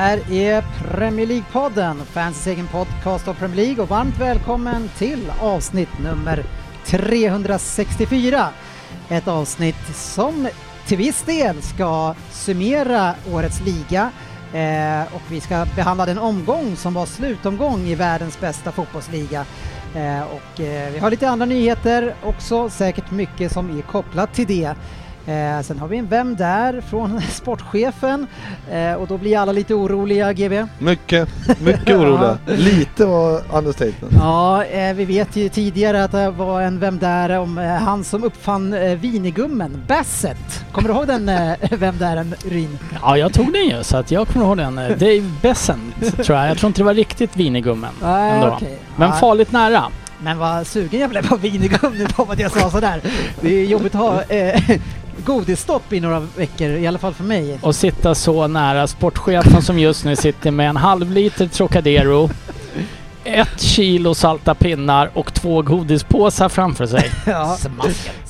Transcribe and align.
Här 0.00 0.32
är 0.32 0.64
Premier 0.82 1.26
League-podden, 1.26 2.04
fansens 2.04 2.46
egen 2.46 2.66
podcast 2.66 3.28
av 3.28 3.34
Premier 3.34 3.56
League 3.56 3.82
och 3.82 3.88
varmt 3.88 4.18
välkommen 4.18 4.90
till 4.98 5.32
avsnitt 5.40 5.98
nummer 6.02 6.44
364. 6.84 8.48
Ett 9.08 9.28
avsnitt 9.28 9.96
som 9.96 10.48
till 10.86 10.98
viss 10.98 11.22
del 11.22 11.62
ska 11.62 12.14
summera 12.30 13.14
årets 13.32 13.60
liga 13.60 14.10
eh, 14.52 15.14
och 15.14 15.22
vi 15.28 15.40
ska 15.40 15.66
behandla 15.76 16.06
den 16.06 16.18
omgång 16.18 16.76
som 16.76 16.94
var 16.94 17.06
slutomgång 17.06 17.80
i 17.86 17.94
världens 17.94 18.40
bästa 18.40 18.72
fotbollsliga. 18.72 19.44
Eh, 19.94 20.22
och 20.22 20.60
eh, 20.60 20.92
vi 20.92 20.98
har 20.98 21.10
lite 21.10 21.28
andra 21.28 21.46
nyheter 21.46 22.14
också, 22.22 22.70
säkert 22.70 23.10
mycket 23.10 23.52
som 23.52 23.78
är 23.78 23.82
kopplat 23.82 24.34
till 24.34 24.46
det. 24.46 24.74
Eh, 25.26 25.60
sen 25.62 25.78
har 25.78 25.88
vi 25.88 25.96
en 25.98 26.06
Vem 26.06 26.36
där? 26.36 26.80
från 26.80 27.20
sportchefen 27.30 28.26
eh, 28.72 28.92
och 28.94 29.06
då 29.06 29.18
blir 29.18 29.38
alla 29.38 29.52
lite 29.52 29.74
oroliga 29.74 30.32
GB. 30.32 30.66
Mycket, 30.78 31.28
mycket 31.60 31.96
oroliga. 31.96 32.38
Lite 32.46 33.06
var 33.06 33.42
understatement. 33.52 34.14
Ja, 34.20 34.64
eh, 34.64 34.94
vi 34.94 35.04
vet 35.04 35.36
ju 35.36 35.48
tidigare 35.48 36.04
att 36.04 36.12
det 36.12 36.30
var 36.30 36.60
en 36.62 36.78
Vem 36.80 36.98
där? 36.98 37.38
om 37.38 37.58
eh, 37.58 37.64
han 37.70 38.04
som 38.04 38.24
uppfann 38.24 38.72
eh, 38.72 38.94
vinigummen, 38.98 39.82
Bassett. 39.88 40.64
Kommer 40.72 40.88
du 40.88 40.94
ihåg 40.94 41.06
den 41.06 41.28
eh, 41.28 41.52
Vem 41.70 41.98
där? 41.98 42.26
Ryn? 42.50 42.78
Ja, 43.02 43.16
jag 43.16 43.32
tog 43.32 43.52
den 43.52 43.64
ju 43.64 43.82
så 43.82 43.96
att 43.96 44.10
jag 44.10 44.28
kommer 44.28 44.46
ihåg 44.46 44.56
den. 44.56 44.78
Eh, 44.78 44.88
Dave 44.88 45.30
Bessent 45.42 46.16
tror 46.24 46.38
jag. 46.38 46.48
Jag 46.50 46.58
tror 46.58 46.68
inte 46.68 46.80
det 46.80 46.84
var 46.84 46.94
riktigt 46.94 47.36
vinigummen 47.36 47.90
Nej, 48.02 48.30
ändå. 48.30 48.46
okej. 48.56 48.78
Men 48.96 49.08
Ja, 49.08 49.14
farligt 49.14 49.52
nära. 49.52 49.82
men 50.22 50.38
vad 50.38 50.66
sugen 50.66 51.00
jag 51.00 51.10
blev 51.10 51.28
på 51.28 51.36
vinigum 51.36 51.92
nu 51.98 52.06
på 52.06 52.22
att 52.22 52.38
jag 52.38 52.50
sa 52.52 52.70
sådär. 52.70 53.00
Det 53.40 53.54
är 53.60 53.64
jobbigt 53.64 53.94
att 53.94 54.00
ha 54.00 54.22
eh, 54.22 54.62
godisstopp 55.20 55.92
i 55.92 56.00
några 56.00 56.20
veckor, 56.20 56.70
i 56.70 56.86
alla 56.86 56.98
fall 56.98 57.14
för 57.14 57.24
mig. 57.24 57.58
Och 57.62 57.74
sitta 57.74 58.14
så 58.14 58.46
nära 58.46 58.86
sportchefen 58.86 59.62
som 59.62 59.78
just 59.78 60.04
nu 60.04 60.16
sitter 60.16 60.50
med 60.50 60.68
en 60.68 60.76
halv 60.76 61.10
liter 61.10 61.46
Trocadero, 61.46 62.30
ett 63.30 63.60
kilo 63.60 64.14
salta 64.14 64.54
pinnar 64.54 65.10
och 65.14 65.34
två 65.34 65.62
godispåsar 65.62 66.48
framför 66.48 66.86
sig. 66.86 67.10
Ja. 67.26 67.56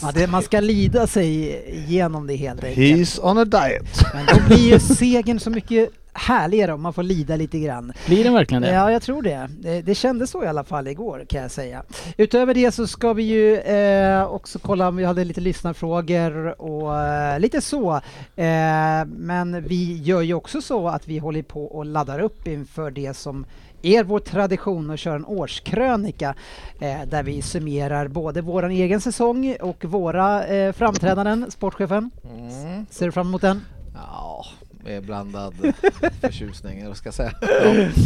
Ja, 0.02 0.10
det, 0.14 0.26
man 0.26 0.42
ska 0.42 0.60
lida 0.60 1.06
sig 1.06 1.62
igenom 1.68 2.26
det 2.26 2.36
helt 2.36 2.64
enkelt. 2.64 2.86
He's 2.86 3.30
on 3.30 3.38
a 3.38 3.44
diet. 3.44 4.02
Men 4.14 4.26
då 4.26 4.46
blir 4.46 4.72
ju 4.72 4.80
segern 4.80 5.40
så 5.40 5.50
mycket 5.50 5.90
härligare 6.12 6.72
om 6.72 6.82
man 6.82 6.92
får 6.92 7.02
lida 7.02 7.36
lite 7.36 7.58
grann. 7.58 7.92
Blir 8.06 8.24
det 8.24 8.30
verkligen 8.30 8.62
det? 8.62 8.72
Ja, 8.72 8.92
jag 8.92 9.02
tror 9.02 9.22
det. 9.22 9.48
det. 9.58 9.82
Det 9.82 9.94
kändes 9.94 10.30
så 10.30 10.44
i 10.44 10.46
alla 10.46 10.64
fall 10.64 10.88
igår 10.88 11.24
kan 11.28 11.42
jag 11.42 11.50
säga. 11.50 11.82
Utöver 12.16 12.54
det 12.54 12.72
så 12.72 12.86
ska 12.86 13.12
vi 13.12 13.22
ju 13.22 13.56
eh, 13.56 14.24
också 14.24 14.58
kolla 14.58 14.88
om 14.88 14.96
vi 14.96 15.04
hade 15.04 15.24
lite 15.24 15.40
lyssnarfrågor 15.40 16.60
och 16.60 17.02
eh, 17.02 17.40
lite 17.40 17.60
så. 17.60 17.94
Eh, 18.36 19.04
men 19.06 19.64
vi 19.68 19.96
gör 20.02 20.20
ju 20.20 20.34
också 20.34 20.62
så 20.62 20.88
att 20.88 21.08
vi 21.08 21.18
håller 21.18 21.42
på 21.42 21.64
och 21.64 21.86
laddar 21.86 22.18
upp 22.18 22.46
inför 22.46 22.90
det 22.90 23.16
som 23.16 23.46
är 23.82 24.04
vår 24.04 24.18
tradition 24.18 24.90
att 24.90 24.98
köra 25.00 25.14
en 25.14 25.24
årskrönika 25.24 26.34
eh, 26.80 27.02
där 27.06 27.22
vi 27.22 27.42
summerar 27.42 28.08
både 28.08 28.40
våran 28.40 28.70
egen 28.70 29.00
säsong 29.00 29.56
och 29.60 29.84
våra 29.84 30.46
eh, 30.46 30.72
framträdanden. 30.72 31.50
Sportchefen, 31.50 32.10
Mm. 32.24 32.86
ser 32.90 33.06
du 33.06 33.12
fram 33.12 33.26
emot 33.28 33.40
den? 33.42 33.60
Ja, 33.94 34.44
med 34.84 35.04
blandad 35.04 35.54
förtjusning, 36.20 36.78
eller 36.78 36.88
vad 36.88 36.96
ska 36.96 37.06
jag 37.06 37.14
säga? 37.14 37.32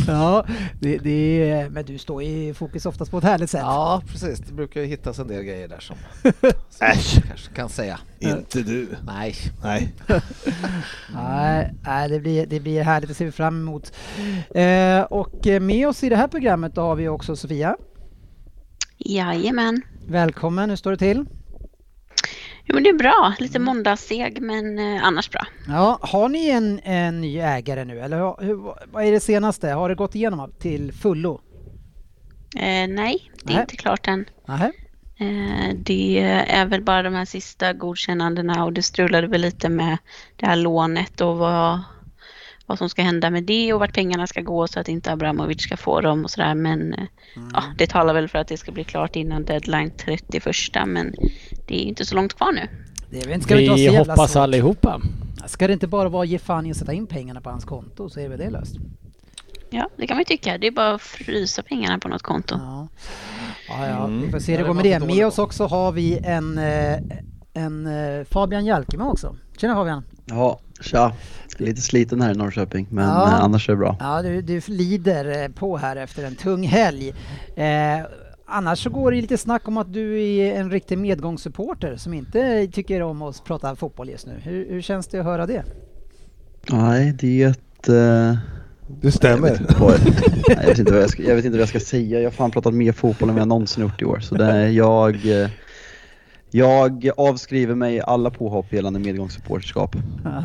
Ja, 0.06 0.46
det, 0.80 0.98
det, 0.98 1.50
är- 1.50 1.70
men 1.70 1.84
du 1.84 1.98
står 1.98 2.22
i 2.22 2.54
fokus 2.54 2.86
oftast 2.86 3.10
på 3.10 3.18
ett 3.18 3.24
härligt 3.24 3.50
sätt. 3.50 3.60
Ja, 3.60 4.02
precis. 4.06 4.38
Det 4.38 4.52
brukar 4.52 4.80
ju 4.80 4.86
hittas 4.86 5.18
en 5.18 5.28
del 5.28 5.42
grejer 5.42 5.68
där 5.68 5.80
som, 5.80 5.96
som 6.70 6.86
Äsch. 6.86 7.22
kanske 7.28 7.52
kan 7.54 7.68
säga. 7.68 8.00
Inte 8.18 8.62
du. 8.62 8.88
Nej. 9.06 9.34
Nej. 9.62 9.92
Nej, 11.14 11.74
nej 11.84 12.08
det, 12.08 12.20
blir, 12.20 12.46
det 12.46 12.60
blir 12.60 12.82
härligt, 12.82 13.08
det 13.08 13.14
ser 13.14 13.24
vi 13.24 13.32
fram 13.32 13.60
emot. 13.60 13.92
Eh, 14.54 15.00
och 15.02 15.46
eh, 15.46 15.60
med 15.60 15.88
oss 15.88 16.04
i 16.04 16.08
det 16.08 16.16
här 16.16 16.28
programmet 16.28 16.74
då 16.74 16.80
har 16.80 16.94
vi 16.96 17.08
också 17.08 17.36
Sofia. 17.36 17.76
Jajamän. 18.98 19.82
Välkommen, 20.08 20.70
hur 20.70 20.76
står 20.76 20.90
det 20.90 20.96
till? 20.96 21.24
Jo 22.66 22.74
men 22.74 22.82
det 22.82 22.88
är 22.88 22.94
bra. 22.98 23.34
Lite 23.38 23.58
måndagsseg 23.58 24.40
men 24.42 24.78
eh, 24.78 25.04
annars 25.04 25.30
bra. 25.30 25.46
Ja, 25.68 25.98
har 26.02 26.28
ni 26.28 26.48
en, 26.48 26.80
en 26.84 27.20
ny 27.20 27.38
ägare 27.38 27.84
nu 27.84 28.00
eller 28.00 28.42
hur, 28.44 28.74
vad 28.92 29.04
är 29.04 29.12
det 29.12 29.20
senaste? 29.20 29.68
Har 29.68 29.88
det 29.88 29.94
gått 29.94 30.14
igenom 30.14 30.52
till 30.58 30.92
fullo? 30.92 31.40
Eh, 32.56 32.88
nej, 32.88 33.30
det 33.42 33.52
är 33.52 33.54
Nej. 33.54 33.60
inte 33.60 33.76
klart 33.76 34.08
än. 34.08 34.24
Nähä? 34.48 34.72
Eh, 35.18 35.74
det 35.74 36.20
är 36.48 36.66
väl 36.66 36.82
bara 36.82 37.02
de 37.02 37.14
här 37.14 37.24
sista 37.24 37.72
godkännandena 37.72 38.64
och 38.64 38.72
det 38.72 38.82
strulade 38.82 39.26
väl 39.26 39.40
lite 39.40 39.68
med 39.68 39.98
det 40.36 40.46
här 40.46 40.56
lånet 40.56 41.20
och 41.20 41.36
vad, 41.36 41.80
vad 42.66 42.78
som 42.78 42.88
ska 42.88 43.02
hända 43.02 43.30
med 43.30 43.44
det 43.44 43.72
och 43.72 43.80
vart 43.80 43.94
pengarna 43.94 44.26
ska 44.26 44.40
gå 44.40 44.66
så 44.68 44.80
att 44.80 44.88
inte 44.88 45.12
Abramovic 45.12 45.62
ska 45.62 45.76
få 45.76 46.00
dem 46.00 46.24
och 46.24 46.30
sådär. 46.30 46.54
Men 46.54 46.94
eh, 46.94 47.04
ja, 47.52 47.62
det 47.78 47.86
talar 47.86 48.14
väl 48.14 48.28
för 48.28 48.38
att 48.38 48.48
det 48.48 48.56
ska 48.56 48.72
bli 48.72 48.84
klart 48.84 49.16
innan 49.16 49.44
deadline 49.44 49.90
31 49.96 50.44
men 50.86 51.14
det 51.66 51.74
är 51.74 51.82
inte 51.88 52.04
så 52.04 52.14
långt 52.14 52.34
kvar 52.34 52.52
nu. 52.52 52.68
Det 53.10 53.20
är 53.20 53.24
väl 53.24 53.32
inte- 53.34 53.44
ska 53.44 53.60
inte 53.60 53.74
Vi 53.74 53.82
jävla 53.84 53.98
hoppas 53.98 54.32
svårt. 54.32 54.40
allihopa. 54.40 55.00
Ska 55.46 55.66
det 55.66 55.72
inte 55.72 55.86
bara 55.86 56.08
vara 56.08 56.24
ge 56.24 56.38
fan 56.38 56.66
i 56.66 56.70
att 56.70 56.76
sätta 56.76 56.92
in 56.92 57.06
pengarna 57.06 57.40
på 57.40 57.50
hans 57.50 57.64
konto 57.64 58.08
så 58.10 58.20
är 58.20 58.28
väl 58.28 58.38
det 58.38 58.50
löst? 58.50 58.76
Ja, 59.70 59.88
det 59.96 60.06
kan 60.06 60.16
man 60.16 60.20
ju 60.20 60.24
tycka. 60.24 60.58
Det 60.58 60.66
är 60.66 60.70
bara 60.70 60.94
att 60.94 61.02
frysa 61.02 61.62
pengarna 61.62 61.98
på 61.98 62.08
något 62.08 62.22
konto. 62.22 62.54
Ja, 62.58 62.88
ja, 63.68 63.86
ja 63.88 64.04
Mm. 64.04 64.20
vi 64.26 64.30
får 64.30 64.38
se 64.38 64.52
hur 64.52 64.58
det 64.58 64.66
går 64.66 64.74
med 64.74 64.84
det. 64.84 65.06
Med 65.06 65.26
oss 65.26 65.38
också 65.38 65.66
har 65.66 65.92
vi 65.92 66.18
en, 66.24 66.58
eh, 66.58 66.98
en 67.54 67.86
eh, 67.86 68.24
Fabian 68.24 68.66
Jalkemo 68.66 69.10
också. 69.10 69.36
Tjena 69.60 69.74
Fabian! 69.74 70.04
Ja, 70.26 70.60
tja. 70.80 71.12
Lite 71.58 71.80
sliten 71.80 72.20
här 72.20 72.30
i 72.32 72.36
Norrköping, 72.36 72.86
men 72.90 73.04
Ja. 73.08 73.26
eh, 73.28 73.34
annars 73.44 73.68
är 73.68 73.72
det 73.72 73.76
bra. 73.76 73.96
Ja, 74.00 74.22
du, 74.22 74.42
du 74.42 74.60
lider 74.66 75.42
eh, 75.42 75.48
på 75.48 75.76
här 75.76 75.96
efter 75.96 76.24
en 76.24 76.34
tung 76.34 76.62
helg. 76.66 77.14
Eh, 77.56 78.06
annars 78.46 78.82
så 78.82 78.90
går 78.90 79.10
det 79.12 79.20
lite 79.20 79.38
snack 79.38 79.68
om 79.68 79.76
att 79.76 79.92
du 79.92 80.22
är 80.22 80.54
en 80.60 80.70
riktig 80.70 80.98
medgångssupporter 80.98 81.96
som 81.96 82.14
inte 82.14 82.66
tycker 82.72 83.02
om 83.02 83.22
att 83.22 83.44
prata 83.44 83.76
fotboll 83.76 84.10
just 84.10 84.26
nu. 84.26 84.32
Hur, 84.42 84.68
hur 84.70 84.80
känns 84.82 85.06
det 85.06 85.18
att 85.18 85.24
höra 85.24 85.46
det? 85.46 85.64
Nej, 86.70 87.16
det 87.20 87.42
är 87.42 87.48
ett... 87.50 87.88
eh, 87.88 87.94
Det 87.94 88.36
Jag 89.00 89.02
vet, 89.02 89.14
stämmer. 89.14 89.60
vad, 89.80 89.94
jag, 90.48 90.66
vet 90.66 90.78
inte 90.78 90.92
vad 90.92 91.02
jag, 91.02 91.10
ska, 91.10 91.22
jag 91.22 91.36
vet 91.36 91.44
inte 91.44 91.56
vad 91.58 91.62
jag 91.62 91.68
ska 91.68 91.80
säga. 91.80 92.18
Jag 92.20 92.26
har 92.26 92.30
fan 92.30 92.50
pratat 92.50 92.74
mer 92.74 92.92
fotboll 92.92 93.28
än 93.28 93.34
vad 93.34 93.40
jag 93.40 93.48
någonsin 93.48 93.82
gjort 93.82 94.02
i 94.02 94.04
år. 94.04 94.20
Så 94.20 94.34
det 94.34 94.44
är 94.44 94.68
jag... 94.68 95.16
Jag 96.56 97.10
avskriver 97.16 97.74
mig 97.74 98.00
alla 98.00 98.30
påhopp 98.30 98.72
gällande 98.72 98.98
medgångssupporterskap. 98.98 99.94
Mm. 99.94 100.42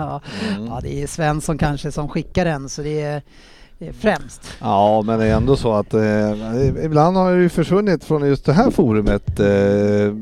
ja, 0.66 0.80
det 0.84 1.04
är 1.04 1.08
Svensson 1.08 1.58
kanske 1.58 1.92
som 1.92 2.10
skickar 2.10 2.46
den 2.46 2.70
så 2.70 2.82
det 2.82 3.02
är 3.02 3.22
främst. 4.02 4.42
Ja, 4.62 5.02
men 5.06 5.20
det 5.20 5.26
är 5.26 5.36
ändå 5.36 5.56
så 5.56 5.74
att 5.74 5.94
eh, 5.94 6.02
ibland 6.86 7.18
har 7.18 7.34
det 7.36 7.42
ju 7.42 7.50
försvunnit 7.50 8.04
från 8.04 8.28
just 8.28 8.46
det 8.46 8.54
här 8.54 8.72
forumet, 8.72 9.40
eh, 9.40 9.46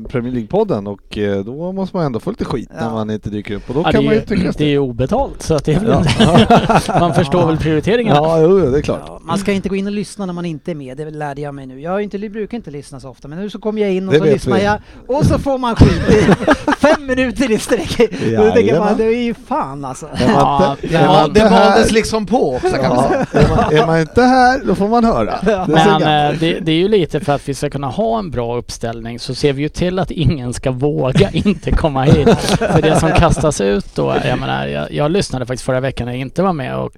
Premier 0.08 0.32
League-podden, 0.34 0.86
och 0.88 1.18
eh, 1.18 1.44
då 1.44 1.72
måste 1.72 1.96
man 1.96 2.06
ändå 2.06 2.20
få 2.20 2.30
lite 2.30 2.44
skit 2.44 2.68
när 2.74 2.84
Ja. 2.84 2.90
man 2.92 3.10
inte 3.10 3.30
dyker 3.30 3.54
upp. 3.54 3.68
Och 3.68 3.74
då 3.74 3.80
Ja, 3.84 3.92
kan 3.92 4.00
det, 4.00 4.06
man 4.06 4.14
ju 4.14 4.20
tycka 4.20 4.52
det 4.58 4.64
är 4.64 4.68
ju 4.68 4.78
obetalt 4.78 5.42
så 5.42 5.54
att 5.54 5.64
det 5.64 5.74
är 5.74 5.80
väl 5.80 6.06
Ja. 6.18 6.98
Man 7.00 7.14
förstår 7.14 7.46
väl 7.46 7.56
prioriteringarna. 7.56 8.20
Ja, 8.20 8.40
jo, 8.40 8.58
det 8.70 8.78
är 8.78 8.82
klart. 8.82 9.02
Ja, 9.06 9.20
man 9.22 9.38
ska 9.38 9.52
inte 9.52 9.68
gå 9.68 9.76
in 9.76 9.86
och 9.86 9.92
lyssna 9.92 10.26
när 10.26 10.32
man 10.32 10.44
inte 10.44 10.70
är 10.70 10.74
med, 10.74 10.96
det 10.96 11.10
lärde 11.10 11.40
jag 11.40 11.54
mig 11.54 11.66
nu. 11.66 11.80
Jag 11.80 12.02
inte, 12.02 12.18
brukar 12.18 12.56
inte 12.56 12.70
lyssna 12.70 13.00
så 13.00 13.08
ofta, 13.08 13.28
men 13.28 13.38
nu 13.38 13.50
så 13.50 13.58
kommer 13.58 13.82
jag 13.82 13.92
in 13.92 14.06
och 14.08 14.12
Det 14.12 14.18
så 14.18 14.24
lyssnar 14.24 14.56
vi. 14.56 14.64
jag 14.64 14.78
och 15.06 15.24
så 15.26 15.38
får 15.38 15.58
man 15.58 15.76
skit 15.76 16.02
i 16.10 16.22
fem 16.80 17.06
minuter 17.06 17.50
i 17.50 17.58
sträck. 17.58 17.96
Då 17.98 18.06
tänker 18.06 18.60
Jajamän. 18.60 18.96
det 18.96 19.04
är 19.04 19.22
ju 19.22 19.34
fan 19.34 19.84
alltså. 19.84 20.06
Man 20.06 20.18
Ja, 20.28 20.76
det 20.82 20.98
var- 20.98 21.06
man 21.06 21.32
Det 21.32 21.40
inte 21.40 21.54
valdes 21.54 21.92
liksom 21.92 22.26
på 22.26 22.54
också 22.54 22.68
kan 22.76 22.96
man 22.96 23.08
säga. 23.08 23.26
Är, 23.52 23.56
man, 23.56 23.74
är 23.74 23.86
man 23.86 24.00
inte 24.00 24.22
här, 24.22 24.60
då 24.64 24.74
får 24.74 24.88
man 24.88 25.04
höra. 25.04 25.38
Det 25.42 25.64
Men 25.68 26.02
eh, 26.02 26.38
det, 26.40 26.60
det 26.60 26.72
är 26.72 26.76
ju 26.76 26.88
lite 26.88 27.20
för 27.20 27.32
att 27.32 27.48
vi 27.48 27.54
ska 27.54 27.70
kunna 27.70 27.86
ha 27.86 28.18
en 28.18 28.30
bra 28.30 28.56
uppställning 28.56 29.18
så 29.18 29.34
ser 29.34 29.52
vi 29.52 29.62
ju 29.62 29.68
till 29.68 29.98
att 29.98 30.10
ingen 30.10 30.52
ska 30.54 30.70
våga 30.70 31.30
inte 31.32 31.70
komma 31.70 32.02
hit. 32.02 32.38
För 32.38 32.82
det 32.82 33.00
som 33.00 33.10
kastas 33.12 33.60
ut 33.60 33.94
då, 33.94 34.16
jag 34.24 34.38
menar, 34.38 34.66
jag, 34.66 34.92
jag 34.92 35.10
lyssnade 35.10 35.46
faktiskt 35.46 35.64
förra 35.64 35.80
veckan 35.80 36.06
när 36.06 36.12
jag 36.12 36.20
inte 36.20 36.42
var 36.42 36.52
med 36.52 36.76
och 36.76 36.92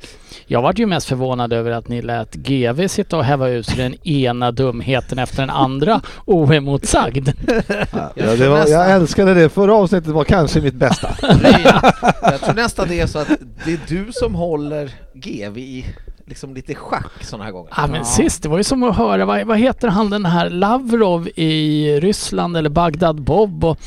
jag 0.46 0.62
var 0.62 0.74
ju 0.76 0.86
mest 0.86 1.08
förvånad 1.08 1.52
över 1.52 1.70
att 1.70 1.88
ni 1.88 2.02
lät 2.02 2.34
GV 2.34 2.88
sitta 2.88 3.16
och 3.16 3.24
häva 3.24 3.48
ut 3.48 3.76
den 3.76 4.08
ena 4.08 4.52
dumheten 4.52 5.18
efter 5.18 5.36
den 5.42 5.50
andra 5.50 6.00
oemotsagd. 6.24 7.28
Ja, 8.14 8.36
det 8.36 8.48
var, 8.48 8.66
jag 8.66 8.90
älskade 8.90 9.34
det 9.34 9.48
förra 9.48 9.74
avsnittet 9.74 10.10
var 10.10 10.24
kanske 10.24 10.60
mitt 10.60 10.74
bästa. 10.74 11.08
Jag 12.22 12.40
tror 12.40 12.54
nästan 12.54 12.88
det 12.88 13.00
är 13.00 13.06
så 13.06 13.18
att 13.18 13.28
det 13.64 13.72
är 13.72 13.80
du 13.88 14.12
som 14.12 14.34
håller 14.34 14.90
GV 15.14 15.58
i 15.58 15.84
liksom 16.30 16.54
lite 16.54 16.74
schack 16.74 17.24
sådana 17.24 17.44
här 17.44 17.52
gånger. 17.52 17.72
Ja 17.76 17.86
men 17.86 18.04
sist, 18.04 18.42
det 18.42 18.48
var 18.48 18.56
ju 18.56 18.64
som 18.64 18.82
att 18.82 18.96
höra, 18.96 19.24
vad, 19.24 19.46
vad 19.46 19.58
heter 19.58 19.88
han 19.88 20.10
den 20.10 20.26
här 20.26 20.50
Lavrov 20.50 21.28
i 21.34 21.86
Ryssland 22.00 22.56
eller 22.56 22.70
Bagdad 22.70 23.22
Bob 23.22 23.64
och 23.64 23.78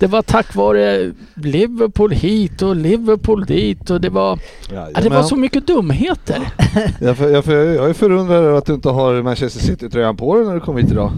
det 0.00 0.06
var 0.06 0.22
tack 0.22 0.54
vare 0.54 1.12
Liverpool 1.34 2.12
hit 2.12 2.62
och 2.62 2.76
Liverpool 2.76 3.44
dit 3.44 3.90
och 3.90 4.00
det 4.00 4.08
var, 4.08 4.38
ja, 4.70 5.00
det 5.02 5.08
var 5.08 5.22
så 5.22 5.36
mycket 5.36 5.66
dumheter. 5.66 6.52
Jag, 7.00 7.16
för, 7.16 7.30
jag, 7.30 7.44
för, 7.44 7.74
jag 7.74 7.90
är 7.90 7.94
förundrad 7.94 8.44
över 8.44 8.58
att 8.58 8.66
du 8.66 8.74
inte 8.74 8.88
har 8.88 9.22
Manchester 9.22 9.60
City-tröjan 9.60 10.16
på 10.16 10.36
dig 10.36 10.46
när 10.46 10.54
du 10.54 10.60
kom 10.60 10.76
hit 10.76 10.90
idag. 10.90 11.12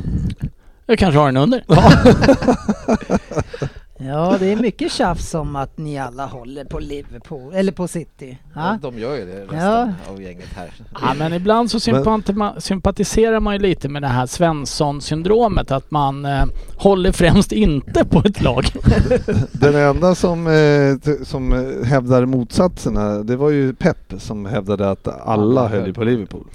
Jag 0.86 0.98
kanske 0.98 1.18
har 1.18 1.26
den 1.26 1.36
under. 1.36 1.64
Ja, 3.98 4.36
det 4.40 4.46
är 4.52 4.56
mycket 4.56 4.92
tjafs 4.92 5.34
om 5.34 5.56
att 5.56 5.78
ni 5.78 5.98
alla 5.98 6.26
håller 6.26 6.64
på 6.64 6.78
Liverpool, 6.78 7.54
eller 7.54 7.72
på 7.72 7.88
City. 7.88 8.38
Ja? 8.54 8.78
De 8.82 8.98
gör 8.98 9.14
ju 9.16 9.24
det, 9.26 9.42
resten 9.42 9.58
Ja. 9.58 9.92
av 10.10 10.22
gänget 10.22 10.48
här. 10.56 10.70
Ja 11.02 11.14
men 11.18 11.32
ibland 11.32 11.70
så 11.70 11.78
sympati- 11.78 12.60
sympatiserar 12.60 13.40
man 13.40 13.54
ju 13.54 13.60
lite 13.60 13.88
med 13.88 14.02
det 14.02 14.08
här 14.08 14.26
Svensson-syndromet 14.26 15.70
att 15.70 15.90
man 15.90 16.24
eh, 16.24 16.44
håller 16.76 17.12
främst 17.12 17.52
inte 17.52 18.04
på 18.04 18.18
ett 18.18 18.42
lag. 18.42 18.64
Den 19.52 19.74
enda 19.74 20.14
som, 20.14 20.46
eh, 20.46 21.14
som 21.24 21.52
eh, 21.52 21.84
hävdar 21.86 22.26
motsatserna, 22.26 23.22
det 23.22 23.36
var 23.36 23.50
ju 23.50 23.74
Pep 23.74 24.12
som 24.18 24.46
hävdade 24.46 24.90
att 24.90 25.08
alla 25.28 25.68
höll 25.68 25.94
på 25.94 26.04
Liverpool. 26.04 26.46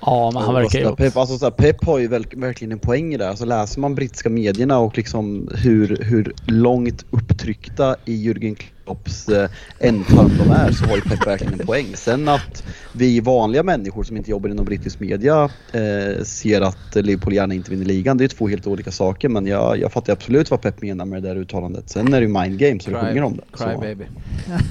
Ja 0.00 0.30
men 0.34 0.42
han 0.42 0.54
verkar 0.54 0.78
ju 0.78 0.96
Pep, 0.96 1.16
alltså, 1.16 1.38
så 1.38 1.44
här, 1.46 1.50
Pep 1.50 1.84
har 1.84 1.98
ju 1.98 2.08
verkligen 2.08 2.72
en 2.72 2.78
poäng 2.78 3.14
i 3.14 3.16
det. 3.16 3.28
Alltså, 3.28 3.44
läser 3.44 3.80
man 3.80 3.94
brittiska 3.94 4.28
medierna 4.30 4.78
och 4.78 4.96
liksom 4.96 5.48
hur, 5.54 5.96
hur 6.04 6.32
långt 6.46 7.04
upptryckta 7.10 7.96
i 8.04 8.28
Jürgen 8.28 8.56
Klopps 8.84 9.28
eh, 9.28 9.50
ändtarm 9.80 10.30
de 10.38 10.50
är 10.50 10.72
så 10.72 10.84
har 10.84 10.96
ju 10.96 11.02
Pep 11.02 11.26
verkligen 11.26 11.52
en 11.60 11.66
poäng. 11.66 11.86
Sen 11.94 12.28
att 12.28 12.64
vi 12.92 13.20
vanliga 13.20 13.62
människor 13.62 14.04
som 14.04 14.16
inte 14.16 14.30
jobbar 14.30 14.48
inom 14.50 14.64
brittisk 14.64 15.00
media 15.00 15.50
eh, 15.72 16.22
ser 16.24 16.60
att 16.60 16.94
Liverpool 16.94 17.32
gärna 17.34 17.54
inte 17.54 17.70
vinner 17.70 17.84
ligan, 17.84 18.16
det 18.18 18.24
är 18.24 18.28
två 18.28 18.48
helt 18.48 18.66
olika 18.66 18.90
saker. 18.90 19.28
Men 19.28 19.46
jag, 19.46 19.78
jag 19.78 19.92
fattar 19.92 20.12
absolut 20.12 20.50
vad 20.50 20.60
Pep 20.60 20.82
menar 20.82 21.04
med 21.04 21.22
det 21.22 21.28
där 21.28 21.36
uttalandet. 21.36 21.90
Sen 21.90 22.14
är 22.14 22.20
det 22.20 22.26
ju 22.26 22.32
mind 22.40 22.58
game 22.58 22.80
så 22.80 22.90
det 22.90 22.96
sjunger 23.00 23.22
om 23.22 23.36
det. 23.36 23.42
Cry 23.58 23.74
Så. 23.74 23.80
baby. 23.80 24.04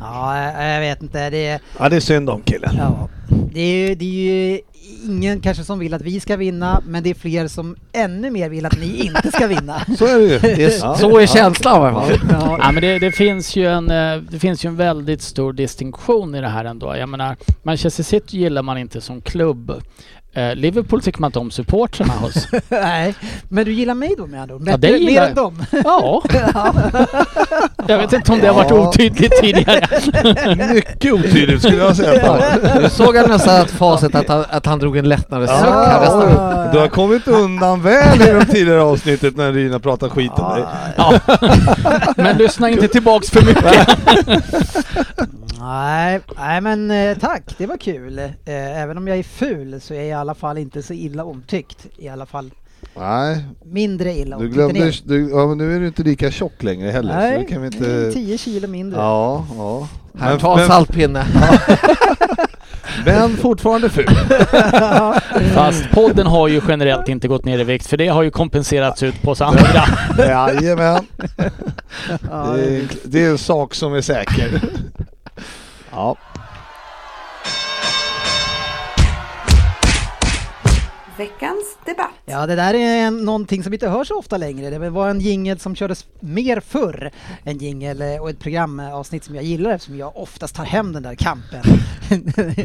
Ja, 0.00 0.42
jag- 0.42 0.74
jag 0.74 0.80
vet 0.80 1.02
inte. 1.02 1.30
Det 1.30 1.46
är, 1.46 1.60
Ja 1.78 1.88
det 1.88 1.96
är 1.96 2.00
synd 2.00 2.30
om 2.30 2.42
killen. 2.42 2.74
ja, 2.78 3.08
det 3.52 3.60
är, 3.60 3.88
ju- 3.88 3.94
det 3.94 4.04
är 4.04 4.52
ju 4.52 4.60
ingen 5.06 5.40
kanske 5.40 5.64
som 5.64 5.78
vill 5.78 5.94
att 5.94 6.02
vi 6.02 6.20
ska 6.20 6.36
vinna, 6.36 6.82
men 6.86 7.02
det 7.02 7.10
är 7.10 7.14
fler 7.14 7.48
som 7.48 7.76
ännu 7.92 8.30
mer 8.30 8.48
vill 8.48 8.66
att 8.66 8.78
ni 8.80 9.06
inte 9.06 9.32
ska 9.32 9.46
vinna. 9.46 9.80
Så 9.98 10.06
är 10.06 10.18
det 10.18 10.24
ju. 10.24 10.38
Det 10.38 10.64
är, 10.64 10.78
Ja. 10.82 10.94
Så 10.96 11.18
är 11.18 11.26
känslan 11.26 11.74
i 11.82 11.86
alla 11.86 12.00
fall. 12.00 12.18
Ja, 12.30 12.58
Ja 12.60 12.72
men 12.72 12.82
det, 12.82 12.98
det, 12.98 13.12
finns 13.12 13.56
ju 13.56 13.66
en, 13.66 13.90
eh, 13.90 14.16
det 14.30 14.38
finns 14.38 14.64
ju 14.64 14.68
en 14.68 14.76
väldigt 14.76 15.22
stor 15.22 15.52
distinktion 15.52 16.34
i 16.34 16.40
det 16.40 16.48
här 16.48 16.64
ändå. 16.64 16.96
Jag 16.96 17.08
menar, 17.08 17.36
Manchester 17.62 18.02
City 18.02 18.38
gillar 18.38 18.62
man 18.62 18.78
inte 18.78 19.00
som 19.00 19.20
klubb. 19.20 19.72
Eh, 20.34 20.54
Liverpool 20.54 21.02
tycker 21.02 21.20
man 21.20 21.28
inte 21.28 21.38
om 21.38 21.50
supportrarna 21.50 22.12
hos. 22.12 22.48
Nej, 22.68 23.14
men 23.48 23.64
du 23.64 23.72
gillar 23.72 23.94
mig 23.94 24.14
då 24.18 24.26
med 24.26 24.42
andra 24.42 24.54
ord? 24.54 24.62
Ja, 24.66 24.76
det 24.76 24.88
gillar 24.88 25.06
Mer 25.06 25.20
jag. 25.20 25.28
än 25.28 25.34
dem? 25.34 25.64
Ja. 25.84 26.22
Jag 27.86 27.98
vet 27.98 28.12
inte 28.12 28.32
om 28.32 28.40
det 28.40 28.46
har 28.46 28.54
varit 28.54 28.72
otydligt 28.72 29.32
tidigare. 29.40 29.88
Mycket 30.74 31.12
otydligt 31.12 31.62
skulle 31.62 31.76
jag 31.76 31.96
säga. 31.96 32.26
Ja, 32.26 32.40
Nu 32.80 32.88
såg 32.88 33.16
jag 33.16 33.28
nästan 33.28 33.60
att 33.60 33.70
facit 33.70 34.14
att 34.14 34.28
han, 34.28 34.44
att 34.50 34.66
han 34.66 34.78
drog 34.78 34.96
en 34.96 35.08
lättnadens 35.08 35.50
suck 35.50 35.68
här 35.68 36.72
du 36.72 36.78
har 36.80 36.88
kommit 36.88 37.28
undan 37.28 37.82
väl 37.82 38.22
i 38.22 38.32
de 38.32 38.44
tidigare 38.44 38.82
avsnittet 38.82 39.36
när 39.36 39.52
Rina 39.52 39.78
pratar 39.78 40.08
skit 40.08 40.32
om 40.34 40.54
dig. 40.54 40.64
Ja. 40.96 41.20
Men 42.16 42.36
lyssna 42.36 42.70
inte 42.70 42.88
tillbaks 42.88 43.30
för 43.30 43.42
mycket. 43.42 43.88
Nej, 45.68 46.20
nej 46.38 46.60
men 46.60 46.90
eh, 46.90 47.18
tack, 47.18 47.42
det 47.58 47.66
var 47.66 47.76
kul. 47.76 48.18
Eh, 48.18 48.30
även 48.82 48.98
om 48.98 49.08
jag 49.08 49.18
är 49.18 49.22
ful 49.22 49.80
så 49.80 49.94
är 49.94 49.98
jag 49.98 50.06
i 50.06 50.12
alla 50.12 50.34
fall 50.34 50.58
inte 50.58 50.82
så 50.82 50.92
illa 50.92 51.24
omtyckt. 51.24 51.86
I 51.96 52.08
alla 52.08 52.26
fall 52.26 52.50
Nej, 52.96 53.44
mindre 53.64 54.12
illa 54.12 54.38
du 54.38 54.44
omtyckt 54.44 54.58
än 54.60 54.68
glömde... 54.68 54.88
er. 54.88 55.00
Du, 55.04 55.30
ja, 55.30 55.46
men 55.46 55.58
nu 55.58 55.76
är 55.76 55.80
du 55.80 55.86
inte 55.86 56.02
lika 56.02 56.30
tjock 56.30 56.62
längre 56.62 56.90
heller. 56.90 57.12
så 57.12 57.18
Nej, 57.18 57.38
det 57.38 57.44
kan 57.52 57.60
vi 57.62 57.66
inte... 57.66 58.10
10 58.14 58.38
kilo 58.38 58.68
mindre. 58.68 59.00
Ja, 59.00 59.46
ja. 59.56 59.88
Här, 60.18 60.30
Men- 60.30 60.38
ta 60.40 60.56
men- 60.56 60.66
saltpinne. 60.66 61.26
Men 63.04 63.36
fortfarande 63.36 63.88
ful. 63.90 64.06
Fast 65.54 65.90
podden 65.90 66.26
har 66.26 66.48
ju 66.48 66.60
generellt 66.68 67.08
inte 67.08 67.28
gått 67.28 67.44
ner 67.44 67.58
i 67.58 67.64
vikt 67.64 67.86
för 67.86 67.96
det 67.96 68.08
har 68.08 68.22
ju 68.22 68.30
kompenserats 68.30 69.02
ut 69.02 69.22
på 69.22 69.30
oss 69.30 69.40
andra. 69.40 69.84
Jajamän. 70.18 71.06
Ja, 72.30 72.46
Det 72.56 72.76
är, 72.76 72.82
det 73.04 73.24
är 73.24 73.30
en 73.30 73.38
sak 73.38 73.74
som 73.74 73.94
är 73.94 74.00
säker. 74.00 74.60
Ja. 75.94 76.16
Veckans 81.18 81.76
debatt. 81.86 82.10
Ja, 82.26 82.46
det 82.46 82.54
där 82.56 82.74
är 82.74 83.06
en, 83.06 83.18
någonting 83.24 83.62
som 83.62 83.72
inte 83.72 83.88
hörs 83.88 84.08
så 84.08 84.18
ofta 84.18 84.36
längre. 84.36 84.70
Det 84.70 84.90
var 84.90 85.08
en 85.08 85.20
jingel 85.20 85.58
som 85.58 85.74
kördes 85.76 86.04
mer 86.20 86.60
förr. 86.60 87.10
En 87.44 87.58
jingel 87.58 88.02
eh, 88.02 88.16
och 88.22 88.30
ett 88.30 88.38
programavsnitt 88.38 89.24
som 89.24 89.34
jag 89.34 89.44
gillar 89.44 89.70
eftersom 89.70 89.98
jag 89.98 90.16
oftast 90.16 90.54
tar 90.56 90.64
hem 90.64 90.92
den 90.92 91.02
där 91.02 91.14
kampen. 91.14 91.60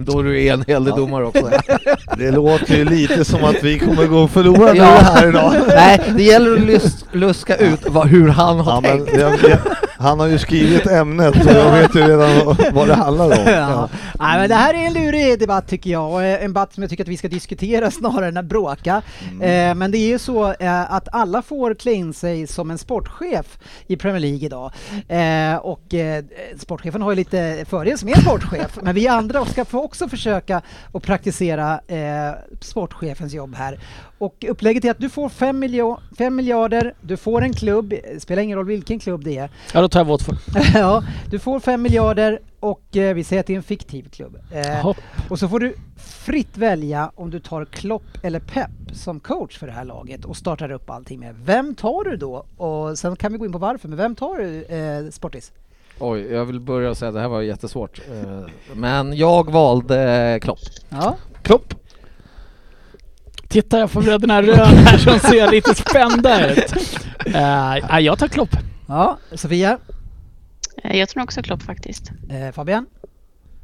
Då 0.05 0.19
är 0.19 0.23
du 0.23 0.45
enhällig 0.45 0.95
domare 0.95 1.25
också. 1.25 1.49
Det 2.17 2.31
låter 2.31 2.75
ju 2.77 2.85
lite 2.85 3.25
som 3.25 3.43
att 3.43 3.63
vi 3.63 3.79
kommer 3.79 4.05
gå 4.07 4.27
förlorade 4.27 4.77
Ja. 4.77 4.85
här 4.85 5.27
idag. 5.29 5.53
Nej, 5.67 6.01
det 6.17 6.23
gäller 6.23 6.53
att 6.53 6.61
lus- 6.61 7.05
luska 7.11 7.55
ut 7.55 7.89
vad, 7.89 8.07
hur 8.07 8.27
han 8.27 8.59
har 8.59 8.73
Ja, 8.73 8.81
men 8.81 9.05
tänkt. 9.05 9.21
jag, 9.21 9.39
jag, 9.51 9.57
han 9.97 10.19
har 10.19 10.27
ju 10.27 10.37
skrivit 10.39 10.87
ämnet 10.87 11.45
och 11.45 11.51
jag 11.51 11.71
vet 11.71 11.95
ju 11.95 11.99
redan 12.01 12.55
vad, 12.73 12.87
det 12.87 12.93
handlar 12.95 13.25
om. 13.25 13.43
ja. 13.45 13.89
Nej, 14.19 14.39
men 14.39 14.49
det 14.49 14.55
här 14.55 14.73
är 14.73 14.77
en 14.77 14.93
lurig 14.93 15.39
debatt 15.39 15.67
tycker 15.67 15.89
jag 15.89 16.11
och 16.13 16.23
en 16.23 16.41
debatt 16.49 16.73
som 16.73 16.83
jag 16.83 16.89
tycker 16.89 17.03
att 17.03 17.07
vi 17.07 17.17
ska 17.17 17.27
diskutera 17.27 17.91
snarare 17.91 18.27
än 18.27 18.37
att 18.39 18.45
bråka. 18.45 19.01
Eh, 19.41 19.75
men 19.75 19.91
det 19.91 19.97
är 19.97 20.07
ju 20.07 20.19
så 20.19 20.51
eh, 20.53 20.91
att 20.93 21.07
alla 21.11 21.41
får 21.41 21.73
klä 21.73 21.91
in 21.93 22.13
sig 22.13 22.47
som 22.47 22.71
en 22.71 22.77
sportchef 22.77 23.59
i 23.87 23.95
Premier 23.95 24.19
League 24.19 24.45
idag. 24.45 24.71
Eh, 25.07 25.55
och 25.55 25.81
sportchefen 26.57 27.01
har 27.01 27.11
ju 27.11 27.15
lite 27.15 27.65
fördel 27.69 27.97
som 27.97 28.09
är 28.09 28.21
sportchef, 28.21 28.77
men 28.81 28.95
vi 28.95 29.07
andra 29.07 29.45
ska 29.45 29.65
få 29.65 29.83
också 29.83 30.09
försöka 30.09 30.61
att 30.93 31.03
praktisera 31.03 31.79
sportchefens 32.61 33.33
jobb 33.33 33.55
här. 33.55 33.79
Och 34.17 34.45
upplägget 34.49 34.85
är 34.85 34.91
att 34.91 34.99
du 34.99 35.09
får 35.09 35.29
5 35.29 35.63
miljo- 35.63 36.29
miljarder, 36.29 36.93
du 37.01 37.17
får 37.17 37.41
en 37.41 37.53
klubb, 37.53 37.93
spelar 38.19 38.43
ingen 38.43 38.57
roll 38.57 38.65
vilken 38.65 38.99
klubb 38.99 39.23
det 39.23 39.37
är, 39.37 39.49
Ja, 39.73 39.81
då 39.81 39.89
tar 39.89 39.99
jag 39.99 40.05
Watford. 40.05 40.35
ja, 40.73 41.03
du 41.31 41.39
får 41.39 41.59
5 41.59 41.81
miljarder 41.81 42.39
och 42.59 42.97
eh, 42.97 43.13
vi 43.15 43.23
säger 43.23 43.39
att 43.39 43.47
det 43.47 43.53
är 43.53 43.57
en 43.57 43.63
fiktiv 43.63 44.09
klubb. 44.09 44.37
Eh, 44.51 44.93
och 45.29 45.39
så 45.39 45.47
får 45.47 45.59
du 45.59 45.75
fritt 45.97 46.57
välja 46.57 47.11
om 47.15 47.29
du 47.29 47.39
tar 47.39 47.65
Klopp 47.65 48.03
eller 48.23 48.39
Pep 48.39 48.69
som 48.93 49.19
coach 49.19 49.57
för 49.57 49.67
det 49.67 49.73
här 49.73 49.85
laget 49.85 50.25
och 50.25 50.37
startar 50.37 50.71
upp 50.71 50.89
allting 50.89 51.19
med. 51.19 51.35
Vem 51.45 51.75
tar 51.75 52.03
du 52.03 52.15
då? 52.17 52.45
Och 52.57 52.97
sen 52.99 53.15
kan 53.15 53.31
vi 53.31 53.37
gå 53.37 53.45
in 53.45 53.51
på 53.51 53.57
varför, 53.57 53.87
men 53.87 53.97
vem 53.97 54.15
tar 54.15 54.37
du 54.37 54.63
eh, 54.63 55.09
Sportis? 55.11 55.51
Oj, 55.99 56.21
jag 56.33 56.45
vill 56.45 56.59
börja 56.59 56.95
säga 56.95 57.09
att 57.09 57.15
det 57.15 57.21
här 57.21 57.27
var 57.27 57.41
jättesvårt. 57.41 57.99
Eh, 58.11 58.45
Men 58.73 59.17
jag 59.17 59.51
valde 59.51 60.39
Klopp. 60.41 60.59
Ja, 60.89 61.15
Klopp. 61.41 61.73
Titta 63.47 63.79
jag 63.79 63.91
får 63.91 64.01
bröderna 64.01 64.41
Rönn 64.41 64.57
här 64.77 64.97
som 64.97 65.19
ser 65.19 65.51
lite 65.51 65.75
spända 65.75 66.51
ut. 66.51 66.73
Uh, 67.27 67.99
jag 67.99 68.19
tar 68.19 68.27
Klopp. 68.27 68.49
ja. 68.87 69.17
Sofia, 69.35 69.71
Eh, 69.71 69.77
Jag 70.83 71.09
tror 71.09 71.23
också 71.23 71.41
Klopp 71.41 71.61
faktiskt. 71.63 72.11
eh, 72.29 72.51
Fabian 72.53 72.85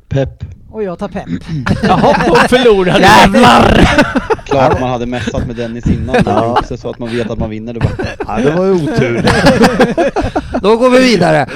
Pep. 0.09 0.43
och 0.71 0.83
jag 0.83 0.99
tar 0.99 1.07
Pep. 1.07 1.25
Jaha, 1.83 2.31
och 2.31 2.37
förlorade. 2.37 2.99
Jävlar! 2.99 3.89
Klart 4.45 4.79
man 4.79 4.89
hade 4.89 5.05
messat 5.05 5.47
med 5.47 5.55
Dennis 5.55 5.87
innan, 5.87 6.15
men 6.25 6.37
också 6.43 6.77
så 6.77 6.89
att 6.89 6.99
man 6.99 7.09
vet 7.09 7.29
att 7.29 7.39
man 7.39 7.49
vinner. 7.49 7.73
Det 7.73 7.79
bara, 7.79 7.91
Ja, 8.27 8.37
det 8.37 8.51
var 8.51 8.65
ju 8.65 8.71
otur. 8.71 9.25
Då 10.61 10.77
går 10.77 10.89
vi 10.89 10.99
vidare. 10.99 11.47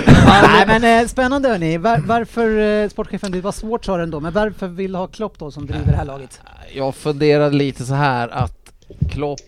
Nej 0.47 0.67
men 0.79 1.01
eh, 1.01 1.07
spännande 1.07 1.49
hörni. 1.49 1.77
Var, 1.77 1.97
varför 1.97 2.59
eh, 2.83 2.89
sportchefen, 2.89 3.31
det 3.31 3.41
var 3.41 3.51
svårt 3.51 3.85
sa 3.85 3.97
du 3.97 4.03
ändå, 4.03 4.19
men 4.19 4.33
varför 4.33 4.67
vill 4.67 4.91
du 4.91 4.97
ha 4.97 5.07
Klopp 5.07 5.39
då 5.39 5.51
som 5.51 5.65
driver 5.67 5.85
det 5.91 5.97
här 5.97 6.05
laget? 6.05 6.41
Jag 6.75 6.95
funderade 6.95 7.55
lite 7.55 7.85
så 7.85 7.93
här 7.93 8.27
att 8.27 8.55
Klopp 9.11 9.39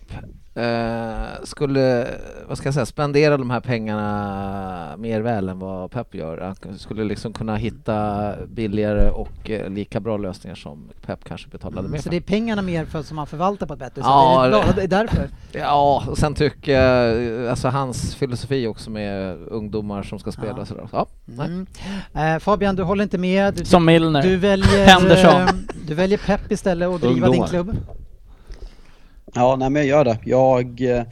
eh, 0.56 1.44
skulle, 1.44 2.08
vad 2.48 2.58
ska 2.58 2.68
jag 2.68 2.74
säga, 2.74 2.86
spendera 2.86 3.38
de 3.38 3.50
här 3.50 3.60
pengarna 3.60 4.96
mer 4.98 5.22
väl 5.22 5.50
än 5.50 5.60
vad 5.60 5.92
Pep 5.92 6.16
gör. 6.16 6.38
Han 6.66 6.78
skulle 6.80 7.04
liksom 7.04 7.34
kunna 7.34 7.56
hitta 7.56 8.34
billigare 8.48 9.10
och 9.10 9.50
eh, 9.50 9.70
lika 9.70 10.00
bra 10.00 10.18
lösningar 10.18 10.56
som 10.56 10.90
Pep 11.06 11.24
kanske 11.24 11.50
betalade 11.50 11.90
mer 11.90 11.98
Så 11.98 12.04
för. 12.04 12.10
det 12.10 12.16
är 12.16 12.22
pengarna 12.22 12.62
mer 12.62 12.86
för 12.86 13.02
som 13.04 13.16
man 13.16 13.28
förvaltar 13.28 13.66
på 13.68 13.74
ett 13.74 13.80
bättre 13.80 13.96
sätt? 14.02 14.06
Ja, 14.06 14.48
det, 14.52 14.58
är, 14.58 14.74
det- 14.76 14.82
är 14.84 14.88
därför? 14.88 15.30
Ja, 15.52 16.04
och 16.08 16.18
sen 16.18 16.34
tycker 16.34 16.82
jag, 16.82 17.48
alltså 17.50 17.68
hans 17.68 18.16
filosofi 18.16 18.68
också 18.68 18.90
med 18.90 19.38
ungdomar 19.48 20.04
som 20.04 20.20
ska 20.20 20.32
spela 20.32 20.56
Ja. 20.58 20.66
sådär. 20.66 20.88
Ja. 20.92 21.08
Mm. 21.38 21.66
Eh, 22.14 22.40
Fabian, 22.40 22.76
du 22.76 22.84
håller 22.84 23.04
inte 23.04 23.18
med. 23.18 23.54
Du, 23.54 23.66
Som 23.66 23.86
Milner. 23.86 24.22
du 24.22 24.38
väljer, 24.38 24.86
Henderson. 24.86 25.42
eh, 25.42 25.48
du 25.88 25.94
väljer 25.94 26.18
Pep 26.18 26.52
istället 26.52 26.90
och 26.90 27.00
driva 27.00 27.14
din 27.14 27.24
Ungdomar. 27.24 27.48
klubb. 27.48 27.76
Ja, 29.36 29.56
nej 29.56 29.70
men 29.70 29.80
jag 29.82 29.88
gör 29.90 30.06
det. 30.06 30.20
Jag, 30.26 30.82
eh, 30.82 31.04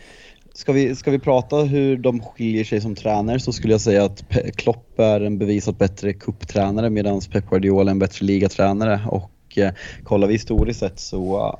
Ska 0.53 0.73
vi, 0.73 0.95
ska 0.95 1.11
vi 1.11 1.19
prata 1.19 1.57
hur 1.57 1.97
de 1.97 2.21
skiljer 2.21 2.63
sig 2.65 2.81
som 2.81 2.95
tränare 2.95 3.39
så 3.39 3.53
skulle 3.53 3.73
jag 3.73 3.81
säga 3.81 4.05
att 4.05 4.25
Pe- 4.29 4.51
Klopp 4.57 4.99
är 4.99 5.21
en 5.21 5.39
bevisat 5.39 5.77
bättre 5.79 6.13
kupptränare 6.13 6.89
medan 6.89 7.21
Pep 7.31 7.45
Guardiola 7.47 7.91
är 7.91 7.93
en 7.93 7.99
bättre 7.99 8.25
ligatränare. 8.25 9.01
Och 9.07 9.57
eh, 9.57 9.73
kollar 10.03 10.27
vi 10.27 10.33
historiskt 10.33 10.79
sett 10.79 10.99
så 10.99 11.59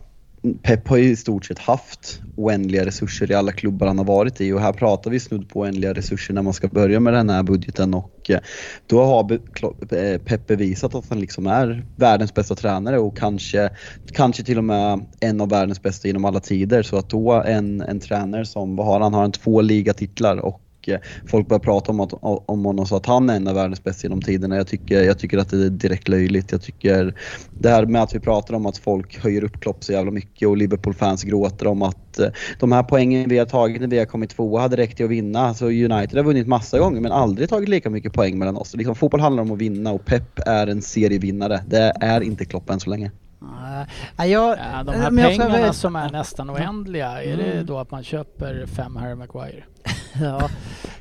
Pep 0.63 0.87
har 0.87 0.97
ju 0.97 1.09
i 1.09 1.15
stort 1.15 1.45
sett 1.45 1.59
haft 1.59 2.21
oändliga 2.35 2.85
resurser 2.85 3.31
i 3.31 3.35
alla 3.35 3.51
klubbar 3.51 3.87
han 3.87 3.97
har 3.97 4.05
varit 4.05 4.41
i 4.41 4.51
och 4.51 4.61
här 4.61 4.73
pratar 4.73 5.11
vi 5.11 5.19
snudd 5.19 5.49
på 5.49 5.59
oändliga 5.59 5.93
resurser 5.93 6.33
när 6.33 6.41
man 6.41 6.53
ska 6.53 6.67
börja 6.67 6.99
med 6.99 7.13
den 7.13 7.29
här 7.29 7.43
budgeten 7.43 7.93
och 7.93 8.29
eh, 8.29 8.39
då 8.85 9.03
har 9.03 9.31
eh, 9.33 10.17
Pep 10.17 10.47
bevisat 10.47 10.95
att 10.95 11.09
han 11.09 11.19
liksom 11.19 11.47
är 11.47 11.87
världens 11.95 12.33
bästa 12.33 12.55
tränare 12.55 12.99
och 12.99 13.17
kanske, 13.17 13.69
kanske 14.13 14.43
till 14.43 14.57
och 14.57 14.63
med 14.63 15.05
en 15.19 15.41
av 15.41 15.49
världens 15.49 15.81
bästa 15.81 16.07
genom 16.07 16.25
alla 16.25 16.39
tider. 16.39 16.83
Så 16.83 16.97
att 16.97 17.09
då 17.09 17.31
en, 17.31 17.81
en 17.81 17.99
tränare 17.99 18.45
som, 18.45 18.75
vad 18.75 18.85
har 18.85 18.99
han, 18.99 19.13
har 19.13 19.21
han 19.21 19.31
två 19.31 19.61
ligatitlar 19.61 20.37
och 20.37 20.61
och 20.79 20.89
eh, 20.89 20.99
folk 21.25 21.47
börjar 21.47 21.59
prata 21.59 21.91
om, 21.91 21.99
att, 21.99 22.13
om 22.21 22.65
honom 22.65 22.85
så 22.85 22.95
att 22.95 23.05
han 23.05 23.29
är 23.29 23.35
en 23.35 23.47
av 23.47 23.55
världens 23.55 23.83
bästa 23.83 24.05
genom 24.05 24.21
tiderna. 24.21 24.55
Jag 24.55 24.67
tycker, 24.67 25.03
jag 25.03 25.19
tycker 25.19 25.37
att 25.37 25.49
det 25.49 25.65
är 25.65 25.69
direkt 25.69 26.07
löjligt. 26.07 26.51
Jag 26.51 26.61
tycker 26.61 27.13
det 27.57 27.69
här 27.69 27.85
med 27.85 28.03
att 28.03 28.15
vi 28.15 28.19
pratar 28.19 28.53
om 28.53 28.65
att 28.65 28.77
folk 28.77 29.23
höjer 29.23 29.43
upp 29.43 29.59
Klopp 29.59 29.83
så 29.83 29.91
jävla 29.91 30.11
mycket 30.11 30.47
och 30.47 30.57
Liverpool-fans 30.57 31.23
gråter 31.23 31.67
om 31.67 31.81
att 31.81 32.19
eh, 32.19 32.27
de 32.59 32.71
här 32.71 32.83
poängen 32.83 33.29
vi 33.29 33.37
har 33.37 33.45
tagit 33.45 33.81
när 33.81 33.87
vi 33.87 33.97
har 33.97 34.05
kommit 34.05 34.29
tvåa 34.29 34.61
hade 34.61 34.77
räckt 34.77 34.97
till 34.97 35.05
att 35.05 35.11
vinna. 35.11 35.39
Alltså 35.39 35.65
United 35.65 36.17
har 36.17 36.23
vunnit 36.23 36.47
massa 36.47 36.79
gånger 36.79 37.01
men 37.01 37.11
aldrig 37.11 37.49
tagit 37.49 37.69
lika 37.69 37.89
mycket 37.89 38.13
poäng 38.13 38.39
mellan 38.39 38.57
oss. 38.57 38.75
Liksom, 38.75 38.95
fotboll 38.95 39.21
handlar 39.21 39.43
om 39.43 39.51
att 39.51 39.57
vinna 39.57 39.91
och 39.91 40.05
Pep 40.05 40.39
är 40.45 40.67
en 40.67 40.81
serievinnare. 40.81 41.63
Det 41.67 41.93
är 42.01 42.21
inte 42.21 42.45
Klopp 42.45 42.69
än 42.69 42.79
så 42.79 42.89
länge. 42.89 43.11
Nej, 43.41 44.31
jag, 44.31 44.57
Ja, 44.57 44.83
de 44.83 44.91
här 44.95 45.03
jag 45.03 45.15
pengarna 45.29 45.49
väl- 45.57 45.73
som 45.73 45.95
är 45.95 46.09
nästan 46.11 46.49
oändliga, 46.49 47.23
är 47.23 47.37
det 47.37 47.51
Mm. 47.51 47.65
då 47.65 47.77
att 47.77 47.91
man 47.91 48.03
köper 48.03 48.65
fem 48.65 48.95
Harry 48.95 49.15
Maguire? 49.15 49.63
Ja. 50.21 50.49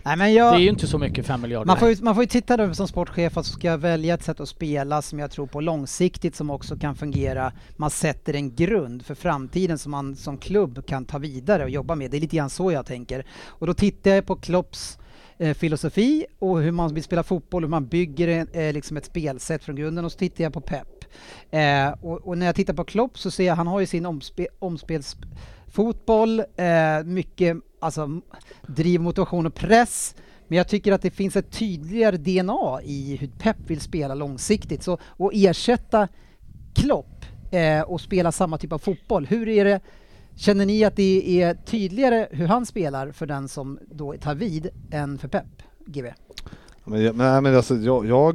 Nej, 0.02 0.16
men 0.16 0.35
jag, 0.35 0.52
Det 0.54 0.59
är 0.59 0.61
ju 0.62 0.68
inte 0.68 0.87
så 0.87 0.99
mycket, 0.99 1.26
fem 1.26 1.40
miljarder. 1.40 1.66
Man 1.66 1.76
får, 1.78 1.88
ju, 1.88 1.97
man 2.02 2.14
får 2.14 2.25
ju 2.25 2.28
titta 2.28 2.57
då 2.57 2.75
som 2.75 2.88
sportchef 2.88 3.37
att 3.37 3.47
ska 3.47 3.76
välja 3.76 4.14
ett 4.14 4.23
sätt 4.23 4.40
att 4.40 4.49
spela 4.49 5.02
som 5.02 5.18
jag 5.18 5.30
tror 5.30 5.47
på 5.47 5.61
långsiktigt 5.61 6.37
som 6.37 6.50
också 6.50 6.76
kan 6.76 6.95
fungera. 6.97 7.52
Man 7.76 7.90
sätter 7.90 8.35
en 8.35 8.54
grund 8.54 9.07
för 9.07 9.14
framtiden 9.14 9.78
som 9.78 9.90
man 9.90 10.16
som 10.16 10.38
klubb 10.38 10.87
kan 10.87 11.04
ta 11.04 11.18
vidare 11.18 11.62
och 11.64 11.71
jobba 11.71 11.95
med. 11.95 12.11
Det 12.11 12.16
är 12.16 12.21
lite 12.21 12.37
grann 12.37 12.50
så 12.50 12.73
jag 12.73 12.87
tänker. 12.87 13.26
Och 13.47 13.66
då 13.66 13.75
tittar 13.75 14.11
jag 14.11 14.26
på 14.26 14.37
Klopps 14.37 14.99
eh, 15.38 15.54
filosofi 15.54 16.26
och 16.38 16.61
hur 16.62 16.73
man 16.73 16.95
vill 16.95 17.04
spela 17.04 17.23
fotboll, 17.23 17.62
hur 17.62 17.71
man 17.71 17.87
bygger 17.87 18.47
eh, 18.52 18.73
liksom 18.73 18.97
ett 18.97 19.04
spelsätt 19.04 19.64
från 19.64 19.76
grunden 19.76 20.04
och 20.04 20.12
så 20.12 20.18
tittar 20.18 20.45
jag 20.45 20.52
på 20.52 20.61
Pep. 20.61 20.97
Eh, 21.50 21.88
och, 22.00 22.28
och 22.28 22.38
när 22.38 22.46
jag 22.46 22.54
tittar 22.54 22.74
på 22.74 22.84
Klopp 22.84 23.18
så 23.18 23.30
ser 23.30 23.46
jag 23.46 23.56
han 23.56 23.66
har 23.66 23.80
ju 23.80 23.86
sin 23.86 24.06
omspe, 24.06 24.46
omspelsfotboll, 24.58 26.40
eh, 26.40 27.04
mycket 27.04 27.56
alltså, 27.80 28.20
driv, 28.66 29.00
motivation 29.00 29.46
och 29.46 29.54
press. 29.54 30.14
Men 30.48 30.58
jag 30.58 30.68
tycker 30.68 30.92
att 30.92 31.02
det 31.02 31.10
finns 31.10 31.36
ett 31.36 31.50
tydligare 31.50 32.16
DNA 32.16 32.80
i 32.82 33.16
hur 33.20 33.28
Pep 33.28 33.56
vill 33.66 33.80
spela 33.80 34.14
långsiktigt. 34.14 34.82
Så 34.82 34.92
att 34.92 35.32
ersätta 35.32 36.08
Klopp 36.74 37.24
eh, 37.50 37.80
och 37.80 38.00
spela 38.00 38.32
samma 38.32 38.58
typ 38.58 38.72
av 38.72 38.78
fotboll, 38.78 39.26
hur 39.26 39.48
är 39.48 39.64
det 39.64 39.80
Känner 40.38 40.66
ni 40.66 40.84
att 40.84 40.96
det 40.96 41.42
är 41.42 41.54
tydligare 41.54 42.28
hur 42.30 42.46
han 42.46 42.66
spelar 42.66 43.12
för 43.12 43.26
den 43.26 43.48
som 43.48 43.78
då 43.90 44.12
tar 44.12 44.34
vid 44.34 44.70
än 44.90 45.18
för 45.18 45.28
Pep? 45.28 45.44
GB? 45.86 46.12
Men, 46.90 47.02
jag- 47.02 47.16
nej, 47.16 47.40
men 47.42 47.57
alltså, 47.57 47.75
jag, 47.75 48.07
jag 48.07 48.35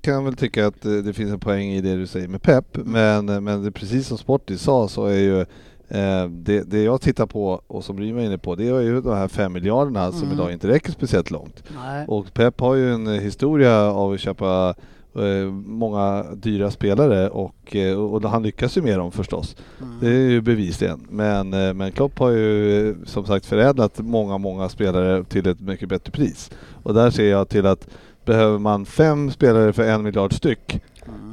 kan 0.00 0.24
väl 0.24 0.36
tycka 0.36 0.66
att 0.66 0.84
eh, 0.84 0.92
det 0.92 1.12
finns 1.12 1.32
en 1.32 1.40
poäng 1.40 1.68
i 1.70 1.80
det 1.80 1.96
du 1.96 2.06
säger 2.06 2.28
med 2.28 2.42
Pep, 2.42 2.64
men, 2.84 3.28
eh, 3.28 3.40
men 3.40 3.62
det, 3.62 3.68
är 3.68 3.70
precis 3.70 4.06
som 4.06 4.18
Sportis 4.18 4.60
sa 4.60 4.88
så 4.88 5.06
är 5.06 5.18
ju 5.18 5.40
eh, 5.88 6.28
det, 6.30 6.62
det 6.70 6.82
jag 6.82 7.00
tittar 7.00 7.26
på 7.26 7.60
och 7.66 7.84
som 7.84 7.98
Rym 8.00 8.16
var 8.16 8.22
inne 8.22 8.38
på 8.38 8.54
det 8.54 8.68
är 8.68 8.80
ju 8.80 9.00
de 9.00 9.14
här 9.16 9.28
fem 9.28 9.52
miljarderna 9.52 10.12
som 10.12 10.22
Mm. 10.22 10.34
idag 10.34 10.52
inte 10.52 10.68
räcker 10.68 10.92
speciellt 10.92 11.30
långt. 11.30 11.62
Nej. 11.84 12.04
Och 12.08 12.34
Pep 12.34 12.60
har 12.60 12.74
ju 12.74 12.92
en 12.94 13.06
historia 13.06 13.82
av 13.92 14.12
att 14.12 14.20
köpa 14.20 14.74
många 15.52 16.22
dyra 16.34 16.70
spelare 16.70 17.28
och, 17.30 17.76
och 18.12 18.22
han 18.30 18.42
lyckas 18.42 18.76
ju 18.76 18.82
med 18.82 18.98
dem 18.98 19.12
förstås. 19.12 19.56
Mm. 19.82 19.96
Det 20.00 20.06
är 20.08 20.30
ju 20.30 20.40
bevisligen. 20.40 21.06
Men, 21.10 21.50
men 21.50 21.92
Klopp 21.92 22.18
har 22.18 22.30
ju 22.30 22.96
som 23.06 23.26
sagt 23.26 23.46
förädlat 23.46 23.98
många, 23.98 24.38
många 24.38 24.68
spelare 24.68 25.24
till 25.24 25.46
ett 25.48 25.60
mycket 25.60 25.88
bättre 25.88 26.10
pris. 26.12 26.50
Och 26.84 26.94
där 26.94 27.10
ser 27.10 27.30
jag 27.30 27.48
till 27.48 27.66
att 27.66 27.88
behöver 28.24 28.58
man 28.58 28.86
fem 28.86 29.30
spelare 29.30 29.72
för 29.72 29.82
en 29.82 30.02
miljard 30.02 30.32
styck, 30.32 30.80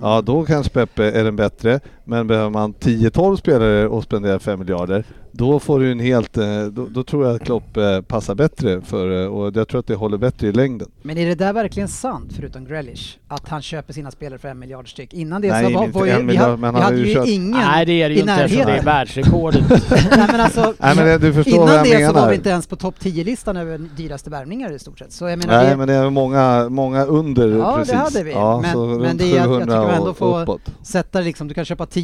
ja 0.01 0.21
då 0.21 0.45
kanske 0.45 0.73
Peppe 0.73 1.11
är 1.11 1.23
den 1.23 1.35
bättre. 1.35 1.79
Men 2.11 2.27
behöver 2.27 2.49
man 2.49 2.73
10-12 2.73 3.35
spelare 3.37 3.87
och 3.87 4.03
spendera 4.03 4.39
fem 4.39 4.59
miljarder, 4.59 5.03
då 5.31 5.59
får 5.59 5.79
du 5.79 5.91
en 5.91 5.99
helt, 5.99 6.37
eh, 6.37 6.63
då, 6.71 6.85
då 6.89 7.03
tror 7.03 7.25
jag 7.25 7.35
att 7.35 7.41
Klopp 7.41 7.77
eh, 7.77 8.01
passar 8.01 8.35
bättre 8.35 8.81
för, 8.81 9.21
eh, 9.23 9.27
och 9.27 9.55
jag 9.55 9.67
tror 9.67 9.79
att 9.79 9.87
det 9.87 9.95
håller 9.95 10.17
bättre 10.17 10.47
i 10.47 10.51
längden. 10.51 10.87
Men 11.01 11.17
är 11.17 11.25
det 11.25 11.35
där 11.35 11.53
verkligen 11.53 11.87
sant, 11.87 12.31
förutom 12.35 12.65
Grealish, 12.65 13.17
att 13.27 13.49
han 13.49 13.61
köper 13.61 13.93
sina 13.93 14.11
spelare 14.11 14.39
för 14.39 14.47
en 14.47 14.59
miljard 14.59 14.91
styck? 14.91 15.13
Innan 15.13 15.41
det 15.41 15.47
Nej, 15.47 15.73
så 15.73 15.79
var, 15.79 15.87
var 15.87 16.05
ju, 16.05 16.11
en 16.11 16.17
vi, 16.17 16.23
miljard, 16.23 16.45
hade, 16.45 16.57
men 16.57 16.73
vi 16.75 16.81
hade 16.81 16.97
ju 16.97 17.13
köpt- 17.13 17.27
ingen 17.27 17.51
Nej 17.51 17.85
det 17.85 18.01
är 18.01 18.09
det 18.09 18.15
ju 18.15 18.21
inte 18.21 18.33
eftersom 18.33 18.65
det 18.65 18.71
är 18.77 18.83
världsrekordet. 18.83 19.63
Nej, 19.91 20.27
men 20.31 20.41
alltså, 20.41 20.61
Nej 20.79 20.95
men 20.95 21.05
det- 21.05 21.17
du 21.17 21.33
förstår 21.33 21.53
innan 21.53 21.65
vad 21.67 21.75
jag 21.77 21.85
det 21.85 21.97
menar. 21.99 22.07
så 22.13 22.19
var 22.19 22.29
vi 22.29 22.35
inte 22.35 22.49
ens 22.49 22.67
på 22.67 22.75
topp 22.75 22.95
10-listan 22.99 23.57
över 23.57 23.77
dyraste 23.97 24.29
värvningar 24.29 24.71
i 24.71 24.79
stort 24.79 24.99
sett. 24.99 25.11
Så 25.11 25.29
jag 25.29 25.39
menar, 25.39 25.53
Nej 25.61 25.69
det, 25.69 25.77
men 25.77 25.87
det 25.87 25.93
är 25.93 26.09
många, 26.09 26.69
många 26.69 27.05
under 27.05 27.47
Ja, 27.57 27.71
det 27.71 27.77
precis. 27.77 27.95
hade 27.95 28.23
vi. 28.23 28.31
Ja, 28.31 28.61
Men- 28.61 28.97
men 29.01 29.17
det 29.17 29.31
är- 29.31 29.35
jag 29.35 29.45
700 29.45 29.65
tycker 29.65 29.77
man 29.77 29.89
ändå 29.89 30.13
får- 30.13 30.41
uppåt. 30.41 30.61
sätta 30.83 31.19
liksom, 31.21 31.47
du 31.47 31.53
kan 31.53 31.65
köpa 31.65 31.85
10 31.85 32.00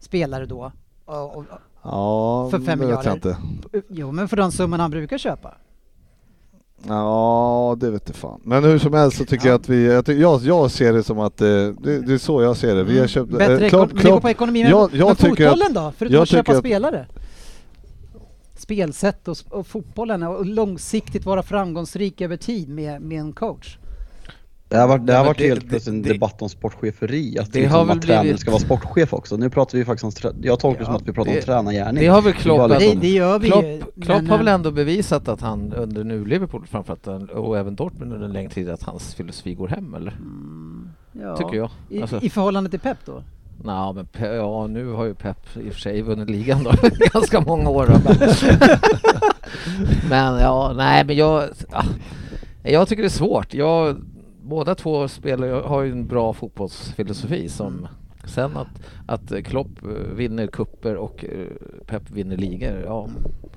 spelare 0.00 0.46
då. 0.46 0.72
Och, 1.04 1.36
och, 1.36 1.44
Ja, 1.82 2.48
För 2.50 2.58
fem 2.58 2.78
det 2.78 2.86
vet 2.86 3.04
jag 3.04 3.14
inte. 3.14 3.36
jo, 3.88 4.12
men 4.12 4.28
för 4.28 4.36
den 4.36 4.52
summan 4.52 4.80
han 4.80 4.90
brukar 4.90 5.18
köpa. 5.18 5.54
Ja, 6.88 7.76
det 7.80 7.90
vet 7.90 8.02
jag 8.08 8.16
fan. 8.16 8.40
Men 8.44 8.64
hur 8.64 8.78
som 8.78 8.92
helst 8.94 9.16
så 9.18 9.24
tycker 9.24 9.46
Ja. 9.46 9.50
jag 9.52 9.60
att 9.60 9.68
vi, 9.68 9.86
jag, 9.86 10.08
jag, 10.08 10.42
jag 10.42 10.70
ser 10.70 10.92
det 10.92 11.02
som 11.02 11.18
att 11.18 11.40
eh, 11.40 11.46
det, 11.46 12.00
det 12.06 12.12
är 12.14 12.18
så 12.18 12.42
jag 12.42 12.56
ser 12.56 12.74
det. 12.74 12.84
Vi 12.84 12.98
har 12.98 13.06
köpt... 13.06 13.30
Mm. 13.32 13.38
Bättre 13.38 13.66
eh, 13.66 13.70
Klopp- 13.70 13.98
Klopp- 13.98 14.22
på 14.22 14.28
ekonomin. 14.28 14.62
Men, 14.62 14.70
jag, 14.70 14.94
jag 14.94 15.06
men 15.06 15.16
tycker 15.16 15.46
att, 15.46 15.52
fotbollen 15.52 15.74
då? 15.74 15.92
Förutom 15.96 16.22
att 16.22 16.28
köpa 16.28 16.52
att- 16.52 16.58
spelare? 16.58 17.06
Spelsätt 18.56 19.28
och, 19.28 19.36
och 19.50 19.66
fotbollen 19.66 20.22
och 20.22 20.46
långsiktigt 20.46 21.24
vara 21.24 21.42
framgångsrik 21.42 22.20
över 22.20 22.36
tid 22.36 22.68
med, 22.68 23.00
med 23.02 23.20
en 23.20 23.32
coach. 23.32 23.78
Det 24.68 24.76
har 24.76 24.88
varit, 24.88 25.06
det 25.06 25.12
har 25.14 25.24
varit 25.24 25.38
det- 25.38 25.48
helt 25.48 25.68
plötsligt 25.68 25.94
en 25.94 26.02
det- 26.02 26.12
debatt 26.12 26.42
om 26.42 26.48
sportcheferi. 26.48 27.38
Att, 27.38 27.52
det 27.52 27.60
liksom, 27.60 27.88
har 27.88 27.94
att 27.96 28.02
tränaren 28.02 28.22
blivit- 28.24 28.40
ska 28.40 28.50
vara 28.50 28.60
sportchef 28.60 29.12
också. 29.14 29.36
Nu 29.36 29.50
pratar 29.50 29.78
vi 29.78 29.84
faktiskt 29.84 30.24
om, 30.24 30.32
jag 30.42 30.60
tolkar 30.60 30.78
det 30.78 30.84
som 30.84 30.94
Ja, 30.94 31.00
att 31.00 31.08
vi 31.08 31.12
pratar 31.12 31.32
det- 31.32 31.38
om 31.38 31.44
tränargärning. 31.44 32.02
Det 32.02 32.08
har 32.08 32.22
väl 32.22 32.32
Klopp, 32.32 32.68
Det, 32.78 32.94
det 33.00 33.08
gör 33.08 33.38
vi 33.38 33.46
ju. 33.46 33.52
Klopp, 33.52 33.94
Klopp 33.94 34.16
men, 34.22 34.26
har 34.30 34.38
väl 34.38 34.48
eh, 34.48 34.54
ändå 34.54 34.70
bevisat 34.70 35.28
att 35.28 35.40
han 35.40 35.72
under 35.72 36.04
nu 36.04 36.24
Liverpool 36.24 36.66
framförallt 36.70 37.06
och 37.30 37.58
även 37.58 37.74
Dortmund 37.76 38.12
under 38.12 38.26
en 38.26 38.32
längre 38.32 38.50
tid 38.50 38.70
att 38.70 38.82
hans 38.82 39.14
filosofi 39.14 39.54
går 39.54 39.68
hem 39.68 39.94
eller? 39.94 40.12
mm, 40.12 40.90
ja. 41.12 41.36
Tycker 41.36 41.56
jag. 41.56 41.70
I, 41.88 42.00
Alltså, 42.02 42.20
I 42.22 42.30
förhållande 42.30 42.70
till 42.70 42.80
Pep 42.80 42.98
då? 43.04 43.22
Nja, 43.64 43.92
men 43.92 44.06
Pe- 44.06 44.34
ja, 44.36 44.66
nu 44.66 44.88
har 44.92 45.04
ju 45.04 45.14
Pep 45.14 45.56
i 45.56 45.68
och 45.70 45.72
för 45.74 45.80
sig 45.80 46.02
vunnit 46.02 46.30
ligan 46.30 46.64
då 46.64 46.72
ganska 47.12 47.40
många 47.40 47.70
år. 47.70 47.86
Men, 50.10 50.40
ja, 50.40 50.72
nej 50.76 51.04
men 51.04 51.16
jag, 51.16 51.44
jag 52.62 52.88
tycker 52.88 53.02
det 53.02 53.06
är 53.06 53.10
svårt. 53.10 53.54
Jag, 53.54 53.96
båda 54.46 54.74
två 54.74 55.08
spelar 55.08 55.62
har 55.62 55.82
ju 55.82 55.92
en 55.92 56.06
bra 56.06 56.32
fotbollsfilosofi 56.32 57.48
som 57.48 57.88
sen 58.26 58.56
att, 58.56 58.68
att 59.06 59.44
Klopp 59.44 59.68
vinner 60.16 60.46
kupper 60.46 60.96
och 60.96 61.24
eh, 61.24 61.30
Pep 61.86 62.10
vinner 62.10 62.36
ligor, 62.36 62.82
ja. 62.86 63.08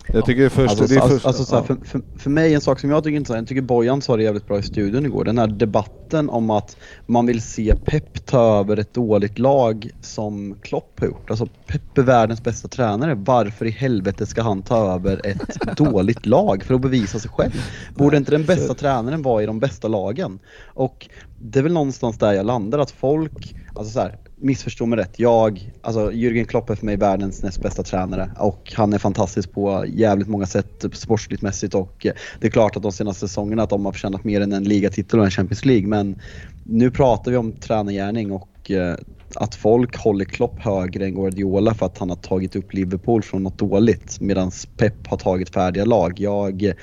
jag 0.07 0.25
tycker 0.25 0.49
först, 0.49 0.69
Alltså, 0.69 0.85
det 0.85 0.95
är 0.95 1.01
alltså, 1.01 1.15
först, 1.15 1.25
alltså, 1.25 1.45
så 1.45 1.55
här, 1.55 1.65
ja. 1.69 1.75
för, 1.75 1.85
för, 1.85 2.01
för 2.17 2.29
mig 2.29 2.53
en 2.53 2.61
sak 2.61 2.79
som 2.79 2.89
jag 2.89 3.03
tycker 3.03 3.13
är 3.13 3.17
intressant, 3.17 3.39
jag 3.39 3.47
tycker 3.47 3.61
Bojan 3.61 4.01
sa 4.01 4.17
det 4.17 4.23
jävligt 4.23 4.47
bra 4.47 4.59
i 4.59 4.63
studion 4.63 5.05
igår, 5.05 5.23
den 5.23 5.37
här 5.37 5.47
debatten 5.47 6.29
om 6.29 6.49
att 6.49 6.77
man 7.05 7.25
vill 7.25 7.41
se 7.41 7.75
Pep 7.85 8.25
ta 8.25 8.59
över 8.59 8.77
ett 8.77 8.93
dåligt 8.93 9.39
lag 9.39 9.89
som 10.01 10.55
Klopp 10.61 10.99
har 10.99 11.07
gjort. 11.07 11.29
Alltså 11.29 11.45
Pep 11.45 11.97
är 11.97 12.01
världens 12.01 12.43
bästa 12.43 12.67
tränare, 12.67 13.15
varför 13.15 13.65
i 13.65 13.71
helvete 13.71 14.25
ska 14.25 14.41
han 14.41 14.61
ta 14.61 14.93
över 14.93 15.21
ett 15.25 15.59
dåligt 15.77 16.25
lag 16.25 16.63
för 16.63 16.73
att 16.73 16.81
bevisa 16.81 17.19
sig 17.19 17.31
själv? 17.31 17.51
Borde 17.95 18.17
inte 18.17 18.31
den 18.31 18.45
bästa 18.45 18.73
tränaren 18.73 19.21
vara 19.21 19.43
i 19.43 19.45
de 19.45 19.59
bästa 19.59 19.87
lagen? 19.87 20.39
Och 20.65 21.09
det 21.41 21.59
är 21.59 21.63
väl 21.63 21.73
någonstans 21.73 22.17
där 22.17 22.33
jag 22.33 22.45
landar, 22.45 22.79
att 22.79 22.91
folk, 22.91 23.55
alltså 23.75 23.93
så 23.93 23.99
här, 23.99 24.17
missförstå 24.39 24.85
mig 24.85 24.99
rätt. 24.99 25.19
Jag, 25.19 25.71
alltså 25.81 26.11
Jürgen 26.11 26.45
Klopp 26.45 26.69
är 26.69 26.75
för 26.75 26.85
mig 26.85 26.97
världens 26.97 27.43
näst 27.43 27.61
bästa 27.61 27.83
tränare 27.83 28.31
och 28.37 28.73
han 28.75 28.93
är 28.93 28.97
fantastisk 28.97 29.51
på 29.51 29.85
jävligt 29.87 30.27
många 30.27 30.45
sätt 30.45 30.85
sportsligt 30.93 31.41
mässigt 31.41 31.75
och 31.75 32.05
eh, 32.05 32.13
det 32.39 32.47
är 32.47 32.51
klart 32.51 32.75
att 32.75 32.83
de 32.83 32.91
senaste 32.91 33.27
säsongerna 33.27 33.63
att 33.63 33.69
de 33.69 33.85
har 33.85 33.91
förtjänat 33.91 34.23
mer 34.23 34.41
än 34.41 34.53
en 34.53 34.63
ligatitel 34.63 35.19
och 35.19 35.25
en 35.25 35.31
Champions 35.31 35.65
League 35.65 35.87
men 35.87 36.21
nu 36.63 36.91
pratar 36.91 37.31
vi 37.31 37.37
om 37.37 37.51
tränargärning 37.51 38.31
och 38.31 38.71
eh, 38.71 38.95
att 39.35 39.55
folk 39.55 39.97
håller 39.97 40.25
Klopp 40.25 40.59
högre 40.59 41.05
än 41.05 41.15
Guardiola 41.15 41.73
för 41.73 41.85
att 41.85 41.97
han 41.97 42.09
har 42.09 42.17
tagit 42.17 42.55
upp 42.55 42.73
Liverpool 42.73 43.23
från 43.23 43.43
något 43.43 43.57
dåligt 43.57 44.21
medan 44.21 44.51
Pep 44.77 45.07
har 45.07 45.17
tagit 45.17 45.49
färdiga 45.49 45.85
lag. 45.85 46.19
Jag, 46.19 46.73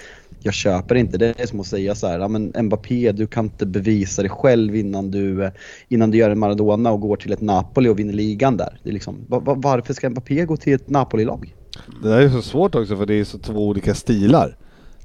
jag 0.47 0.55
köper 0.55 0.95
inte 0.95 1.19
det. 1.19 1.41
Är 1.41 1.47
som 1.47 1.61
att 1.61 1.67
säga 1.67 1.95
så 1.95 2.07
här, 2.07 2.19
ja 2.19 2.29
men 2.29 2.53
Mbappé 2.62 3.12
du 3.12 3.26
kan 3.26 3.45
inte 3.45 3.67
bevisa 3.67 4.23
dig 4.23 4.31
själv 4.31 4.76
innan 4.76 5.11
du, 5.11 5.45
eh, 5.45 5.50
innan 5.88 6.11
du 6.11 6.19
gör 6.19 6.31
en 6.31 6.38
Maradona 6.38 6.91
och 6.93 7.00
går 7.00 7.17
till 7.17 7.33
ett 7.33 7.41
Napoli 7.41 7.88
och 7.88 7.99
vinner 7.99 8.12
ligan 8.12 8.57
där. 8.57 8.79
Det 8.83 8.88
är 8.88 8.93
liksom, 8.95 9.17
va- 9.29 9.38
va- 9.45 9.55
varför 9.59 9.95
ska 9.95 10.11
Mbappé 10.11 10.45
gå 10.45 10.57
till 10.57 10.75
ett 10.75 10.91
Napoli-lag? 10.91 11.55
Det 12.03 12.09
där 12.09 12.21
är 12.21 12.29
så 12.29 12.43
svårt 12.43 12.75
också 12.75 12.97
för 12.97 13.07
det 13.07 13.15
är 13.15 13.25
så 13.25 13.38
två 13.38 13.69
olika 13.69 13.95
stilar. 13.95 14.57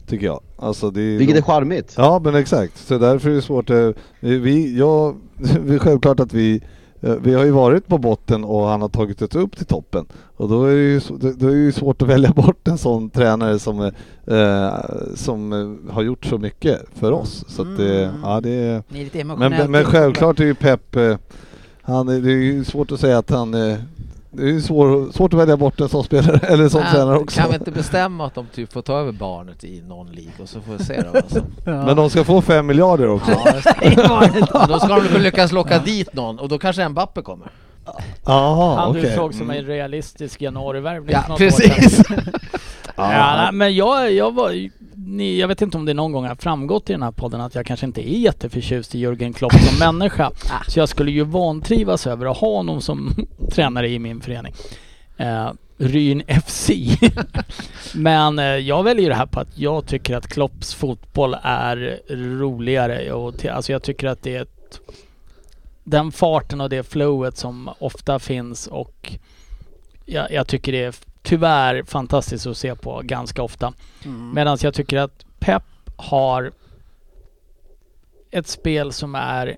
Tycker 0.08 0.26
jag. 0.26 0.42
Alltså 0.58 0.92
det 0.92 1.02
är 1.02 1.18
Vilket 1.18 1.38
är 1.38 1.42
charmigt. 1.42 1.94
Ja 1.98 2.22
men 2.24 2.36
exakt, 2.36 2.78
så 2.78 2.98
därför 2.98 3.30
är 3.30 3.34
det 3.34 3.42
svårt. 3.42 3.70
eh, 3.70 3.90
Vi, 4.20 4.38
vi, 4.40 4.78
ja, 4.80 5.16
det 5.68 5.74
är 5.74 5.80
självklart 5.80 6.20
att 6.20 6.34
vi 6.34 6.62
vi 7.22 7.34
har 7.34 7.44
ju 7.46 7.52
varit 7.52 7.88
på 7.88 7.98
botten 7.98 8.44
och 8.44 8.68
han 8.68 8.82
har 8.82 8.90
tagit 8.90 9.22
oss 9.22 9.36
upp 9.36 9.58
till 9.58 9.66
toppen. 9.66 10.06
Och 10.38 10.50
då 10.50 10.66
är 10.66 10.76
det 10.76 10.82
ju, 10.82 11.02
då 11.20 11.48
är 11.48 11.52
det 11.52 11.58
ju 11.62 11.72
svårt 11.72 12.02
att 12.02 12.08
välja 12.08 12.32
bort 12.32 12.68
en 12.68 12.78
sån 12.78 13.10
tränare 13.10 13.60
som, 13.60 13.82
eh, 14.26 14.70
som 15.16 15.54
eh, 15.88 15.94
har 15.94 16.02
gjort 16.02 16.26
så 16.26 16.38
mycket 16.38 16.82
för 16.96 17.12
oss. 17.12 17.46
Så 17.48 17.64
det, 17.64 18.04
Mm. 18.06 18.16
ja 18.24 18.42
det 18.42 18.84
lite 18.90 19.24
Men, 19.24 19.72
men, 19.72 19.84
självklart 19.86 20.40
är 20.40 20.44
ju 20.46 20.56
Pep, 20.56 20.96
eh, 20.96 21.18
han, 21.82 22.10
är- 22.10 22.22
det 22.22 22.32
är 22.32 22.36
ju 22.36 22.64
svårt 22.64 22.92
att 22.92 23.00
säga 23.00 23.18
att 23.18 23.30
han... 23.30 23.54
Det 24.34 24.44
är 24.44 24.48
ju 24.48 24.62
svår, 24.62 25.12
svårt 25.12 25.34
att 25.34 25.40
välja 25.40 25.58
bort 25.58 25.80
en 25.80 25.90
sån 25.90 26.04
spelare, 26.04 26.40
eller 26.48 26.64
en 26.64 26.70
sån 26.70 26.82
Men 26.82 26.92
tränare 26.92 27.18
också. 27.18 27.42
Kan 27.42 27.50
vi 27.50 27.56
inte 27.56 27.72
bestämma 27.72 28.26
att 28.26 28.36
de 28.36 28.46
typ 28.46 28.74
får 28.74 28.82
ta 28.82 29.00
över 29.00 29.12
barnet 29.12 29.64
i 29.64 29.82
någon 29.82 30.08
League 30.08 30.32
och 30.42 30.50
så 30.50 30.62
får 30.62 30.74
vi 30.78 30.84
se 30.84 31.02
då. 31.02 31.18
Alltså. 31.18 31.44
Ja. 31.66 31.86
Men 31.86 31.96
de 31.96 32.10
ska 32.10 32.24
få 32.24 32.42
fem 32.42 32.66
miljarder 32.66 33.08
också. 33.08 33.32
Ja. 33.32 33.54
Ja, 33.82 34.28
då 34.68 34.80
ska 34.80 34.88
de 34.88 35.08
väl 35.08 35.22
lyckas 35.22 35.52
locka 35.52 35.80
dit 35.80 36.14
någon 36.14 36.40
och 36.40 36.50
då 36.50 36.60
kanske 36.60 36.90
Mbappe 36.90 37.22
kommer. 37.22 37.48
Jaha, 38.26 38.76
Han 38.76 38.90
okej. 38.90 39.02
du 39.02 39.16
såg 39.16 39.34
som 39.34 39.50
en 39.50 39.66
realistisk 39.66 40.42
januarivärvning 40.42 41.16
Ja, 41.28 41.36
precis. 41.38 42.04
Ja, 42.96 43.50
men 43.52 43.76
jag, 43.76 44.14
jag 44.14 44.34
var 44.34 44.70
ni, 45.12 45.40
jag 45.40 45.48
vet 45.48 45.62
inte 45.62 45.78
om 45.78 45.86
det 45.86 45.94
någon 45.94 46.12
gång 46.12 46.26
har 46.26 46.36
framgått 46.36 46.90
i 46.90 46.94
den 46.94 47.04
här 47.04 47.12
podden 47.12 47.42
att 47.42 47.56
jag 47.56 47.66
kanske 47.66 47.86
inte 47.86 48.10
är 48.10 48.18
jätteförtjust 48.18 48.96
i 48.96 49.00
Jörgen 49.00 49.34
Klopp 49.34 49.54
som 49.54 49.80
människa. 49.98 50.32
Så 50.68 50.80
jag 50.80 50.90
skulle 50.90 51.12
ju 51.12 51.24
vantrivas 51.24 52.08
över 52.08 52.26
att 52.26 52.38
ha 52.38 52.58
honom 52.58 52.82
som 52.82 53.28
tränare 53.52 53.90
i 53.90 54.00
min 54.00 54.22
förening. 54.22 54.54
Eh, 55.18 55.52
Ryn 55.78 56.24
FC. 56.46 56.70
Men 57.96 58.40
eh, 58.40 58.46
jag 58.46 58.84
väljer 58.84 59.10
det 59.10 59.16
här 59.16 59.26
på 59.26 59.40
att 59.40 59.58
jag 59.58 59.86
tycker 59.86 60.16
att 60.16 60.28
Klopps 60.28 60.74
fotboll 60.74 61.36
är 61.44 62.00
roligare. 62.10 63.12
Och 63.12 63.38
till, 63.38 63.50
alltså 63.50 63.72
jag 63.72 63.84
tycker 63.84 64.08
att 64.08 64.24
det 64.24 64.36
är 64.36 64.42
ett, 64.42 64.80
den 65.84 66.12
farten 66.12 66.62
och 66.62 66.70
det 66.70 66.84
flowet 66.84 67.38
som 67.38 67.70
ofta 67.80 68.20
finns 68.20 68.68
och 68.68 69.14
jag, 70.06 70.32
jag 70.32 70.48
tycker 70.48 70.72
det 70.72 70.84
är 70.84 70.96
tyvärr 71.22 71.84
fantastiskt 71.84 72.48
att 72.48 72.58
se 72.58 72.76
på 72.76 73.02
ganska 73.04 73.44
ofta. 73.44 73.74
Mm. 74.06 74.32
Medan 74.34 74.58
jag 74.62 74.74
tycker 74.74 74.98
att 74.98 75.26
Pep 75.40 75.64
har 75.96 76.52
ett 78.32 78.48
spel 78.48 78.92
som 78.92 79.16
är 79.16 79.58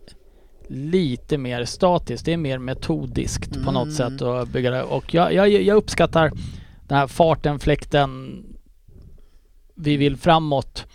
lite 0.67 1.37
mer 1.37 1.65
statiskt. 1.65 2.25
Det 2.25 2.33
är 2.33 2.37
mer 2.37 2.57
metodiskt 2.57 3.53
på 3.53 3.69
Mm. 3.69 3.73
något 3.73 3.93
sätt 3.93 4.21
att 4.21 4.47
bygga 4.49 4.71
det. 4.71 4.83
Och 4.83 5.13
jag, 5.13 5.33
jag, 5.33 5.49
jag 5.49 5.77
uppskattar 5.77 6.31
den 6.87 6.97
här 6.97 7.07
farten, 7.07 7.59
fläkten, 7.59 8.43
vi 9.75 9.97
vill 9.97 10.17
framåt 10.17 10.85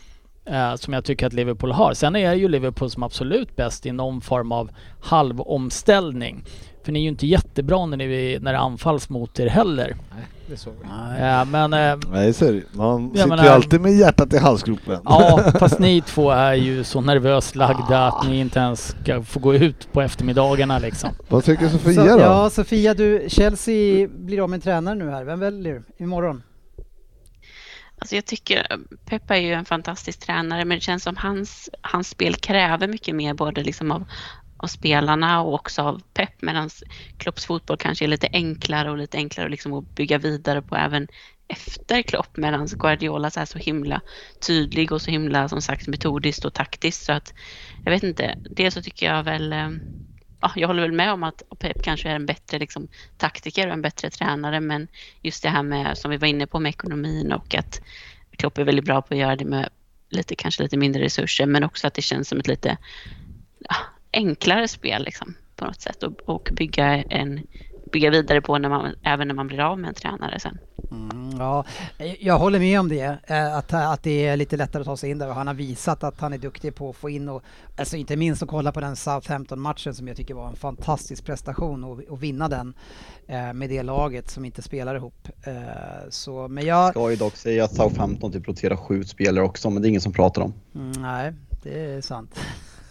eh, 0.50 0.74
som 0.74 0.92
jag 0.94 1.04
tycker 1.04 1.26
att 1.26 1.32
Liverpool 1.32 1.72
har. 1.72 1.94
Sen 1.94 2.16
är 2.16 2.34
ju 2.34 2.48
Liverpool 2.48 2.90
som 2.90 3.02
absolut 3.02 3.56
bäst 3.56 3.86
i 3.86 3.92
någon 3.92 4.20
form 4.20 4.52
av 4.52 4.70
halvomställning. 5.00 6.44
För 6.84 6.92
ni 6.92 6.98
är 6.98 7.02
ju 7.02 7.08
inte 7.08 7.26
jättebra 7.26 7.86
när, 7.86 7.96
ni, 7.96 8.38
när 8.40 8.52
det 8.52 8.58
anfalls 8.58 9.08
mot 9.08 9.40
er 9.40 9.46
heller. 9.46 9.96
Nej, 10.14 10.24
det 10.46 10.56
såg 10.56 10.72
vi. 10.82 11.22
Eh, 11.24 11.44
men 11.44 11.72
eh, 11.72 11.98
Nej, 12.12 12.32
så 12.32 12.44
är 12.44 12.52
det. 12.52 12.62
Man 12.72 13.10
sitter 13.10 13.26
menar- 13.28 13.44
ju 13.44 13.50
alltid 13.50 13.80
med 13.80 13.92
hjärtat 13.92 14.32
i 14.34 14.38
halsgropen. 14.38 15.00
Ja, 15.04 15.40
fast 15.58 15.78
ni 15.78 16.00
två 16.00 16.30
är 16.30 16.54
ju 16.54 16.84
så 16.84 17.00
nervöst 17.00 17.56
lagda 17.56 18.06
att 18.06 18.28
ni 18.28 18.40
inte 18.40 18.58
ens 18.58 18.96
ska 19.02 19.22
få 19.22 19.40
gå 19.40 19.54
ut 19.54 19.92
på 19.92 20.02
eftermiddagarna 20.02 20.78
liksom. 20.78 21.10
Vad 21.28 21.44
tycker 21.44 21.68
Sofia 21.68 21.94
Så, 21.94 22.02
då? 22.16 22.20
ja, 22.20 22.50
Sofia, 22.50 22.94
du, 22.94 23.24
Chelsea 23.28 24.08
blir 24.08 24.42
av 24.42 24.50
med 24.50 24.62
tränare 24.62 24.94
nu 24.94 25.10
här. 25.10 25.24
Vem 25.24 25.40
väljer 25.40 25.82
du 25.98 26.04
imorgon? 26.04 26.42
Alltså 27.98 28.14
jag 28.14 28.26
tycker 28.26 28.66
eh, 28.72 28.78
Peppa 29.04 29.36
är 29.36 29.40
ju 29.40 29.52
en 29.52 29.64
fantastisk 29.64 30.20
tränare 30.20 30.64
men 30.64 30.76
det 30.76 30.82
känns 30.82 31.02
som 31.02 31.16
hans, 31.16 31.70
hans 31.82 32.08
spel 32.08 32.34
kräver 32.34 32.88
mycket 32.88 33.14
mer 33.14 33.34
både 33.34 33.62
liksom 33.64 33.90
av, 33.90 34.04
av 34.56 34.66
spelarna 34.66 35.42
och 35.42 35.54
också 35.54 35.82
av 35.82 36.02
Pep 36.14 36.42
medan 36.42 36.70
Klopps 37.16 37.46
fotboll 37.46 37.76
kanske 37.76 38.04
är 38.04 38.08
lite 38.08 38.28
enklare 38.32 38.90
och 38.90 38.98
lite 38.98 39.16
enklare 39.16 39.48
liksom 39.48 39.72
att 39.72 39.94
bygga 39.94 40.18
vidare 40.18 40.62
på 40.62 40.76
även 40.76 41.08
efter 41.48 42.02
Klopp 42.02 42.36
medan 42.36 42.66
Guardiola 42.78 43.30
så 43.30 43.40
är 43.40 43.44
så 43.44 43.58
himla 43.58 44.00
tydlig 44.46 44.92
och 44.92 45.02
så 45.02 45.10
himla 45.10 45.48
som 45.48 45.62
sagt 45.62 45.86
metodiskt 45.88 46.44
och 46.44 46.54
taktiskt 46.54 47.04
så 47.04 47.12
att 47.12 47.34
jag 47.84 47.92
vet 47.92 48.02
inte, 48.02 48.34
Dels 48.50 48.74
så 48.74 48.82
tycker 48.82 49.06
jag 49.06 49.22
väl 49.22 49.52
eh, 49.52 49.70
Ja, 50.40 50.52
jag 50.56 50.68
håller 50.68 50.82
väl 50.82 50.92
med 50.92 51.12
om 51.12 51.22
att 51.22 51.42
Pep 51.58 51.82
kanske 51.82 52.10
är 52.10 52.14
en 52.14 52.26
bättre 52.26 52.58
liksom, 52.58 52.88
taktiker 53.16 53.66
och 53.66 53.72
en 53.72 53.82
bättre 53.82 54.10
tränare 54.10 54.60
men 54.60 54.88
just 55.22 55.42
det 55.42 55.48
här 55.48 55.62
med 55.62 55.98
som 55.98 56.10
vi 56.10 56.16
var 56.16 56.28
inne 56.28 56.46
på 56.46 56.60
med 56.60 56.70
ekonomin 56.70 57.32
och 57.32 57.54
att 57.54 57.80
Klopp 58.36 58.58
är 58.58 58.64
väldigt 58.64 58.84
bra 58.84 59.02
på 59.02 59.14
att 59.14 59.20
göra 59.20 59.36
det 59.36 59.44
med 59.44 59.68
lite, 60.10 60.34
kanske 60.34 60.62
lite 60.62 60.76
mindre 60.76 61.02
resurser 61.02 61.46
men 61.46 61.64
också 61.64 61.86
att 61.86 61.94
det 61.94 62.02
känns 62.02 62.28
som 62.28 62.38
ett 62.38 62.48
lite 62.48 62.76
ja, 63.58 63.76
enklare 64.12 64.68
spel 64.68 65.04
liksom, 65.04 65.34
på 65.56 65.64
något 65.64 65.80
sätt 65.80 66.02
och, 66.02 66.20
och 66.28 66.48
bygga, 66.52 67.02
en, 67.02 67.46
bygga 67.92 68.10
vidare 68.10 68.40
på 68.40 68.58
när 68.58 68.68
man, 68.68 68.94
även 69.02 69.28
när 69.28 69.34
man 69.34 69.46
blir 69.46 69.60
av 69.60 69.78
med 69.78 69.88
en 69.88 69.94
tränare 69.94 70.40
sen. 70.40 70.58
Mm, 70.90 71.38
ja, 71.38 71.64
jag 72.20 72.38
håller 72.38 72.58
med 72.58 72.80
om 72.80 72.88
det, 72.88 73.18
eh, 73.26 73.56
att, 73.56 73.72
att 73.72 74.02
det 74.02 74.26
är 74.26 74.36
lite 74.36 74.56
lättare 74.56 74.80
att 74.80 74.86
ta 74.86 74.96
sig 74.96 75.10
in 75.10 75.18
där 75.18 75.28
och 75.28 75.34
han 75.34 75.46
har 75.46 75.54
visat 75.54 76.04
att 76.04 76.20
han 76.20 76.32
är 76.32 76.38
duktig 76.38 76.74
på 76.74 76.90
att 76.90 76.96
få 76.96 77.10
in 77.10 77.28
och 77.28 77.42
alltså 77.76 77.96
inte 77.96 78.16
minst 78.16 78.42
att 78.42 78.48
kolla 78.48 78.72
på 78.72 78.80
den 78.80 78.96
Southampton-matchen 78.96 79.94
som 79.94 80.08
jag 80.08 80.16
tycker 80.16 80.34
var 80.34 80.48
en 80.48 80.56
fantastisk 80.56 81.24
prestation 81.24 81.84
och, 81.84 82.00
och 82.08 82.22
vinna 82.22 82.48
den 82.48 82.74
eh, 83.26 83.52
med 83.52 83.70
det 83.70 83.82
laget 83.82 84.30
som 84.30 84.44
inte 84.44 84.62
spelar 84.62 84.94
ihop. 84.94 85.28
Eh, 85.42 85.52
så, 86.10 86.48
men 86.48 86.66
jag, 86.66 86.90
Ska 86.90 87.10
ju 87.10 87.16
dock 87.16 87.36
säga 87.36 87.64
att 87.64 87.74
Southampton 87.74 88.32
typ 88.32 88.48
roterar 88.48 88.76
sju 88.76 89.04
spelare 89.04 89.44
också, 89.44 89.70
men 89.70 89.82
det 89.82 89.88
är 89.88 89.90
ingen 89.90 90.00
som 90.00 90.12
pratar 90.12 90.42
om. 90.42 90.54
mm, 90.74 90.92
nej, 90.92 91.32
det 91.62 91.80
är 91.80 92.00
sant. 92.00 92.40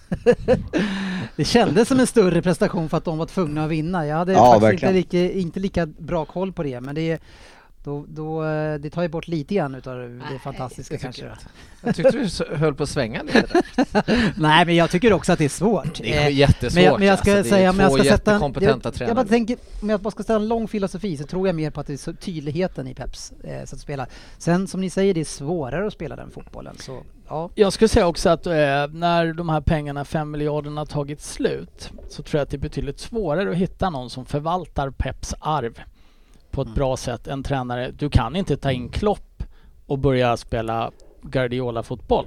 det 1.35 1.45
kändes 1.45 1.87
som 1.87 1.99
en 1.99 2.07
större 2.07 2.41
prestation 2.41 2.89
för 2.89 2.97
att 2.97 3.05
de 3.05 3.17
var 3.17 3.25
tvungna 3.25 3.63
att 3.65 3.71
vinna. 3.71 4.07
Jag 4.07 4.15
hade 4.15 4.33
Ja, 4.33 4.59
faktiskt 4.59 4.83
inte 4.83 4.93
lika, 4.93 5.31
inte 5.31 5.59
lika 5.59 5.85
bra 5.85 6.25
koll 6.25 6.53
på 6.53 6.63
det, 6.63 6.81
men 6.81 6.95
det 6.95 7.11
är 7.11 7.19
då, 7.87 8.05
då, 8.07 8.45
eh, 8.45 8.75
det 8.79 8.89
tar 8.89 9.01
ju 9.01 9.07
bort 9.07 9.27
lite 9.27 9.55
grann 9.55 9.75
utav 9.75 9.97
det 10.31 10.39
fantastiska 10.43 10.93
det 10.95 11.11
tycker 11.11 11.27
kanske. 11.27 11.47
Jag 11.83 11.95
tyckte 11.95 12.45
du 12.49 12.55
höll 12.55 12.75
på 12.75 12.83
att 12.83 12.89
svänga 12.89 13.23
lite. 13.23 13.61
Nej, 14.37 14.65
men 14.65 14.75
jag 14.75 14.91
tycker 14.91 15.13
också 15.13 15.31
att 15.31 15.39
det 15.39 15.45
är 15.45 15.49
svårt. 15.49 15.99
Det 16.01 16.13
är 16.13 16.27
Eh, 16.27 16.35
jättesvårt. 16.37 16.73
men 16.75 16.83
jag, 16.83 16.99
men 16.99 17.07
jag 17.07 17.19
ska 17.19 17.37
alltså. 17.37 17.49
Säga, 17.49 17.69
om 17.69 17.79
jag 17.79 17.91
ska 17.91 18.03
sätta 18.03 18.31
en, 18.31 18.35
jättekompetenta 18.35 18.87
jag, 18.87 18.93
tränare. 18.93 19.09
jag 19.09 19.15
bara 19.15 19.29
tänker, 19.29 19.57
om 19.81 19.89
jag 19.89 19.99
bara 20.01 20.11
ska 20.11 20.23
ställa 20.23 20.39
en 20.39 20.47
lång 20.47 20.67
filosofi 20.67 21.17
så 21.17 21.23
tror 21.23 21.47
jag 21.47 21.55
mer 21.55 21.69
på 21.71 21.79
att 21.79 21.87
det 21.87 21.93
är 21.93 21.97
så 21.97 22.13
tydligheten 22.13 22.87
i 22.87 22.93
Peps 22.93 23.31
eh, 23.43 23.59
sätt 23.63 23.73
att 23.73 23.79
spela. 23.79 24.07
Sen 24.37 24.67
som 24.67 24.81
ni 24.81 24.89
säger, 24.89 25.13
det 25.13 25.19
är 25.19 25.25
svårare 25.25 25.87
att 25.87 25.93
spela 25.93 26.15
den 26.15 26.31
fotbollen. 26.31 26.75
Så 26.79 27.03
ja, 27.27 27.49
Jag 27.55 27.73
skulle 27.73 27.89
säga 27.89 28.07
också 28.07 28.29
att 28.29 28.47
eh, 28.47 28.53
när 28.91 29.33
de 29.33 29.49
här 29.49 29.61
pengarna, 29.61 30.05
5 30.05 30.31
miljarderna, 30.31 30.85
tagit 30.85 31.21
slut 31.21 31.91
så 32.09 32.23
tror 32.23 32.39
jag 32.39 32.43
att 32.43 32.49
det 32.49 32.57
är 32.57 32.59
betydligt 32.59 32.99
svårare 32.99 33.49
att 33.49 33.55
hitta 33.55 33.89
någon 33.89 34.09
som 34.09 34.25
förvaltar 34.25 34.89
Peps 34.89 35.33
arv 35.39 35.81
på 36.51 36.61
ett 36.61 36.67
Mm. 36.67 36.75
bra 36.75 36.97
sätt 36.97 37.27
än 37.27 37.43
tränare. 37.43 37.91
Du 37.91 38.09
kan 38.09 38.35
inte 38.35 38.57
ta 38.57 38.71
in 38.71 38.89
Klopp 38.89 39.43
och 39.85 39.99
börja 39.99 40.37
spela 40.37 40.91
Guardiola-fotboll. 41.21 42.25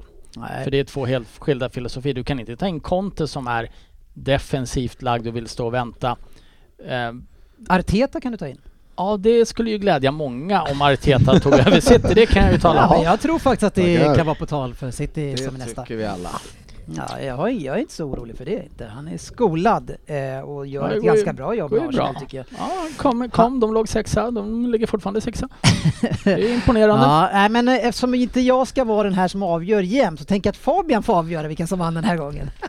För 0.65 0.71
det 0.71 0.79
är 0.81 0.85
två 0.85 1.07
helt 1.07 1.29
skilda 1.39 1.71
filosofier. 1.71 2.15
Du 2.15 2.25
kan 2.25 2.41
inte 2.41 2.57
ta 2.57 2.67
in 2.67 2.81
Conte 2.81 3.29
som 3.29 3.47
är 3.47 3.71
defensivt 4.15 5.03
lagd 5.03 5.27
och 5.27 5.37
vill 5.37 5.49
stå 5.49 5.67
och 5.67 5.75
vänta. 5.75 6.17
Eh, 6.85 7.13
Arteta 7.69 8.21
kan 8.21 8.33
du 8.33 8.39
ta 8.39 8.49
in. 8.49 8.61
Ja, 8.97 9.17
det 9.17 9.47
skulle 9.47 9.71
ju 9.71 9.79
glädja 9.79 10.11
många 10.13 10.63
om 10.63 10.83
Arteta 10.83 11.39
tog 11.41 11.53
över 11.55 11.81
City. 11.81 12.09
Det 12.15 12.27
kan 12.27 12.43
jag 12.45 12.53
ju 12.53 12.59
tala 12.59 12.81
Ja, 12.91 12.97
om. 12.97 13.05
jag 13.05 13.21
tror 13.21 13.39
faktiskt 13.39 13.63
att 13.63 13.75
det 13.75 13.99
Tackar. 13.99 14.15
kan 14.15 14.27
vara 14.27 14.35
på 14.37 14.47
tal 14.47 14.75
för 14.75 14.91
City 14.91 15.37
som 15.37 15.47
är 15.47 15.59
Det 15.59 15.59
nästa. 15.65 15.83
tycker 15.83 15.97
vi 15.97 16.05
alla. 16.07 16.31
Ja, 16.97 17.21
jag, 17.21 17.37
har, 17.37 17.49
jag 17.49 17.77
är 17.77 17.81
inte 17.81 17.95
så 17.95 18.05
orolig 18.05 18.37
för 18.37 18.45
det 18.45 18.63
inte. 18.65 18.87
Han 18.87 19.09
är 19.09 19.19
skolad 19.19 19.91
eh, 20.07 20.41
och 20.41 20.67
gör 20.67 20.83
Ja, 20.83 20.89
det 20.89 20.95
ett 20.95 21.03
går 21.03 21.11
ju- 21.11 21.17
ganska 21.17 21.33
bra 21.33 21.55
jobb 21.55 21.71
med 21.73 21.81
Arsenal 21.89 22.13
bra. 22.13 22.21
tycker 22.21 22.37
jag. 22.39 22.47
Ja, 22.59 22.69
kom, 22.97 23.31
kom, 23.31 23.61
de 23.61 23.75
låg 23.75 23.89
sexa. 23.89 24.31
De 24.31 24.67
ligger 24.73 24.87
fortfarande 24.87 25.21
sexa. 25.21 25.49
Det 26.25 26.33
är 26.33 26.55
imponerande. 26.55 27.05
Ja, 27.07 27.29
nej, 27.33 27.49
men 27.49 27.69
eh, 27.69 27.87
eftersom 27.87 28.15
inte 28.15 28.41
jag 28.41 28.69
ska 28.69 28.85
vara 28.85 29.03
den 29.03 29.15
här 29.15 29.29
som 29.29 29.43
avgör 29.43 29.83
jämt 29.83 30.19
så 30.21 30.25
tänker 30.25 30.49
jag 30.49 30.53
att 30.53 30.57
Fabian 30.57 31.03
får 31.03 31.15
avgöra 31.17 31.49
vilken 31.49 31.67
som 31.67 31.79
vann 31.79 31.95
den 31.95 32.05
här 32.05 32.17
gången. 32.17 32.51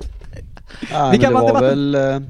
Ja, 0.92 1.10
Vi 1.12 1.18
men 1.18 1.20
kan 1.20 1.34
det 1.34 1.40
var 1.40 1.48
debatten- 1.48 1.92
väl, 1.92 1.96
eh, 1.96 2.22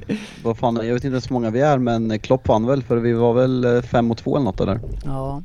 vad 0.43 0.57
fan, 0.57 0.75
jag 0.75 0.83
vet 0.83 0.93
inte 0.93 1.07
ens 1.07 1.29
hur 1.29 1.33
många 1.33 1.49
vi 1.49 1.61
är 1.61 1.77
men 1.77 2.19
Klopp 2.19 2.47
vann 2.47 2.67
väl 2.67 2.83
för 2.83 2.97
vi 2.97 3.13
var 3.13 3.33
väl 3.33 3.75
eh, 3.75 3.81
fem 3.81 4.05
mot 4.05 4.17
två 4.17 4.35
eller 4.35 4.45
något 4.45 4.57
där. 4.57 4.79
Ja, 5.05 5.41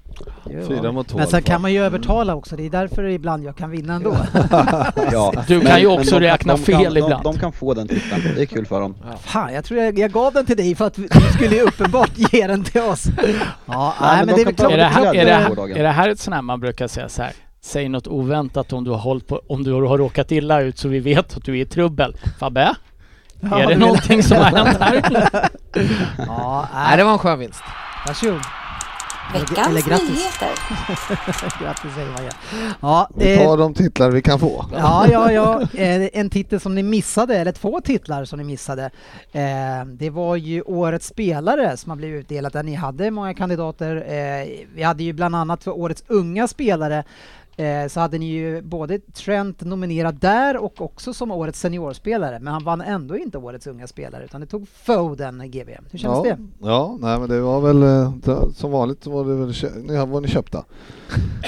Fyra 0.68 0.92
mot 0.92 1.08
två 1.08 1.18
Men 1.18 1.26
sen 1.26 1.30
fall. 1.32 1.42
kan 1.42 1.62
man 1.62 1.72
ju 1.72 1.84
övertala 1.84 2.34
också, 2.34 2.56
det 2.56 2.66
är 2.66 2.70
därför 2.70 3.04
ibland 3.04 3.44
jag 3.44 3.56
kan 3.56 3.70
vinna 3.70 3.94
ändå. 3.94 4.16
Ja. 5.12 5.32
Du 5.48 5.60
kan 5.60 5.80
ju 5.80 5.86
också 5.86 6.18
de 6.18 6.26
räkna 6.26 6.52
de 6.56 6.62
fel 6.62 6.82
kan, 6.84 6.96
ibland. 6.96 7.24
De, 7.24 7.32
de 7.32 7.38
kan 7.38 7.52
få 7.52 7.74
den 7.74 7.88
titeln, 7.88 8.22
det 8.36 8.42
är 8.42 8.46
kul 8.46 8.66
för 8.66 8.80
dem. 8.80 8.94
Fan, 9.20 9.54
jag 9.54 9.64
tror 9.64 9.80
jag, 9.80 9.98
jag 9.98 10.10
gav 10.12 10.32
den 10.32 10.46
till 10.46 10.56
dig 10.56 10.74
för 10.74 10.86
att 10.86 10.94
du 10.94 11.08
skulle 11.34 11.54
ju 11.56 11.62
uppenbart 11.62 12.10
ge 12.32 12.46
den 12.46 12.64
till 12.64 12.80
oss. 12.80 13.04
Ja, 13.66 13.94
nej, 14.00 14.16
men, 14.16 14.26
men 14.26 14.26
det 14.26 14.32
är 14.32 14.36
de 14.36 14.42
väl 14.44 14.54
kan 14.54 14.56
klart. 14.56 14.72
Är 14.72 14.76
det, 14.76 15.30
är, 15.30 15.48
det 15.48 15.54
klart- 15.54 15.68
är 15.68 15.82
det 15.82 15.88
här 15.90 16.08
ett 16.08 16.20
sånt 16.20 16.34
här 16.34 16.42
man 16.42 16.60
brukar 16.60 16.88
säga 16.88 17.08
så 17.08 17.22
här? 17.22 17.32
Säg 17.66 17.88
något 17.88 18.06
oväntat 18.06 18.72
om 18.72 18.84
du 18.84 18.90
har 18.90 18.98
hållit 18.98 19.26
på, 19.26 19.42
om 19.46 19.62
du 19.62 19.72
har 19.72 19.98
råkat 19.98 20.32
illa 20.32 20.60
ut 20.60 20.78
så 20.78 20.88
vi 20.88 20.98
vet 21.00 21.36
att 21.36 21.44
du 21.44 21.52
är 21.58 21.62
i 21.62 21.64
trubbel. 21.66 22.16
Fabbe? 22.40 22.74
Ja, 23.40 23.58
är 23.62 23.66
det 23.66 23.76
någonting 23.76 24.22
som 24.22 24.36
har 24.36 24.44
hänt 24.44 24.78
här? 24.80 25.48
Ja, 26.26 26.68
Nej, 26.74 26.96
det 26.96 27.04
var 27.04 27.12
en 27.12 27.18
skön 27.18 27.38
vinst. 27.38 27.62
varsågod. 28.06 28.40
Veckans 29.32 29.68
eller 29.68 29.80
grattis. 29.82 30.08
nyheter. 30.08 30.48
Grattis 31.64 31.94
säger 31.94 32.10
man 32.10 32.24
ja. 32.24 32.30
Ja, 32.80 33.10
Vi 33.16 33.32
eh, 33.38 33.44
tar 33.46 33.56
de 33.56 33.74
titlar 33.74 34.10
vi 34.10 34.22
kan 34.22 34.38
få. 34.38 34.64
Ja, 34.72 35.06
ja, 35.12 35.32
ja. 35.32 35.62
Eh, 35.74 36.08
En 36.12 36.30
titel 36.30 36.60
som 36.60 36.74
ni 36.74 36.82
missade, 36.82 37.36
eller 37.38 37.52
två 37.52 37.80
titlar 37.80 38.24
som 38.24 38.38
ni 38.38 38.44
missade. 38.44 38.84
Eh, 39.32 39.84
Det 39.86 40.10
var 40.10 40.36
ju 40.36 40.62
Årets 40.62 41.06
spelare 41.06 41.76
som 41.76 41.90
har 41.90 41.96
blivit 41.96 42.20
utdelat 42.24 42.52
där 42.52 42.62
ni 42.62 42.74
hade 42.74 43.10
många 43.10 43.34
kandidater. 43.34 43.96
Eh, 43.96 44.48
Vi 44.74 44.82
hade 44.82 45.02
ju 45.04 45.12
bland 45.12 45.36
annat 45.36 45.64
för 45.64 45.70
Årets 45.78 46.04
unga 46.06 46.48
spelare 46.48 47.04
eh, 47.56 47.88
så 47.88 48.00
hade 48.00 48.18
ni 48.18 48.26
ju 48.26 48.62
både 48.62 48.98
Trent 48.98 49.60
nominerad 49.60 50.14
där 50.14 50.56
och 50.56 50.80
också 50.80 51.14
som 51.14 51.30
Årets 51.30 51.60
seniorspelare. 51.60 52.38
Men 52.38 52.52
han 52.52 52.64
vann 52.64 52.80
ändå 52.80 53.16
inte 53.16 53.38
Årets 53.38 53.66
unga 53.66 53.86
spelare 53.86 54.24
utan 54.24 54.40
det 54.40 54.46
tog 54.46 54.68
Foden 54.68 55.42
GB. 55.50 55.76
Hur 55.90 55.98
känns 55.98 56.02
ja, 56.02 56.22
det? 56.22 56.38
Ja, 56.66 56.96
nej 57.00 57.18
men 57.18 57.28
det 57.28 57.40
var 57.40 57.60
väl 57.60 57.82
eh, 57.82 58.12
det- 58.24 58.52
som 58.54 58.70
vanligt 58.70 59.04
så 59.04 59.10
var 59.10 59.24
det 59.24 59.34
väl 59.34 59.82
ni 59.86 59.96
var 60.12 60.20
ni 60.20 60.28
köpta. 60.28 60.64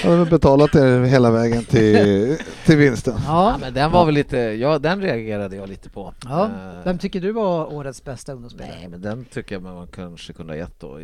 Jag 0.03 0.17
har 0.17 0.25
betalat 0.25 0.75
er 0.75 1.03
hela 1.03 1.31
vägen 1.31 1.63
till, 1.65 2.37
till 2.65 2.77
vinsten. 2.77 3.13
Ja, 3.27 3.51
Ja. 3.51 3.57
men 3.61 3.73
den 3.73 3.91
var 3.91 4.05
väl 4.05 4.13
lite, 4.15 4.37
ja 4.37 4.79
den 4.79 5.01
reagerade 5.01 5.55
jag 5.55 5.69
lite 5.69 5.89
på. 5.89 6.13
Ja. 6.23 6.43
Eh, 6.45 6.49
Vem 6.83 6.97
tycker 6.97 7.21
du 7.21 7.31
var 7.31 7.73
Årets 7.73 8.03
bästa 8.03 8.33
ungdomsspelare? 8.33 8.75
Nej, 8.79 8.87
men 8.89 9.01
den 9.01 9.25
tycker 9.25 9.55
jag 9.55 9.61
man 9.63 9.87
kanske 9.87 10.33
kunde 10.33 10.53
ha 10.53 10.57
gett 10.57 10.79
då, 10.79 10.97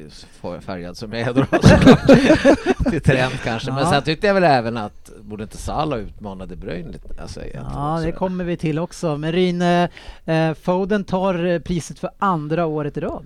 färgad 0.61 0.97
som 0.97 1.13
jag 1.13 1.21
är 1.21 1.33
då. 1.33 1.45
Till 2.91 3.01
Trent 3.01 3.33
kanske. 3.43 3.71
Men 3.71 3.83
Ja. 3.83 3.89
sen 3.89 4.03
tyckte 4.03 4.27
jag 4.27 4.33
väl 4.33 4.43
även 4.43 4.77
att, 4.77 4.93
borde 5.21 5.43
inte 5.43 5.57
Salah 5.57 5.99
utmana 5.99 6.45
De 6.45 6.55
Bruyne 6.55 6.91
lite? 6.91 7.21
Alltså, 7.21 7.41
Ja, 7.53 8.01
det 8.03 8.11
kommer 8.11 8.43
vi 8.43 8.57
till 8.57 8.79
också. 8.79 9.17
Men 9.17 9.31
Ryn, 9.31 9.61
eh, 9.61 10.53
Foden 10.61 11.03
tar 11.03 11.45
eh, 11.45 11.59
priset 11.59 11.99
för 11.99 12.09
andra 12.19 12.65
året 12.65 12.97
i 12.97 12.99
rad. 13.01 13.25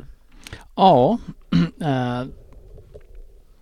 Ja. 0.75 1.17
eh, 1.81 2.23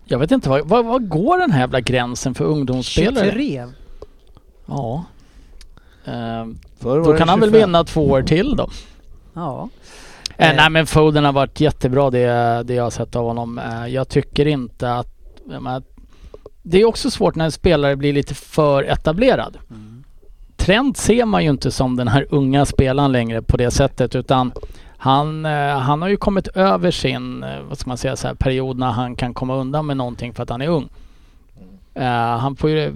jag 0.04 0.18
vet 0.18 0.30
inte, 0.30 0.48
vad, 0.64 1.08
går 1.08 1.38
den 1.38 1.50
här 1.50 1.60
jävla 1.60 1.80
gränsen 1.80 2.34
för 2.34 2.44
ungdomsspelare? 2.44 3.24
23. 3.24 3.66
Ja. 4.66 5.04
Eh, 6.04 6.46
då 6.80 7.16
kan 7.16 7.28
han 7.28 7.40
väl 7.40 7.50
25. 7.50 7.60
vinna 7.68 7.84
två 7.84 8.10
år 8.10 8.22
till 8.22 8.56
då. 8.56 8.70
Ja. 9.34 9.68
Eh, 10.36 10.50
Eh. 10.50 10.56
nej 10.56 10.70
men 10.70 10.86
Foden 10.86 11.24
har 11.24 11.32
varit 11.32 11.60
jättebra 11.60 12.10
det, 12.10 12.62
det 12.64 12.74
jag 12.74 12.82
har 12.82 12.90
sett 12.90 13.16
av 13.16 13.24
honom. 13.24 13.58
Eh, 13.58 13.86
jag 13.86 14.08
tycker 14.08 14.46
inte 14.46 14.94
att... 14.94 15.08
det 16.70 16.80
är 16.80 16.84
också 16.84 17.10
svårt 17.10 17.34
när 17.34 17.44
en 17.44 17.52
spelare 17.52 17.96
blir 17.96 18.12
lite 18.12 18.34
för 18.34 18.82
etablerad. 18.82 19.58
Trent 20.56 20.96
ser 20.96 21.24
man 21.24 21.44
ju 21.44 21.50
inte 21.50 21.70
som 21.70 21.96
den 21.96 22.08
här 22.08 22.26
unga 22.30 22.64
spelaren 22.64 23.12
längre 23.12 23.42
på 23.42 23.56
det 23.56 23.70
sättet 23.70 24.14
utan 24.14 24.52
han, 24.96 25.46
eh, 25.46 25.78
han 25.78 26.02
har 26.02 26.08
ju 26.08 26.16
kommit 26.16 26.48
över 26.48 26.90
sin, 26.90 27.42
eh, 27.42 27.60
vad 27.68 27.78
ska 27.78 27.90
man 27.90 27.98
säga, 27.98 28.16
så 28.16 28.28
här, 28.28 28.34
period 28.34 28.78
när 28.78 28.90
han 28.90 29.16
kan 29.16 29.34
komma 29.34 29.54
undan 29.56 29.86
med 29.86 29.96
någonting 29.96 30.34
för 30.34 30.42
att 30.42 30.50
han 30.50 30.62
är 30.62 30.68
ung. 30.68 30.88
Eh, 31.94 32.38
han 32.38 32.56
får 32.56 32.70
ju 32.70 32.94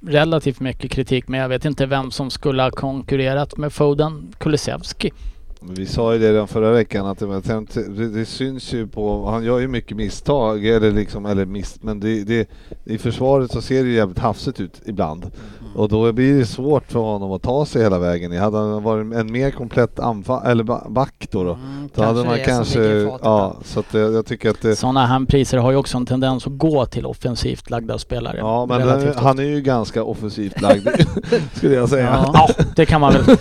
relativt 0.00 0.60
mycket 0.60 0.90
kritik 0.90 1.28
men 1.28 1.40
jag 1.40 1.48
vet 1.48 1.64
inte 1.64 1.86
vem 1.86 2.10
som 2.10 2.30
skulle 2.30 2.62
ha 2.62 2.70
konkurrerat 2.70 3.56
med 3.56 3.72
Foden. 3.72 4.34
Kulusevski. 4.38 5.10
Vi 5.60 5.86
sa 5.86 6.12
ju 6.12 6.18
det 6.18 6.32
redan 6.32 6.48
förra 6.48 6.70
veckan 6.70 7.06
att 7.06 7.18
det, 7.18 7.88
det, 7.88 8.08
det 8.08 8.24
syns 8.24 8.72
ju 8.72 8.86
på, 8.86 9.26
han 9.26 9.44
gör 9.44 9.58
ju 9.58 9.68
mycket 9.68 9.96
misstag 9.96 10.66
eller 10.66 10.92
liksom, 10.92 11.26
eller 11.26 11.46
miss, 11.46 11.82
men 11.82 12.00
det, 12.00 12.24
det, 12.24 12.48
i 12.84 12.98
försvaret 12.98 13.50
så 13.50 13.62
ser 13.62 13.82
det 13.82 13.88
ju 13.88 13.96
jävligt 13.96 14.18
hafsigt 14.18 14.60
ut 14.60 14.82
ibland. 14.84 15.30
Och 15.74 15.88
då 15.88 16.12
blir 16.12 16.38
det 16.38 16.46
svårt 16.46 16.92
för 16.92 17.00
honom 17.00 17.32
att 17.32 17.42
ta 17.42 17.66
sig 17.66 17.82
hela 17.82 17.98
vägen. 17.98 18.38
Hade 18.38 18.58
han 18.58 18.82
varit 18.82 19.12
en 19.14 19.32
mer 19.32 19.50
komplett 19.50 19.98
anfall, 19.98 20.46
eller 20.46 20.64
ba- 20.64 20.88
back 20.88 21.28
då, 21.30 21.44
då, 21.44 21.52
Mm, 21.52 21.88
då 21.94 22.02
hade 22.02 22.24
man 22.24 22.38
kanske, 22.44 22.80
ja, 23.22 23.56
så 23.64 23.80
att 23.80 23.94
jag 23.94 24.26
tycker 24.26 24.50
att 24.50 24.62
det, 24.62 24.76
Sådana 24.76 25.06
här 25.06 25.24
priser 25.26 25.58
har 25.58 25.70
ju 25.70 25.76
också 25.76 25.96
en 25.96 26.06
tendens 26.06 26.46
att 26.46 26.58
gå 26.58 26.86
till 26.86 27.06
offensivt 27.06 27.70
lagda 27.70 27.98
spelare. 27.98 28.36
ja 28.38 28.66
men 28.66 28.86
den, 28.86 29.12
han 29.16 29.38
är 29.38 29.42
ju 29.42 29.60
ganska 29.60 30.02
offensivt 30.04 30.60
lagd, 30.60 30.88
skulle 31.54 31.74
jag 31.74 31.88
säga. 31.88 32.24
Ja. 32.32 32.48
Ja, 32.48 32.64
det 32.76 32.86
kan 32.86 33.00
man 33.00 33.12
väl... 33.12 33.36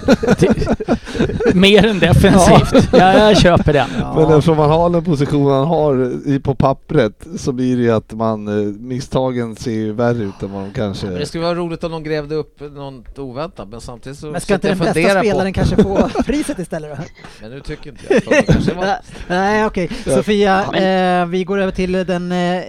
Mer 1.53 1.85
än 1.85 1.99
defensivt. 1.99 2.89
Ja, 2.93 3.13
jag 3.13 3.37
köper 3.37 3.73
den. 3.73 3.87
Men 4.15 4.23
eftersom 4.23 4.57
man 4.57 4.69
har 4.69 4.89
den 4.89 5.03
position 5.03 5.51
han 5.51 5.67
har 5.67 6.11
i, 6.29 6.39
på 6.39 6.55
pappret 6.55 7.27
så 7.37 7.51
blir 7.51 7.77
det 7.77 7.83
ju 7.83 7.91
att 7.91 8.13
man, 8.13 8.47
eh, 8.47 8.73
misstagen 8.79 9.55
ser 9.55 9.71
ju 9.71 9.93
värre 9.93 10.23
ut 10.23 10.43
än 10.43 10.53
vad 10.53 10.63
de 10.63 10.71
kanske... 10.73 11.05
Men 11.07 11.15
det 11.19 11.25
skulle 11.25 11.43
vara 11.43 11.55
roligt 11.55 11.83
om 11.83 11.91
de 11.91 12.03
grävde 12.03 12.26
upp 12.35 12.59
något 12.59 13.19
oväntat 13.19 13.67
men 13.67 13.81
samtidigt 13.81 14.19
så 14.19 14.31
Men 14.31 14.41
ska 14.41 14.53
inte 14.53 14.67
den 14.67 14.77
bästa 14.77 14.93
spelaren 14.93 15.53
på, 15.53 15.59
kanske 15.59 15.83
få 15.83 16.09
priset 16.25 16.59
istället 16.59 16.97
då? 16.97 17.03
Men 17.41 17.51
nu 17.51 17.59
tycker 17.59 17.89
inte 17.89 18.03
jag 18.09 18.17
att 18.17 18.47
de 18.47 18.53
kanske 18.53 18.73
var 18.73 18.97
Nej 19.27 19.65
okej, 19.65 19.89
Sofia, 20.03 20.73
eh, 20.73 21.25
vi 21.25 21.43
går 21.43 21.57
över 21.59 21.71
till 21.71 21.91
den 21.91 22.31
eh, 22.31 22.63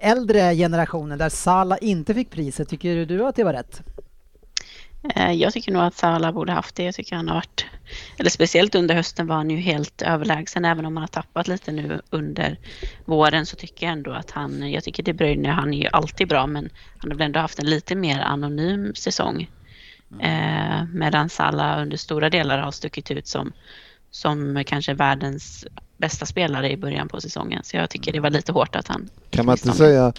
äldre 0.00 0.54
generationen 0.54 1.18
där 1.18 1.28
Sala 1.28 1.78
inte 1.78 2.14
fick 2.14 2.30
priset. 2.30 2.68
Tycker 2.68 3.06
du 3.06 3.26
att 3.26 3.36
det 3.36 3.44
var 3.44 3.52
rätt? 3.52 3.82
Eh, 5.14 5.32
jag 5.32 5.52
tycker 5.52 5.72
nog 5.72 5.82
att 5.82 5.94
Salah 5.94 6.32
borde 6.32 6.52
haft 6.52 6.74
det. 6.74 6.82
Jag 6.82 6.94
tycker 6.94 7.16
han 7.16 7.28
har 7.28 7.34
varit, 7.34 7.66
eller 8.18 8.30
speciellt 8.30 8.74
under 8.74 8.94
hösten 8.94 9.26
var 9.26 9.36
han 9.36 9.50
ju 9.50 9.56
helt 9.56 10.02
överlägsen. 10.02 10.64
Även 10.64 10.84
om 10.84 10.96
han 10.96 11.02
har 11.02 11.08
tappat 11.08 11.48
lite 11.48 11.72
nu 11.72 12.00
under 12.10 12.56
våren 13.04 13.46
så 13.46 13.56
tycker 13.56 13.86
jag 13.86 13.92
ändå 13.92 14.12
att 14.12 14.30
han, 14.30 14.72
jag 14.72 14.84
tycker 14.84 15.02
De 15.02 15.12
Bruyne, 15.12 15.48
han 15.48 15.74
är 15.74 15.78
ju 15.78 15.88
alltid 15.92 16.28
bra 16.28 16.46
men 16.46 16.70
han 16.98 17.10
har 17.10 17.18
väl 17.18 17.26
ändå 17.26 17.40
haft 17.40 17.58
en 17.58 17.70
lite 17.70 17.94
mer 17.94 18.20
anonym 18.20 18.94
säsong. 18.94 19.48
Eh, 20.22 20.84
medan 20.94 21.28
Salah 21.28 21.82
under 21.82 21.96
stora 21.96 22.30
delar 22.30 22.58
har 22.58 22.70
stuckit 22.70 23.10
ut 23.10 23.26
som, 23.26 23.52
som 24.10 24.64
kanske 24.66 24.94
världens 24.94 25.66
bästa 25.98 26.26
spelare 26.26 26.72
i 26.72 26.76
början 26.76 27.08
på 27.08 27.20
säsongen. 27.20 27.60
Så 27.64 27.76
jag 27.76 27.90
tycker 27.90 28.12
det 28.12 28.20
var 28.20 28.30
lite 28.30 28.52
hårt 28.52 28.76
att 28.76 28.88
han 28.88 29.08
Kan 29.30 29.46
man 29.46 29.52
inte 29.52 29.72
säga, 29.72 30.12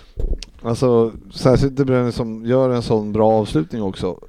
alltså 0.63 1.11
särskilt 1.33 1.77
De 1.77 1.85
Bruyne 1.85 2.11
som 2.11 2.45
gör 2.45 2.69
en 2.69 2.81
sån 2.81 3.11
bra 3.11 3.31
avslutning 3.31 3.81
också. 3.81 4.19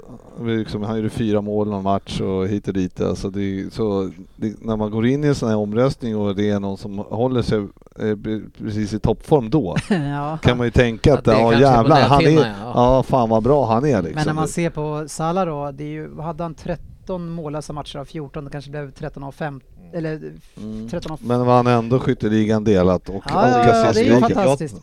Är 0.40 0.58
Liksom, 0.58 0.82
han 0.82 0.96
gjorde 0.96 1.10
fyra 1.10 1.40
mål 1.40 1.68
någon 1.68 1.82
match 1.82 2.20
och 2.20 2.48
hit 2.48 2.68
och 2.68 2.74
dit. 2.74 3.00
Alltså 3.00 3.30
det 3.30 3.40
är, 3.40 3.70
så, 3.70 4.10
det, 4.36 4.54
när 4.60 4.76
man 4.76 4.90
går 4.90 5.06
in 5.06 5.24
i 5.24 5.26
en 5.26 5.34
sån 5.34 5.48
här 5.48 5.56
omröstning 5.56 6.16
och 6.16 6.36
det 6.36 6.50
är 6.50 6.60
någon 6.60 6.78
som 6.78 6.98
håller 6.98 7.42
sig 7.42 7.58
eh, 7.58 8.40
precis 8.58 8.92
i 8.92 8.98
toppform 8.98 9.50
då 9.50 9.76
ja. 9.88 10.38
kan 10.42 10.56
man 10.56 10.66
ju 10.66 10.70
tänka 10.70 11.12
att 11.12 11.18
Att 11.18 11.24
det 11.24 11.32
ja 11.32 11.54
är 11.54 11.60
jävlar, 11.60 12.00
han 12.00 12.20
är, 12.20 12.24
näthinnan, 12.24 12.46
ja. 12.64 12.72
ja 12.74 13.02
fan 13.02 13.28
vad 13.28 13.42
bra 13.42 13.66
han 13.66 13.84
är 13.84 14.02
liksom. 14.02 14.14
Men 14.14 14.26
när 14.26 14.34
man 14.34 14.48
ser 14.48 14.70
på 14.70 15.04
Salah 15.08 15.46
då, 15.46 15.70
det 15.70 15.84
är 15.84 15.88
ju, 15.88 16.20
hade 16.20 16.42
han 16.42 16.54
13 17.10 17.30
mållösa 17.30 17.72
matcher 17.72 17.98
av 17.98 18.04
14, 18.04 18.44
det 18.44 18.50
kanske 18.50 18.70
blev 18.70 18.90
13 18.90 19.22
av 19.22 19.32
5, 19.32 19.60
eller 19.92 20.32
Mm. 20.56 20.88
13 20.88 21.12
av... 21.12 21.18
Men 21.22 21.46
vann 21.46 21.66
ändå 21.66 21.98
skytteligan 21.98 22.64
delat 22.64 23.08
och, 23.08 23.14
Ja, 23.14 23.48
ja, 23.48 23.60
och 23.60 23.66
ja, 23.66 23.92
det 23.92 24.00
är 24.00 24.04
ju 24.04 24.20
fantastiskt. 24.20 24.76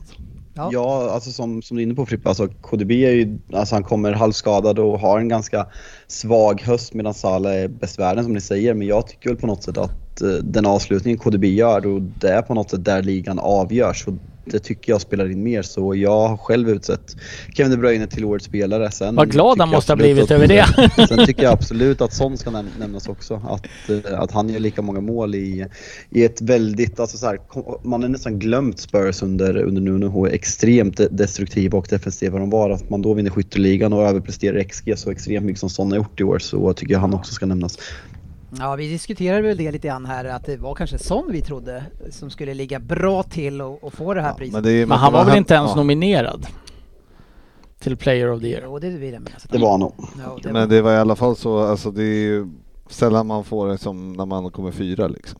Ja. 0.53 0.69
Ja, 0.73 1.09
alltså 1.11 1.31
som, 1.31 1.61
som 1.61 1.77
du 1.77 1.83
är 1.83 1.85
inne 1.85 1.95
på 1.95 2.05
Frippe, 2.05 2.29
alltså 2.29 2.47
KDB 2.47 2.91
är 2.91 3.11
ju, 3.11 3.39
alltså 3.53 3.75
han 3.75 3.83
kommer 3.83 4.11
halvskadad 4.11 4.79
och 4.79 4.99
har 4.99 5.19
en 5.19 5.27
ganska 5.27 5.67
svag 6.07 6.61
höst 6.61 6.93
medan 6.93 7.13
Salah 7.13 7.55
är 7.55 7.67
bäst 7.67 7.99
världen 7.99 8.23
som 8.23 8.33
ni 8.33 8.41
säger. 8.41 8.73
Men 8.73 8.87
jag 8.87 9.07
tycker 9.07 9.29
väl 9.29 9.39
på 9.39 9.47
något 9.47 9.63
sätt 9.63 9.77
att 9.77 9.91
eh, 10.21 10.27
den 10.29 10.65
avslutningen 10.65 11.17
KDB 11.17 11.45
gör, 11.45 11.87
och 11.87 12.01
det 12.01 12.29
är 12.29 12.41
på 12.41 12.53
något 12.53 12.69
sätt 12.69 12.85
där 12.85 13.03
ligan 13.03 13.39
avgörs. 13.39 14.07
Och 14.07 14.13
det 14.51 14.59
tycker 14.59 14.91
jag 14.91 15.01
spelar 15.01 15.31
in 15.31 15.43
mer 15.43 15.61
så 15.61 15.95
jag 15.95 16.27
har 16.27 16.37
själv 16.37 16.69
utsett 16.69 17.15
Kevin 17.53 17.71
De 17.71 17.77
Bruyne 17.77 18.07
till 18.07 18.25
årets 18.25 18.45
spelare. 18.45 18.91
Sen 18.91 19.15
Vad 19.15 19.31
glad 19.31 19.59
han 19.59 19.69
måste 19.69 19.91
ha 19.91 19.97
blivit 19.97 20.31
över 20.31 20.47
det. 20.47 20.65
Sen 21.07 21.25
tycker 21.25 21.43
jag 21.43 21.53
absolut 21.53 22.01
att 22.01 22.13
Son 22.13 22.37
ska 22.37 22.49
näm- 22.49 22.79
nämnas 22.79 23.07
också. 23.07 23.41
Att, 23.49 23.65
eh, 23.89 24.19
att 24.19 24.31
han 24.31 24.49
gör 24.49 24.59
lika 24.59 24.81
många 24.81 25.01
mål 25.01 25.35
i, 25.35 25.65
i 26.09 26.23
ett 26.23 26.41
väldigt, 26.41 26.99
alltså 26.99 27.17
så 27.17 27.25
här, 27.25 27.39
man 27.83 28.01
har 28.01 28.09
nästan 28.09 28.39
glömt 28.39 28.79
Spurs 28.79 29.21
under, 29.23 29.57
under 29.57 29.81
Nuno 29.81 30.09
hur 30.09 30.33
extremt 30.33 30.97
de- 30.97 31.07
destruktiva 31.11 31.77
och 31.77 31.87
defensiva 31.89 32.39
de 32.39 32.49
var. 32.49 32.69
Att 32.69 32.89
man 32.89 33.01
då 33.01 33.13
vinner 33.13 33.29
skytteligan 33.29 33.93
och 33.93 34.03
överpresterar 34.07 34.63
XG 34.63 34.93
så 34.97 35.11
extremt 35.11 35.45
mycket 35.45 35.59
som 35.59 35.69
Son 35.69 35.91
har 35.91 35.97
gjort 35.97 36.19
i 36.19 36.23
år 36.23 36.39
så 36.39 36.73
tycker 36.73 36.93
jag 36.93 36.99
han 36.99 37.13
också 37.13 37.33
ska 37.33 37.45
nämnas. 37.45 37.77
Ja, 38.59 38.75
vi 38.75 38.89
diskuterade 38.89 39.41
väl 39.41 39.57
det 39.57 39.71
lite 39.71 39.87
grann 39.87 40.05
här, 40.05 40.25
att 40.25 40.45
det 40.45 40.57
var 40.57 40.75
kanske 40.75 40.97
sån 40.97 41.31
vi 41.31 41.41
trodde 41.41 41.83
som 42.09 42.29
skulle 42.29 42.53
ligga 42.53 42.79
bra 42.79 43.23
till 43.23 43.61
och, 43.61 43.83
och 43.83 43.93
få 43.93 44.13
det 44.13 44.21
här 44.21 44.33
priset. 44.33 44.53
men, 44.53 44.63
det 44.63 44.85
Men 44.85 44.97
han 44.97 45.13
var 45.13 45.25
väl 45.25 45.37
inte 45.37 45.53
ens 45.53 45.69
ja. 45.71 45.75
nominerad? 45.75 46.47
Till 47.79 47.97
Player 47.97 48.31
of 48.31 48.41
the 48.41 48.47
Year. 48.47 48.61
Jo, 48.65 48.79
det 48.79 48.89
vill 48.89 49.13
jag 49.13 49.21
minnas. 49.21 49.43
Det 49.43 49.57
var 49.57 49.71
han 49.71 49.79
nog. 49.79 49.93
Ja, 49.97 50.37
det 50.43 50.51
Men 50.51 50.61
var- 50.61 50.67
det 50.67 50.81
var 50.81 50.93
i 50.93 50.97
alla 50.97 51.15
fall 51.15 51.35
så, 51.35 51.59
alltså 51.59 51.91
det 51.91 52.03
är 52.03 52.25
ju 52.25 52.47
sällan 52.89 53.27
man 53.27 53.43
får 53.43 53.67
det 53.67 53.77
som 53.77 54.13
när 54.13 54.25
man 54.25 54.51
kommer 54.51 54.71
fyra 54.71 55.07
liksom. 55.07 55.39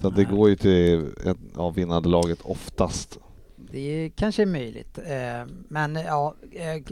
Så 0.00 0.08
att 0.08 0.16
det 0.16 0.24
går 0.24 0.48
ju 0.48 0.56
till 0.56 1.06
ett, 1.26 1.36
ja, 1.56 1.70
vinnande 1.70 2.08
laget 2.08 2.38
oftast. 2.42 3.18
Det 3.56 3.78
är 4.04 4.08
kanske 4.08 4.42
är 4.42 4.46
möjligt. 4.46 4.98
Eh, 4.98 5.52
Men 5.68 5.94
ja, 5.94 6.34
eh, 6.52 6.82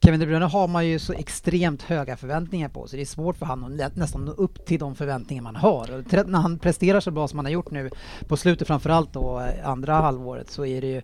Kevin 0.00 0.20
De 0.20 0.26
Bruyne 0.26 0.44
har 0.44 0.68
man 0.68 0.86
ju 0.86 0.98
så 0.98 1.12
extremt 1.12 1.82
höga 1.82 2.16
förväntningar 2.16 2.68
på 2.68 2.86
så 2.86 2.96
det 2.96 3.02
är 3.02 3.06
svårt 3.06 3.36
för 3.36 3.46
honom 3.46 3.80
att 3.84 3.96
nästan 3.96 4.24
nå 4.24 4.32
upp 4.32 4.66
till 4.66 4.78
de 4.78 4.94
förväntningar 4.94 5.42
man 5.42 5.56
har. 5.56 5.90
Och 5.94 6.28
när 6.28 6.38
han 6.38 6.58
presterar 6.58 7.00
så 7.00 7.10
bra 7.10 7.28
som 7.28 7.38
han 7.38 7.46
har 7.46 7.52
gjort 7.52 7.70
nu 7.70 7.90
på 8.28 8.36
slutet 8.36 8.68
framförallt 8.68 9.12
då 9.12 9.40
eh, 9.40 9.68
andra 9.68 9.94
halvåret 9.94 10.50
så 10.50 10.66
är 10.66 10.80
det 10.80 10.86
ju 10.86 11.02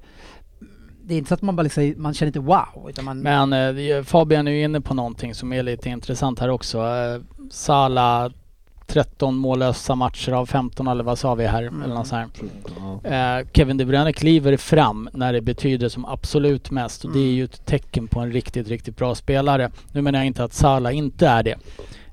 det 1.07 1.15
är 1.15 1.19
inte 1.19 1.29
så 1.29 1.35
att 1.35 1.43
man 1.43 1.57
bara 1.57 1.63
liksom, 1.63 1.95
man 1.97 2.15
känner 2.15 2.29
inte 2.29 2.41
wow 2.41 2.89
utan 2.89 3.05
man 3.05 3.21
Men 3.21 3.53
eh, 3.53 4.03
Fabian 4.03 4.49
är 4.49 4.53
ju 4.53 4.63
inne 4.63 4.81
på 4.81 4.95
någonting 4.95 5.35
som 5.35 5.53
är 5.53 5.63
lite 5.63 5.89
intressant 5.89 6.39
här 6.39 6.49
också. 6.49 6.79
Eh, 6.79 7.21
Salah 7.51 8.33
13 8.87 9.37
mållösa 9.37 9.95
matcher 9.95 10.33
av 10.33 10.47
15 10.47 10.89
eller 10.89 11.05
vad 11.05 11.19
sa 11.19 11.35
vi 11.35 11.47
här? 11.47 11.63
Eller 11.63 11.95
något 11.95 12.11
här. 12.11 12.27
Eh, 13.05 13.47
Kevin 13.53 13.77
De 13.77 13.85
Bruyne 13.85 14.13
kliver 14.13 14.57
fram 14.57 15.09
när 15.13 15.33
det 15.33 15.41
betyder 15.41 15.89
som 15.89 16.05
absolut 16.05 16.71
mest 16.71 17.05
och 17.05 17.13
det 17.13 17.19
är 17.21 17.33
ju 17.33 17.45
ett 17.45 17.67
tecken 17.67 18.09
på 18.09 18.21
en 18.21 18.33
riktigt, 18.33 18.69
riktigt 18.69 18.97
bra 18.97 19.15
spelare. 19.15 19.71
Nu 19.93 20.03
menar 20.03 20.19
jag 20.19 20.27
inte 20.27 20.45
att 20.45 20.53
Salah 20.53 20.97
inte 20.97 21.27
är 21.29 21.43
det. 21.43 21.57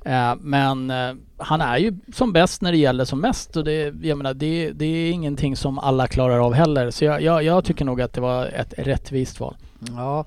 Eh, 0.05 0.35
men 0.39 0.91
eh, 0.91 1.13
han 1.37 1.61
är 1.61 1.77
ju 1.77 1.93
som 2.13 2.33
bäst 2.33 2.61
när 2.61 2.71
det 2.71 2.77
gäller 2.77 3.05
som 3.05 3.21
mest 3.21 3.57
och 3.57 3.63
det, 3.63 3.93
jag 4.01 4.17
menar, 4.17 4.33
det, 4.33 4.71
det 4.71 4.85
är 4.85 5.11
ingenting 5.11 5.55
som 5.55 5.79
alla 5.79 6.07
klarar 6.07 6.45
av 6.45 6.53
heller. 6.53 6.91
Så 6.91 7.05
jag, 7.05 7.21
jag, 7.21 7.43
jag 7.43 7.65
tycker 7.65 7.85
nog 7.85 8.01
att 8.01 8.13
det 8.13 8.21
var 8.21 8.45
ett 8.45 8.73
rättvist 8.77 9.39
val. 9.39 9.55
Ja. 9.87 10.25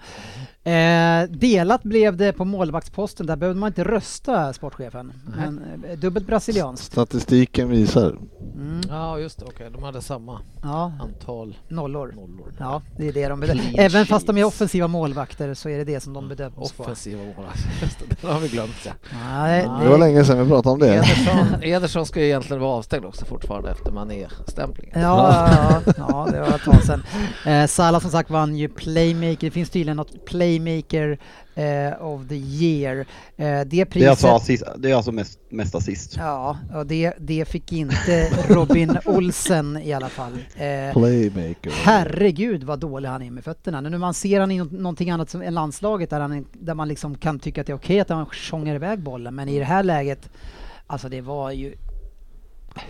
Eh, 0.64 1.22
delat 1.30 1.82
blev 1.82 2.16
det 2.16 2.32
på 2.32 2.44
målvaktsposten, 2.44 3.26
där 3.26 3.36
behövde 3.36 3.60
man 3.60 3.66
inte 3.66 3.84
rösta 3.84 4.52
sportchefen. 4.52 5.12
Men 5.36 5.62
eh, 5.90 5.98
dubbelt 5.98 6.26
brasilianskt. 6.26 6.86
Statistiken 6.86 7.68
visar. 7.68 8.16
Mm. 8.54 8.80
Ja 8.88 9.18
just 9.18 9.38
det, 9.38 9.44
okej. 9.44 9.70
De 9.72 9.82
hade 9.82 10.02
samma 10.02 10.40
Ja, 10.62 10.92
antal 11.00 11.56
nollor. 11.68 12.12
nollor. 12.16 12.52
Ja, 12.58 12.82
det 12.96 13.08
är 13.08 13.12
det 13.12 13.28
de 13.28 13.40
bedömer. 13.40 13.74
Även 13.78 14.06
fast 14.06 14.26
de 14.26 14.38
är 14.38 14.44
offensiva 14.44 14.88
målvakter 14.88 15.54
så 15.54 15.68
är 15.68 15.78
det 15.78 15.84
det 15.84 16.00
som 16.00 16.12
de 16.12 16.28
bedöms 16.28 16.54
på. 16.54 16.62
Offensiva 16.82 17.22
målvakter. 17.22 17.70
Det, 18.20 18.26
har 18.28 18.40
vi 18.40 18.48
glömt 18.48 18.70
ja. 18.86 18.92
Nej, 19.28 19.68
Det 19.82 19.88
var 19.88 19.98
länge 19.98 20.24
sedan 20.24 20.38
vi 20.42 20.48
pratade 20.48 20.72
om 20.72 20.78
det. 20.78 20.94
Ederson, 20.94 21.62
Ederson 21.62 22.06
ska 22.06 22.20
ju 22.20 22.26
egentligen 22.26 22.62
vara 22.62 22.72
avstängd 22.72 23.04
också 23.04 23.24
fortfarande 23.24 23.70
efter 23.70 23.90
Mané-stämplingen. 23.90 25.00
Ja, 25.00 25.48
ja, 25.86 25.92
ja, 25.98 26.28
det 26.32 26.40
var 26.40 26.48
ett 26.48 26.62
tag 26.64 26.82
sedan. 26.84 27.02
Eh, 27.46 27.66
Salah 27.66 28.00
som 28.00 28.10
sagt 28.10 28.30
vann 28.30 28.56
ju 28.56 28.68
Playmaker, 28.68 29.40
det 29.46 29.50
finns 29.50 29.70
tydligen 29.70 29.96
något 29.96 30.24
Playmaker 30.58 31.18
eh, 31.54 32.02
of 32.06 32.28
the 32.28 32.34
year. 32.36 32.98
Eh, 32.98 33.04
det 33.36 33.64
Det 33.64 33.80
är 33.80 33.84
priset... 33.84 34.10
alltså, 34.10 34.28
assist, 34.28 34.64
det 34.78 34.90
är 34.90 34.94
alltså 34.94 35.12
mest, 35.12 35.38
mest 35.48 35.74
assist. 35.74 36.16
Ja, 36.16 36.58
och 36.74 36.86
det, 36.86 37.12
det 37.18 37.44
fick 37.48 37.72
inte 37.72 38.28
Robin 38.48 38.98
Olsen 39.04 39.76
i 39.82 39.92
alla 39.92 40.08
fall. 40.08 40.32
Eh, 40.56 40.92
Playmaker. 40.92 41.72
Herregud 41.84 42.62
vad 42.64 42.78
dålig 42.78 43.08
han 43.08 43.22
är 43.22 43.30
med 43.30 43.44
fötterna. 43.44 43.80
Nu 43.80 43.88
när 43.90 43.98
man 43.98 44.14
ser 44.14 44.40
han 44.40 44.50
i 44.50 44.58
nå- 44.58 44.64
någonting 44.70 45.10
annat 45.10 45.30
som- 45.30 45.42
än 45.42 45.54
landslaget 45.54 46.10
där, 46.10 46.20
han, 46.20 46.46
där 46.52 46.74
man 46.74 46.88
liksom 46.88 47.14
kan 47.18 47.38
tycka 47.38 47.60
att 47.60 47.66
det 47.66 47.72
är 47.72 47.76
okej 47.76 48.00
att 48.00 48.08
han 48.08 48.26
sjunger 48.26 48.74
iväg 48.74 48.98
bollen. 48.98 49.34
Men 49.34 49.48
i 49.48 49.58
det 49.58 49.64
här 49.64 49.82
läget, 49.82 50.28
alltså 50.86 51.08
det 51.08 51.20
var 51.20 51.50
ju 51.50 51.74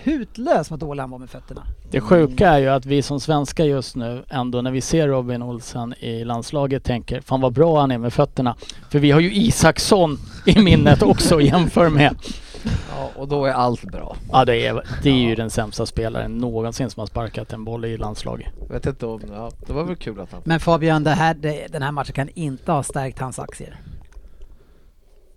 hutlöst 0.02 0.70
vad 0.70 0.80
dålig 0.80 1.00
han 1.00 1.10
var 1.10 1.18
med 1.18 1.30
fötterna. 1.30 1.66
Det 1.90 2.00
sjuka 2.00 2.48
är 2.48 2.58
ju 2.58 2.68
att 2.68 2.86
vi 2.86 3.02
som 3.02 3.20
svenskar 3.20 3.64
just 3.64 3.96
nu 3.96 4.24
ändå 4.28 4.60
när 4.62 4.70
vi 4.70 4.80
ser 4.80 5.08
Robin 5.08 5.42
Olsen 5.42 5.94
i 5.98 6.24
landslaget 6.24 6.84
tänker 6.84 7.20
fan 7.20 7.40
vad 7.40 7.52
bra 7.52 7.80
han 7.80 7.90
är 7.90 7.98
med 7.98 8.12
fötterna. 8.12 8.56
För 8.90 8.98
vi 8.98 9.10
har 9.10 9.20
ju 9.20 9.34
Isaksson 9.34 10.18
i 10.46 10.58
minnet 10.58 11.02
också 11.02 11.40
jämför 11.40 11.88
med. 11.88 12.16
Ja, 12.64 13.10
och 13.16 13.28
då 13.28 13.44
är 13.44 13.52
allt 13.52 13.84
bra. 13.84 14.16
Ja 14.32 14.44
det 14.44 14.66
är, 14.66 14.82
det 15.02 15.10
är 15.10 15.14
ju 15.14 15.34
den 15.34 15.50
sämsta 15.50 15.86
spelaren 15.86 16.38
någonsin 16.38 16.90
som 16.90 17.00
har 17.00 17.06
sparkat 17.06 17.52
en 17.52 17.64
boll 17.64 17.84
i 17.84 17.96
landslaget. 17.96 18.48
Vet 18.70 18.86
inte 18.86 19.06
om, 19.06 19.20
ja, 19.32 19.50
det 19.66 19.72
var 19.72 19.84
väl 19.84 19.96
kul 19.96 20.20
att 20.20 20.32
han... 20.32 20.42
Men 20.44 20.60
Fabian, 20.60 21.04
det 21.04 21.10
här, 21.10 21.34
det, 21.34 21.66
den 21.72 21.82
här 21.82 21.92
matchen 21.92 22.12
kan 22.12 22.28
inte 22.34 22.72
ha 22.72 22.82
stärkt 22.82 23.18
hans 23.18 23.38
aktier. 23.38 23.80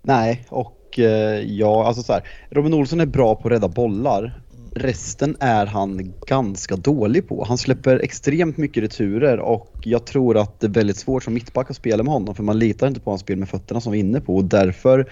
Nej, 0.02 0.46
och 0.50 0.77
eh, 1.00 1.42
ja, 1.42 1.88
alltså 1.88 2.04
så 2.04 2.14
här. 2.14 2.24
Robin 2.50 2.74
Olsson 2.74 3.00
är 3.00 3.06
bra 3.06 3.36
på 3.36 3.48
att 3.48 3.52
rädda 3.52 3.68
bollar. 3.68 4.42
Resten 4.76 5.38
är 5.40 5.66
han 5.66 6.14
ganska 6.28 6.76
dålig 6.76 7.28
på. 7.28 7.46
Han 7.48 7.58
släpper 7.58 8.00
extremt 8.00 8.58
mycket 8.58 8.84
returer 8.84 9.40
och 9.40 9.74
jag 9.84 10.06
tror 10.06 10.38
att 10.38 10.60
det 10.60 10.68
är 10.68 10.72
väldigt 10.72 10.98
svårt 10.98 11.24
som 11.24 11.34
mittback 11.34 11.70
att 11.70 11.76
spela 11.76 12.04
med 12.04 12.14
honom 12.14 12.36
för 12.36 12.44
man 12.44 12.60
litar 12.60 12.88
inte 12.88 13.00
på 13.00 13.12
hans 13.12 13.22
spel 13.22 13.38
med 13.38 13.50
fötterna 13.50 13.82
som 13.82 13.92
vi 13.92 14.00
är 14.00 14.04
inne 14.04 14.22
på 14.22 14.36
och 14.36 14.44
därför 14.44 15.10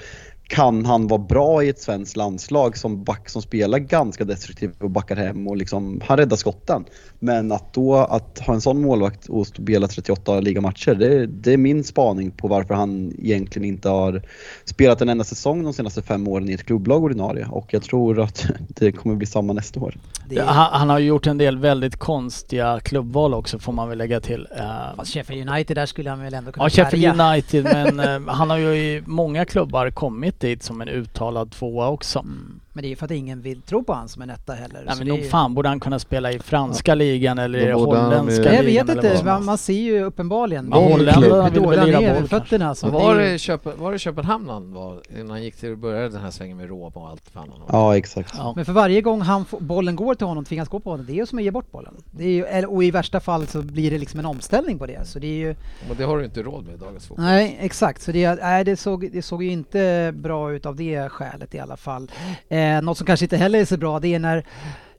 kan 0.48 0.86
han 0.86 1.08
vara 1.08 1.22
bra 1.22 1.64
i 1.64 1.70
ett 1.70 1.80
svenskt 1.80 2.16
landslag 2.16 2.78
som 2.78 3.04
back 3.04 3.30
som 3.30 3.42
spelar 3.42 3.80
ganska 3.80 4.24
destruktivt 4.24 4.82
och 4.82 4.90
backar 4.90 5.16
hem 5.16 5.48
och 5.48 5.58
liksom, 5.58 6.02
han 6.06 6.18
räddar 6.18 6.38
skotten. 6.38 6.86
Men 7.20 7.52
att 7.52 7.74
då 7.74 7.96
att 7.96 8.40
ha 8.40 8.54
en 8.54 8.62
sån 8.62 8.82
målvakt 8.82 9.30
och 9.30 9.48
spela 9.48 9.88
38 9.88 10.40
ligamatcher, 10.40 10.96
det, 10.96 11.26
det 11.26 11.54
är 11.54 11.58
min 11.58 11.84
spaning 11.84 12.32
på 12.32 12.48
varför 12.48 12.74
han 12.74 13.14
egentligen 13.20 13.68
inte 13.68 13.90
har 13.90 14.22
spelat 14.66 15.02
en 15.02 15.10
enda 15.10 15.24
säsong 15.24 15.64
de 15.64 15.74
senaste 15.74 16.02
fem 16.02 16.28
åren 16.28 16.50
i 16.50 16.54
ett 16.54 16.66
klubblag 16.66 17.04
ordinarie 17.04 17.48
och 17.50 17.74
jag 17.74 17.84
tror 17.84 18.22
att 18.22 18.46
det 18.68 18.92
kommer 18.92 19.16
bli 19.16 19.28
samma 19.28 19.54
nästa 19.54 19.80
år. 19.80 19.98
Det 20.30 20.42
Han, 20.42 20.80
han 20.80 20.90
har 20.90 21.00
ju 21.00 21.06
gjort 21.08 21.28
en 21.28 21.38
del 21.38 21.58
väldigt 21.58 21.96
konstiga 21.96 22.80
klubbval 22.80 23.34
också 23.34 23.60
får 23.60 23.74
man 23.74 23.90
väl 23.90 23.98
lägga 23.98 24.20
till. 24.22 24.48
Eh, 24.58 24.96
fast 24.96 25.14
Sheffield 25.14 25.50
United, 25.50 25.78
där 25.78 25.86
skulle 25.86 26.10
han 26.10 26.20
väl 26.20 26.34
ändå 26.34 26.52
kunna 26.52 26.66
Ja, 26.66 26.70
Sheffield. 26.70 27.22
United 27.22 27.64
men 27.64 28.00
eh, 28.28 28.34
han 28.34 28.50
har 28.50 28.58
ju 28.58 28.76
i 28.76 29.04
många 29.06 29.46
klubbar 29.46 29.90
kommit 29.90 30.35
dit 30.40 30.64
som 30.64 30.82
en 30.82 30.90
uttalad 30.90 31.52
tvåa 31.52 31.88
också. 31.88 32.20
Mm. 32.20 32.62
Men 32.76 32.82
det 32.82 32.88
är 32.88 32.90
ju 32.90 32.96
för 32.96 33.06
att 33.06 33.12
ingen 33.12 33.42
vill 33.42 33.62
tro 33.62 33.84
på 33.84 33.94
han 33.94 34.08
som 34.10 34.22
en 34.22 34.30
etta 34.30 34.54
heller. 34.54 34.84
Nej 34.86 34.96
men 34.98 35.08
är 35.08 35.12
nog 35.12 35.30
fan 35.30 35.54
borde 35.54 35.70
han 35.70 35.80
kunna 35.80 36.00
spela 36.00 36.32
i 36.32 36.40
franska 36.40 36.96
ligan 36.96 37.40
eller 37.40 37.60
i 37.60 37.72
holländska 37.72 38.50
ju- 38.52 38.56
Jag 38.56 38.66
ligan 38.66 38.88
vet 38.88 38.96
inte, 38.96 39.18
som 39.18 39.26
man, 39.28 39.46
man 39.46 39.58
ser 39.58 39.74
ju 39.74 40.04
uppenbarligen. 40.04 40.70
Ja, 40.72 40.86
ju 40.86 40.92
holländarna 40.92 41.44
hur 41.44 41.52
vill 41.52 41.62
dålig 41.64 41.78
väl 41.80 41.88
lira 42.02 42.14
boll 42.20 42.28
fötterna. 42.28 42.76
Så 42.76 42.90
var, 42.90 43.16
det 43.16 43.40
Köpen, 43.40 43.74
var 43.78 43.92
det 43.92 44.00
Köpenhamn 44.00 44.50
han 44.50 44.74
var 44.74 45.02
innan 45.16 45.30
han 45.30 45.44
gick 45.44 45.56
till 45.56 45.76
började 45.76 46.10
den 46.10 46.22
här 46.22 46.32
svängen 46.32 46.58
med 46.58 46.70
Roma 46.70 46.92
och 46.94 47.10
allt 47.10 47.30
fan? 47.34 47.50
Ja, 47.72 47.98
exakt. 47.98 48.34
Ja. 48.38 48.54
men 48.56 48.66
för 48.66 48.74
varje 48.74 49.02
gång 49.02 49.22
han 49.22 49.46
bollen 49.60 49.96
går 49.96 50.16
till 50.16 50.28
honom, 50.28 50.46
tvingas 50.46 50.70
gå 50.70 50.80
på 50.80 50.90
honom, 50.90 51.06
det 51.06 51.12
är 51.12 51.16
ju 51.16 51.26
som 51.26 51.38
att 51.38 51.44
ge 51.44 51.52
bort 51.52 51.72
bollen. 51.72 51.94
Det 52.12 52.24
är 52.24 52.30
ju, 52.30 52.46
eller, 52.46 52.74
och 52.74 52.84
i 52.84 52.92
värsta 52.92 53.20
fall 53.20 53.48
så 53.48 53.62
blir 53.62 53.92
det 53.92 53.98
liksom 53.98 54.20
en 54.20 54.26
omställning 54.26 54.80
på 54.80 54.86
det. 54.86 55.08
Så 55.08 55.20
det 55.20 55.28
är 55.28 55.38
ju, 55.38 55.56
Men 55.88 55.98
det 55.98 56.04
har 56.04 56.18
du 56.18 56.26
inte 56.26 56.44
råd 56.44 56.66
med 56.66 56.74
i 56.76 56.78
dagens 56.78 57.08
fotboll. 57.08 57.26
nej 57.26 57.58
exakt, 57.62 58.02
så 58.02 58.12
det, 58.12 58.36
nej, 58.42 58.64
det, 58.64 58.78
såg, 58.78 59.10
det 59.14 59.22
såg 59.22 59.44
ju 59.44 59.52
inte 59.52 60.14
bra 60.16 60.52
ut 60.52 60.66
av 60.66 60.76
det 60.76 61.10
skälet 61.10 61.56
i 61.56 61.60
alla 61.60 61.78
fall. 61.78 62.12
Eh, 62.50 62.58
något 62.82 62.98
som 62.98 63.08
kanske 63.08 63.26
inte 63.26 63.38
heller 63.38 63.60
är 63.60 63.66
så 63.66 63.78
bra, 63.78 64.00
det 64.00 64.14
är 64.14 64.20
när 64.20 64.46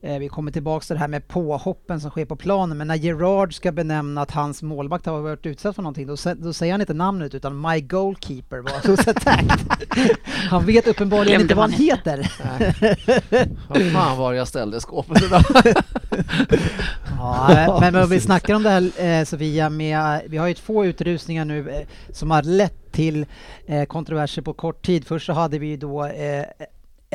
eh, 0.03 0.19
vi 0.19 0.29
kommer 0.29 0.53
tillbaks 0.53 0.87
till 0.87 0.95
det 0.95 1.01
här 1.01 1.09
med 1.09 1.29
påhoppen 1.29 2.01
som 2.01 2.11
sker 2.11 2.25
på 2.25 2.37
planen, 2.37 2.79
men 2.79 2.89
när 2.89 2.95
Gerard 2.95 3.55
ska 3.55 3.73
benämna 3.73 4.23
att 4.23 4.31
hans 4.31 4.63
målvakt 4.63 5.07
har 5.07 5.21
varit 5.21 5.47
utsatt 5.47 5.75
för 5.75 5.83
någonting, 5.83 6.07
då, 6.07 6.17
då 6.37 6.53
säger 6.53 6.73
han 6.73 6.81
inte 6.81 6.95
namnet 6.95 7.35
utan 7.35 7.61
My 7.61 7.81
Goalkeeper 7.81 8.59
was 8.59 8.73
who's 8.85 9.11
attacked. 9.11 9.61
han 10.51 10.67
vet 10.67 10.87
uppenbarligen 10.87 11.27
Glömde 11.27 11.43
inte 11.43 11.55
vad 11.55 11.63
han 11.63 11.71
man. 11.71 11.81
heter. 11.81 12.33
Vad 13.69 13.93
fan 13.93 14.19
var 14.19 14.33
jag 14.33 14.49
ställde 14.49 14.81
skåpet 14.81 15.23
idag? 15.23 15.43
Ja, 17.19 17.79
men 17.81 17.97
om 17.97 18.09
vi 18.09 18.21
snackar 18.21 18.55
om 18.55 18.63
det 18.63 18.71
här 18.71 18.91
eh, 19.21 19.25
Sofia, 19.25 19.71
med, 19.71 20.23
vi 20.29 20.37
har 20.37 20.47
ju 20.47 20.55
två 20.55 20.85
utrusningar 20.85 21.45
nu 21.45 21.71
eh, 21.71 21.87
som 22.13 22.31
har 22.31 22.43
lett 22.43 22.93
till 22.93 23.27
eh, 23.67 23.85
kontroverser 23.85 24.43
på 24.43 24.53
kort 24.53 24.87
tid. 24.87 25.07
Först 25.07 25.27
så 25.27 25.33
hade 25.33 25.59
vi 25.59 25.67
ju 25.67 25.77
då 25.77 26.05
eh, 26.05 26.45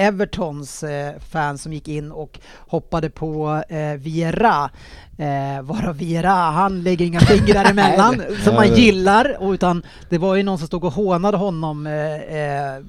Evertons 0.02 0.84
eh, 0.84 1.14
fans 1.30 1.62
som 1.62 1.74
gick 1.74 1.88
in 1.88 2.12
och 2.12 2.40
hoppade 2.58 3.10
på 3.10 3.64
eh, 3.70 3.94
Viera. 3.94 4.70
Eh, 5.18 5.62
varav 5.62 5.98
Viera, 5.98 6.32
han 6.32 6.84
lägger 6.84 7.06
inga 7.06 7.20
fingrar 7.20 7.66
emellan 7.70 8.24
som 8.44 8.56
man 8.56 8.76
gillar. 8.76 9.38
Och, 9.40 9.52
utan 9.52 9.84
det 10.10 10.18
var 10.18 10.36
ju 10.36 10.44
någon 10.44 10.58
som 10.58 10.68
stod 10.68 10.84
och 10.84 10.94
hånade 10.94 11.38
honom 11.38 11.88
eh, 11.88 12.16
eh, 12.16 12.82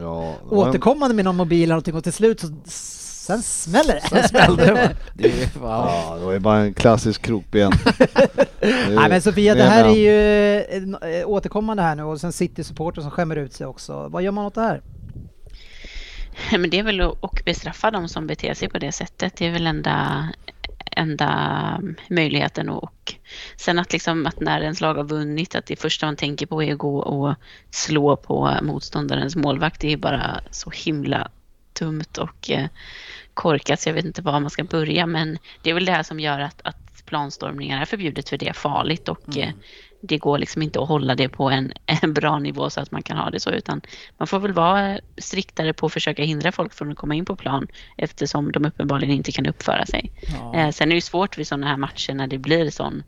Ja, 0.00 0.34
återkommande 0.50 1.14
med 1.14 1.24
någon 1.24 1.36
mobil 1.36 1.62
eller 1.62 1.74
någonting 1.74 1.94
och 1.94 2.04
till 2.04 2.12
slut 2.12 2.40
så 2.40 2.48
sen 3.26 3.42
smäller 3.42 3.94
det. 3.94 4.00
Sen 4.08 4.28
smällde 4.28 4.64
det? 4.64 4.96
Det 5.14 5.42
är 5.42 5.46
fan... 5.46 5.88
Ja, 5.88 6.16
det 6.18 6.24
var 6.24 6.32
ju 6.32 6.38
bara 6.38 6.58
en 6.58 6.74
klassisk 6.74 7.22
krokben. 7.22 7.72
Nej 8.60 9.08
men 9.08 9.22
Sofia, 9.22 9.54
det 9.54 9.62
här 9.62 9.84
är 9.84 9.94
ju 9.94 10.18
eh, 11.02 11.20
eh, 11.20 11.28
återkommande 11.28 11.82
här 11.82 11.94
nu 11.94 12.02
och 12.02 12.20
sen 12.20 12.32
City-supporter 12.32 13.02
som 13.02 13.10
skämmer 13.10 13.36
ut 13.36 13.52
sig 13.52 13.66
också. 13.66 14.08
Vad 14.08 14.22
gör 14.22 14.32
man 14.32 14.46
åt 14.46 14.54
det 14.54 14.60
här? 14.60 14.82
Men 16.50 16.70
det 16.70 16.78
är 16.78 16.82
väl 16.82 17.00
att 17.00 17.44
bestraffa 17.44 17.90
de 17.90 18.08
som 18.08 18.26
beter 18.26 18.54
sig 18.54 18.68
på 18.68 18.78
det 18.78 18.92
sättet. 18.92 19.36
Det 19.36 19.46
är 19.46 19.50
väl 19.50 19.66
enda, 19.66 20.28
enda 20.90 21.80
möjligheten. 22.08 22.68
Och 22.68 23.14
sen 23.56 23.78
att, 23.78 23.92
liksom, 23.92 24.26
att 24.26 24.40
när 24.40 24.60
ens 24.60 24.80
lag 24.80 24.94
har 24.94 25.04
vunnit, 25.04 25.54
att 25.54 25.66
det 25.66 25.76
första 25.76 26.06
man 26.06 26.16
tänker 26.16 26.46
på 26.46 26.62
är 26.62 26.72
att 26.72 26.78
gå 26.78 26.98
och 26.98 27.34
slå 27.70 28.16
på 28.16 28.58
motståndarens 28.62 29.36
målvakt. 29.36 29.80
Det 29.80 29.92
är 29.92 29.96
bara 29.96 30.40
så 30.50 30.70
himla 30.70 31.30
dumt 31.78 32.18
och 32.18 32.50
eh, 32.50 32.66
korkat 33.34 33.80
så 33.80 33.88
jag 33.88 33.94
vet 33.94 34.04
inte 34.04 34.22
var 34.22 34.40
man 34.40 34.50
ska 34.50 34.64
börja. 34.64 35.06
Men 35.06 35.38
det 35.62 35.70
är 35.70 35.74
väl 35.74 35.84
det 35.84 35.92
här 35.92 36.02
som 36.02 36.20
gör 36.20 36.40
att, 36.40 36.60
att 36.64 37.06
planstormningar 37.06 37.80
är 37.80 37.84
förbjudet 37.84 38.28
för 38.28 38.38
det 38.38 38.48
är 38.48 38.52
farligt 38.52 39.08
och 39.08 39.38
eh, 39.38 39.50
det 40.06 40.18
går 40.18 40.38
liksom 40.38 40.62
inte 40.62 40.80
att 40.80 40.88
hålla 40.88 41.14
det 41.14 41.28
på 41.28 41.50
en, 41.50 41.72
en 42.02 42.14
bra 42.14 42.38
nivå 42.38 42.70
så 42.70 42.80
att 42.80 42.90
man 42.90 43.02
kan 43.02 43.16
ha 43.16 43.30
det 43.30 43.40
så 43.40 43.50
utan 43.50 43.80
man 44.18 44.26
får 44.28 44.38
väl 44.38 44.52
vara 44.52 44.98
striktare 45.18 45.72
på 45.72 45.86
att 45.86 45.92
försöka 45.92 46.22
hindra 46.22 46.52
folk 46.52 46.74
från 46.74 46.90
att 46.90 46.96
komma 46.96 47.14
in 47.14 47.24
på 47.24 47.36
plan 47.36 47.66
eftersom 47.96 48.52
de 48.52 48.64
uppenbarligen 48.64 49.16
inte 49.16 49.32
kan 49.32 49.46
uppföra 49.46 49.86
sig. 49.86 50.12
Eh, 50.54 50.70
sen 50.70 50.88
är 50.88 50.90
det 50.90 50.94
ju 50.94 51.00
svårt 51.00 51.38
vid 51.38 51.46
sådana 51.46 51.66
här 51.66 51.76
matcher 51.76 52.14
när 52.14 52.26
det 52.26 52.38
blir 52.38 52.70
sån, 52.70 53.02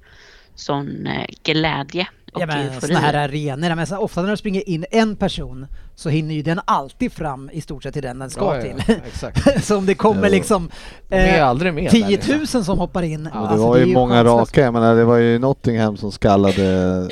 sån 0.55 1.07
eh, 1.07 1.27
glädje 1.43 2.09
och 2.39 2.43
Ja 2.43 2.47
men 2.47 2.81
sådana 2.81 2.99
här 2.99 3.15
arenor, 3.15 3.75
men 3.75 3.87
så 3.87 3.97
ofta 3.97 4.23
när 4.23 4.31
det 4.31 4.37
springer 4.37 4.69
in 4.69 4.85
en 4.91 5.17
person 5.17 5.67
så 5.95 6.09
hinner 6.09 6.35
ju 6.35 6.43
den 6.43 6.61
alltid 6.65 7.13
fram 7.13 7.51
i 7.53 7.61
stort 7.61 7.83
sett 7.83 7.93
till 7.95 8.03
den 8.03 8.19
den 8.19 8.31
ska 8.31 8.41
Ja, 8.41 8.57
ja, 8.57 8.63
till. 8.63 8.95
exakt. 9.07 9.65
så 9.67 9.77
om 9.77 9.87
det 9.87 9.95
kommer 9.95 10.27
Jo. 10.29 10.33
liksom 10.33 10.71
eh, 11.11 11.55
med 11.73 11.91
10 11.91 12.03
där, 12.03 12.09
liksom. 12.09 12.39
000 12.55 12.65
som 12.65 12.79
hoppar 12.79 13.03
in. 13.03 13.29
Ja, 13.35 13.41
det 13.41 13.47
alltså, 13.47 13.69
var 13.69 13.77
är 13.77 13.85
ju 13.85 13.95
många 13.95 14.15
chanslöst. 14.15 14.39
raka, 14.57 14.61
jag 14.61 14.73
menar 14.75 14.95
det 14.95 15.05
var 15.05 15.17
ju 15.17 15.39
Nottingham 15.39 15.97
som 15.97 16.13
skallade 16.13 17.09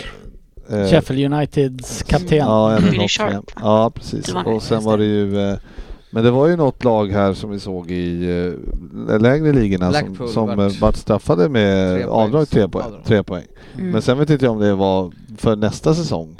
eh, 0.71 0.87
Sheffield 0.91 1.33
Uniteds 1.35 2.03
kapten. 2.03 2.39
Ja. 2.39 2.79
Ja, 3.63 3.91
precis. 3.95 4.27
Det 4.27 4.39
Och 4.39 4.63
sen 4.63 4.85
var 4.85 4.99
det. 4.99 5.05
det 5.05 5.09
ju 5.11 5.51
eh, 5.51 5.57
Men 6.17 6.25
det 6.25 6.31
var 6.31 6.47
ju 6.49 6.57
något 6.57 6.85
lag 6.85 7.07
här 7.13 7.35
som 7.35 7.51
vi 7.51 7.61
såg 7.61 7.91
i 7.91 8.31
eh, 9.09 9.19
lägre 9.21 9.53
ligorna 9.53 9.93
som, 9.93 10.03
Blackpool 10.03 10.29
som 10.29 10.47
vart- 10.47 10.59
eh, 10.73 10.81
vart 10.81 10.97
straffade 10.97 11.49
med 11.49 11.95
Tre 11.97 12.05
avdrag 12.05 12.49
tre 12.49 12.69
poäng. 12.69 12.85
Avdrag. 12.85 13.05
Tre 13.05 13.23
poäng. 13.23 13.45
Mm. 13.79 13.91
Men 13.91 14.03
sen 14.03 14.19
vet 14.19 14.31
inte 14.31 14.45
jag 14.45 14.53
om 14.53 14.61
det 14.61 14.75
var 14.75 15.13
för 15.37 15.57
nästa 15.57 15.95
säsong. 15.95 16.37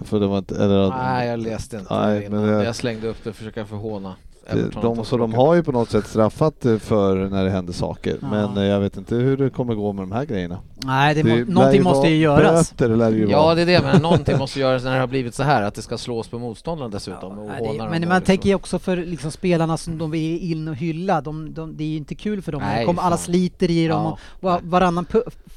För 0.00 0.20
det 0.20 0.26
var 0.26 0.38
inte, 0.38 0.56
eller, 0.64 0.88
Nej, 0.88 1.28
jag 1.28 1.38
läste 1.40 1.76
inte 1.76 1.94
Nej, 2.00 2.24
innan. 2.26 2.40
men 2.46 2.58
det- 2.58 2.64
Jag 2.64 2.76
slängde 2.76 3.08
upp 3.08 3.16
det 3.24 3.30
och 3.30 3.36
försöka 3.36 3.64
förhåna 3.66 4.08
det, 4.08 4.33
Everton 4.46 4.96
de, 4.96 5.04
så 5.04 5.16
de 5.16 5.34
har 5.34 5.54
ju 5.54 5.62
på 5.62 5.72
något 5.72 5.90
sätt 5.90 6.06
straffat 6.06 6.64
eh, 6.64 6.76
för 6.78 7.16
när 7.28 7.44
det 7.44 7.50
händer 7.50 7.72
saker. 7.72 8.16
Ja. 8.22 8.28
Men 8.30 8.56
eh, 8.56 8.64
jag 8.64 8.80
vet 8.80 8.96
inte 8.96 9.14
hur 9.14 9.36
det 9.36 9.50
kommer 9.50 9.74
gå 9.74 9.92
med 9.92 10.02
de 10.02 10.12
här 10.12 10.24
grejerna. 10.24 10.58
Nej, 10.84 11.14
det 11.14 11.24
må, 11.24 11.34
lär 11.36 11.44
någonting 11.44 11.82
måste 11.82 12.08
ju 12.08 12.16
göras. 12.16 12.70
Böter 12.76 12.96
lär 12.96 13.10
det 13.10 13.16
ju 13.16 13.30
Ja 13.30 13.42
vara. 13.42 13.54
det 13.54 13.62
är 13.62 13.66
det, 13.66 13.82
men 13.82 14.02
någonting 14.02 14.38
måste 14.38 14.60
göras 14.60 14.84
när 14.84 14.94
det 14.94 15.00
har 15.00 15.06
blivit 15.06 15.34
så 15.34 15.42
här 15.42 15.62
att 15.62 15.74
det 15.74 15.82
ska 15.82 15.98
slås 15.98 16.28
på 16.28 16.38
motståndarna 16.38 16.90
dessutom. 16.90 17.38
och 17.38 17.46
Nej, 17.46 17.60
det, 17.62 17.78
men 17.78 17.88
man 17.88 18.00
liksom- 18.00 18.20
tänker 18.20 18.48
ju 18.48 18.54
också 18.54 18.78
för 18.78 18.96
liksom 18.96 19.30
spelarna 19.30 19.76
som 19.76 19.98
de 19.98 20.14
är 20.14 20.38
in 20.38 20.68
och 20.68 20.76
hylla, 20.76 21.20
de, 21.20 21.54
de, 21.54 21.76
det 21.76 21.84
är 21.84 21.88
ju 21.88 21.96
inte 21.96 22.14
kul 22.14 22.42
för 22.42 22.52
dem. 22.52 22.62
Nej, 22.62 22.86
kommer, 22.86 23.02
alla 23.02 23.16
sliter 23.16 23.70
i 23.70 23.88
dem 23.88 24.02
Ja. 24.04 24.10
och 24.12 24.42
va- 24.42 24.60
varannan 24.62 25.06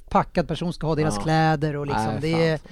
packad 0.09 0.47
person 0.47 0.73
ska 0.73 0.87
ha 0.87 0.95
deras 0.95 1.15
Ja. 1.15 1.21
kläder 1.21 1.75
och 1.75 1.85
liksom. 1.87 2.05
Nej, 2.21 2.33
det 2.33 2.61
fan. 2.61 2.71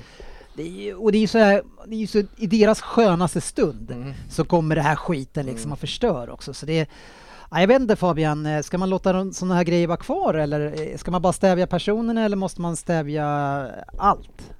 Det 0.56 0.90
är, 0.90 1.04
och 1.04 1.12
det 1.12 1.18
är 1.18 1.20
ju 1.20 1.28
så 1.28 1.38
här, 1.38 1.62
det 1.88 1.96
är 1.96 2.00
ju 2.00 2.08
så, 2.08 2.24
i 2.38 2.48
deras 2.48 2.82
skönaste 2.82 3.42
stund 3.42 3.92
Mm. 3.92 4.14
så 4.30 4.44
kommer 4.46 4.76
det 4.76 4.82
här 4.82 4.96
skiten 4.96 5.46
liksom 5.46 5.64
Mm. 5.68 5.74
och 5.74 5.80
förstör 5.80 6.30
också. 6.30 6.54
Så 6.54 6.66
det 6.66 6.80
är, 6.80 6.88
ja, 7.52 7.60
jag 7.60 7.68
vet 7.68 7.82
inte 7.82 7.96
Fabian, 7.96 8.46
eh, 8.46 8.62
ska 8.62 8.78
man 8.78 8.90
låta 8.90 9.32
sådana 9.34 9.56
här 9.56 9.64
grejer 9.64 9.88
vara 9.88 9.98
kvar 9.98 10.34
eller 10.34 10.90
eh, 10.92 10.98
ska 10.98 11.12
man 11.12 11.22
bara 11.22 11.34
stävja 11.34 11.68
personerna 11.68 12.26
eller 12.26 12.38
måste 12.38 12.62
man 12.62 12.76
stävja 12.76 13.26
allt? 13.98 14.52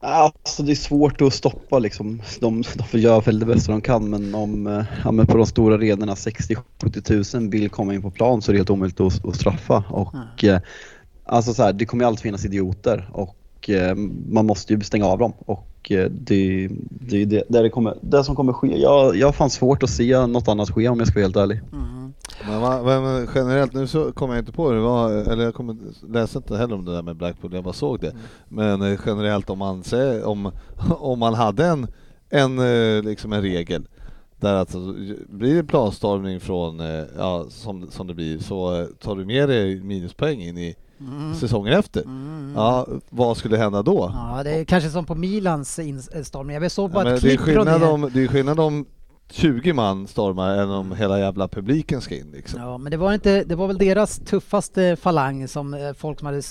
Alltså 0.00 0.62
det 0.62 0.72
är 0.72 0.76
svårt 0.76 1.20
att 1.22 1.32
stoppa 1.34 1.78
liksom. 1.78 2.22
De, 2.40 2.62
de 2.74 2.84
får 2.84 3.00
göra 3.00 3.20
väl 3.20 3.38
det 3.38 3.46
bästa 3.46 3.72
de 3.72 3.80
kan 3.80 4.10
men 4.10 4.34
om 4.34 4.66
eh, 4.66 4.84
ja, 5.04 5.12
men 5.12 5.26
på 5.26 5.36
de 5.36 5.46
stora 5.46 5.74
arenorna 5.74 6.14
60-70 6.14 7.00
tusen 7.02 7.50
vill 7.50 7.70
komma 7.70 7.94
in 7.94 8.02
på 8.02 8.10
plan 8.10 8.42
så 8.42 8.50
är 8.50 8.52
det 8.52 8.58
helt 8.58 8.70
omöjligt 8.70 9.00
att, 9.00 9.24
att 9.24 9.36
straffa. 9.36 9.84
Och 9.90 10.44
eh, 10.44 10.60
alltså 11.24 11.54
så 11.54 11.62
här, 11.62 11.72
det 11.72 11.86
kommer 11.86 12.04
ju 12.04 12.08
alltid 12.08 12.22
finnas 12.22 12.44
idioter 12.44 13.10
och 13.12 13.36
eh, 13.70 13.94
man 14.28 14.46
måste 14.46 14.74
ju 14.74 14.80
stänga 14.80 15.06
av 15.06 15.18
dem. 15.18 15.32
Och 15.38 15.92
eh, 15.92 16.10
det, 16.10 16.68
det 16.90 17.22
är 17.22 17.26
det, 17.26 17.44
det, 17.48 17.70
kommer, 17.70 17.96
det 18.00 18.24
som 18.24 18.36
kommer 18.36 18.52
ske. 18.52 18.80
Jag, 18.80 19.16
jag 19.16 19.26
har 19.26 19.32
fan 19.32 19.50
svårt 19.50 19.82
att 19.82 19.90
se 19.90 20.26
något 20.26 20.48
annat 20.48 20.70
ske 20.70 20.88
om 20.88 20.98
jag 20.98 21.08
ska 21.08 21.14
vara 21.14 21.24
helt 21.24 21.36
ärlig. 21.36 21.60
Mm. 21.72 22.12
Men, 22.48 22.84
men 23.02 23.28
generellt, 23.34 23.72
nu 23.72 23.86
så 23.86 24.12
kommer 24.12 24.34
jag 24.34 24.42
inte 24.42 24.52
på 24.52 24.72
det, 24.72 24.80
var, 24.80 25.10
eller 25.10 25.44
jag 25.44 25.54
kommer, 25.54 25.76
läste 26.08 26.38
inte 26.38 26.56
heller 26.56 26.74
om 26.74 26.84
det 26.84 26.92
där 26.92 27.02
med 27.02 27.16
Blackpool, 27.16 27.54
jag 27.54 27.64
bara 27.64 27.74
såg 27.74 28.00
det. 28.00 28.12
Men 28.48 28.82
eh, 28.82 28.98
generellt 29.06 29.50
om 29.50 29.58
man, 29.58 29.84
säger, 29.84 30.24
om, 30.24 30.52
om 30.98 31.18
man 31.18 31.34
hade 31.34 31.66
en, 31.66 31.86
en, 32.30 32.56
liksom 33.04 33.32
en 33.32 33.42
regel 33.42 33.88
där 34.40 34.54
alltså, 34.54 34.94
blir 35.28 35.54
det 35.54 35.64
planstormning 35.64 36.40
från, 36.40 36.78
ja, 37.18 37.46
som, 37.48 37.90
som 37.90 38.06
det 38.06 38.14
blir, 38.14 38.38
så 38.38 38.86
tar 39.00 39.16
du 39.16 39.24
med 39.24 39.48
dig 39.48 39.80
minuspoäng 39.80 40.42
in 40.42 40.58
i 40.58 40.76
Mm. 41.00 41.34
säsongen 41.34 41.72
efter. 41.72 42.02
Mm. 42.02 42.52
Ja, 42.56 42.86
vad 43.10 43.36
skulle 43.36 43.56
hända 43.56 43.82
då? 43.82 44.12
Ja, 44.14 44.42
det 44.44 44.50
är 44.50 44.64
kanske 44.64 44.90
som 44.90 45.06
på 45.06 45.14
Milans 45.14 45.78
instormning. 45.78 46.62
Jag 46.62 46.72
såg 46.72 46.90
bara 46.90 47.08
Ja, 47.08 47.14
ett 47.14 47.20
klipp 47.20 47.40
från 47.40 47.66
det. 47.66 47.86
om, 47.86 48.10
det 48.14 48.22
är 48.22 48.28
skillnad 48.28 48.60
om 48.60 48.86
20 49.30 49.72
man 49.72 50.06
stormar 50.06 50.56
än 50.56 50.70
om 50.70 50.92
hela 50.92 51.18
jävla 51.18 51.48
publiken 51.48 52.00
ska 52.00 52.16
in 52.16 52.30
liksom. 52.30 52.60
Ja, 52.60 52.78
men 52.78 52.90
det 52.90 52.96
var, 52.96 53.14
inte, 53.14 53.44
det 53.44 53.54
var 53.54 53.66
väl 53.66 53.78
deras 53.78 54.18
tuffaste 54.18 54.96
falang 54.96 55.48
som 55.48 55.74
eh, 55.74 55.92
folk 55.92 56.18
som, 56.18 56.26
hade, 56.26 56.38
eh, 56.38 56.42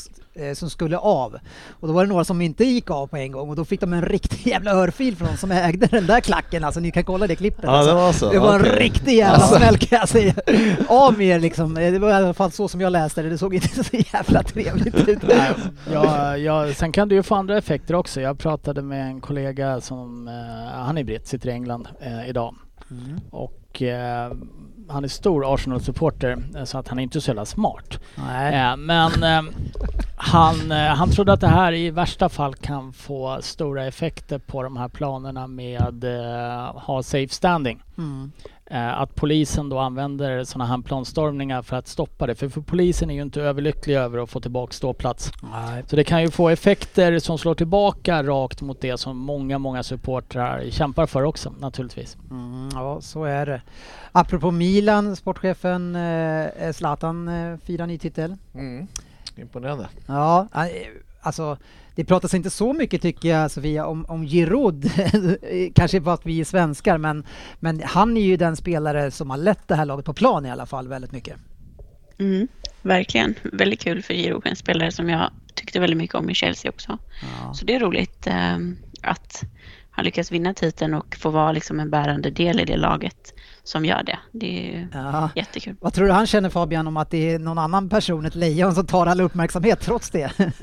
som 0.55 0.69
skulle 0.69 0.97
av. 0.97 1.37
Och 1.79 1.87
då 1.87 1.93
var 1.93 2.03
det 2.03 2.09
några 2.09 2.23
som 2.23 2.41
inte 2.41 2.63
gick 2.65 2.89
av 2.91 3.07
på 3.07 3.17
en 3.17 3.31
gång 3.31 3.49
och 3.49 3.55
då 3.55 3.65
fick 3.65 3.81
de 3.81 3.93
en 3.93 4.01
riktig 4.05 4.47
jävla 4.47 4.71
örfil 4.71 5.15
från 5.15 5.27
de 5.31 5.37
som 5.37 5.51
ägde 5.51 5.87
den 5.87 6.05
där 6.07 6.19
klacken. 6.19 6.63
Alltså 6.63 6.79
ni 6.79 6.91
kan 6.91 7.03
kolla 7.03 7.27
det 7.27 7.35
klippet. 7.35 7.63
Ja, 7.63 7.71
alltså. 7.71 7.93
det 7.93 8.01
var 8.01 8.11
så? 8.13 8.31
Det 8.31 8.39
var 8.39 8.55
en 8.55 8.61
Okej. 8.61 8.79
riktig 8.79 9.13
jävla 9.17 9.35
Alltså. 9.43 9.55
smäll 9.55 9.77
kan 9.77 9.99
jag 9.99 10.09
säga. 10.09 10.33
Av 10.87 11.17
med 11.17 11.27
er 11.27 11.39
liksom. 11.39 11.77
Eh, 11.77 11.91
Det 11.91 11.99
var 11.99 12.09
i 12.09 12.13
alla 12.13 12.33
fall 12.33 12.51
så 12.51 12.67
som 12.67 12.81
jag 12.81 12.91
läste 12.91 13.21
det. 13.21 13.29
Det 13.29 13.37
såg 13.37 13.55
inte 13.55 13.83
så 13.83 13.97
jävla 14.13 14.43
trevligt 14.43 15.07
ut. 15.07 15.19
Ja, 15.93 16.37
ja, 16.37 16.73
sen 16.73 16.91
kan 16.91 17.09
det 17.09 17.15
ju 17.15 17.23
få 17.23 17.35
andra 17.35 17.57
effekter 17.57 17.93
också. 17.95 18.21
Jag 18.21 18.39
pratade 18.39 18.81
med 18.81 19.07
en 19.07 19.21
kollega 19.21 19.81
som, 19.81 20.27
eh, 20.27 20.33
han 20.85 20.97
är 20.97 21.03
britt, 21.03 21.27
sitter 21.27 21.49
i 21.49 21.51
England 21.51 21.87
eh, 21.99 22.29
idag. 22.29 22.55
Mm. 22.91 23.19
Och 23.31 23.81
eh, 23.81 24.31
han 24.89 25.03
är 25.03 25.07
stor 25.07 25.53
Arsenal-supporter 25.53 26.37
eh, 26.55 26.63
så 26.63 26.77
att 26.77 26.87
han 26.87 26.99
är 26.99 27.03
inte 27.03 27.21
så 27.21 27.29
jävla 27.29 27.45
smart. 27.45 27.99
Nej. 28.15 28.55
Eh, 28.55 28.77
men 28.77 29.23
eh, 29.23 29.53
han, 30.15 30.71
han 30.71 31.11
trodde 31.11 31.33
att 31.33 31.41
det 31.41 31.47
här 31.47 31.73
i 31.73 31.89
värsta 31.89 32.29
fall 32.29 32.55
kan 32.55 32.93
få 32.93 33.37
stora 33.41 33.85
effekter 33.85 34.39
på 34.39 34.63
de 34.63 34.77
här 34.77 34.87
planerna 34.87 35.47
med 35.47 36.03
ha 36.75 37.03
safe 37.03 37.33
standing. 37.33 37.83
Mm. 37.97 38.31
Eh, 38.69 39.01
att 39.01 39.15
polisen 39.15 39.69
då 39.69 39.79
använder 39.79 40.43
sådana 40.43 40.65
här 40.65 40.81
planstormningar 40.81 41.61
för 41.61 41.75
att 41.75 41.87
stoppa 41.87 42.27
det. 42.27 42.35
För, 42.35 42.49
för 42.49 42.61
polisen 42.61 43.09
är 43.09 43.13
ju 43.15 43.21
inte 43.21 43.41
överlycklig 43.41 43.95
över 43.95 44.23
att 44.23 44.29
få 44.29 44.39
tillbaka 44.39 44.73
ståplats. 44.73 45.31
Nej. 45.51 45.83
Så 45.87 45.95
det 45.95 46.03
kan 46.03 46.21
ju 46.21 46.31
få 46.31 46.49
effekter 46.49 47.19
som 47.19 47.37
slår 47.37 47.55
tillbaka 47.55 48.23
rakt 48.23 48.61
mot 48.61 48.81
det 48.81 48.97
som 48.97 49.17
många, 49.17 49.57
många 49.57 49.83
supportrar 49.83 50.69
kämpar 50.69 51.05
för 51.05 51.23
också 51.23 51.53
naturligtvis. 51.59 52.17
Mm, 52.31 52.69
ja, 52.73 53.01
så 53.01 53.23
är 53.23 53.45
det. 53.45 53.61
Apropå 54.11 54.51
Milan, 54.51 55.15
sportchefen 55.15 55.95
eh, 55.95 56.71
Zlatan 56.73 57.27
eh, 57.27 57.57
firar 57.57 57.87
ny 57.87 57.97
titel. 57.97 58.35
Mm. 58.53 58.87
Imponerande. 59.35 59.87
Ja, 60.05 60.47
eh, 60.53 60.61
alltså 61.21 61.57
det 61.97 62.05
pratas 62.05 62.33
inte 62.33 62.49
så 62.49 62.73
mycket 62.73 63.01
tycker 63.01 63.29
jag 63.29 63.51
Sofia 63.51 63.85
om, 63.85 64.05
om 64.05 64.23
Giroud, 64.23 64.91
kanske 65.75 66.01
för 66.01 66.13
att 66.13 66.25
vi 66.25 66.39
är 66.39 66.45
svenskar, 66.45 66.97
men, 66.97 67.23
men 67.59 67.81
han 67.85 68.17
är 68.17 68.21
ju 68.21 68.37
den 68.37 68.55
spelare 68.55 69.11
som 69.11 69.29
har 69.29 69.37
lett 69.37 69.67
det 69.67 69.75
här 69.75 69.85
laget 69.85 70.05
på 70.05 70.13
plan 70.13 70.45
i 70.45 70.51
alla 70.51 70.65
fall 70.65 70.87
väldigt 70.87 71.11
mycket. 71.11 71.35
Mm, 72.19 72.47
verkligen. 72.81 73.35
Väldigt 73.53 73.81
kul 73.81 74.03
för 74.03 74.13
Giro, 74.13 74.41
en 74.45 74.55
spelare 74.55 74.91
som 74.91 75.09
jag 75.09 75.31
tyckte 75.55 75.79
väldigt 75.79 75.97
mycket 75.97 76.15
om 76.15 76.29
i 76.29 76.33
Chelsea 76.33 76.71
också. 76.71 76.97
Ja. 77.21 77.53
Så 77.53 77.65
det 77.65 77.75
är 77.75 77.79
roligt 77.79 78.27
eh, 78.27 78.57
att 79.01 79.43
han 79.91 80.05
lyckas 80.05 80.31
vinna 80.31 80.53
titeln 80.53 80.93
och 80.93 81.15
få 81.15 81.29
vara 81.29 81.51
liksom 81.51 81.79
en 81.79 81.89
bärande 81.89 82.29
del 82.29 82.59
i 82.59 82.65
det 82.65 82.77
laget 82.77 83.33
som 83.63 83.85
gör 83.85 84.03
det. 84.03 84.19
Det 84.31 84.75
är 84.75 84.87
Ja. 84.93 85.29
jättekul. 85.35 85.75
Vad 85.81 85.93
tror 85.93 86.07
du 86.07 86.11
han 86.13 86.27
känner 86.27 86.49
Fabian 86.49 86.87
om 86.87 86.97
att 86.97 87.09
det 87.11 87.31
är 87.33 87.39
någon 87.39 87.57
annan 87.57 87.89
person, 87.89 88.25
ett 88.25 88.35
lejon, 88.35 88.75
som 88.75 88.85
tar 88.85 89.05
all 89.05 89.21
uppmärksamhet 89.21 89.79
trots 89.81 90.09
det? 90.09 90.31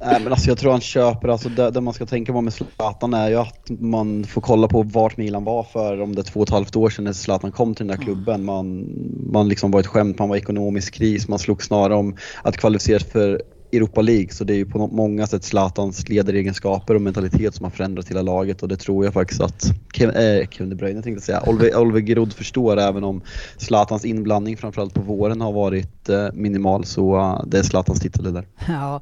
Nej 0.00 0.20
men 0.20 0.32
alltså 0.32 0.48
jag 0.48 0.58
tror 0.58 0.70
han 0.70 0.80
köper, 0.80 1.28
alltså 1.28 1.48
det, 1.48 1.70
det 1.70 1.80
man 1.80 1.94
ska 1.94 2.06
tänka 2.06 2.32
på 2.32 2.40
med 2.40 2.52
Zlatan 2.52 3.14
är 3.14 3.28
ju 3.28 3.36
att 3.36 3.70
man 3.70 4.24
får 4.24 4.40
kolla 4.40 4.68
på 4.68 4.82
vart 4.82 5.16
Milan 5.16 5.44
var 5.44 5.62
för 5.62 6.00
om 6.00 6.14
det 6.14 6.20
är 6.20 6.24
två 6.24 6.40
och 6.40 6.48
ett 6.48 6.52
halvt 6.52 6.76
år 6.76 6.90
sedan 6.90 7.04
när 7.04 7.12
Zlatan 7.12 7.52
kom 7.52 7.74
till 7.74 7.86
den 7.86 7.96
där 7.96 8.04
klubben. 8.04 8.44
Man, 8.44 8.86
man 9.32 9.48
liksom 9.48 9.70
var 9.70 9.80
ett 9.80 9.86
skämt, 9.86 10.18
man 10.18 10.28
var 10.28 10.36
i 10.36 10.38
ekonomisk 10.38 10.94
kris, 10.94 11.28
man 11.28 11.38
slog 11.38 11.62
snarare 11.62 11.96
om 11.96 12.16
att 12.42 12.56
kvalificera 12.56 12.98
sig 12.98 13.10
för 13.10 13.42
Europa 13.72 14.00
League. 14.00 14.28
Så 14.30 14.44
det 14.44 14.52
är 14.52 14.56
ju 14.56 14.66
på 14.66 14.86
många 14.86 15.26
sätt 15.26 15.44
Zlatans 15.44 16.08
ledaregenskaper 16.08 16.94
och 16.94 17.02
mentalitet 17.02 17.54
som 17.54 17.64
har 17.64 17.70
förändrat 17.70 18.08
hela 18.08 18.22
laget. 18.22 18.62
Och 18.62 18.68
det 18.68 18.76
tror 18.76 19.04
jag 19.04 19.14
faktiskt 19.14 19.40
att 19.40 19.64
Kevin, 19.92 20.14
äh, 20.16 20.48
Kevin 20.48 20.70
De 20.70 20.76
Bruyne 20.76 21.02
tänkte 21.02 21.24
säga, 21.24 21.42
Oliver, 21.46 21.76
Oliver 21.76 22.00
Giroud 22.00 22.32
förstår 22.32 22.76
även 22.76 23.04
om 23.04 23.22
Zlatans 23.56 24.04
inblandning 24.04 24.56
framförallt 24.56 24.94
på 24.94 25.00
våren 25.00 25.40
har 25.40 25.52
varit 25.52 26.08
eh, 26.08 26.28
minimal. 26.32 26.84
Så 26.84 27.16
eh, 27.18 27.42
det 27.46 27.58
är 27.58 27.62
Zlatans 27.62 28.00
titel 28.00 28.34
där. 28.34 28.46
Ja, 28.68 29.00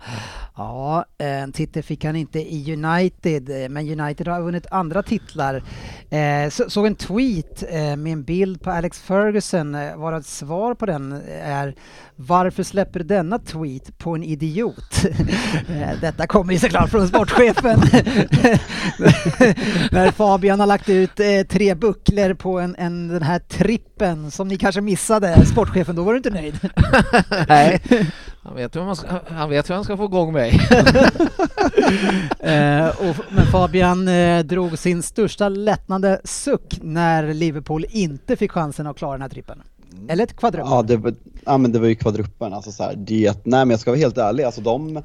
ja, 0.58 1.04
eh, 1.18 1.42
en 1.42 1.52
titel 1.52 1.82
fick 1.82 2.04
han 2.04 2.16
inte 2.16 2.38
i 2.38 2.72
United, 2.72 3.50
eh, 3.50 3.68
men 3.68 4.00
United 4.00 4.28
har 4.28 4.42
vunnit 4.42 4.66
andra 4.70 5.02
titlar. 5.02 5.62
Eh, 6.10 6.48
såg 6.50 6.86
en 6.86 6.94
tweet 6.94 7.64
med 7.98 8.12
en 8.12 8.22
bild 8.22 8.62
på 8.62 8.70
Alex 8.70 8.98
Ferguson, 8.98 9.72
varav 9.72 10.20
ett 10.20 10.26
svar 10.26 10.74
på 10.74 10.86
den 10.86 11.22
är 11.42 11.74
Varför 12.16 12.62
släpper 12.62 12.98
du 12.98 13.04
denna 13.04 13.38
tweet 13.38 13.98
på 13.98 14.14
en 14.14 14.22
idiot? 14.22 15.02
Detta 16.00 16.26
kommer 16.26 16.52
ju 16.52 16.58
såklart 16.58 16.90
från 16.90 17.08
sportchefen. 17.08 17.80
När 19.90 20.10
Fabian 20.10 20.60
har 20.60 20.66
lagt 20.66 20.88
ut 20.88 21.20
tre 21.48 21.74
bucklor 21.74 22.34
på 22.34 22.60
en, 22.60 22.76
en, 22.78 23.08
den 23.08 23.22
här 23.22 23.38
trippen 23.38 24.30
som 24.30 24.48
ni 24.48 24.56
kanske 24.56 24.80
missade, 24.80 25.46
sportchefen, 25.46 25.96
då 25.96 26.02
var 26.02 26.12
du 26.12 26.16
inte 26.16 26.30
nöjd. 26.30 26.70
Nej. 27.48 27.80
Han 28.48 28.56
vet, 28.56 28.76
hur 28.76 28.82
man 28.84 28.96
ska, 28.96 29.08
han 29.28 29.50
vet 29.50 29.70
hur 29.70 29.74
han 29.74 29.84
ska 29.84 29.96
få 29.96 30.04
igång 30.04 30.32
mig. 30.32 30.47
Eh, 32.40 32.88
och, 32.88 33.16
men 33.30 33.46
Fabian 33.52 34.08
eh, 34.08 34.44
drog 34.44 34.78
sin 34.78 35.02
största 35.02 35.48
lättnade 35.48 36.20
suck 36.24 36.78
när 36.82 37.34
Liverpool 37.34 37.86
inte 37.90 38.36
fick 38.36 38.52
chansen 38.52 38.86
att 38.86 38.96
klara 38.96 39.12
den 39.12 39.22
här 39.22 39.28
trippen. 39.28 39.62
Eller 40.08 40.24
ett 40.24 40.36
kvadruppel. 40.36 40.70
Ja, 40.70 40.82
det 40.82 40.96
var, 40.96 41.14
ja 41.44 41.58
men 41.58 41.72
det 41.72 41.78
var 41.78 41.86
ju 41.86 41.94
kvadruppen. 41.94 42.52
Alltså 42.52 42.72
så 42.72 42.82
här, 42.82 42.94
det, 42.96 43.26
nej 43.44 43.64
men 43.64 43.70
jag 43.70 43.80
ska 43.80 43.90
vara 43.90 43.98
helt 43.98 44.18
ärlig, 44.18 44.44
alltså 44.44 44.60
de 44.60 45.02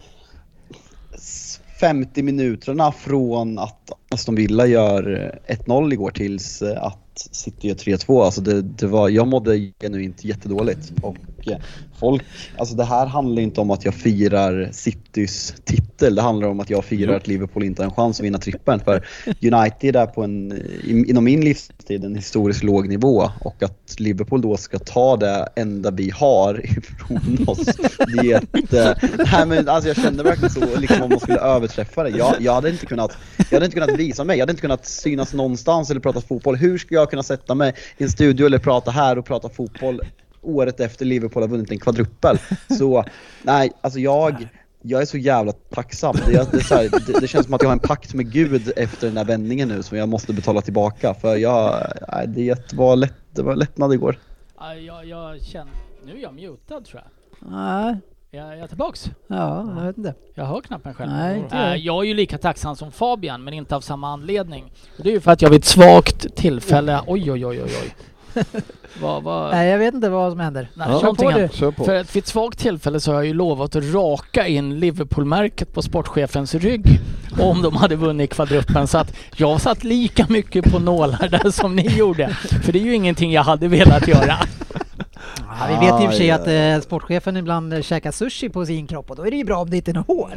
50 1.80 2.24
minuterna 2.24 2.92
från 2.92 3.60
att 3.60 3.92
Aston 4.10 4.36
Villa 4.36 4.66
gör 4.66 5.32
eh, 5.48 5.56
1-0 5.56 5.94
igår 5.94 6.12
tills 6.12 6.62
eh, 6.62 6.84
att 6.84 7.28
City 7.32 7.68
gör 7.68 7.76
3-2. 7.76 8.24
Alltså 8.24 8.42
det, 8.42 8.62
det 8.62 8.88
var, 8.88 9.10
jag 9.10 9.28
mådde 9.28 9.72
genuint 9.82 10.24
jättedåligt. 10.24 10.94
Och 11.02 11.18
eh, 11.48 11.58
folk, 12.00 12.24
alltså 12.58 12.76
det 12.76 12.84
här 12.84 13.06
handlar 13.06 13.42
inte 13.42 13.62
om 13.62 13.72
att 13.72 13.86
jag 13.86 13.94
firar 13.94 14.70
Citys 14.72 15.56
titel. 15.66 16.16
Det 16.16 16.22
handlar 16.22 16.48
om 16.48 16.60
att 16.60 16.70
jag 16.70 16.86
firar 16.86 17.16
att 17.16 17.28
Liverpool 17.28 17.64
inte 17.64 17.82
har 17.82 17.90
en 17.90 17.96
chans 17.96 18.20
att 18.20 18.26
vinna 18.26 18.38
trippeln. 18.38 18.80
För 18.80 19.08
United 19.26 19.96
är 19.96 20.06
på 20.06 20.24
en, 20.24 20.62
inom 21.08 21.24
min 21.24 21.42
livstid, 21.42 22.04
en 22.04 22.16
historiskt 22.16 22.64
låg 22.64 22.90
nivå. 22.90 23.30
Och 23.42 23.64
att 23.64 24.00
Liverpool 24.00 24.42
då 24.42 24.58
ska 24.58 24.80
ta 24.80 25.18
det 25.18 25.48
enda 25.56 25.92
vi 25.92 26.10
har 26.10 26.66
ifrån 26.66 27.46
oss. 27.48 27.66
Det 28.08 28.32
är 28.32 28.38
ett, 28.38 28.74
eh, 28.74 29.10
nej 29.34 29.46
men 29.46 29.70
alltså 29.70 29.90
jag 29.90 29.98
kände 29.98 30.24
verkligen 30.24 30.50
så, 30.50 30.80
liksom 30.80 31.02
om 31.02 31.10
man 31.10 31.20
skulle 31.20 31.40
överträffa 31.40 32.04
det. 32.04 32.10
Jag, 32.10 32.36
jag, 32.40 32.54
hade 32.54 32.70
inte 32.70 32.86
kunnat, 32.86 33.18
jag 33.38 33.56
hade 33.56 33.66
inte 33.66 33.80
kunnat 33.80 34.00
visa 34.00 34.24
mig, 34.24 34.38
jag 34.38 34.42
hade 34.42 34.52
inte 34.52 34.62
kunnat 34.62 34.86
synas 34.86 35.34
någonstans 35.34 35.90
eller 35.90 36.02
prata 36.02 36.22
fotboll. 36.22 36.56
Hur 36.56 36.78
ska 36.78 36.96
jag 36.96 37.10
kunna 37.10 37.24
sätta 37.24 37.56
mig 37.56 37.74
i 37.98 38.04
en 38.04 38.10
studio 38.10 38.46
eller 38.46 38.60
prata 38.60 38.92
här 38.92 39.18
och 39.18 39.26
prata 39.26 39.50
fotboll 39.50 40.02
året 40.44 40.80
efter 40.80 41.06
Liverpool 41.06 41.44
har 41.44 41.48
vunnit 41.48 41.72
en 41.72 41.80
kvadruppel? 41.80 42.38
Så 42.78 43.04
nej, 43.44 43.72
alltså 43.82 44.00
jag, 44.00 44.48
jag 44.82 45.02
är 45.02 45.06
så 45.06 45.18
jävla 45.18 45.52
tacksam. 45.52 46.16
Det, 46.26 46.34
är- 46.36 46.48
det, 46.52 46.58
är 46.58 46.62
så 46.62 46.76
här, 46.76 46.90
det, 47.08 47.20
det 47.20 47.28
känns 47.28 47.46
som 47.46 47.54
att 47.54 47.62
jag 47.62 47.70
har 47.70 47.74
en 47.74 47.80
pakt 47.80 48.14
med 48.14 48.32
Gud 48.32 48.72
efter 48.76 49.08
den 49.08 49.18
här 49.18 49.26
vändningen 49.26 49.68
nu 49.68 49.84
som 49.84 49.98
jag 49.98 50.10
måste 50.10 50.34
betala 50.34 50.62
tillbaka. 50.62 51.14
För 51.14 51.36
jag, 51.36 51.88
nej, 52.12 52.28
det 52.28 52.74
var, 52.74 52.96
lätt, 52.96 53.14
det 53.32 53.42
var 53.42 53.56
lättnad 53.56 53.94
igår. 53.94 54.20
Ja, 54.60 54.76
Jag, 54.76 55.06
jag 55.06 55.42
känner... 55.42 55.72
Nu 56.06 56.12
är 56.18 56.22
jag 56.22 56.34
mutad 56.34 56.82
tror 56.82 57.02
jag. 57.02 57.52
Nej, 57.52 57.96
Jag, 58.32 58.48
jag 58.48 58.60
är 58.60 58.68
tillbaks. 58.68 59.06
ja, 59.28 59.74
jag 59.78 59.86
vet 59.86 59.98
inte. 59.98 60.14
Jag 60.36 60.46
hör 60.46 60.62
knappt 60.62 60.86
mig 60.86 60.94
själv. 60.94 61.12
Nej, 61.12 61.40
inte 61.40 61.56
Äh, 61.56 61.62
jag. 61.62 61.78
jag 61.78 62.04
är 62.04 62.08
ju 62.08 62.14
lika 62.14 62.38
tacksam 62.38 62.76
som 62.76 62.92
Fabian, 62.92 63.44
men 63.44 63.54
inte 63.54 63.76
av 63.76 63.82
samma 63.82 64.08
anledning. 64.14 64.64
Och 64.98 65.04
det 65.04 65.10
är 65.10 65.14
ju 65.14 65.20
för 65.20 65.32
att 65.32 65.42
jag 65.42 65.50
vid 65.50 65.60
ett 65.60 65.66
svagt 65.66 66.36
tillfälle... 66.36 67.02
Oj, 67.08 67.32
oj, 67.32 67.46
oj, 67.46 67.62
oj, 67.64 67.72
oj. 67.84 67.94
vad, 69.02 69.24
vad... 69.24 69.52
Nej, 69.52 69.70
jag 69.70 69.78
vet 69.78 69.94
inte 69.94 70.10
vad 70.10 70.32
som 70.32 70.40
händer. 70.40 70.70
Nej, 70.74 70.88
Ja. 70.92 71.00
kör 71.02 71.14
på 71.14 71.24
någonting 71.24 71.48
du. 71.52 71.58
Kör 71.58 71.72
på. 71.72 71.84
För 71.86 71.96
att 71.96 72.16
vid 72.16 72.24
ett 72.24 72.28
svagt 72.28 72.60
tillfälle 72.60 73.00
så 73.00 73.12
har 73.12 73.16
jag 73.16 73.26
ju 73.26 73.34
lovat 73.34 73.76
att 73.76 73.84
raka 73.94 74.48
in 74.48 74.80
Liverpool-märket 74.80 75.74
på 75.74 75.82
sportchefens 75.82 76.56
rygg 76.56 77.00
om 77.40 77.62
de 77.62 77.76
hade 77.76 77.96
vunnit 77.96 78.34
kvadruppen. 78.34 78.88
Så 78.88 78.98
att 78.98 79.14
jag 79.36 79.62
satt 79.62 79.84
lika 79.84 80.26
mycket 80.30 80.72
på 80.72 80.80
nålar 80.80 81.28
där 81.44 81.52
som 81.52 81.76
ni 81.76 81.88
gjorde. 81.88 82.30
För 82.64 82.72
det 82.72 82.80
är 82.80 82.84
ju 82.84 82.96
ingenting 82.96 83.32
jag 83.32 83.44
hade 83.44 83.68
velat 83.68 84.08
göra. 84.08 84.36
Ja, 85.38 85.68
vi 85.68 85.86
vet 85.86 86.02
i 86.02 86.08
och 86.08 86.12
för 86.12 86.18
sig 86.18 86.32
att 86.32 86.48
eh, 86.48 86.86
sportchefen 86.88 87.38
ibland 87.38 87.74
eh, 87.74 87.82
käkar 87.82 88.12
sushi 88.12 88.50
på 88.50 88.66
sin 88.66 88.88
kropp 88.88 89.10
och 89.10 89.16
då 89.16 89.28
är 89.28 89.32
det 89.32 89.38
ju 89.38 89.44
bra 89.44 89.58
om 89.58 89.70
det 89.70 89.78
inte 89.78 89.92
är 89.92 89.94
något 89.94 90.08
hår. 90.08 90.32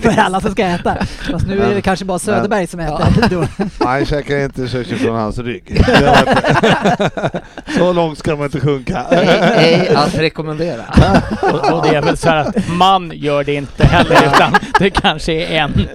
För 0.00 0.20
alla 0.20 0.40
som 0.40 0.52
ska 0.52 0.64
äta. 0.64 0.96
Fast 1.30 1.46
nu 1.46 1.62
är 1.62 1.74
det 1.74 1.82
kanske 1.82 2.04
bara 2.04 2.18
Söderberg 2.18 2.66
som 2.66 2.80
äter. 2.80 3.28
Då. 3.30 3.64
Han 3.84 4.06
käkar 4.06 4.44
inte 4.44 4.68
sushi 4.68 4.94
från 4.96 5.16
hans 5.16 5.38
rygg. 5.38 5.84
Så 7.78 7.92
långt 7.92 8.18
ska 8.18 8.36
man 8.36 8.44
inte 8.44 8.60
sjunka. 8.60 9.04
Ej 9.10 9.88
att 9.88 10.14
rekommendera. 10.14 10.82
Och, 11.42 11.72
och 11.72 11.82
det 11.82 11.96
är 11.96 12.02
väl 12.02 12.16
så 12.16 12.28
här 12.28 12.36
att 12.36 12.68
man 12.68 13.12
gör 13.14 13.44
det 13.44 13.54
inte 13.54 13.86
heller 13.86 14.16
utan 14.26 14.52
det 14.78 14.90
kanske 14.90 15.32
är 15.32 15.58
en. 15.58 15.88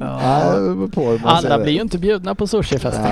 Ja, 0.00 0.52
man 1.22 1.40
ser 1.42 1.48
Alla 1.48 1.58
blir 1.58 1.72
ju 1.72 1.80
inte 1.80 1.98
bjudna 1.98 2.34
på 2.34 2.46
sushifesten. 2.46 3.04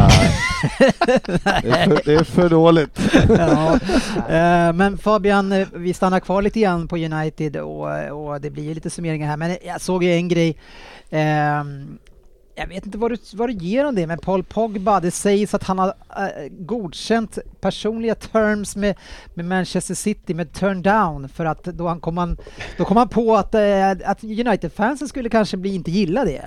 Det 1.62 1.70
är 1.70 1.84
för, 1.84 2.00
det 2.04 2.14
är 2.14 2.24
för 2.24 2.48
dåligt. 2.48 3.00
Ja. 3.38 3.78
Eh, 4.28 4.72
Men 4.72 4.98
Fabian, 4.98 5.52
eh, 5.52 5.68
vi 5.74 5.94
stannar 5.94 6.20
kvar 6.20 6.42
lite 6.42 6.60
grann 6.60 6.88
på 6.88 6.96
United 6.96 7.56
och, 7.56 7.88
och 8.10 8.40
det 8.40 8.50
blir 8.50 8.74
lite 8.74 8.90
summeringar 8.90 9.28
här. 9.28 9.36
Men 9.36 9.56
jag 9.66 9.80
såg 9.80 10.04
ju 10.04 10.12
en 10.12 10.28
grej. 10.28 10.56
ehm, 11.10 11.98
Jag 12.54 12.66
vet 12.66 12.86
inte 12.86 12.98
vad 12.98 13.10
du, 13.10 13.16
vad 13.32 13.48
du 13.48 13.52
ger 13.52 13.86
om 13.86 13.94
det, 13.94 14.06
men 14.06 14.18
Paul 14.18 14.44
Pogba, 14.44 15.00
det 15.00 15.10
sägs 15.10 15.54
att 15.54 15.62
han 15.64 15.78
har 15.78 15.88
eh, 15.88 16.48
godkänt 16.50 17.38
personliga 17.60 18.14
terms 18.14 18.76
med, 18.76 18.96
med 19.34 19.44
Manchester 19.44 19.94
City 19.94 20.34
med 20.34 20.52
turn 20.52 20.82
down 20.82 21.28
för 21.28 21.44
att 21.44 21.64
då, 21.64 21.88
han 21.88 22.00
kom, 22.00 22.16
han, 22.18 22.36
då 22.78 22.84
kom 22.84 22.96
han 22.96 23.08
på 23.08 23.36
att, 23.36 23.54
att 24.04 24.24
United-fansen 24.24 25.08
skulle 25.08 25.28
kanske 25.28 25.56
bli 25.56 25.74
inte 25.74 25.90
gilla 25.90 26.24
det. 26.24 26.42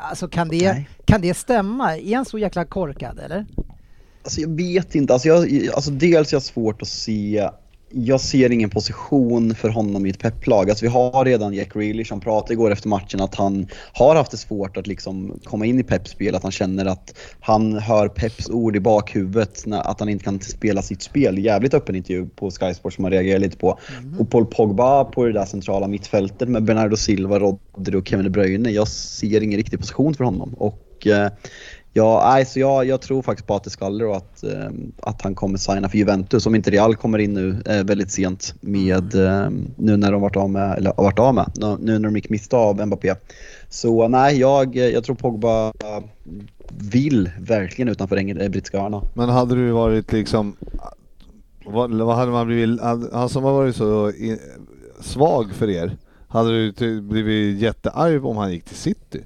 Alltså 0.00 0.28
kan 0.28 0.48
det, 0.48 0.72
Nej. 0.72 0.88
kan 1.04 1.20
det 1.20 1.34
stämma? 1.34 1.96
Är 1.98 2.16
han 2.16 2.24
så 2.24 2.38
jäkla 2.38 2.64
korkad 2.64 3.18
eller? 3.18 3.46
Alltså 4.22 4.40
jag 4.40 4.56
vet 4.56 4.94
inte. 4.94 5.12
Alltså, 5.12 5.28
jag, 5.28 5.68
alltså 5.74 5.90
dels 5.90 6.32
är 6.32 6.34
jag 6.34 6.42
svårt 6.42 6.82
att 6.82 6.88
se. 6.88 7.48
Jag 7.92 8.20
ser 8.20 8.52
ingen 8.52 8.70
position 8.70 9.54
för 9.54 9.68
honom 9.68 10.06
i 10.06 10.10
ett 10.10 10.18
pepplag. 10.18 10.70
Alltså 10.70 10.84
vi 10.84 10.90
har 10.90 11.24
redan 11.24 11.54
Jack 11.54 11.72
Grealish 11.72 12.08
som 12.08 12.20
pratade 12.20 12.52
igår 12.52 12.70
efter 12.70 12.88
matchen 12.88 13.20
att 13.20 13.34
han 13.34 13.66
har 13.92 14.16
haft 14.16 14.30
det 14.30 14.36
svårt 14.36 14.76
att 14.76 14.86
liksom 14.86 15.40
komma 15.44 15.66
in 15.66 15.80
i 15.80 15.82
Peps 15.82 16.10
spel. 16.10 16.34
Att 16.34 16.42
han 16.42 16.52
känner 16.52 16.86
att 16.86 17.14
han 17.40 17.78
hör 17.78 18.08
Peps 18.08 18.50
ord 18.50 18.76
i 18.76 18.80
bakhuvudet. 18.80 19.66
När, 19.66 19.90
att 19.90 20.00
han 20.00 20.08
inte 20.08 20.24
kan 20.24 20.40
spela 20.40 20.82
sitt 20.82 21.02
spel. 21.02 21.38
Jävligt 21.38 21.74
öppen 21.74 21.96
intervju 21.96 22.26
på 22.26 22.50
Sky 22.50 22.74
Sports 22.74 22.96
som 22.96 23.02
man 23.02 23.10
reagerar 23.10 23.38
lite 23.38 23.56
på. 23.56 23.78
Och 24.18 24.30
Paul 24.30 24.46
Pogba 24.46 25.04
på 25.04 25.24
det 25.24 25.32
där 25.32 25.44
centrala 25.44 25.88
mittfältet 25.88 26.48
med 26.48 26.64
Bernardo 26.64 26.96
Silva, 26.96 27.38
Rodri 27.38 27.96
och 27.96 28.08
Kevin 28.08 28.24
De 28.24 28.30
Bruyne. 28.30 28.70
Jag 28.70 28.88
ser 28.88 29.42
ingen 29.42 29.56
riktig 29.56 29.80
position 29.80 30.14
för 30.14 30.24
honom. 30.24 30.54
Och 30.54 31.06
eh, 31.06 31.30
Ja, 31.92 32.30
nej, 32.32 32.46
så 32.46 32.60
jag, 32.60 32.84
jag 32.86 33.00
tror 33.00 33.22
faktiskt 33.22 33.46
på 33.46 33.54
att 33.54 33.64
det 33.64 33.70
skaller 33.70 34.06
och 34.06 34.16
att, 34.16 34.42
eh, 34.42 34.70
att 35.02 35.22
han 35.22 35.34
kommer 35.34 35.58
signa 35.58 35.88
för 35.88 35.98
Juventus 35.98 36.46
om 36.46 36.54
inte 36.54 36.70
Real 36.70 36.96
kommer 36.96 37.18
in 37.18 37.34
nu 37.34 37.62
eh, 37.66 37.84
väldigt 37.84 38.10
sent 38.10 38.54
med 38.60 39.14
eh, 39.14 39.50
nu 39.76 39.96
när 39.96 40.12
de 40.12 40.20
varit 40.20 40.36
av 40.36 40.50
med, 40.50 40.78
eller 40.78 40.92
varit 40.96 41.18
av 41.18 41.34
med, 41.34 41.52
nu, 41.80 41.98
när 41.98 42.08
de 42.08 42.16
gick 42.16 42.28
miste 42.28 42.56
av 42.56 42.86
Mbappé. 42.86 43.14
Så 43.68 44.08
nej, 44.08 44.38
jag, 44.38 44.76
jag 44.76 45.04
tror 45.04 45.16
Pogba 45.16 45.72
vill 46.78 47.30
verkligen 47.40 47.88
utanför 47.88 48.16
eh, 48.16 48.48
brittiska 48.48 48.78
öarna. 48.78 49.02
Men 49.14 49.28
hade 49.28 49.54
du 49.54 49.70
varit 49.70 50.12
liksom... 50.12 50.56
Vad, 51.64 51.94
vad 51.94 52.16
hade 52.16 52.30
man 52.30 52.46
blivit... 52.46 52.80
Han 53.12 53.28
som 53.28 53.44
har 53.44 53.52
varit 53.52 53.76
så 53.76 54.12
svag 55.00 55.52
för 55.52 55.70
er, 55.70 55.96
hade 56.28 56.70
du 56.70 57.00
blivit 57.00 57.60
jättearg 57.60 58.24
om 58.24 58.36
han 58.36 58.52
gick 58.52 58.64
till 58.64 58.76
City? 58.76 59.20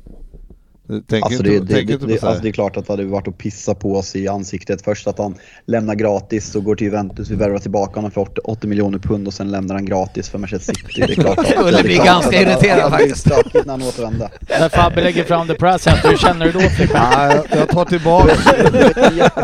Tänker 0.88 1.26
Alltså 1.26 1.32
inte, 1.46 1.50
det, 1.50 1.58
det, 1.60 1.74
det, 1.74 1.80
inte 1.80 1.98
på 1.98 2.06
det, 2.06 2.18
så 2.18 2.26
här. 2.26 2.28
alltså 2.28 2.42
det 2.42 2.48
är 2.48 2.52
klart 2.52 2.76
att 2.76 2.86
det 2.86 2.92
hade 2.92 3.04
varit 3.04 3.28
att 3.28 3.38
pissa 3.38 3.74
på 3.74 3.96
oss 3.96 4.16
i 4.16 4.28
ansiktet. 4.28 4.82
Först 4.84 5.06
att 5.06 5.18
han 5.18 5.34
lämnar 5.66 5.94
gratis 5.94 6.54
och 6.54 6.64
går 6.64 6.76
till 6.76 6.84
Juventus, 6.86 7.30
vi 7.30 7.34
värvar 7.34 7.58
tillbaka 7.58 7.94
honom 7.94 8.10
för 8.10 8.20
80, 8.20 8.40
80 8.44 8.66
miljoner 8.66 8.98
pund 8.98 9.26
och 9.26 9.34
sen 9.34 9.50
lämnar 9.50 9.74
han 9.74 9.84
gratis 9.84 10.28
för 10.28 10.38
Manchester 10.38 10.74
City. 10.74 11.04
Det 11.06 11.12
är 11.12 11.14
klart 11.22 11.38
att, 11.38 11.46
Skulle 11.46 11.76
det 11.76 11.82
bli 11.82 11.96
ganska 11.96 12.42
irriterad 12.42 12.90
faktiskt. 12.90 13.24
Det 13.24 13.64
när 13.66 13.72
han 13.72 13.82
återvände. 13.82 14.30
När 14.60 14.68
Fabbe 14.68 15.02
lägger 15.02 15.24
fram 15.24 15.46
the 15.46 15.54
present, 15.54 15.98
hur 16.04 16.16
känner 16.16 16.46
du 16.46 16.52
då 16.52 16.60
Frippe? 16.60 17.00
Nej, 17.16 17.40
jag 17.50 17.68
tar 17.68 17.84
tillbaka. 17.84 18.34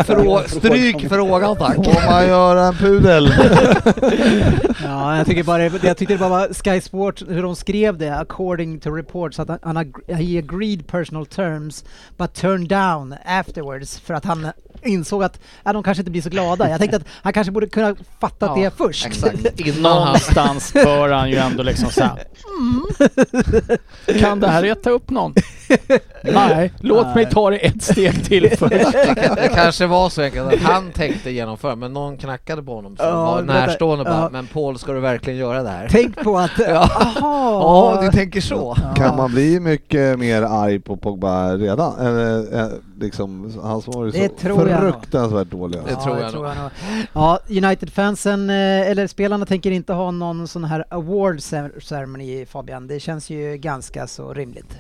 Frå, 0.04 0.42
stryk 0.46 1.08
frågan 1.08 1.56
tack. 1.56 1.74
Får 1.74 2.10
man 2.10 2.28
göra 2.28 2.66
en 2.66 2.74
pudel? 2.74 3.32
Ja, 4.84 5.16
jag 5.16 5.26
tycker 5.26 5.42
bara 5.42 5.68
det- 5.68 5.84
jag 5.84 5.96
tyckte 5.96 6.14
det 6.14 6.18
bara 6.18 6.28
var 6.28 6.48
Sky 6.64 6.80
Sports 6.80 7.24
hur 7.28 7.42
de 7.42 7.56
skrev 7.56 7.98
det 7.98 8.16
according 8.16 8.80
to 8.80 8.90
reports 8.90 9.38
att 9.40 9.48
han, 9.48 9.58
han 9.62 9.76
agreed 10.38 10.86
personal 10.86 11.26
terms 11.30 11.84
but 12.16 12.34
turned 12.34 12.68
down 12.68 13.14
afterwards 13.24 13.98
för 13.98 14.14
att 14.14 14.24
han 14.24 14.52
insåg 14.82 15.24
att 15.24 15.40
ja, 15.64 15.72
de 15.72 15.82
kanske 15.82 16.00
inte 16.00 16.10
blir 16.10 16.22
så 16.22 16.30
glada. 16.30 16.70
Jag 16.70 16.78
tänkte 16.78 16.96
att 16.96 17.06
han 17.22 17.32
kanske 17.32 17.50
borde 17.50 17.68
kunna 17.68 17.96
fattat 18.20 18.50
Ja, 18.56 18.64
det 18.64 18.76
först. 18.76 19.06
Exakt. 19.06 19.76
Någonstans 19.80 20.72
bör 20.72 21.08
han 21.08 21.30
ju 21.30 21.36
ändå 21.36 21.62
liksom 21.62 21.90
säga 21.90 22.16
mm. 22.58 24.20
Kan 24.20 24.40
det 24.40 24.48
här 24.48 24.62
reta 24.62 24.90
upp 24.90 25.10
någon? 25.10 25.34
Nej, 26.22 26.72
låt 26.80 27.14
mig 27.14 27.30
ta 27.30 27.50
det 27.50 27.56
ett 27.56 27.82
steg 27.82 28.24
till 28.24 28.50
först. 28.58 28.92
Det 29.36 29.50
kanske 29.54 29.86
var 29.86 30.08
så 30.08 30.22
enkelt 30.22 30.52
att 30.54 30.60
han 30.60 30.90
tänkte 30.90 31.30
genomföra 31.30 31.76
men 31.76 31.92
någon 31.92 32.16
knackade 32.16 32.62
på 32.62 32.74
honom 32.74 32.96
som 32.96 33.06
Ja, 33.06 33.24
var 33.24 33.42
närstående 33.42 34.04
och 34.04 34.10
bara 34.10 34.22
Ja. 34.22 34.28
Men 34.32 34.46
Paul 34.46 34.78
ska 34.78 34.92
du 34.92 35.00
verkligen 35.00 35.38
göra 35.38 35.62
det 35.62 35.68
här? 35.68 35.88
Tänk 35.90 36.16
på 36.24 36.38
att... 36.38 36.50
Ja. 36.58 36.76
Aha, 37.00 37.96
Ja, 37.96 38.02
du 38.02 38.10
tänker 38.18 38.40
så. 38.40 38.76
Kan 38.96 39.16
man 39.16 39.30
bli 39.30 39.60
mycket 39.60 40.18
mer 40.18 40.42
arg 40.42 40.80
på 40.80 40.96
Pogba 40.96 41.56
redan? 41.56 41.98
Eller, 42.06 42.60
eh, 42.60 42.68
liksom, 43.00 43.52
han 43.62 43.82
som 43.82 43.92
varit 43.92 44.12
Det 44.14 44.48
så 44.48 44.58
fruktansvärt 44.68 45.50
dålig. 45.50 45.80
Det 45.88 45.96
tror 45.96 46.18
jag 46.20 46.34
nog. 46.34 46.46
Ja, 47.12 47.38
United-fansen, 47.48 48.50
eh, 48.50 48.90
eller 48.90 49.06
spelarna 49.06 49.46
tänker 49.46 49.70
inte 49.70 49.92
ha 49.92 50.10
någon 50.10 50.48
sån 50.48 50.64
här 50.64 50.84
award 50.90 51.36
cer- 51.36 51.80
ceremony 51.80 52.46
Fabian. 52.46 52.86
Det 52.86 53.00
känns 53.00 53.30
ju 53.30 53.56
ganska 53.56 54.06
så 54.06 54.34
rimligt. 54.34 54.76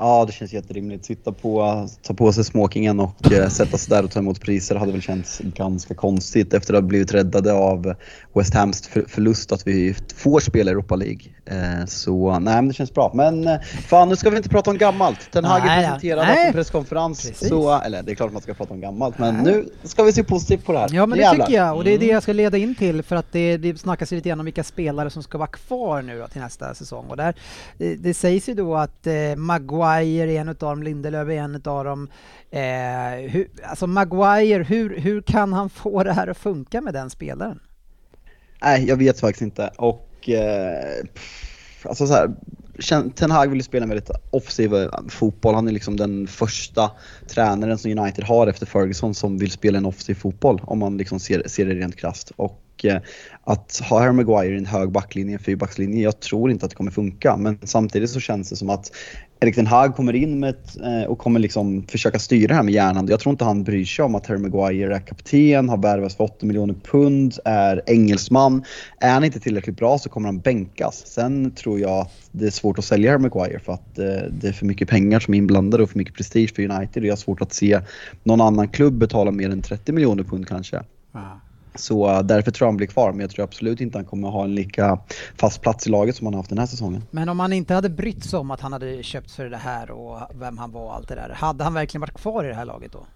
Ja, 0.00 0.24
det 0.24 0.32
känns 0.32 0.52
jätterimligt. 0.52 1.04
Sitta 1.04 1.32
på, 1.32 1.86
ta 2.02 2.14
på 2.14 2.32
sig 2.32 2.44
smokingen 2.44 3.00
och 3.00 3.32
eh, 3.32 3.48
sätta 3.48 3.78
sig 3.78 3.90
där 3.90 4.04
och 4.04 4.10
ta 4.10 4.18
emot 4.18 4.40
priser 4.40 4.74
hade 4.74 4.92
väl 4.92 5.02
känts 5.02 5.38
ganska 5.38 5.94
konstigt 5.94 6.54
efter 6.54 6.74
att 6.74 6.82
ha 6.82 6.88
blivit 6.88 7.14
räddade 7.14 7.52
av 7.52 7.94
West 8.34 8.54
Hams 8.54 8.88
förlust 8.88 9.52
att 9.52 9.66
vi 9.66 9.94
får 10.16 10.40
spela 10.40 10.70
Europa 10.70 10.96
League. 10.96 11.22
Eh, 11.50 11.84
Så 11.86 12.38
nej, 12.38 12.54
men 12.54 12.68
det 12.68 12.74
känns 12.74 12.94
bra. 12.94 13.10
Men 13.14 13.46
eh, 13.48 13.60
fan, 13.60 14.08
nu 14.08 14.16
ska 14.16 14.30
vi 14.30 14.36
inte 14.36 14.48
prata 14.48 14.70
om 14.70 14.78
gammalt. 14.78 15.30
Ten 15.32 15.44
Hag 15.44 15.62
Nej, 15.64 15.84
är 15.84 15.88
presenterad 15.88 16.26
nej. 16.26 16.36
på 16.42 16.46
en 16.46 16.52
presskonferens. 16.52 17.22
Precis. 17.28 17.48
Så, 17.48 17.80
eller 17.80 18.02
det 18.02 18.12
är 18.12 18.14
klart 18.14 18.32
man 18.32 18.42
ska 18.42 18.54
prata 18.54 18.74
om 18.74 18.80
gammalt, 18.80 19.18
men 19.18 19.34
nu 19.36 19.68
ska 19.82 20.02
vi 20.02 20.12
se 20.12 20.24
positivt 20.24 20.64
på 20.64 20.72
det 20.72 20.78
här. 20.78 20.88
Ja 20.92 21.06
men 21.06 21.18
det 21.18 21.24
Jävlar. 21.24 21.46
tycker 21.46 21.58
jag 21.58 21.76
och 21.76 21.84
det 21.84 21.94
är 21.94 21.98
det 21.98 22.06
jag 22.06 22.22
ska 22.22 22.32
leda 22.32 22.56
in 22.58 22.74
till 22.74 23.02
för 23.02 23.16
att 23.16 23.32
det, 23.32 23.56
det 23.56 23.78
snackas 23.80 24.12
ju 24.12 24.16
lite 24.16 24.28
grann 24.28 24.40
om 24.40 24.44
vilka 24.44 24.64
spelare 24.64 25.10
som 25.10 25.22
ska 25.22 25.38
vara 25.38 25.48
kvar 25.48 26.02
nu 26.02 26.18
då 26.18 26.28
till 26.28 26.40
nästa 26.40 26.74
säsong 26.74 27.06
och 27.08 27.16
där 27.16 27.34
det, 27.78 27.94
det 27.94 28.14
sägs 28.14 28.48
ju 28.48 28.54
då 28.54 28.76
att 28.76 29.06
eh, 29.06 29.14
Maguire 29.36 30.32
är 30.32 30.40
en 30.40 30.48
utav 30.48 30.70
dem, 30.70 30.82
Lindelöf 30.82 31.28
är 31.28 31.32
en 31.32 31.54
utav 31.54 31.84
dem. 31.84 32.08
Eh, 32.50 32.60
hur, 33.30 33.48
alltså 33.62 33.86
Maguire, 33.86 34.62
hur, 34.62 34.98
hur 34.98 35.20
kan 35.22 35.52
han 35.52 35.70
få 35.70 36.02
det 36.04 36.12
här 36.12 36.28
att 36.28 36.38
funka 36.38 36.80
med 36.80 36.94
den 36.94 37.10
spelaren? 37.10 37.60
Nej, 38.62 38.84
jag 38.88 38.96
vet 38.96 39.20
faktiskt 39.20 39.42
inte. 39.42 39.70
Och 39.76 40.07
eh, 40.26 41.04
pff, 41.14 41.86
alltså 41.86 42.06
så 42.06 42.14
här, 42.14 42.30
Ten 43.14 43.30
Hag 43.30 43.48
vill 43.48 43.58
ju 43.58 43.62
spela 43.62 43.82
en 43.82 43.88
väldigt 43.88 44.10
offensiv 44.30 44.74
eh, 44.74 44.88
fotboll. 45.08 45.54
Han 45.54 45.68
är 45.68 45.72
liksom 45.72 45.96
den 45.96 46.26
första 46.26 46.90
tränaren 47.26 47.78
som 47.78 47.98
United 47.98 48.24
har 48.24 48.46
efter 48.46 48.66
Ferguson 48.66 49.14
som 49.14 49.38
vill 49.38 49.50
spela 49.50 49.78
en 49.78 49.86
offensiv 49.86 50.14
fotboll 50.14 50.60
om 50.64 50.78
man 50.78 50.98
liksom 50.98 51.20
ser, 51.20 51.48
ser 51.48 51.66
det 51.66 51.74
rent 51.74 51.96
krasst. 51.96 52.32
Och 52.36 52.84
eh, 52.84 53.00
att 53.44 53.80
ha 53.90 54.00
Harry 54.00 54.12
Maguire 54.12 54.54
i 54.54 54.58
en 54.58 54.66
hög 54.66 54.90
backlinje, 54.92 55.34
en 55.34 55.42
fyrbackslinje, 55.42 56.02
jag 56.02 56.20
tror 56.20 56.50
inte 56.50 56.64
att 56.64 56.70
det 56.70 56.76
kommer 56.76 56.90
funka. 56.90 57.36
Men 57.36 57.58
samtidigt 57.62 58.10
så 58.10 58.20
känns 58.20 58.50
det 58.50 58.56
som 58.56 58.70
att 58.70 58.92
Erik 59.40 59.54
Ten 59.54 59.66
Hag 59.66 59.96
kommer 59.96 60.14
in 60.14 60.40
med 60.40 60.50
ett, 60.50 60.80
eh, 60.80 61.02
och 61.02 61.18
kommer 61.18 61.40
liksom 61.40 61.82
försöka 61.82 62.18
styra 62.18 62.48
det 62.48 62.54
här 62.54 62.62
med 62.62 62.74
hjärnan. 62.74 63.06
Jag 63.08 63.20
tror 63.20 63.30
inte 63.30 63.44
han 63.44 63.64
bryr 63.64 63.84
sig 63.84 64.04
om 64.04 64.14
att 64.14 64.26
Harry 64.26 64.38
Maguire 64.38 64.96
är 64.96 65.00
kapten, 65.00 65.68
har 65.68 65.76
värvats 65.76 66.16
för 66.16 66.24
80 66.24 66.46
miljoner 66.46 66.74
pund, 66.74 67.34
är 67.44 67.82
engelsman. 67.86 68.64
Är 69.00 69.12
han 69.12 69.24
inte 69.24 69.40
tillräckligt 69.40 69.76
bra 69.76 69.98
så 69.98 70.08
kommer 70.08 70.28
han 70.28 70.38
bänkas. 70.38 71.06
Sen 71.06 71.50
tror 71.50 71.80
jag 71.80 71.90
att 71.90 72.12
det 72.30 72.46
är 72.46 72.50
svårt 72.50 72.78
att 72.78 72.84
sälja 72.84 73.10
Harry 73.10 73.22
Maguire 73.22 73.58
för 73.58 73.72
att 73.72 73.98
eh, 73.98 74.04
det 74.30 74.48
är 74.48 74.52
för 74.52 74.66
mycket 74.66 74.88
pengar 74.88 75.20
som 75.20 75.34
är 75.34 75.38
inblandade 75.38 75.82
och 75.82 75.90
för 75.90 75.98
mycket 75.98 76.14
prestige 76.14 76.54
för 76.54 76.70
United. 76.70 77.04
Jag 77.04 77.12
har 77.12 77.16
svårt 77.16 77.42
att 77.42 77.52
se 77.52 77.80
någon 78.22 78.40
annan 78.40 78.68
klubb 78.68 78.94
betala 78.94 79.30
mer 79.30 79.50
än 79.50 79.62
30 79.62 79.92
miljoner 79.92 80.24
pund 80.24 80.48
kanske. 80.48 80.82
Så 81.78 82.22
därför 82.22 82.50
tror 82.50 82.66
jag 82.66 82.72
han 82.72 82.76
blir 82.76 82.86
kvar, 82.86 83.12
men 83.12 83.20
jag 83.20 83.30
tror 83.30 83.44
absolut 83.44 83.80
inte 83.80 83.98
han 83.98 84.04
kommer 84.04 84.28
ha 84.28 84.44
en 84.44 84.54
lika 84.54 84.98
fast 85.36 85.60
plats 85.62 85.86
i 85.86 85.90
laget 85.90 86.16
som 86.16 86.26
han 86.26 86.34
har 86.34 86.38
haft 86.40 86.48
den 86.50 86.58
här 86.58 86.66
säsongen. 86.66 87.02
Men 87.10 87.28
om 87.28 87.40
han 87.40 87.52
inte 87.52 87.74
hade 87.74 87.88
brytt 87.90 88.24
sig 88.24 88.38
om 88.38 88.50
att 88.50 88.60
han 88.60 88.72
hade 88.72 89.02
köpt 89.02 89.30
för 89.30 89.44
det 89.44 89.56
här 89.56 89.90
och 89.90 90.20
vem 90.34 90.58
han 90.58 90.72
var 90.72 90.82
och 90.84 90.94
allt 90.94 91.08
det 91.08 91.14
där, 91.14 91.30
hade 91.34 91.64
han 91.64 91.74
verkligen 91.74 92.00
varit 92.00 92.14
kvar 92.18 92.44
i 92.44 92.48
det 92.48 92.54
här 92.54 92.64
laget 92.64 92.92
då? 92.92 93.06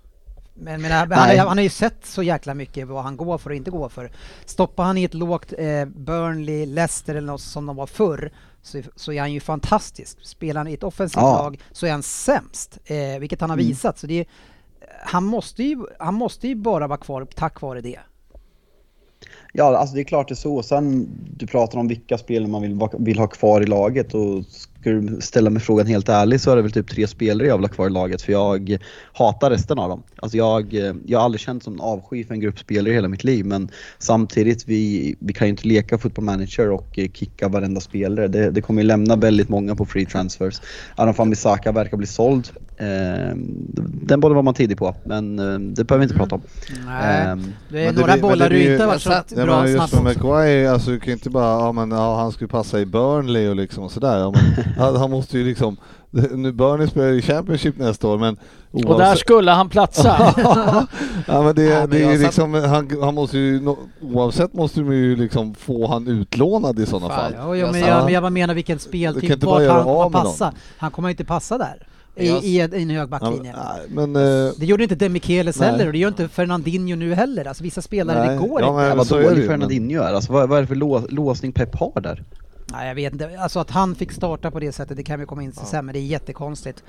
Men, 0.54 0.82
men 0.82 0.90
han, 0.92 1.12
han 1.38 1.58
har 1.58 1.60
ju 1.62 1.68
sett 1.68 2.06
så 2.06 2.22
jäkla 2.22 2.54
mycket 2.54 2.88
vad 2.88 3.02
han 3.02 3.16
går 3.16 3.38
för 3.38 3.50
och 3.50 3.56
inte 3.56 3.70
går 3.70 3.88
för. 3.88 4.10
Stoppar 4.44 4.84
han 4.84 4.98
i 4.98 5.04
ett 5.04 5.14
lågt 5.14 5.52
eh, 5.58 5.84
Burnley, 5.84 6.66
Leicester 6.66 7.14
eller 7.14 7.26
något 7.32 7.40
som 7.40 7.66
de 7.66 7.76
var 7.76 7.86
förr 7.86 8.32
så, 8.62 8.82
så 8.96 9.12
är 9.12 9.20
han 9.20 9.32
ju 9.32 9.40
fantastisk. 9.40 10.18
Spelar 10.26 10.60
han 10.60 10.68
i 10.68 10.72
ett 10.74 10.82
offensivt 10.82 11.22
Ja. 11.22 11.42
lag 11.42 11.60
så 11.72 11.86
är 11.86 11.90
han 11.90 12.02
sämst, 12.02 12.78
eh, 12.84 13.18
vilket 13.20 13.40
han 13.40 13.50
har 13.50 13.56
Mm. 13.56 13.66
visat. 13.68 13.98
Så 13.98 14.06
det 14.06 14.24
han, 15.04 15.24
måste 15.24 15.62
ju, 15.62 15.84
han 15.98 16.14
måste 16.14 16.48
ju 16.48 16.54
bara 16.54 16.86
vara 16.86 16.98
kvar 16.98 17.26
tack 17.34 17.60
vare 17.60 17.80
det. 17.80 17.98
Ja, 19.54 19.76
alltså 19.76 19.94
det 19.94 20.00
är 20.00 20.04
klart 20.04 20.28
det 20.28 20.32
är 20.32 20.36
så. 20.36 20.62
Sen, 20.62 21.08
du 21.36 21.46
pratar 21.46 21.78
om 21.78 21.88
vilka 21.88 22.18
spelare 22.18 22.50
man 22.50 22.62
vill, 22.62 22.78
vill 22.98 23.18
ha 23.18 23.26
kvar 23.26 23.60
i 23.60 23.66
laget 23.66 24.14
och 24.14 24.44
ska 24.80 24.90
du 24.90 25.20
ställa 25.20 25.50
mig 25.50 25.62
frågan 25.62 25.86
helt 25.86 26.08
ärligt 26.08 26.42
så 26.42 26.50
är 26.50 26.56
det 26.56 26.62
väl 26.62 26.72
typ 26.72 26.90
tre 26.90 27.06
spelare 27.06 27.48
jag 27.48 27.56
vill 27.56 27.64
ha 27.64 27.72
kvar 27.72 27.86
i 27.86 27.90
laget 27.90 28.22
för 28.22 28.32
jag 28.32 28.78
hatar 29.12 29.50
resten 29.50 29.78
av 29.78 29.88
dem. 29.88 30.02
Alltså 30.16 30.36
jag, 30.36 30.74
jag 31.06 31.18
har 31.18 31.24
aldrig 31.24 31.40
känt 31.40 31.62
som 31.62 31.74
en 31.74 31.80
avsky 31.80 32.24
för 32.24 32.34
en 32.34 32.40
grupp 32.40 32.58
spelare 32.58 32.92
i 32.92 32.94
hela 32.94 33.08
mitt 33.08 33.24
liv 33.24 33.46
men 33.46 33.68
samtidigt, 33.98 34.68
vi, 34.68 35.14
vi 35.18 35.32
kan 35.32 35.46
ju 35.46 35.50
inte 35.50 35.68
leka 35.68 35.98
football 35.98 36.24
manager 36.24 36.70
och 36.70 36.98
eh, 36.98 37.10
kicka 37.10 37.48
varenda 37.48 37.80
spelare. 37.80 38.28
Det, 38.28 38.50
det 38.50 38.62
kommer 38.62 38.82
ju 38.82 38.88
lämna 38.88 39.16
väldigt 39.16 39.48
många 39.48 39.76
på 39.76 39.86
free 39.86 40.06
transfers. 40.06 40.60
Aron 40.96 41.30
Bissaka 41.30 41.72
verkar 41.72 41.96
bli 41.96 42.06
såld. 42.06 42.50
Eh, 42.82 43.36
den 44.06 44.20
borde 44.20 44.34
var 44.34 44.42
man 44.42 44.54
tidig 44.54 44.78
på 44.78 44.94
men 45.04 45.38
eh, 45.38 45.58
det 45.58 45.84
behöver 45.84 45.98
vi 45.98 46.02
inte 46.02 46.14
prata 46.16 46.34
om. 46.34 46.42
Nej. 46.86 47.20
Ehm, 47.26 47.52
Det 47.68 47.80
är 47.80 47.84
men 47.86 47.94
det 47.94 48.00
några 48.00 48.12
blir- 48.12 48.22
men 48.22 48.30
bollar 48.30 48.48
det 48.48 48.54
du 48.54 48.62
ju- 48.62 48.72
inte 48.72 48.82
har 48.84 48.88
varit 48.90 49.02
så 49.02 49.10
Ja, 49.36 49.44
bra 49.44 49.60
men 49.62 49.72
just 49.72 49.88
snabbt 49.88 50.04
med. 50.04 50.16
Maguire, 50.24 50.70
alltså 50.72 50.90
du 50.90 50.98
kan 51.00 51.06
ju 51.06 51.12
inte 51.12 51.30
bara, 51.30 51.60
ja 51.60 51.72
men 51.72 51.90
ja, 51.90 52.16
han 52.20 52.32
skulle 52.32 52.48
passa 52.48 52.80
i 52.80 52.86
Burnley 52.86 53.48
och 53.48 53.56
liksom 53.56 53.84
och 53.84 53.92
sådär. 53.92 54.18
Ja, 54.18 54.30
men, 54.76 54.94
han, 54.96 55.10
måste 55.10 55.38
ju 55.38 55.44
liksom, 55.44 55.76
nu 56.34 56.52
Burnley 56.52 56.86
spelar 56.88 57.08
i 57.08 57.22
Championship 57.22 57.78
nästa 57.78 58.08
år 58.08 58.18
men 58.18 58.36
Och 58.72 58.98
där 58.98 59.14
skulle 59.14 59.50
han 59.50 59.68
platsa. 59.68 60.16
ja 61.26 61.42
men 61.42 61.54
det, 61.54 61.62
Ja, 61.62 61.80
men 61.80 61.90
det 61.90 62.02
är 62.02 62.10
ju 62.10 62.16
satt- 62.16 62.22
liksom, 62.24 62.54
han, 62.54 62.90
han 63.02 63.14
måste 63.14 63.38
ju, 63.38 63.74
oavsett 64.00 64.54
måste 64.54 64.80
de 64.80 64.92
ju 64.92 65.16
liksom 65.16 65.54
få 65.54 65.86
han 65.88 66.08
utlånad 66.08 66.78
i 66.78 66.86
sådana 66.86 67.08
Fan, 67.08 67.18
fall. 67.18 67.32
Ja, 67.38 67.56
ja, 67.56 67.72
men, 67.72 67.80
jag, 67.80 68.04
men 68.04 68.12
jag 68.14 68.32
menar 68.32 68.54
vilken 68.54 68.78
speltyp, 68.78 69.44
vart 69.44 69.68
han 69.68 69.84
kommer 69.84 70.10
passa. 70.10 70.52
Han 70.78 70.90
kommer 70.90 71.08
inte 71.08 71.24
passa 71.24 71.58
där. 71.58 71.86
I, 72.16 72.28
Jag- 72.28 72.44
i, 72.44 72.60
en- 72.60 72.74
i 72.74 72.82
en 72.82 72.90
hög 72.90 72.98
Ja, 72.98 73.06
backlinje. 73.06 73.54
men, 73.88 74.12
men, 74.12 74.46
eh, 74.46 74.52
Det 74.56 74.66
gjorde 74.66 74.82
inte 74.82 74.94
Demichelis 74.94 75.60
heller 75.60 75.86
och 75.86 75.92
det 75.92 75.98
gör 75.98 76.08
inte 76.08 76.28
Fernandinho 76.28 76.96
nu 76.96 77.14
heller. 77.14 77.44
Alltså 77.44 77.62
vissa 77.64 77.82
spelare, 77.82 78.26
Nej, 78.26 78.28
det 78.36 78.48
går 78.48 78.60
ja, 78.60 78.66
inte. 78.68 78.76
men- 78.80 78.88
Ja, 78.88 78.94
vad 78.94 79.08
dålig 79.08 79.38
men- 79.38 79.46
Fernandinho 79.46 80.02
är. 80.02 80.12
Alltså, 80.14 80.32
vad, 80.32 80.48
vad 80.48 80.58
är 80.58 80.62
det 80.62 80.68
för 80.68 80.74
lå, 80.74 81.02
låsning 81.08 81.52
Pep 81.52 81.74
har 81.76 82.00
där? 82.00 82.22
Nej, 82.72 82.88
jag 82.88 82.94
vet 82.94 83.12
inte. 83.12 83.38
Alltså 83.38 83.60
att 83.60 83.70
han 83.70 83.94
fick 83.94 84.12
starta 84.12 84.50
på 84.50 84.60
det 84.60 84.72
sättet, 84.72 84.96
det 84.96 85.02
kan 85.02 85.20
vi 85.20 85.26
komma 85.26 85.42
in 85.42 85.52
till 85.52 85.66
sen, 85.66 85.86
men 85.86 85.92
det 85.92 85.98
är 85.98 86.02
jättekonstigt. 86.06 86.82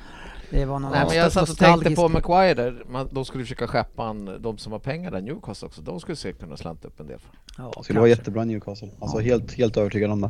Det 0.54 0.66
var 0.66 0.80
någon 0.80 0.92
Nej 0.92 1.06
men 1.08 1.18
jag 1.18 1.32
satt 1.32 1.50
och 1.50 1.58
tänkte 1.58 1.96
på 1.96 2.10
Maguire 2.10 2.54
där, 2.54 2.84
man, 2.90 3.10
de 3.12 3.26
skulle 3.26 3.44
försöka 3.44 3.68
skeppa 3.68 4.04
han, 4.04 4.42
de 4.42 4.58
som 4.58 4.72
har 4.72 4.80
pengar 4.80 5.12
där, 5.12 5.22
Newcastle 5.22 5.66
också, 5.66 5.82
de 5.82 6.00
skulle 6.00 6.16
säkert 6.16 6.42
kunna 6.42 6.58
slanta 6.58 6.88
upp 6.88 7.00
en 7.00 7.08
del. 7.08 7.20
Ja, 7.58 7.84
Skulle 7.84 8.00
vara 8.00 8.10
kanske. 8.10 8.22
jättebra 8.22 8.46
Newcastle. 8.46 8.90
Alltså 9.00 9.20
helt, 9.20 9.54
helt 9.54 9.78
övertygad 9.78 10.12
om 10.12 10.22
det. 10.22 10.30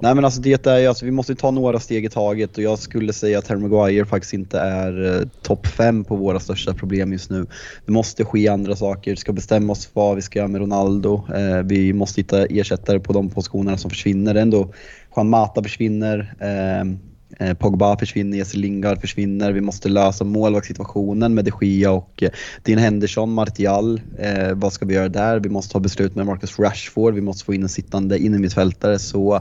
Nej 0.00 0.14
men 0.14 0.24
alltså 0.24 0.40
det 0.40 0.66
är 0.66 0.78
ju, 0.78 0.86
alltså 0.86 1.04
vi 1.04 1.10
måste 1.10 1.34
ta 1.34 1.50
några 1.50 1.80
steg 1.80 2.04
i 2.04 2.08
taget 2.08 2.56
och 2.56 2.62
jag 2.62 2.78
skulle 2.78 3.12
säga 3.12 3.38
att 3.38 3.48
Harry 3.48 3.60
Maguire 3.60 4.04
faktiskt 4.04 4.34
inte 4.34 4.58
är 4.58 5.20
eh, 5.20 5.28
topp 5.42 5.66
5 5.66 6.04
på 6.04 6.16
våra 6.16 6.40
största 6.40 6.74
problem 6.74 7.12
just 7.12 7.30
nu. 7.30 7.46
Det 7.86 7.92
måste 7.92 8.24
ske 8.24 8.48
andra 8.48 8.76
saker, 8.76 9.10
vi 9.10 9.16
ska 9.16 9.32
bestämma 9.32 9.72
oss 9.72 9.86
för 9.86 10.00
vad 10.00 10.16
vi 10.16 10.22
ska 10.22 10.38
göra 10.38 10.48
med 10.48 10.60
Ronaldo. 10.60 11.28
Eh, 11.34 11.62
vi 11.64 11.92
måste 11.92 12.20
hitta 12.20 12.46
ersättare 12.46 13.00
på 13.00 13.12
de 13.12 13.30
positionerna 13.30 13.76
som 13.76 13.90
försvinner. 13.90 14.34
Det 14.34 14.40
är 14.40 14.42
ändå 14.42 14.72
Juan 15.16 15.28
Mata 15.28 15.62
försvinner. 15.62 16.34
Eh, 16.40 17.13
Eh, 17.40 17.54
Pogba 17.54 17.98
försvinner, 17.98 18.38
Jesse 18.38 18.56
Lingard 18.56 19.00
försvinner. 19.00 19.52
Vi 19.52 19.60
måste 19.60 19.88
lösa 19.88 20.24
målvaktssituationen 20.24 21.34
med 21.34 21.44
de 21.44 21.52
Gia 21.60 21.90
och 21.90 22.22
eh, 22.22 22.30
Dean 22.62 22.78
Henderson, 22.78 23.32
Martial. 23.32 24.00
Eh, 24.18 24.54
vad 24.54 24.72
ska 24.72 24.86
vi 24.86 24.94
göra 24.94 25.08
där? 25.08 25.40
Vi 25.40 25.48
måste 25.48 25.72
ta 25.72 25.80
beslut 25.80 26.14
med 26.14 26.26
Marcus 26.26 26.58
Rashford. 26.58 27.14
Vi 27.14 27.20
måste 27.20 27.44
få 27.44 27.54
in 27.54 27.62
en 27.62 27.68
sittande 27.68 28.18
innermittfältare. 28.18 28.98
Så 28.98 29.40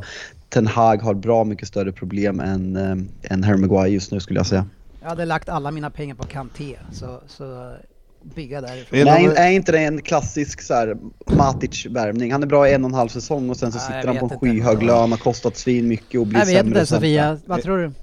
Ten 0.49 0.67
Hag 0.67 1.01
har 1.01 1.13
bra 1.13 1.43
mycket 1.43 1.67
större 1.67 1.91
problem 1.91 2.39
än, 2.39 2.75
eh, 2.75 3.31
än 3.33 3.43
Harry 3.43 3.57
Maguire 3.57 3.89
just 3.89 4.11
nu 4.11 4.19
skulle 4.19 4.39
jag 4.39 4.47
säga. 4.47 4.65
Jag 5.01 5.09
hade 5.09 5.25
lagt 5.25 5.49
alla 5.49 5.71
mina 5.71 5.89
pengar 5.89 6.15
på 6.15 6.23
Kanté, 6.23 6.77
så, 6.91 7.21
så 7.27 7.75
bygga 8.23 8.61
därifrån. 8.61 8.99
Är 8.99 9.05
Nej, 9.05 9.25
är 9.25 9.49
inte 9.51 9.71
det 9.71 9.79
en 9.79 10.01
klassisk 10.01 10.61
så 10.61 10.73
här, 10.73 10.97
Matic-värvning? 11.27 12.31
Han 12.31 12.43
är 12.43 12.47
bra 12.47 12.69
i 12.69 12.73
en 12.73 12.83
och 12.83 12.89
en 12.89 12.95
halv 12.95 13.09
säsong 13.09 13.49
och 13.49 13.57
sen 13.57 13.71
så 13.71 13.77
Nej, 13.77 13.85
sitter 13.87 13.99
jag 13.99 14.07
han 14.07 14.17
på 14.17 14.25
en 14.25 14.29
vet 14.29 14.43
inte. 14.43 14.45
skyhög 14.45 14.83
lön, 14.83 15.11
har 15.11 15.17
kostat 15.17 15.57
svin 15.57 15.87
mycket 15.87 16.19
och 16.19 16.27
blir 16.27 16.39
Jag 16.39 16.45
vet 16.45 16.55
sämre 16.55 16.67
inte 16.67 16.81
och 16.81 16.87
sämre. 16.87 16.99
Sofia, 16.99 17.39
vad 17.45 17.61
tror 17.61 17.77
du? 17.77 17.93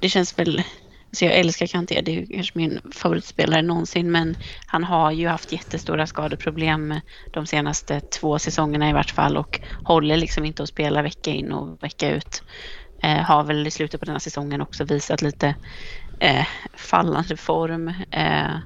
det 0.00 0.08
känns 0.08 0.38
väl... 0.38 0.62
Alltså 1.10 1.24
jag 1.24 1.34
älskar 1.34 1.66
Kanté, 1.66 2.00
det 2.00 2.22
är 2.22 2.26
kanske 2.26 2.58
min 2.58 2.80
favoritspelare 2.94 3.62
någonsin, 3.62 4.10
men 4.10 4.36
han 4.66 4.84
har 4.84 5.10
ju 5.10 5.28
haft 5.28 5.52
jättestora 5.52 6.06
skadeproblem 6.06 7.00
de 7.30 7.46
senaste 7.46 8.00
två 8.00 8.38
säsongerna 8.38 8.90
i 8.90 8.92
vart 8.92 9.10
fall 9.10 9.36
och 9.36 9.60
håller 9.82 10.16
liksom 10.16 10.44
inte 10.44 10.62
att 10.62 10.68
spela 10.68 11.02
vecka 11.02 11.30
in 11.30 11.52
och 11.52 11.82
vecka 11.82 12.10
ut. 12.10 12.42
Eh, 13.02 13.16
har 13.16 13.44
väl 13.44 13.66
i 13.66 13.70
slutet 13.70 14.00
på 14.00 14.04
den 14.04 14.14
här 14.14 14.18
säsongen 14.20 14.60
också 14.60 14.84
visat 14.84 15.22
lite 15.22 15.54
eh, 16.20 16.46
fallande 16.76 17.36
form. 17.36 17.88
Eh, 18.10 18.56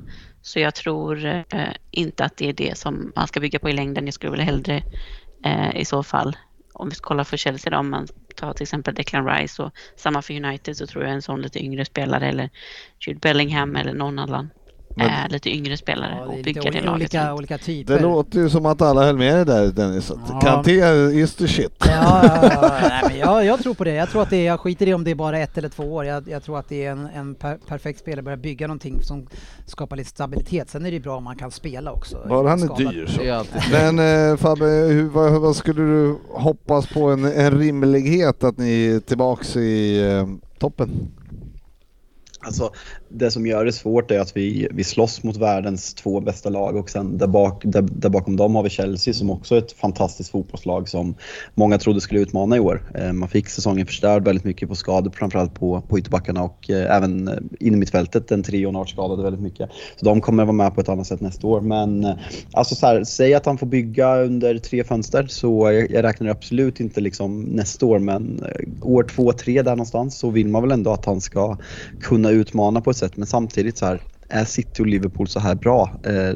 så 0.43 0.61
jag 0.61 0.75
tror 0.75 1.25
eh, 1.27 1.73
inte 1.91 2.25
att 2.25 2.37
det 2.37 2.49
är 2.49 2.53
det 2.53 2.79
som 2.79 3.13
man 3.17 3.29
ska 3.29 3.41
bygga 3.41 3.59
på 3.59 3.71
i 3.71 3.73
längden. 3.73 4.05
Jag 4.05 4.15
skulle 4.15 4.31
väl 4.31 4.41
hellre 4.41 4.83
eh, 5.45 5.77
i 5.77 5.85
så 5.85 6.03
fall, 6.03 6.37
om 6.75 6.89
vi 6.89 6.95
kollar 6.95 7.25
för 7.25 7.37
Chelsea 7.37 7.71
då, 7.71 7.79
om 7.79 7.91
man 7.91 8.07
tar 8.37 8.53
till 8.53 8.65
exempel 8.65 8.95
Declan 8.95 9.27
Rice 9.27 9.63
och 9.63 9.73
samma 9.97 10.23
för 10.23 10.45
United 10.45 10.77
så 10.77 10.87
tror 10.87 11.05
jag 11.05 11.13
en 11.13 11.23
sån 11.23 11.43
lite 11.43 11.65
yngre 11.65 11.85
spelare 11.85 12.29
eller 12.29 12.51
Jude 13.07 13.21
Bellingham 13.21 13.77
eller 13.77 13.95
någon 13.95 14.19
annan 14.19 14.51
eh, 14.97 15.29
lite 15.29 15.51
yngre 15.51 15.77
spelare 15.77 16.17
Ja, 16.21 16.27
det 16.27 16.33
är 16.35 16.39
och 16.39 16.45
bygga 16.45 16.61
det 16.63 16.69
olika, 16.69 16.85
laget. 16.87 17.01
olika, 17.15 17.35
olika 17.35 17.59
typer. 17.59 17.95
Det 17.95 18.01
låter 18.03 18.39
ju 18.39 18.51
som 18.51 18.67
att 18.67 18.83
alla 18.83 19.05
höll 19.05 19.17
med 19.17 19.35
dig 19.35 19.45
där 19.45 19.73
Dennis. 19.73 20.11
Att 20.11 20.19
Ja. 20.29 20.41
Kanté 20.41 20.73
is 21.21 21.35
the 21.35 21.49
shit. 21.49 21.73
Ja, 21.79 22.21
ja, 22.25 22.39
ja. 22.43 22.79
Nej, 22.89 23.03
men 23.09 23.19
jag, 23.19 23.45
jag 23.45 23.63
tror 23.63 23.75
på 23.75 23.85
det. 23.85 23.95
Jag 23.95 24.11
tror 24.11 24.23
att 24.23 24.31
det 24.31 24.37
är, 24.37 24.47
jag 24.47 24.61
skiter 24.61 24.89
i 24.89 24.95
om 24.95 25.05
det 25.05 25.11
är 25.11 25.15
bara 25.15 25.39
ett 25.39 25.59
eller 25.59 25.69
två 25.69 25.83
år. 25.95 26.05
Jag, 26.05 26.29
jag 26.29 26.43
tror 26.43 26.59
att 26.59 26.69
det 26.69 26.85
är 26.85 26.91
en, 26.93 27.07
en 27.15 27.35
per, 27.35 27.59
perfekt 27.67 28.01
spelare, 28.01 28.23
börja 28.23 28.37
bygga 28.37 28.67
någonting 28.67 29.03
som 29.03 29.27
skapar 29.67 29.97
lite 29.97 30.11
stabilitet. 30.11 30.71
Sen 30.71 30.87
är 30.87 30.91
det 30.91 30.97
ju 30.97 31.03
bra 31.03 31.17
om 31.17 31.25
man 31.25 31.37
kan 31.37 31.51
spela 31.51 31.93
också. 31.93 32.27
Bara 32.29 32.49
han 32.49 32.63
är 32.63 32.77
dyr 32.77 33.07
så. 33.07 33.45
Men 33.73 33.99
eh, 34.31 34.37
Fabbe, 34.37 34.65
hur, 34.67 35.09
vad, 35.09 35.41
vad 35.41 35.57
skulle 35.57 35.83
du 35.83 36.17
hoppas 36.29 36.87
på 36.87 37.11
en, 37.11 37.25
en 37.25 37.59
rimlighet 37.59 38.45
att 38.45 38.59
ni 38.59 38.87
är 38.87 39.01
tillbaks 39.01 39.57
i 39.57 40.01
eh, 40.11 40.27
toppen? 40.59 40.91
Alltså, 42.43 42.71
det 43.13 43.31
som 43.31 43.47
gör 43.47 43.65
det 43.65 43.73
svårt 43.73 44.11
är 44.11 44.21
att 44.21 44.37
vi, 44.37 44.69
vi 44.71 44.85
slåss 44.85 45.23
mot 45.23 45.37
världens 45.37 45.95
två 45.95 46.21
bästa 46.21 46.49
lag 46.49 46.77
och 46.77 46.91
sen 46.91 47.19
där, 47.19 47.27
bak, 47.27 47.63
där, 47.65 47.83
där 47.83 48.09
bakom 48.09 48.37
dem 48.37 48.55
har 48.55 48.63
vi 48.63 48.71
Chelsea 48.71 49.15
som 49.15 49.31
också 49.31 49.55
är 49.55 49.59
ett 49.59 49.73
fantastiskt 49.73 50.31
fotbollslag 50.31 50.89
som 50.89 51.15
många 51.55 51.79
trodde 51.79 52.01
skulle 52.01 52.21
utmana 52.21 52.57
i 52.57 52.61
år. 52.61 52.93
Eh, 52.95 53.13
man 53.13 53.29
fick 53.29 53.49
säsongen 53.49 53.87
förstörd 53.87 54.25
väldigt 54.25 54.45
mycket 54.45 54.69
på 54.69 54.75
skador, 54.75 55.11
framförallt 55.11 55.55
på, 55.55 55.83
på 55.89 55.99
ytterbackarna 55.99 56.43
och 56.43 56.71
eh, 56.71 56.97
även 56.97 57.29
in 57.61 57.75
i 57.75 57.77
mittfältet, 57.77 58.29
den 58.29 58.43
trion 58.43 58.75
har 58.75 58.81
varit 58.81 58.91
skadade 58.91 59.23
väldigt 59.23 59.43
mycket. 59.43 59.71
Så 59.97 60.05
de 60.05 60.21
kommer 60.21 60.45
vara 60.45 60.53
med 60.53 60.75
på 60.75 60.81
ett 60.81 60.89
annat 60.89 61.07
sätt 61.07 61.21
nästa 61.21 61.47
år. 61.47 61.61
Men 61.61 62.05
eh, 62.05 62.15
alltså 62.53 62.75
så 62.75 62.87
här, 62.87 63.05
säg 63.05 63.35
att 63.35 63.47
han 63.47 63.59
får 63.59 63.67
bygga 63.67 64.17
under 64.17 64.59
tre 64.59 64.85
fönster 64.85 65.27
så 65.27 65.73
jag, 65.73 65.91
jag 65.91 66.05
räknar 66.05 66.29
absolut 66.29 66.81
inte 66.81 67.01
liksom 67.01 67.43
nästa 67.43 67.87
år 67.87 67.99
men 67.99 68.45
år 68.83 69.03
två, 69.03 69.33
tre 69.33 69.63
där 69.63 69.71
någonstans 69.71 70.19
så 70.19 70.31
vill 70.31 70.49
man 70.49 70.63
väl 70.63 70.73
ändå 70.73 70.93
att 70.93 71.05
han 71.05 71.21
ska 71.21 71.57
kunna 72.01 72.31
utmana 72.31 72.81
på 72.81 72.91
ett 72.91 73.00
sätt. 73.01 73.17
Men 73.17 73.27
samtidigt 73.27 73.79
så 73.79 73.87
här, 73.87 74.01
är 74.29 74.45
City 74.45 74.83
och 74.83 74.87
Liverpool 74.87 75.29
så 75.29 75.41
här 75.41 75.55
bra? 75.55 76.01
Eh, 76.05 76.35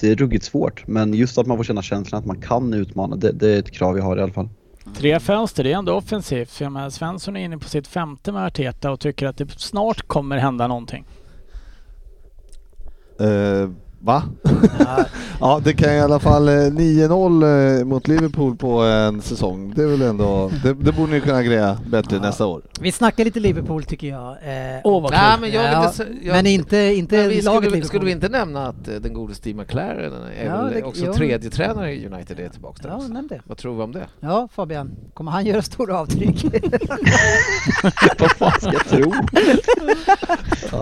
det 0.00 0.10
är 0.10 0.16
ruggigt 0.16 0.44
svårt. 0.44 0.86
Men 0.86 1.14
just 1.14 1.38
att 1.38 1.46
man 1.46 1.56
får 1.56 1.64
känna 1.64 1.82
känslan 1.82 2.18
att 2.18 2.26
man 2.26 2.40
kan 2.40 2.74
utmana, 2.74 3.16
det, 3.16 3.32
det 3.32 3.48
är 3.48 3.58
ett 3.58 3.70
krav 3.70 3.96
jag 3.96 4.04
har 4.04 4.16
i 4.16 4.22
alla 4.22 4.32
fall. 4.32 4.48
Tre 4.96 5.20
fönster, 5.20 5.64
det 5.64 5.72
är 5.72 5.76
ändå 5.76 5.94
offensivt. 5.94 6.50
För 6.50 6.64
jag 6.64 6.72
menar, 6.72 6.90
Svensson 6.90 7.36
är 7.36 7.44
inne 7.44 7.58
på 7.58 7.68
sitt 7.68 7.86
femte 7.86 8.32
med 8.32 8.46
Arteta 8.46 8.90
och 8.90 9.00
tycker 9.00 9.26
att 9.26 9.36
det 9.36 9.50
snart 9.50 10.08
kommer 10.08 10.36
hända 10.36 10.66
någonting. 10.66 11.06
Eh, 13.20 13.70
va? 14.04 14.22
ja, 15.40 15.60
det 15.64 15.72
kan 15.72 15.92
i 15.94 16.00
alla 16.00 16.18
fall 16.18 16.48
eh, 16.48 16.52
9-0 16.52 17.78
eh, 17.80 17.84
mot 17.84 18.08
Liverpool 18.08 18.56
på 18.56 18.70
en 18.82 19.22
säsong. 19.22 19.72
Det 19.76 19.82
är 19.82 19.86
väl 19.86 20.02
ändå, 20.02 20.50
det, 20.62 20.72
det 20.74 20.92
borde 20.92 21.12
ni 21.12 21.20
kunna 21.20 21.42
greja 21.42 21.78
bättre 21.86 22.16
Ja. 22.16 22.22
nästa 22.22 22.46
år. 22.46 22.62
Vi 22.80 22.92
snackar 22.92 23.24
lite 23.24 23.40
Liverpool 23.40 23.84
tycker 23.84 24.06
jag. 24.06 24.28
Eh, 24.30 24.80
Åh 24.84 25.02
vad 25.02 25.12
Nej, 25.12 25.36
men 25.40 25.50
jag 25.52 25.64
Ja, 25.72 25.92
se- 25.92 26.04
jag- 26.22 26.32
men 26.36 26.46
inte, 26.46 26.76
inte 26.76 27.16
Men 27.16 27.28
vi 27.28 27.34
laget 27.42 27.44
skulle, 27.44 27.60
Liverpool. 27.60 27.84
skulle 27.88 28.04
vi 28.04 28.10
inte 28.12 28.28
nämna 28.28 28.66
att 28.68 28.88
eh, 28.88 28.94
den 28.94 29.12
gode 29.14 29.34
Steve 29.34 29.58
McLaren 29.62 30.12
är 30.40 30.44
Ja, 30.46 30.62
väl 30.62 30.74
det- 30.74 30.82
också 30.82 31.04
jo. 31.06 31.12
tredje 31.14 31.50
tränare 31.50 31.92
i 31.94 32.06
United 32.06 32.40
är 32.40 32.48
tillbaka 32.48 32.82
där 32.82 32.88
Ja, 32.88 32.96
också. 32.96 33.08
nämn 33.08 33.28
det. 33.28 33.40
Vad 33.44 33.58
tror 33.58 33.76
vi 33.76 33.82
om 33.82 33.92
det? 33.92 34.06
Ja, 34.20 34.48
Fabian. 34.54 34.90
Kommer 35.14 35.30
han 35.30 35.46
göra 35.46 35.62
stora 35.62 36.00
avtryck? 36.00 36.44
Vad 38.18 38.30
fan 38.30 38.52
ska 38.60 38.72
jag 38.72 38.84
tro? 38.88 39.12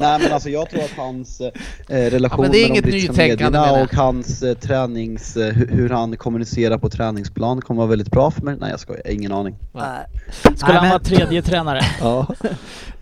Nej 0.01 0.18
men 0.23 0.33
alltså 0.33 0.49
jag 0.49 0.70
tror 0.70 0.81
att 0.83 0.91
hans 0.97 1.41
eh, 1.41 1.51
relation 1.89 2.39
Ja, 2.39 2.43
men 2.43 2.53
det 2.53 2.59
är 2.59 2.66
inget 2.66 2.85
brittiska 2.85 3.11
nytänkande, 3.12 3.58
medierna 3.58 3.82
och 3.82 3.94
hans 3.94 4.42
eh, 4.42 4.54
tränings, 4.54 5.36
eh, 5.36 5.52
hur, 5.54 5.90
han 5.90 6.16
kommunicerar 6.16 6.78
på 6.78 6.88
träningsplan 6.90 7.60
kommer 7.60 7.78
vara 7.78 7.88
väldigt 7.90 8.10
bra 8.10 8.30
för 8.30 8.42
mig. 8.42 8.56
Nej 8.60 8.70
jag 8.70 8.80
skojar, 8.80 9.10
ingen 9.10 9.32
aning. 9.32 9.56
Nej. 9.72 9.84
Skulle 10.32 10.54
Nej, 10.62 10.72
han 10.74 10.82
men- 10.82 10.90
vara 10.90 10.98
tredje 10.98 11.42
tränare? 11.50 11.80
Ja. 12.00 12.26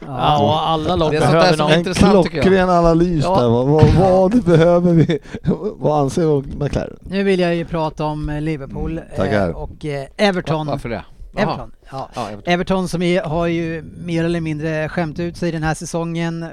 Ja, 0.07 0.63
alla 0.67 0.97
lag 0.97 1.13
Det 1.13 1.17
är 1.17 1.21
sånt 1.21 1.33
där 1.33 1.39
behöver 1.39 1.57
som 1.57 1.59
någon. 1.59 1.71
är 1.71 1.75
En 1.75 1.79
intressant, 1.79 2.25
tycker 2.25 2.37
jag. 2.37 2.45
klockren 2.45 2.71
analys 2.71 3.25
Ja. 3.25 3.41
där. 3.41 3.49
Vad, 3.49 3.67
vad, 3.67 3.85
vad 3.95 4.45
behöver 4.45 4.93
vi? 4.93 5.19
vad 5.77 6.01
anser 6.01 6.43
McLaren? 6.65 6.97
Nu 7.03 7.23
vill 7.23 7.41
jag 7.41 7.55
ju 7.55 7.65
prata 7.65 8.05
om 8.05 8.31
eh, 8.31 8.41
Liverpool 8.41 9.01
Mm, 9.19 9.33
eh, 9.35 9.49
och 9.49 9.85
eh, 9.85 10.05
Everton. 10.17 10.67
Varför 10.67 10.89
det? 10.89 11.05
Everton. 11.37 11.71
Ja. 11.91 12.09
Ja, 12.15 12.29
Everton. 12.31 12.53
Everton 12.55 12.89
som 12.89 13.03
är, 13.03 13.23
har 13.23 13.47
ju 13.47 13.83
mer 13.83 14.25
eller 14.25 14.41
mindre 14.41 14.89
skämt 14.89 15.19
ut 15.19 15.37
sig 15.37 15.53
den 15.53 15.63
här 15.63 15.75
säsongen, 15.75 16.43
eh, 16.43 16.51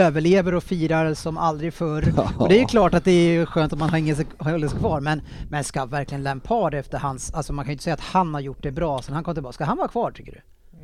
överlever 0.00 0.54
och 0.54 0.62
firar 0.62 1.14
som 1.14 1.38
aldrig 1.38 1.74
förr. 1.74 2.12
Och 2.38 2.48
det 2.48 2.56
är 2.56 2.60
ju 2.60 2.66
klart 2.66 2.94
att 2.94 3.04
det 3.04 3.10
är 3.10 3.46
skönt 3.46 3.72
att 3.72 3.78
man 3.78 3.90
har 3.90 3.98
ingen 3.98 4.16
sig- 4.16 4.26
håller 4.38 4.68
sig 4.68 4.78
kvar, 4.78 5.00
men, 5.00 5.22
men 5.50 5.64
ska 5.64 5.84
verkligen 5.86 6.22
Lampard 6.22 6.74
efter 6.74 6.98
hans, 6.98 7.34
alltså 7.34 7.52
man 7.52 7.64
kan 7.64 7.70
ju 7.70 7.72
inte 7.72 7.84
säga 7.84 7.94
att 7.94 8.00
han 8.00 8.34
har 8.34 8.40
gjort 8.40 8.62
det 8.62 8.70
bra 8.72 9.02
sen 9.02 9.14
han 9.14 9.24
kom 9.24 9.34
tillbaka. 9.34 9.52
Ska 9.52 9.64
han 9.64 9.76
vara 9.76 9.88
kvar 9.88 10.10
tycker 10.10 10.32
du? 10.32 10.40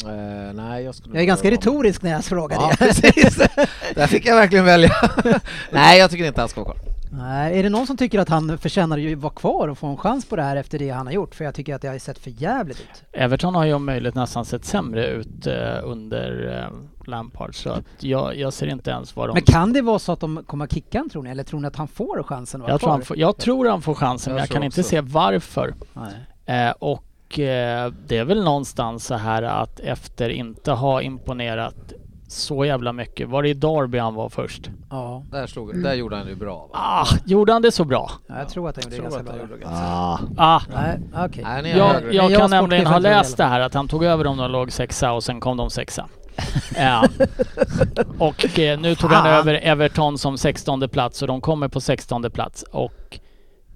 Eh, 0.08 0.52
nej, 0.54 0.84
jag 0.84 0.94
Jag 1.12 1.22
är 1.22 1.26
ganska 1.26 1.50
retorisk 1.50 2.02
när 2.02 2.10
jag 2.10 2.24
frågar 2.24 2.56
Ja, 2.56 2.72
det. 2.78 3.70
Där 3.94 4.06
fick 4.06 4.26
jag 4.26 4.34
verkligen 4.36 4.64
välja. 4.64 4.92
nej, 5.72 5.98
jag 5.98 6.10
tycker 6.10 6.24
inte 6.24 6.40
han 6.40 6.48
ska 6.48 6.62
vara 6.64 6.74
kvar. 6.74 6.86
Nej, 7.12 7.58
är 7.58 7.62
det 7.62 7.68
någon 7.68 7.86
som 7.86 7.96
tycker 7.96 8.18
att 8.18 8.28
han 8.28 8.58
förtjänar 8.58 9.12
att 9.12 9.18
vara 9.18 9.32
kvar 9.32 9.68
och 9.68 9.78
få 9.78 9.86
en 9.86 9.96
chans 9.96 10.28
på 10.28 10.36
det 10.36 10.42
här 10.42 10.56
efter 10.56 10.78
det 10.78 10.90
han 10.90 11.06
har 11.06 11.12
gjort? 11.14 11.34
För 11.34 11.44
jag 11.44 11.54
tycker 11.54 11.74
att 11.74 11.82
det 11.82 11.88
har 11.88 11.98
sett 11.98 12.18
för 12.18 12.30
jävligt 12.30 12.80
ut. 12.80 13.04
Everton 13.12 13.54
har 13.54 13.64
ju 13.64 13.74
om 13.74 13.84
möjligt 13.84 14.14
nästan 14.14 14.44
sett 14.44 14.64
sämre 14.64 15.06
ut 15.06 15.46
eh, 15.46 15.54
under 15.82 16.58
eh, 16.58 17.06
Lampard 17.08 17.54
så 17.54 17.70
att 17.70 17.84
jag, 17.98 18.36
jag 18.36 18.52
ser 18.52 18.66
inte 18.66 18.90
ens 18.90 19.16
vad 19.16 19.28
de... 19.28 19.32
Men 19.34 19.42
kan 19.42 19.72
det 19.72 19.82
vara 19.82 19.98
så 19.98 20.12
att 20.12 20.20
de 20.20 20.44
kommer 20.46 20.64
att 20.64 20.72
kicka 20.74 20.98
han 20.98 21.10
tror 21.10 21.22
ni? 21.22 21.30
Eller 21.30 21.44
tror 21.44 21.60
ni 21.60 21.66
att 21.66 21.76
han 21.76 21.88
får 21.88 22.22
chansen 22.22 22.60
att 22.60 22.62
vara 22.62 22.72
jag, 22.72 22.80
tror 22.80 22.86
kvar? 22.88 22.92
han 22.96 23.02
får, 23.02 23.18
jag 23.18 23.36
tror 23.36 23.68
han 23.68 23.82
får 23.82 23.94
chansen 23.94 24.32
men 24.32 24.38
Jag 24.38 24.42
jag 24.42 24.48
tror 24.48 24.54
kan 24.54 24.64
inte 24.64 24.80
också. 24.80 24.90
se 24.90 25.00
varför. 25.00 25.74
Nej. 25.92 26.66
Eh, 26.66 26.74
och 26.78 27.38
eh, 27.38 27.92
det 28.06 28.18
är 28.18 28.24
väl 28.24 28.44
någonstans 28.44 29.04
så 29.06 29.14
här 29.14 29.42
att 29.42 29.80
efter 29.80 30.28
inte 30.30 30.72
ha 30.72 31.02
imponerat 31.02 31.92
så 32.32 32.64
jävla 32.64 32.92
mycket. 32.92 33.28
Var 33.28 33.42
det 33.42 33.48
i 33.48 33.54
Derby 33.54 33.98
han 33.98 34.14
var 34.14 34.28
först? 34.28 34.70
Ja, 34.90 35.24
Där, 35.30 35.46
slog, 35.46 35.82
där 35.82 35.94
gjorde 35.94 36.16
han 36.16 36.26
det 36.26 36.34
bra. 36.36 36.68
Va? 36.72 36.78
Ah, 36.78 37.06
gjorde 37.26 37.52
han 37.52 37.62
det 37.62 37.72
så 37.72 37.84
bra? 37.84 38.10
ja, 38.26 38.38
jag 38.38 38.48
tror 38.48 38.68
att 38.68 38.76
han 38.84 38.92
gjorde 38.92 38.96
det 38.96 39.10
tror 39.10 39.10
ganska 39.10 39.20
att 39.20 39.24
bra. 39.26 39.32
han 39.32 39.40
gjorde 39.40 39.54
det 39.56 39.60
ganska 39.64 39.86
Ah, 39.86 40.20
Ah, 40.56 40.62
Nej, 40.74 41.00
okej. 41.26 41.44
Nej, 41.44 41.62
ni 41.62 41.70
är 41.70 41.76
jag, 41.78 42.14
jag 42.14 42.30
jag 42.30 42.40
kan 42.40 42.50
nämligen 42.50 42.86
ha 42.86 42.98
läst 42.98 43.36
det 43.36 43.44
här 43.44 43.60
att 43.60 43.74
han 43.74 43.88
tog 43.88 44.04
över 44.04 44.24
dem 44.24 44.36
när 44.36 44.42
de 44.42 44.52
låg 44.52 44.72
sexa 44.72 45.12
och 45.12 45.24
sen 45.24 45.40
kom 45.40 45.56
de 45.56 45.70
sexa. 45.70 46.06
Ja. 46.76 47.08
Och 48.18 48.58
eh, 48.58 48.80
nu 48.80 48.94
tog 48.94 49.10
han 49.10 49.26
över 49.26 49.54
Everton 49.62 50.18
som 50.18 50.38
16 50.38 50.88
plats 50.88 51.22
och 51.22 51.28
de 51.28 51.40
kommer 51.40 51.68
på 51.68 51.80
16 51.80 52.30
plats. 52.30 52.62
Och 52.62 53.18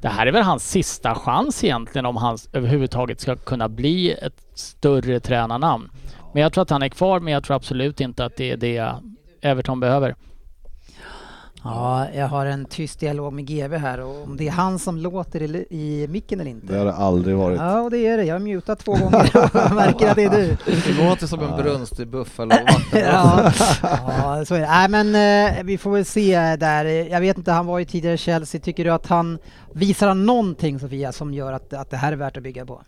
det 0.05 0.11
här 0.11 0.27
är 0.27 0.33
väl 0.33 0.43
hans 0.43 0.71
sista 0.71 1.15
chans 1.15 1.65
egentligen 1.65 2.07
om 2.07 2.17
han 2.17 2.39
överhuvudtaget 2.53 3.21
ska 3.21 3.37
kunna 3.37 3.69
bli 3.69 4.13
ett 4.13 4.45
större 4.55 5.21
tränarnamn. 5.21 5.91
Men 6.33 6.43
jag 6.43 6.53
tror 6.53 6.63
att 6.63 6.71
han 6.71 6.83
är 6.83 6.89
kvar 6.89 7.21
men 7.21 7.33
jag 7.33 7.45
tror 7.45 7.57
absolut 7.57 8.01
inte 8.01 8.25
att 8.25 8.37
det 8.37 8.51
är 8.51 8.57
det 8.57 8.95
Everton 9.41 9.81
behöver. 9.81 10.15
Ja, 11.65 12.07
jag 12.15 12.29
har 12.29 12.47
en 12.47 12.65
tyst 12.65 13.01
dialog 13.01 13.33
med 13.33 13.47
GV 13.47 13.75
här 13.75 14.01
och 14.01 14.23
om 14.23 14.37
det 14.37 14.49
är 14.49 14.53
han 14.53 14.79
som 14.79 14.97
låter 14.97 15.43
i, 15.43 15.67
i 15.71 16.07
micken 16.09 16.41
eller 16.41 16.51
inte. 16.51 16.73
det 16.73 16.79
har 16.79 16.87
det 16.87 16.95
aldrig 16.95 17.37
varit. 17.37 17.59
Ja, 17.59 17.81
och 17.81 17.91
det 17.91 18.07
är 18.07 18.17
det. 18.17 18.25
Jag 18.25 18.35
har 18.35 18.41
mutat 18.41 18.79
två 18.79 18.93
gånger 18.93 19.37
och 19.71 19.75
märker 19.75 20.11
att 20.11 20.17
det 20.17 20.25
är 20.25 20.31
du. 20.31 20.57
Det 20.65 21.11
inte 21.11 21.29
som 21.29 21.41
en 21.41 21.57
brunst 21.57 22.01
i 22.01 22.07
Buffalo. 22.07 22.55
Ja, 22.93 23.53
ja, 23.83 24.45
så 24.45 24.55
är 24.55 24.61
det. 24.61 24.67
Nej, 24.67 24.89
men 24.89 25.15
eh, 25.57 25.63
vi 25.65 25.79
får 25.79 25.91
väl 25.91 26.05
se 26.05 26.57
där. 26.57 26.85
Jag 26.85 27.21
vet 27.21 27.39
inte, 27.39 27.53
han 27.53 27.67
var 27.67 27.79
ju 27.79 27.85
tidigare 27.85 28.15
i 28.15 28.19
Chelsea. 28.19 28.61
Tycker 28.61 28.85
du 28.85 28.91
att 28.91 29.07
han 29.07 29.39
visar 29.73 30.09
han 30.09 30.27
någonting 30.27 30.81
Sofia 30.81 31.13
som 31.13 31.35
gör 31.35 31.53
att, 31.53 31.73
att 31.73 31.91
det 31.91 31.97
här 31.97 32.13
är 32.13 32.17
värt 32.17 32.37
att 32.37 32.43
bygga 32.43 32.67
på? 32.67 32.83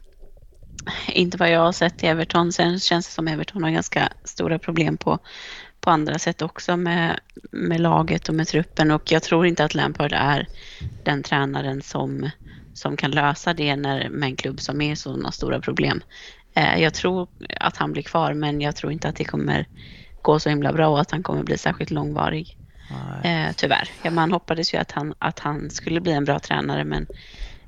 Inte 1.12 1.37
vad 1.37 1.51
jag 1.51 1.61
har 1.61 1.72
sett 1.72 2.03
i 2.03 2.07
Everton. 2.07 2.53
Sen 2.53 2.81
känns 2.81 3.07
det 3.07 3.12
som 3.12 3.29
Everton 3.29 3.62
har 3.62 3.70
ganska 3.70 4.09
stora 4.24 4.59
problem 4.59 4.97
på, 4.97 5.18
på 5.87 5.91
andra 5.91 6.18
sätt 6.18 6.43
också 6.43 6.76
med, 6.76 7.20
med 7.53 7.80
laget 7.80 8.28
och 8.28 8.34
med 8.34 8.47
truppen. 8.47 8.91
Och 8.91 9.12
jag 9.12 9.22
tror 9.22 9.47
inte 9.47 9.64
att 9.64 9.74
Lampard 9.74 10.12
är 10.12 10.47
den 11.05 11.22
tränaren 11.22 11.82
som, 11.82 12.30
som 12.74 12.97
kan 12.97 13.11
lösa 13.11 13.55
det 13.55 13.76
när, 13.76 14.09
med 14.09 14.26
en 14.26 14.37
klubb 14.37 14.61
som 14.61 14.80
är 14.80 14.95
sådana 14.95 15.32
stora 15.32 15.61
problem. 15.61 16.01
Eh, 16.55 16.82
jag 16.82 16.95
tror 16.95 17.28
att 17.61 17.76
han 17.76 17.93
blir 17.93 18.03
kvar 18.03 18.34
men 18.34 18.61
jag 18.61 18.76
tror 18.76 18.93
inte 18.93 19.09
att 19.09 19.16
det 19.16 19.24
kommer 19.24 19.66
gå 20.22 20.39
så 20.39 20.49
himla 20.49 20.72
bra 20.72 20.89
och 20.89 21.01
att 21.01 21.11
han 21.11 21.22
kommer 21.22 21.43
bli 21.43 21.59
särskilt 21.59 21.91
långvarig. 21.91 22.57
Eh, 23.24 23.53
tyvärr. 23.57 23.89
Ja, 24.03 24.11
man 24.11 24.32
hoppades 24.32 24.74
ju 24.74 24.78
att 24.78 24.93
han, 24.93 25.14
att 25.18 25.39
han 25.39 25.70
skulle 25.70 26.01
bli 26.01 26.12
en 26.12 26.24
bra 26.24 26.39
tränare 26.39 26.84
men 26.84 27.07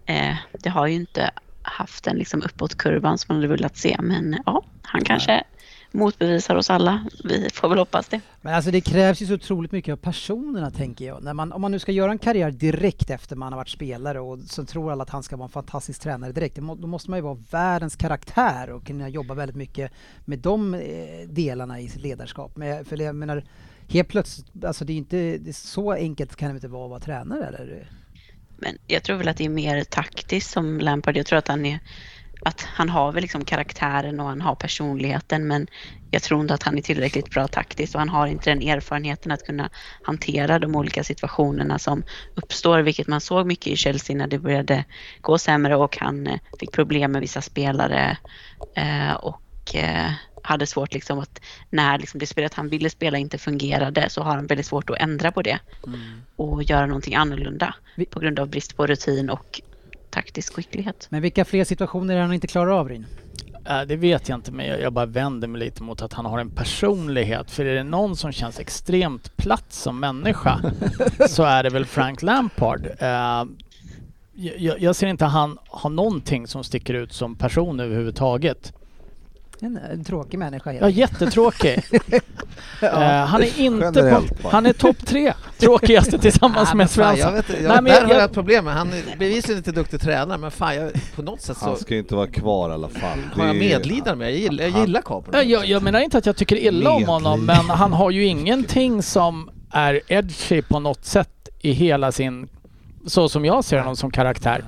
eh, 0.06 0.36
det 0.52 0.70
har 0.70 0.86
ju 0.86 0.94
inte 0.94 1.30
haft 1.62 2.04
den 2.04 2.16
liksom 2.16 2.42
uppåtkurvan 2.42 3.18
som 3.18 3.34
man 3.34 3.36
hade 3.36 3.54
velat 3.54 3.76
se. 3.76 3.96
Men 4.00 4.42
ja, 4.46 4.62
han 4.82 5.04
kanske 5.04 5.44
motbevisar 5.92 6.56
oss 6.56 6.70
alla. 6.70 7.04
Vi 7.24 7.48
får 7.52 7.68
väl 7.68 7.78
hoppas 7.78 8.08
det. 8.08 8.20
Men 8.40 8.54
alltså 8.54 8.70
det 8.70 8.80
krävs 8.80 9.22
ju 9.22 9.26
så 9.26 9.34
otroligt 9.34 9.72
mycket 9.72 9.92
av 9.92 9.96
personerna 9.96 10.70
tänker 10.70 11.04
jag. 11.04 11.22
När 11.22 11.34
man, 11.34 11.52
om 11.52 11.60
man 11.60 11.70
nu 11.70 11.78
ska 11.78 11.92
göra 11.92 12.10
en 12.12 12.18
karriär 12.18 12.50
direkt 12.50 13.10
efter 13.10 13.36
man 13.36 13.52
har 13.52 13.56
varit 13.56 13.68
spelare 13.68 14.20
och 14.20 14.38
så 14.38 14.64
tror 14.64 14.92
alla 14.92 15.02
att 15.02 15.10
han 15.10 15.22
ska 15.22 15.36
vara 15.36 15.46
en 15.46 15.52
fantastisk 15.52 16.00
tränare 16.00 16.32
direkt. 16.32 16.56
Då 16.56 16.86
måste 16.86 17.10
man 17.10 17.18
ju 17.18 17.22
vara 17.22 17.38
världens 17.50 17.96
karaktär 17.96 18.70
och 18.70 18.86
kunna 18.86 19.08
jobba 19.08 19.34
väldigt 19.34 19.56
mycket 19.56 19.92
med 20.24 20.38
de 20.38 20.74
eh, 20.74 20.80
delarna 21.28 21.80
i 21.80 21.88
sitt 21.88 22.02
ledarskap. 22.02 22.56
Men, 22.56 22.84
för 22.84 22.96
jag 22.96 23.14
menar, 23.14 23.44
helt 23.88 24.08
plötsligt, 24.08 24.64
alltså 24.64 24.84
det 24.84 24.92
är 24.92 24.96
inte 24.96 25.16
det 25.16 25.50
är 25.50 25.52
så 25.52 25.92
enkelt 25.92 26.36
kan 26.36 26.48
det 26.48 26.54
inte 26.54 26.68
vara 26.68 26.84
att 26.84 26.90
vara 26.90 27.00
tränare 27.00 27.46
eller? 27.46 27.90
Men 28.60 28.78
jag 28.86 29.02
tror 29.02 29.16
väl 29.16 29.28
att 29.28 29.36
det 29.36 29.44
är 29.44 29.48
mer 29.48 29.84
taktiskt 29.84 30.50
som 30.50 30.80
Lampard. 30.80 31.16
Jag 31.16 31.26
tror 31.26 31.38
att 31.38 31.48
han 31.48 31.66
är 31.66 31.80
att 32.44 32.60
han 32.60 32.88
har 32.88 33.12
väl 33.12 33.22
liksom 33.22 33.44
karaktären 33.44 34.20
och 34.20 34.26
han 34.26 34.40
har 34.40 34.54
personligheten 34.54 35.46
men 35.46 35.66
jag 36.10 36.22
tror 36.22 36.40
inte 36.40 36.54
att 36.54 36.62
han 36.62 36.78
är 36.78 36.82
tillräckligt 36.82 37.30
bra 37.30 37.48
taktiskt 37.48 37.94
och 37.94 38.00
han 38.00 38.08
har 38.08 38.26
inte 38.26 38.50
den 38.50 38.62
erfarenheten 38.62 39.32
att 39.32 39.42
kunna 39.42 39.70
hantera 40.02 40.58
de 40.58 40.76
olika 40.76 41.04
situationerna 41.04 41.78
som 41.78 42.02
uppstår, 42.34 42.78
vilket 42.78 43.06
man 43.06 43.20
såg 43.20 43.46
mycket 43.46 43.66
i 43.66 43.76
Chelsea 43.76 44.16
när 44.16 44.26
det 44.26 44.38
började 44.38 44.84
gå 45.20 45.38
sämre 45.38 45.76
och 45.76 45.98
han 46.00 46.26
eh, 46.26 46.38
fick 46.60 46.72
problem 46.72 47.12
med 47.12 47.20
vissa 47.20 47.42
spelare 47.42 48.18
eh, 48.76 49.12
och 49.12 49.74
eh, 49.74 50.12
hade 50.42 50.66
svårt 50.66 50.94
liksom 50.94 51.18
att 51.18 51.40
när 51.70 51.98
liksom 51.98 52.20
det 52.20 52.26
spelet 52.26 52.54
han 52.54 52.68
ville 52.68 52.90
spela 52.90 53.18
inte 53.18 53.38
fungerade 53.38 54.10
så 54.10 54.22
har 54.22 54.34
han 54.34 54.46
väldigt 54.46 54.66
svårt 54.66 54.90
att 54.90 55.00
ändra 55.00 55.32
på 55.32 55.42
det 55.42 55.58
och 56.36 56.62
göra 56.62 56.86
någonting 56.86 57.14
annorlunda 57.14 57.74
på 58.10 58.20
grund 58.20 58.40
av 58.40 58.48
brist 58.48 58.76
på 58.76 58.86
rutin 58.86 59.30
och 59.30 59.60
taktisk 60.10 60.52
skicklighet. 60.54 61.06
Men 61.10 61.22
vilka 61.22 61.44
fler 61.44 61.64
situationer 61.64 62.16
är 62.16 62.20
han 62.20 62.32
inte 62.32 62.46
klarar 62.46 62.70
av 62.70 62.88
Ryn? 62.88 63.06
Eh, 63.68 63.82
Det 63.82 63.96
vet 63.96 64.28
jag 64.28 64.38
inte 64.38 64.52
men 64.52 64.66
jag, 64.66 64.92
bara 64.92 65.06
vänder 65.06 65.48
mig 65.48 65.58
lite 65.60 65.82
mot 65.82 66.02
att 66.02 66.12
han 66.12 66.26
har 66.26 66.38
en 66.38 66.50
personlighet. 66.50 67.50
För 67.50 67.64
är 67.64 67.74
det 67.74 67.82
någon 67.84 68.16
som 68.16 68.32
känns 68.32 68.60
extremt 68.60 69.36
platt 69.36 69.72
som 69.72 70.00
människa 70.00 70.60
så 71.28 71.42
är 71.42 71.62
det 71.62 71.70
väl 71.70 71.84
Frank 71.84 72.22
Lampard. 72.22 72.86
Eh, 72.98 73.44
jag, 74.34 74.80
jag 74.80 74.96
ser 74.96 75.06
inte 75.06 75.24
han 75.24 75.58
har 75.68 75.90
någonting 75.90 76.46
som 76.46 76.64
sticker 76.64 76.94
ut 76.94 77.12
som 77.12 77.34
person 77.36 77.80
överhuvudtaget. 77.80 78.72
En, 79.60 79.76
en 79.92 80.04
tråkig 80.04 80.38
människa 80.38 80.72
Ja, 80.72 80.88
jättetråkig. 80.88 81.82
Eh, 82.82 82.90
han 83.26 83.42
är 83.42 83.60
inte 83.60 84.22
på. 84.42 84.48
Han 84.48 84.66
är 84.66 84.72
topp 84.72 84.96
tre 85.06 85.32
tråkigaste 85.58 86.18
tillsammans 86.22 86.68
Nej, 86.68 86.76
med 86.76 86.90
Svensson. 86.90 87.18
Jag 87.20 87.32
vet, 87.32 87.48
Nej, 87.48 87.62
jag, 87.62 87.74
men 87.74 87.84
där 87.84 87.90
jag- 87.92 88.00
har 88.02 88.08
jag 88.08 88.16
jag- 88.20 88.24
ett 88.24 88.32
problem 88.32 88.64
med. 88.64 88.74
Han 88.74 88.88
är 88.92 89.16
bevisligen 89.18 89.58
inte 89.58 89.72
duktig 89.72 90.00
tränare 90.00 90.38
men 90.38 90.50
fan 90.50 90.76
jag, 90.76 90.90
på 91.16 91.22
något 91.22 91.40
sätt 91.42 91.56
så 91.58 91.64
Han 91.64 91.76
ska 91.76 91.94
ju 91.94 92.00
inte 92.00 92.14
vara 92.14 92.26
kvar 92.26 92.70
i 92.70 92.72
alla 92.72 92.88
fall. 92.88 93.18
har 93.34 93.46
jag 93.46 93.56
medlidande 93.56 94.14
med. 94.24 94.32
Jag 94.32 94.38
gillar, 94.38 94.64
jag 94.64 94.80
gillar 94.80 95.00
Capern. 95.02 95.34
Ja, 95.34 95.42
jag, 95.42 95.66
jag 95.66 95.82
menar 95.82 96.00
inte 96.00 96.18
att 96.18 96.26
jag 96.26 96.36
tycker 96.36 96.56
illa 96.56 96.90
om 96.90 97.04
honom 97.04 97.46
men 97.46 97.56
han 97.70 97.92
har 97.92 98.10
ju 98.10 98.24
ingenting 98.24 99.02
som 99.02 99.50
är 99.70 100.00
edgy 100.08 100.62
på 100.62 100.80
något 100.80 101.04
sätt 101.04 101.48
i 101.60 101.72
hela 101.72 102.12
sin, 102.12 102.48
så 103.06 103.28
som 103.28 103.44
jag 103.44 103.64
ser 103.64 103.78
honom 103.78 103.96
som 103.96 104.10
karaktär. 104.10 104.64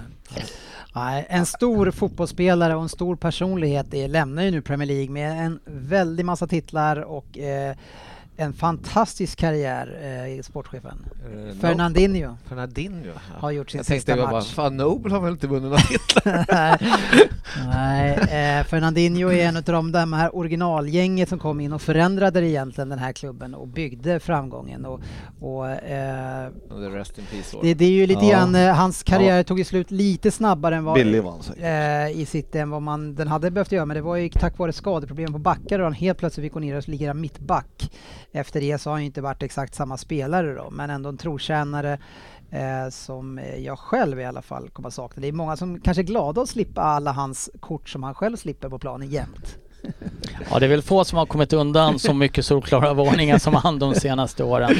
Nej, 0.94 1.26
en 1.28 1.46
stor 1.46 1.90
fotbollsspelare 1.90 2.76
och 2.76 2.82
en 2.82 2.88
stor 2.88 3.16
personlighet 3.16 3.86
lämnar 4.10 4.42
ju 4.42 4.50
nu 4.50 4.62
Premier 4.62 4.88
League 4.88 5.10
med 5.10 5.46
en 5.46 5.60
väldig 5.64 6.24
massa 6.24 6.46
titlar 6.46 6.96
och 6.96 7.38
eh, 7.38 7.76
en 8.40 8.52
fantastisk 8.52 9.38
karriär, 9.38 9.98
eh, 10.36 10.42
sportchefen. 10.42 11.04
Eh, 11.48 11.60
Fernandinho 11.60 12.36
Fernandinho. 12.48 13.00
Ja. 13.06 13.38
har 13.40 13.50
gjort 13.50 13.70
sin 13.70 13.78
Jag 13.78 13.86
tänkte 13.86 14.00
sista 14.00 14.12
jag 14.20 14.28
bara, 14.28 14.38
match. 14.38 14.52
fan 14.54 14.76
Noble 14.76 15.14
har 15.14 15.20
väl 15.20 15.32
inte 15.32 15.46
vunnit 15.46 15.62
några 15.62 15.78
titlar? 15.78 16.46
Nej, 17.66 18.10
eh, 18.12 18.64
Fernandinho 18.64 19.28
är 19.32 19.46
en 19.48 19.56
av 19.56 19.62
de, 19.62 19.92
de 19.92 20.12
här 20.12 20.36
originalgänget 20.36 21.28
som 21.28 21.38
kom 21.38 21.60
in 21.60 21.72
och 21.72 21.82
förändrade 21.82 22.46
egentligen 22.48 22.88
den 22.88 22.98
här 22.98 23.12
klubben 23.12 23.54
och 23.54 23.68
byggde 23.68 24.20
framgången. 24.20 24.84
Och, 24.86 25.00
och, 25.40 25.70
eh, 25.70 26.48
The 26.68 26.98
rest 26.98 27.18
in 27.18 27.24
peace 27.32 27.56
år. 27.56 27.62
det, 27.62 27.74
det 27.74 27.84
är 27.84 27.90
ju 27.90 28.06
lite 28.06 28.24
Ja. 28.26 28.30
grann, 28.30 28.54
eh, 28.54 28.74
hans 28.74 29.02
karriär 29.02 29.42
tog 29.42 29.58
ju 29.58 29.64
slut 29.64 29.90
lite 29.90 30.30
snabbare 30.30 30.76
än 30.76 30.84
vad 30.84 30.98
han 30.98 31.42
säkert. 31.42 31.62
eh, 31.64 32.20
i 32.20 32.26
City 32.26 32.58
än 32.58 32.70
vad 32.70 32.82
man 32.82 33.14
den 33.14 33.28
hade 33.28 33.50
behövt 33.50 33.72
göra 33.72 33.86
men 33.86 33.94
det 33.94 34.02
var 34.02 34.16
ju 34.16 34.28
tack 34.28 34.58
vare 34.58 34.72
skadeproblem 34.72 35.32
på 35.32 35.38
backar 35.38 35.78
och 35.78 35.84
han 35.84 35.92
helt 35.92 36.18
plötsligt 36.18 36.44
fick 36.44 36.52
gå 36.52 36.60
ner 36.60 36.76
och 36.76 36.88
ligga 36.88 37.14
mittback. 37.14 37.90
Efter 38.32 38.60
det 38.60 38.78
så 38.78 38.90
har 38.90 38.94
han 38.94 39.02
ju 39.02 39.06
inte 39.06 39.20
varit 39.20 39.42
exakt 39.42 39.74
samma 39.74 39.96
spelare 39.96 40.54
då 40.54 40.70
men 40.70 40.90
ändå 40.90 41.08
en 41.08 41.16
trotjänare 41.16 41.98
eh, 42.50 42.90
som 42.90 43.38
eh, 43.38 43.56
jag 43.56 43.78
själv 43.78 44.20
i 44.20 44.24
alla 44.24 44.42
fall 44.42 44.68
kommer 44.68 44.88
att 44.88 44.94
sakna. 44.94 45.20
Det 45.20 45.28
är 45.28 45.32
många 45.32 45.56
som 45.56 45.80
kanske 45.80 46.00
är 46.00 46.04
glada 46.04 46.40
att 46.40 46.48
slippa 46.48 46.82
alla 46.82 47.12
hans 47.12 47.50
kort 47.60 47.88
som 47.88 48.02
han 48.02 48.14
själv 48.14 48.36
slipper 48.36 48.68
på 48.68 48.78
planen 48.78 49.08
jämt. 49.08 49.58
Ja, 50.50 50.58
det 50.58 50.66
är 50.66 50.70
väl 50.70 50.82
få 50.82 51.04
som 51.04 51.18
har 51.18 51.26
kommit 51.26 51.52
undan 51.52 51.98
så 51.98 52.14
mycket 52.14 52.46
solklara 52.46 52.94
varningar 52.94 53.38
som 53.38 53.54
han 53.54 53.78
de 53.78 53.94
senaste 53.94 54.44
åren. 54.44 54.70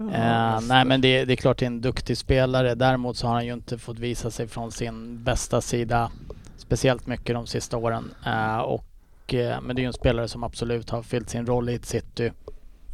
Eh, 0.00 0.60
nej 0.60 0.84
men 0.84 1.00
det, 1.00 1.24
det 1.24 1.34
är 1.34 1.36
klart 1.36 1.58
det 1.58 1.64
är 1.64 1.66
en 1.66 1.80
duktig 1.80 2.18
spelare. 2.18 2.74
Däremot 2.74 3.16
så 3.16 3.26
har 3.26 3.34
han 3.34 3.46
ju 3.46 3.52
inte 3.52 3.78
fått 3.78 3.98
visa 3.98 4.30
sig 4.30 4.46
från 4.46 4.72
sin 4.72 5.24
bästa 5.24 5.60
sida 5.60 6.10
speciellt 6.56 7.06
mycket 7.06 7.34
de 7.34 7.46
sista 7.46 7.76
åren. 7.76 8.14
Eh, 8.26 8.58
och, 8.58 9.34
eh, 9.34 9.60
men 9.60 9.76
det 9.76 9.80
är 9.80 9.82
ju 9.82 9.86
en 9.86 9.92
spelare 9.92 10.28
som 10.28 10.44
absolut 10.44 10.90
har 10.90 11.02
fyllt 11.02 11.30
sin 11.30 11.46
roll 11.46 11.68
i 11.68 11.74
ett 11.74 11.86
city. 11.86 12.32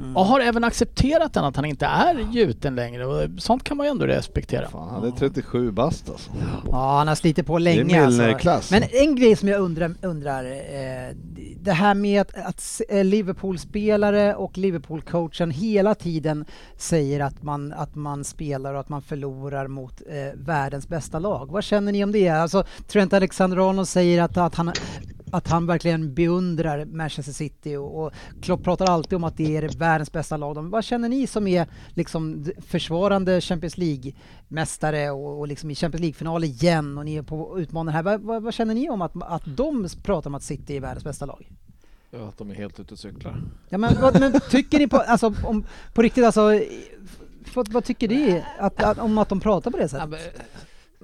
Mm. 0.01 0.17
Och 0.17 0.25
har 0.25 0.41
även 0.41 0.65
accepterat 0.65 1.33
den 1.33 1.45
att 1.45 1.57
han 1.57 1.65
inte 1.65 1.87
är 1.87 2.29
gjuten 2.33 2.75
längre. 2.75 3.07
Och 3.07 3.29
sånt 3.39 3.65
kan 3.65 3.77
man 3.77 3.87
ju 3.87 3.91
ändå 3.91 4.07
respektera. 4.07 4.69
Fan, 4.69 4.89
han 4.89 5.05
är 5.05 5.11
37 5.11 5.71
bast 5.71 6.11
alltså. 6.11 6.31
Ja, 6.71 6.99
han 6.99 7.09
har 7.09 7.15
slitit 7.15 7.47
på 7.47 7.59
länge. 7.59 7.85
Det 7.85 7.95
är 7.95 8.49
alltså. 8.49 8.75
Men 8.75 8.83
en 8.93 9.17
grej 9.17 9.37
som 9.37 9.49
jag 9.49 9.61
undrar, 9.61 9.95
undrar 10.03 10.45
eh, 10.45 11.17
det 11.61 11.73
här 11.73 11.95
med 11.95 12.21
att, 12.21 12.35
att 12.35 12.81
eh, 12.89 13.05
Liverpool-spelare 13.05 14.35
och 14.35 14.59
Liverpool-coachen 14.59 15.51
hela 15.51 15.95
tiden 15.95 16.45
säger 16.77 17.21
att 17.21 17.43
man, 17.43 17.73
att 17.73 17.95
man 17.95 18.25
spelar 18.25 18.75
och 18.75 18.81
att 18.81 18.89
man 18.89 19.03
förlorar 19.03 19.69
mot 19.69 20.03
eh, 20.09 20.39
världens 20.39 20.89
bästa 20.89 21.19
lag. 21.19 21.53
Vad 21.53 21.65
känner 21.65 21.93
ni 21.93 22.05
om 22.05 22.13
det? 22.13 22.29
Alltså, 22.29 22.65
Trent 22.89 23.13
Alexander-Arnold 23.13 23.89
säger 23.89 24.23
att, 24.23 24.37
att 24.37 24.55
han 24.55 24.73
att 25.37 25.49
han 25.49 25.67
verkligen 25.67 26.15
beundrar 26.15 26.85
Manchester 26.85 27.33
City 27.33 27.77
och, 27.77 28.05
och 28.05 28.13
Klopp 28.43 28.65
pratar 28.65 28.87
alltid 28.87 29.17
om 29.17 29.25
att 29.25 29.37
det 29.37 29.57
är 29.57 29.79
världens 29.79 30.13
bästa 30.13 30.37
lag. 30.37 30.55
De, 30.55 30.71
vad 30.71 30.85
känner 30.85 31.09
ni 31.09 31.27
som 31.27 31.47
är 31.47 31.67
liksom 31.95 32.47
försvarande 32.67 33.41
Champions 33.41 33.79
League-mästare 33.79 35.11
och, 35.11 35.39
och 35.39 35.49
liksom 35.49 35.71
i 35.71 35.75
Champions 35.75 36.01
League-final 36.01 36.45
igen 36.45 36.99
och 36.99 37.05
ni 37.05 37.17
är 37.17 37.23
på 37.23 37.61
utmanar 37.61 37.93
här. 37.93 38.03
Vad, 38.03 38.21
vad, 38.21 38.43
vad 38.43 38.55
känner 38.55 38.75
ni 38.75 38.91
om 38.91 39.03
att, 39.03 39.23
att 39.23 39.43
de 39.57 39.89
pratar 40.03 40.31
om 40.31 40.35
att 40.35 40.43
City 40.43 40.77
är 40.77 40.81
världens 40.81 41.05
bästa 41.05 41.27
lag? 41.27 41.51
Ja, 42.11 42.29
att 42.29 42.39
de 42.39 42.51
är 42.51 42.55
helt 42.55 42.81
ute 42.81 42.95
och 42.95 42.99
cyklar. 42.99 43.43
Ja, 43.69 43.79
men, 43.79 43.95
vad, 44.01 44.21
men 44.21 44.41
tycker 44.51 44.79
ni 44.79 44.89
på, 44.89 44.97
alltså, 44.97 45.35
om, 45.45 45.67
på 45.95 46.03
riktigt 46.03 46.25
alltså, 46.25 46.61
vad, 47.55 47.69
vad 47.69 47.85
tycker 47.85 48.09
ni 48.09 48.43
att, 48.59 48.83
att, 48.83 48.99
om 48.99 49.19
att 49.19 49.29
de 49.29 49.41
pratar 49.41 49.71
på 49.71 49.77
det 49.77 49.83
Ja, 49.83 49.89
sättet? 49.89 50.09
men, 50.11 50.21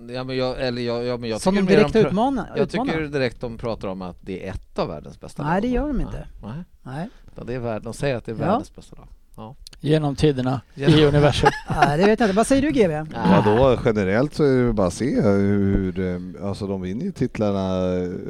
ja, 0.09 0.25
men 0.25 0.37
jag, 0.37 0.61
eller 0.67 0.83
jag, 0.83 1.05
ja, 1.05 1.17
men 1.17 1.31
jag 1.31 1.41
Som 1.41 1.55
de 1.55 1.67
direkt 1.67 1.95
pr- 1.95 2.07
utmanar? 2.07 2.53
Jag 2.57 2.63
utmanar. 2.67 2.93
tycker 2.93 3.07
direkt 3.07 3.41
de 3.41 3.59
pratar 3.59 3.89
om 3.89 4.03
att 4.03 4.17
det 4.21 4.47
är 4.47 4.51
ett 4.51 4.79
av 4.79 4.89
världens 4.89 5.21
bästa 5.21 5.43
Nej, 5.43 5.53
lag. 5.53 5.63
det 5.63 5.69
gör 5.69 5.87
de 5.87 6.01
inte. 6.01 6.29
Nej, 6.43 6.65
Nej. 6.83 7.09
det 7.47 7.55
är 7.55 7.59
värld, 7.59 7.83
de 7.83 7.93
säger 7.95 8.17
att 8.17 8.25
det 8.25 8.33
är 8.33 8.37
Ja. 8.37 8.47
världens 8.47 8.75
bästa 8.77 8.97
lag. 8.97 9.07
Genom 9.81 10.17
tiderna 10.17 10.61
Ja. 10.75 10.89
i 10.89 11.05
universum. 11.05 11.51
Nej, 11.71 11.99
det 11.99 12.05
vet 12.07 12.21
jag 12.21 12.27
inte. 12.27 12.37
Vad 12.37 12.47
säger 12.47 12.63
du 12.63 12.71
GB? 12.71 12.93
Ja, 13.15 13.43
då, 13.45 13.79
generellt 13.85 14.35
så 14.35 14.45
är 14.45 14.65
det 14.67 14.73
bara 14.73 14.87
att 14.87 14.93
se 14.95 15.21
hur, 15.21 16.01
eh, 16.01 16.47
alltså 16.49 16.67
de 16.67 16.81
vinner 16.81 17.05
ju 17.05 17.13
titlarna, 17.13 17.81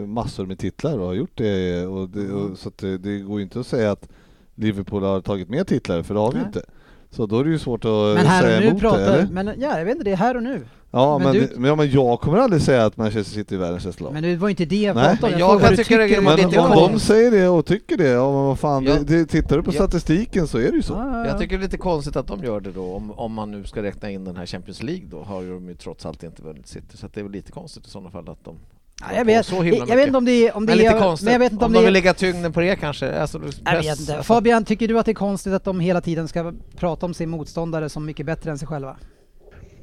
massor 0.07 0.47
med 0.47 0.59
titlar 0.59 0.99
och 0.99 1.07
har 1.07 1.15
gjort 1.15 1.31
det. 1.35 1.87
Och 1.87 2.09
det 2.09 2.33
och, 2.33 2.59
så 2.59 2.69
att 2.69 2.79
det, 2.79 2.99
det 2.99 3.19
går 3.19 3.39
ju 3.39 3.43
inte 3.45 3.61
att 3.61 3.67
säga 3.67 3.91
att 3.93 4.09
Liverpool 4.55 5.03
har 5.03 5.21
tagit 5.21 5.49
mer 5.49 5.65
titlar, 5.65 6.03
för 6.03 6.15
det 6.15 6.21
har 6.21 6.33
vi 6.33 6.39
Nej. 6.39 6.47
inte. 6.47 6.63
Så 7.11 7.27
då 7.27 7.41
är 7.41 7.45
det 7.45 7.51
ju 7.51 7.59
svårt 7.59 7.85
att 7.85 7.91
Men 7.91 8.27
här 8.27 8.43
säga 8.43 8.57
och 8.57 8.63
nu 8.63 8.69
emot 8.69 8.81
det, 8.83 8.89
pratar... 8.89 9.01
eller? 9.19 9.27
Men, 9.33 9.47
ja, 9.47 9.79
jag 9.79 9.85
vet 9.85 9.93
inte, 9.93 10.05
det 10.05 10.13
är 10.13 10.17
här 10.17 10.37
och 10.37 10.43
nu. 10.43 10.63
Ja 10.93 11.19
men 11.19 11.27
men, 11.27 11.37
du- 11.37 11.53
men, 11.57 11.69
ja, 11.69 11.77
men 11.77 11.91
jag 11.91 12.21
kommer 12.21 12.39
aldrig 12.39 12.63
säga 12.63 12.85
att 12.87 12.97
Manchester 12.97 13.35
City 13.35 13.55
är 13.55 13.59
världens 13.59 13.85
bästa 13.87 14.05
lag. 14.05 14.13
Men 14.13 14.23
det 14.23 14.37
var 14.37 14.49
inte 14.49 14.65
det 14.65 14.77
jag 14.83 14.97
Nej. 14.97 15.17
pratade 15.17 15.35
om. 15.35 15.41
Jag 15.41 15.61
kan 15.61 15.77
tycka 15.77 15.97
det 15.99 16.19
om 16.19 16.27
att 16.27 16.37
lite 16.37 16.51
det 16.51 16.57
är 16.57 16.61
om 16.61 16.67
konstigt. 16.73 16.93
de 16.93 17.01
säger 17.01 17.31
det 17.31 17.49
och 17.49 17.67
tycker 17.67 17.97
det, 17.97 18.09
ja 18.09 18.33
men 18.33 18.43
vad 18.45 18.59
fan, 18.59 18.85
Ja. 18.85 18.95
det, 18.95 19.05
det, 19.19 19.27
tittar 19.27 19.57
du 19.57 19.63
på 19.63 19.71
Ja. 19.71 19.75
statistiken 19.75 20.49
så 20.49 20.59
är 20.59 20.71
det 20.71 20.77
ju 20.77 20.83
så. 20.83 20.93
Ja. 20.93 21.27
Jag 21.27 21.39
tycker 21.39 21.59
det 21.59 21.63
är 21.63 21.65
lite 21.67 21.79
konstigt 21.79 22.17
att 22.17 22.27
de 22.27 22.45
gör 22.45 22.61
det 22.61 22.73
då, 22.73 22.95
om, 22.95 23.11
om 23.11 23.33
man 23.33 23.51
nu 23.51 23.65
ska 23.65 23.83
räkna 23.83 24.11
in 24.11 24.25
den 24.25 24.37
här 24.37 24.47
Champions 24.47 24.83
League 24.83 25.07
då, 25.11 25.23
har 25.23 25.43
ju 25.43 25.51
de 25.55 25.69
ju 25.69 25.75
trots 25.75 26.07
allt 26.07 26.23
inte 26.23 26.43
vunnit 26.43 26.67
City. 26.69 26.97
Så 26.97 27.07
att 27.07 27.15
det 27.15 27.21
är 27.21 27.25
väl 27.25 27.33
lite 27.33 27.53
konstigt 27.53 27.87
i 27.87 27.91
sådana 27.91 28.11
fall 28.11 28.29
att 28.29 28.45
de 28.45 28.57
Ja, 29.03 29.07
jag 29.17 29.25
vet, 29.25 29.53
jag, 29.53 29.97
vet 29.97 30.07
inte 30.07 30.19
om 30.19 30.25
det 30.25 30.49
är... 30.49 30.57
Om 30.57 30.67
det 30.67 30.71
Men 30.71 30.79
lite 30.79 30.91
är 30.91 30.99
konstigt. 31.01 31.25
Men 31.25 31.33
jag 31.33 31.39
vet 31.39 31.53
inte 31.53 31.65
om, 31.65 31.73
de 31.73 31.79
det 31.79 31.85
vill 31.85 31.89
är... 31.97 32.01
lägga 32.01 32.15
tyngden 32.15 32.53
på 32.53 32.61
det 32.61 32.77
kanske. 32.77 33.21
Alltså, 33.21 33.39
Jag 33.39 33.73
vet 33.77 33.85
inte. 33.85 33.91
alltså- 34.17 34.23
Fabian, 34.23 34.65
tycker 34.65 34.89
du 34.89 34.99
att 34.99 35.07
det 35.07 35.13
är 35.13 35.15
konstigt 35.15 35.53
att 35.53 35.65
de 35.65 35.81
hela 35.81 36.01
tiden 36.01 36.29
ska 36.29 36.53
prata 36.77 37.07
om 37.07 37.15
sin 37.15 37.31
motståndare 37.31 37.89
som 37.89 38.07
mycket 38.07 38.27
bättre 38.27 38.51
än 38.51 38.59
sig 38.59 38.69
själva? 38.69 38.97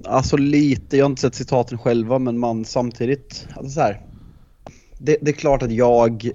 Alltså 0.08 0.38
lite, 0.38 0.97
jag 0.97 1.05
har 1.05 1.10
inte 1.10 1.22
sett 1.22 1.36
citaten 1.36 1.78
själva 1.78 2.20
men 2.20 2.39
man 2.39 2.66
samtidigt, 2.66 3.47
alltså 3.55 3.72
så 3.72 3.82
här. 3.82 4.01
Det, 4.97 5.18
det 5.22 5.32
är 5.32 5.36
klart 5.36 5.64
att 5.64 5.72
jag 5.72 6.32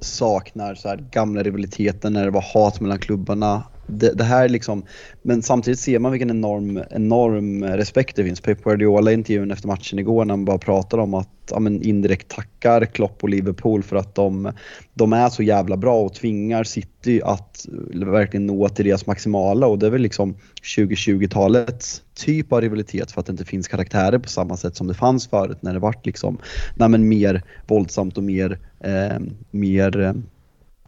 saknar 0.00 0.74
så 0.74 0.88
här 0.88 0.96
gamla 1.12 1.42
rivaliteter 1.42 2.10
när 2.10 2.24
det 2.24 2.30
var 2.30 2.44
hat 2.54 2.80
mellan 2.80 2.98
klubbarna. 2.98 3.62
Det, 3.86 4.12
det 4.12 4.24
här 4.24 4.48
liksom, 4.48 4.82
men 5.22 5.42
samtidigt 5.42 5.80
ser 5.80 5.98
man 5.98 6.12
vilken 6.12 6.30
enorm, 6.30 6.82
enorm 6.90 7.64
respekt 7.64 8.16
det 8.16 8.24
finns. 8.24 8.40
Pep 8.40 8.64
Guardiola 8.64 9.10
i 9.10 9.14
intervjun 9.14 9.50
efter 9.50 9.68
matchen 9.68 9.98
igår 9.98 10.24
när 10.24 10.32
han 10.32 10.44
bara 10.44 10.58
pratar 10.58 10.98
om 10.98 11.14
att 11.14 11.28
ja, 11.50 11.58
men 11.58 11.82
indirekt 11.82 12.28
tackar 12.28 12.84
Klopp 12.84 13.22
och 13.22 13.28
Liverpool 13.28 13.82
för 13.82 13.96
att 13.96 14.14
de, 14.14 14.52
de 14.94 15.12
är 15.12 15.28
så 15.28 15.42
jävla 15.42 15.76
bra 15.76 16.00
och 16.02 16.14
tvingar 16.14 16.64
City 16.64 17.20
att 17.24 17.66
verkligen 17.92 18.46
nå 18.46 18.68
till 18.68 18.84
deras 18.84 19.06
maximala 19.06 19.66
och 19.66 19.78
det 19.78 19.86
är 19.86 19.90
väl 19.90 20.02
liksom 20.02 20.36
2020-talets 20.76 22.02
typ 22.14 22.52
av 22.52 22.60
rivalitet 22.60 23.12
för 23.12 23.20
att 23.20 23.26
det 23.26 23.30
inte 23.30 23.44
finns 23.44 23.68
karaktärer 23.68 24.18
på 24.18 24.28
samma 24.28 24.56
sätt 24.56 24.76
som 24.76 24.86
det 24.86 24.94
fanns 24.94 25.28
förut 25.28 25.58
när 25.60 25.72
det 25.72 25.78
vart 25.78 26.06
liksom, 26.06 26.38
nej 26.74 26.88
mer 26.88 27.42
våldsamt 27.66 28.16
och 28.16 28.24
mer, 28.24 28.58
eh, 28.80 29.18
mer 29.50 30.00
eh, 30.00 30.12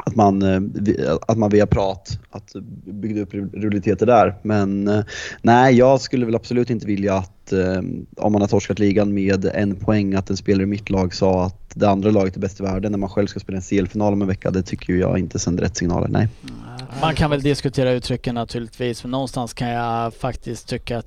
att 0.07 0.17
man, 0.17 0.43
eh, 0.43 0.61
att 1.27 1.39
man 1.39 1.51
via 1.51 1.67
prat 1.67 2.19
att 2.31 2.53
byggde 2.85 3.21
upp 3.21 3.35
rivaliteter 3.35 4.07
där. 4.07 4.35
Men 4.43 4.89
eh, 4.89 5.05
nej, 5.43 5.75
jag 5.75 6.01
skulle 6.01 6.27
väl 6.27 6.35
absolut 6.35 6.71
inte 6.71 6.87
vilja 6.87 7.15
att 7.15 7.53
eh, 7.53 7.83
om 8.17 8.33
man 8.33 8.41
har 8.41 8.49
torskat 8.49 8.79
ligan 8.79 9.15
med 9.15 9.45
en 9.45 9.77
poäng 9.77 10.15
att 10.15 10.31
en 10.31 10.37
spelare 10.37 10.63
i 10.63 10.67
mitt 10.67 10.91
lag 10.91 11.15
sa 11.15 11.45
att 11.45 11.71
det 11.75 11.89
andra 11.89 12.11
laget 12.11 12.37
är 12.37 12.41
bäst 12.41 12.61
i 12.61 12.63
världen 12.63 12.93
när 12.93 12.99
man 12.99 13.09
själv 13.09 13.27
ska 13.27 13.41
spela 13.41 13.57
en 13.57 13.63
CL-final 13.63 14.13
om 14.13 14.23
en 14.23 14.29
vecka. 14.29 14.51
Det 14.51 14.63
tycker 14.63 14.93
ju 14.93 15.01
jag 15.01 15.19
inte 15.19 15.39
sänder 15.39 15.63
rätt 15.63 15.77
signaler, 15.77 16.09
nej. 16.09 16.29
Mm. 16.43 16.87
Man 17.01 17.15
kan 17.15 17.31
väl 17.31 17.43
diskutera 17.43 17.93
uttrycken 17.93 18.35
naturligtvis, 18.35 19.05
men 19.05 19.11
någonstans 19.11 19.55
kan 19.55 19.69
jag 19.69 20.15
faktiskt 20.15 20.69
tycka 20.69 20.99
att, 20.99 21.07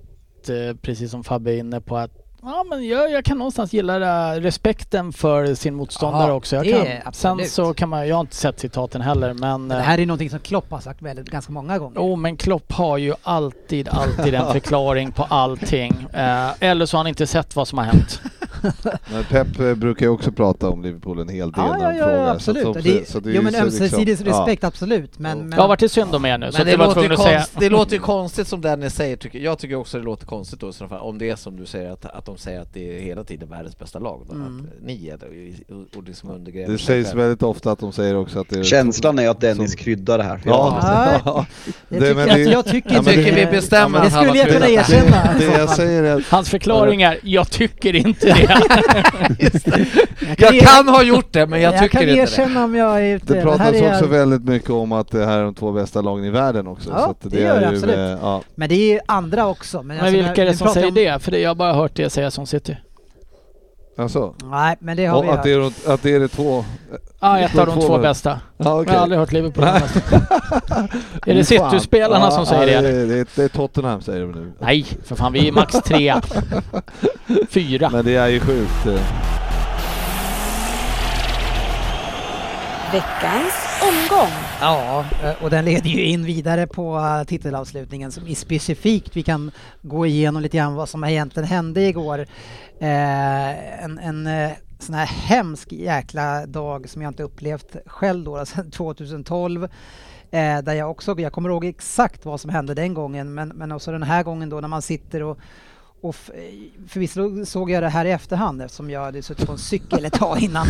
precis 0.82 1.12
som 1.12 1.24
Fabbe 1.24 1.52
är 1.52 1.58
inne 1.58 1.82
på, 1.82 1.98
att 1.98 2.21
ja, 2.44 2.66
men 2.70 2.88
jag, 2.88 3.12
jag 3.12 3.26
kan 3.26 3.38
någonstans 3.38 3.74
gilla 3.74 4.00
det, 4.00 4.40
respekten 4.40 5.14
för 5.14 5.56
sin 5.56 5.76
motståndare 5.76 6.28
Ja, 6.28 6.34
också. 6.34 6.56
Jag 6.56 6.66
det 6.66 7.02
kan, 7.04 7.14
sen 7.14 7.46
så 7.50 7.74
kan 7.74 7.90
man, 7.90 8.08
jag 8.08 8.16
har 8.16 8.22
inte 8.22 8.36
sett 8.36 8.60
citaten 8.60 9.02
heller, 9.02 9.34
men... 9.34 9.68
Det 9.68 9.76
eh, 9.76 9.82
här 9.82 10.00
är 10.00 10.06
någonting 10.06 10.30
som 10.30 10.40
Klopp 10.40 10.72
har 10.72 10.80
sagt 10.80 11.02
väldigt, 11.02 11.30
ganska 11.30 11.52
många 11.52 11.80
gånger. 11.80 11.96
Jo, 11.96 12.16
men 12.16 12.38
Klopp 12.38 12.72
har 12.72 12.98
ju 12.98 13.14
alltid, 13.24 13.90
alltid 13.90 14.34
en 14.34 14.52
förklaring 14.54 15.12
på 15.12 15.24
allting. 15.24 16.08
Eh, 16.22 16.50
eller 16.60 16.86
så 16.86 16.98
har 16.98 17.00
han 17.00 17.08
inte 17.08 17.28
sett 17.28 17.56
vad 17.56 17.68
som 17.68 17.78
har 17.78 17.86
hänt. 17.86 18.22
Men 19.12 19.24
Pep 19.30 19.60
eh, 19.60 19.74
brukar 19.76 20.06
ju 20.06 20.10
också 20.12 20.32
prata 20.32 20.70
om 20.70 20.82
Liverpool 20.84 21.20
en 21.20 21.30
hel 21.30 21.52
del 21.52 21.64
Ja, 21.66 21.78
när 21.78 21.92
de 21.92 21.98
ja, 21.98 22.06
frågar. 22.06 22.36
absolut. 22.36 22.64
Så 22.64 22.70
att 22.70 22.84
det, 22.84 23.00
de- 23.00 23.06
så 23.06 23.20
det 23.20 23.30
är 23.30 23.34
jo 23.34 23.42
men 23.42 23.54
så 23.54 23.64
liksom- 23.66 23.84
ömsesidig 23.86 24.18
ja. 24.28 24.32
respekt, 24.32 24.64
absolut. 24.64 25.20
Men, 25.20 25.38
men 25.50 25.60
Ja, 25.60 25.68
vart 25.68 25.82
är 25.84 25.88
synd 25.88 26.16
om 26.16 26.26
er 26.26 26.38
nu? 26.38 26.52
Så 26.52 26.58
Men 26.58 26.66
det 26.66 26.72
jag 26.72 26.78
var 26.78 26.86
låter, 26.96 27.10
att 27.10 27.20
säga... 27.22 27.38
konst, 27.38 27.52
det 27.60 27.70
låter 27.70 27.94
ju 27.94 28.00
konstigt 28.00 28.48
som 28.48 28.62
Dennis 28.62 28.96
säger, 28.96 29.16
tycker, 29.18 29.40
jag 29.40 29.60
tycker 29.60 29.76
också 29.76 29.98
det 29.98 30.04
låter 30.04 30.26
konstigt 30.26 30.60
då 30.60 30.72
fall, 30.74 31.00
om 31.02 31.18
det 31.18 31.30
är 31.30 31.36
som 31.36 31.58
du 31.58 31.66
säger 31.66 31.92
att, 31.92 32.06
att 32.06 32.26
de 32.26 32.38
säger 32.38 32.62
att 32.62 32.74
det 32.74 32.98
är 32.98 33.02
hela 33.02 33.24
tiden 33.24 33.50
världens 33.50 33.80
bästa 33.80 34.00
lag. 34.00 34.22
Då, 34.30 34.34
Mm. 34.36 34.60
att 34.78 34.86
ni 34.86 35.08
är 35.08 35.18
det 35.18 35.26
och, 35.98 36.04
liksom 36.04 36.30
undergräver 36.30 36.72
Det 36.72 36.78
sägs 36.78 37.14
väldigt 37.14 37.44
ofta 37.44 37.72
att 37.72 37.80
de 37.80 37.92
säger 37.92 38.16
också 38.16 38.40
att 38.40 38.50
det 38.50 38.60
är... 38.60 38.64
Känslan 38.64 39.20
är 39.20 39.30
att 39.30 39.42
Dennis 39.42 39.72
som- 39.72 39.78
kryddar 39.78 40.18
det 40.18 40.24
här. 40.24 40.42
Ja, 40.46 41.16
jag 41.26 41.46
Det- 42.02 42.08
tycker, 42.10 42.26
det- 42.36 42.42
jag 42.52 42.66
tycker 42.66 42.90
ja, 42.92 42.98
inte 42.98 43.10
men 43.16 43.24
Tycker 43.26 43.36
det. 43.36 43.46
vi 43.46 43.52
bestämmer 43.52 44.02
Det 44.02 44.10
han 44.10 44.26
skulle 44.26 44.30
har 44.44 44.48
jag 44.50 44.56
kunna 44.56 44.70
erkänna. 44.70 45.34
Det 45.40 45.68
så 45.68 45.82
jag 45.82 46.22
Hans 46.30 46.50
förklaring 46.50 47.02
är, 47.02 47.20
jag 47.24 47.52
tycker 47.52 47.96
inte 47.96 48.26
det. 48.26 48.51
Jag 50.38 50.60
kan 50.60 50.88
ha 50.88 51.04
gjort 51.04 51.34
det, 51.34 51.46
men 51.48 51.62
jag, 51.62 51.74
jag 51.74 51.82
tycker 51.82 51.92
kan 52.00 52.02
inte 52.10 52.14
det. 52.16 52.22
erkänna 52.22 52.64
om 52.64 52.76
jag 52.76 53.02
är 53.02 53.16
ute. 53.16 53.34
det 53.34 53.42
pratas 53.42 53.68
också 53.68 53.82
jag- 53.82 54.08
väldigt 54.08 54.44
mycket 54.44 54.70
om 54.70 54.92
att 54.92 55.12
det 55.12 55.26
här 55.26 55.38
är 55.40 55.44
de 55.44 55.54
två 55.56 55.72
bästa 55.72 56.02
lagen 56.02 56.26
i 56.26 56.30
världen 56.30 56.68
också. 56.68 56.90
Ja, 56.90 57.00
så 57.00 57.12
att 57.12 57.32
det 57.32 57.40
gör 57.42 57.60
det 57.60 57.68
absolut. 57.68 57.96
eh, 57.98 58.02
Ja. 58.22 58.42
Men 58.56 58.70
det 58.70 58.76
är 58.76 58.94
ju 58.94 59.00
andra 59.06 59.48
också. 59.48 59.78
Men, 59.78 59.88
Men 59.88 60.00
alltså, 60.06 60.16
vilka 60.22 60.42
är 60.42 60.46
det 60.46 60.54
som 60.58 60.68
säger 60.68 60.88
om- 60.88 60.94
det? 60.94 61.24
För 61.24 61.32
det, 61.32 61.40
jag 61.40 61.50
har 61.50 61.56
bara 61.56 61.74
hört 61.74 61.92
det 61.96 62.10
sägas 62.10 62.38
om 62.38 62.46
City. 62.46 62.78
Alltså. 64.02 64.34
Nej, 64.44 64.76
men 64.80 64.98
det 64.98 65.06
har 65.06 65.18
Och 65.18 65.24
vi 65.24 65.30
att 65.30 65.36
hört. 65.36 65.44
det, 65.44 65.52
är, 65.54 65.60
de- 65.60 65.94
att 65.94 66.04
det 66.04 66.16
är 66.16 66.20
de 66.20 66.28
två... 66.28 66.66
Ja, 67.20 67.40
ett 67.40 67.58
av 67.58 67.66
de 67.66 67.76
två 67.76 67.82
två 67.82 67.98
bästa. 67.98 68.40
Ja, 68.58 68.66
Jag 68.66 68.82
okej. 68.82 68.94
har 68.96 69.02
aldrig 69.02 69.20
hört 69.20 69.32
Liverpool. 69.32 69.64
Är 71.26 71.36
det. 71.36 71.44
City-spelarna 71.46 72.26
Ja, 72.26 72.32
som 72.32 72.46
säger 72.46 72.74
ja, 72.76 72.82
det? 72.82 72.92
det? 72.92 73.02
är- 73.02 73.06
Det 73.18 73.36
det 73.36 73.44
är 73.44 73.48
Tottenham 73.48 74.02
säger 74.02 74.22
de 74.22 74.32
nu. 74.32 74.52
Nej, 74.60 74.86
för 75.06 75.16
fan 75.16 75.34
vi 75.34 75.48
är 75.48 75.52
max 75.52 75.74
tre. 75.86 76.16
Fyra. 77.50 77.90
Men 77.90 78.06
det 78.06 78.16
är 78.16 78.28
ju 78.28 78.40
sjukt. 78.40 78.86
eh. 78.88 79.02
Veckans 82.92 83.54
omgång. 83.82 84.32
Ja, 84.62 85.06
eh, 85.24 85.44
och 85.44 85.50
den 85.50 85.66
leder 85.66 85.90
ju 85.90 86.06
in 86.06 86.26
vidare 86.26 86.68
på 86.68 86.98
eh, 86.98 87.24
titelavslutningen 87.24 88.12
som 88.12 88.28
är 88.28 88.36
specifikt 88.36 89.16
vi 89.16 89.24
kan 89.24 89.52
gå 89.82 90.06
igenom 90.06 90.42
lite 90.42 90.58
grann 90.58 90.76
vad 90.76 90.90
som 90.90 91.04
egentligen 91.04 91.50
hände 91.50 91.82
igår. 91.82 92.20
Eh, 92.80 93.84
en 93.84 93.98
en 93.98 94.52
sån 94.80 94.96
här 94.96 95.06
hemsk 95.06 95.72
jäkla 95.72 96.46
dag 96.46 96.90
som 96.90 97.02
jag 97.02 97.10
inte 97.10 97.24
upplevt 97.24 97.76
själv 97.86 98.24
då, 98.24 98.38
alltså 98.38 98.56
sedan 98.56 98.72
2012. 98.72 99.68
Där 100.64 100.74
jag 100.74 100.92
också, 100.92 101.20
jag 101.20 101.34
kommer 101.34 101.50
ihåg 101.50 101.66
exakt 101.66 102.26
vad 102.26 102.42
som 102.42 102.50
hände 102.50 102.74
den 102.74 102.94
gången 102.94 103.34
men, 103.34 103.50
men 103.50 103.72
också 103.72 103.92
den 103.92 104.04
här 104.04 104.24
gången 104.24 104.50
då 104.50 104.62
när 104.62 104.68
man 104.68 104.82
sitter 104.82 105.24
och 105.24 105.40
och 106.04 106.16
förvisso 106.88 107.46
såg 107.46 107.72
jag 107.72 107.84
det 107.84 107.90
här 107.90 108.06
i 108.06 108.12
efterhand 108.12 108.62
eftersom 108.62 108.90
jag 108.90 109.02
hade 109.02 109.22
suttit 109.22 109.46
på 109.46 109.52
en 109.52 109.58
cykel 109.58 110.06
ett 110.06 110.14
tag 110.14 110.40
innan. 110.40 110.68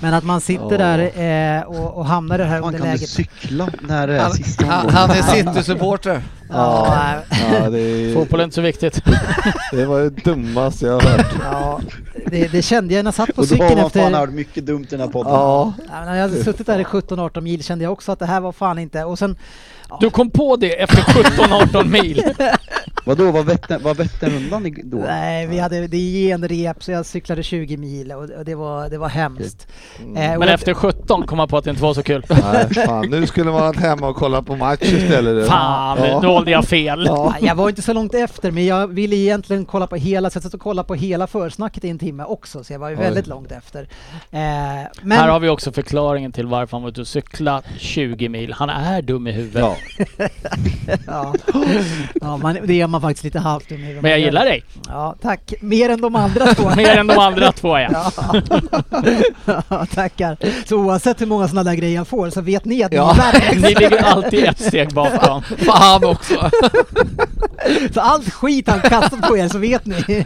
Men 0.00 0.14
att 0.14 0.24
man 0.24 0.40
sitter 0.40 0.78
Ja. 0.78 0.96
där 0.96 1.58
eh, 1.58 1.62
och, 1.62 1.94
och 1.98 2.06
hamnar 2.06 2.34
i 2.38 2.42
det 2.42 2.44
här 2.48 2.60
Fan, 2.60 2.62
kan 2.62 2.72
du 2.72 2.78
underläget. 2.78 3.08
cykla 3.08 3.68
när 3.80 4.06
det 4.06 4.16
är 4.16 4.20
Han, 4.20 4.32
sista 4.32 4.66
han, 4.66 4.90
han 4.90 5.10
är 5.10 5.22
City-supporter. 5.22 6.22
Ja, 6.50 7.14
Ja, 7.52 7.70
det, 7.70 7.78
är, 7.78 8.14
Fotboll 8.14 8.40
är 8.40 8.44
inte 8.44 8.54
så 8.54 8.60
viktigt. 8.60 9.00
det 9.72 9.86
var 9.86 10.00
det 10.00 10.10
dummaste 10.10 10.86
jag 10.86 10.92
har 10.92 11.00
hört. 11.10 11.26
ja, 11.42 11.80
det, 12.26 12.48
det 12.52 12.62
kände 12.62 12.94
jag 12.94 13.04
när 13.04 13.08
jag 13.08 13.14
satt 13.14 13.34
på 13.34 13.42
Och 13.42 13.46
då 13.48 13.54
har 13.54 13.68
cykeln 13.68 13.80
man 13.82 13.90
fan 13.90 14.02
efter... 14.02 14.18
hört 14.18 14.30
mycket 14.30 14.66
dumt 14.66 14.82
i 14.84 14.86
den 14.90 15.00
här 15.00 15.08
podden. 15.08 15.32
Ja, 15.32 15.72
Ja, 15.90 16.04
när 16.04 16.14
jag 16.14 16.22
hade 16.28 16.44
suttit 16.44 16.66
där 16.66 16.78
i 16.78 16.84
17-18 16.84 17.40
mil 17.40 17.62
kände 17.64 17.84
jag 17.84 17.92
också 17.92 18.12
att 18.12 18.18
det 18.18 18.26
här 18.26 18.40
var 18.40 18.52
fan 18.52 18.78
inte... 18.78 19.04
Och 19.04 19.18
sen... 19.18 19.36
Du 20.00 20.10
kom 20.10 20.30
på 20.30 20.56
det 20.56 20.80
efter 20.82 20.96
17-18 21.02 21.84
mil. 22.02 22.22
Vadå, 23.04 23.30
var 23.30 23.42
Vättern, 23.42 23.82
var 23.82 23.94
Vättern 23.94 24.34
undan 24.36 24.66
i- 24.66 24.82
då? 24.84 24.96
Nej, 24.96 25.46
vi 25.46 25.58
hade 25.58 25.86
det 25.86 25.96
är 25.96 26.28
genrep 26.28 26.82
så 26.84 26.90
jag 26.92 27.06
cyklade 27.06 27.42
20 27.42 27.76
mil 27.76 28.12
och, 28.12 28.22
och 28.30 28.44
det, 28.44 28.54
var, 28.54 28.88
det 28.90 28.98
var 28.98 29.08
hemskt. 29.08 29.66
Eh, 30.16 30.32
och 30.32 30.38
Men 30.38 30.48
efter 30.48 30.74
17 30.74 31.26
kom 31.26 31.36
man 31.36 31.48
på 31.48 31.56
att 31.56 31.64
det 31.64 31.70
inte 31.70 31.82
var 31.82 31.94
så 31.94 32.02
kul. 32.02 32.24
nej, 32.28 32.74
fan. 32.86 33.06
Nu 33.10 33.26
skulle 33.26 33.50
man 33.50 33.60
varit 33.60 33.76
hemma 33.80 34.08
och 34.08 34.16
kolla 34.16 34.42
på 34.42 34.56
match 34.56 34.82
istället. 34.82 35.48
Fan, 35.48 35.98
Ja. 36.02 36.20
nu 36.20 36.26
valde 36.26 36.50
jag 36.50 36.64
fel. 36.64 37.04
Ja. 37.06 37.34
Jag 37.40 37.54
var 37.54 37.68
inte 37.68 37.82
så 37.82 37.92
långt 37.92 38.14
efter 38.14 38.50
men 38.50 38.66
jag 38.66 38.86
ville 38.86 39.16
egentligen 39.16 39.64
kolla 39.64 39.86
på 39.86 39.96
hela, 39.96 40.30
så 40.30 40.36
jag 40.36 40.42
satt 40.42 40.54
och 40.54 40.60
kollade 40.60 40.88
på 40.88 40.94
hela 40.94 41.26
försnacket 41.26 41.84
i 41.84 41.88
en 41.88 41.98
timme 41.98 42.24
också 42.24 42.64
så 42.64 42.72
jag 42.72 42.78
var 42.80 42.88
ju 42.88 42.96
Oj. 42.96 43.02
väldigt 43.02 43.26
långt 43.26 43.52
efter. 43.52 43.82
Eh, 44.30 44.38
men... 45.02 45.18
Här 45.18 45.28
har 45.28 45.40
vi 45.40 45.48
också 45.48 45.72
förklaringen 45.72 46.32
till 46.32 46.46
varför 46.46 46.76
han 46.76 46.82
var 46.82 46.90
ute 46.90 47.00
och 47.00 47.06
cykla 47.08 47.62
20 47.78 48.28
mil. 48.28 48.52
Han 48.52 48.70
är 48.70 49.02
dum 49.02 49.26
i 49.26 49.32
huvudet. 49.32 49.60
Ja. 49.62 49.76
ja, 51.06 51.34
ja 52.20 52.36
man, 52.36 52.58
det 52.64 52.80
är 52.80 52.86
man 52.86 53.00
faktiskt 53.00 53.24
lite 53.24 53.38
halvt 53.38 53.70
huvudet. 53.70 54.02
Men 54.02 54.10
jag 54.10 54.20
gillar 54.20 54.44
dig. 54.44 54.64
Ja, 54.88 55.14
tack. 55.22 55.54
Mer 55.60 55.90
än 55.90 56.00
de 56.00 56.14
andra 56.14 56.54
två. 56.54 56.70
Mer 56.76 56.96
än 56.96 57.06
de 57.06 57.18
andra 57.18 57.52
två 57.52 57.78
ja. 57.78 58.12
ja, 59.68 59.86
tackar. 59.94 60.36
Så 60.68 60.76
oavsett 60.76 61.20
hur 61.20 61.26
många 61.26 61.48
sådana 61.48 61.70
där 61.70 61.76
grejer 61.76 61.94
jag 61.94 62.08
får 62.08 62.30
så 62.30 62.40
vet 62.40 62.64
ni 62.64 62.82
att 62.82 62.92
Ja. 62.92 63.16
ni 63.32 63.46
är. 63.46 63.54
Ni 63.54 63.60
ligger 63.60 64.04
alltid 64.04 64.44
ett 64.44 64.60
steg 64.60 64.94
bakom. 64.94 65.42
Fan 65.58 66.04
också! 66.04 66.50
Så 67.94 68.00
allt 68.00 68.32
skit 68.32 68.68
han 68.68 68.80
kastat 68.80 69.22
på 69.22 69.36
er 69.36 69.48
så 69.48 69.58
vet 69.58 69.86
ni. 69.86 70.24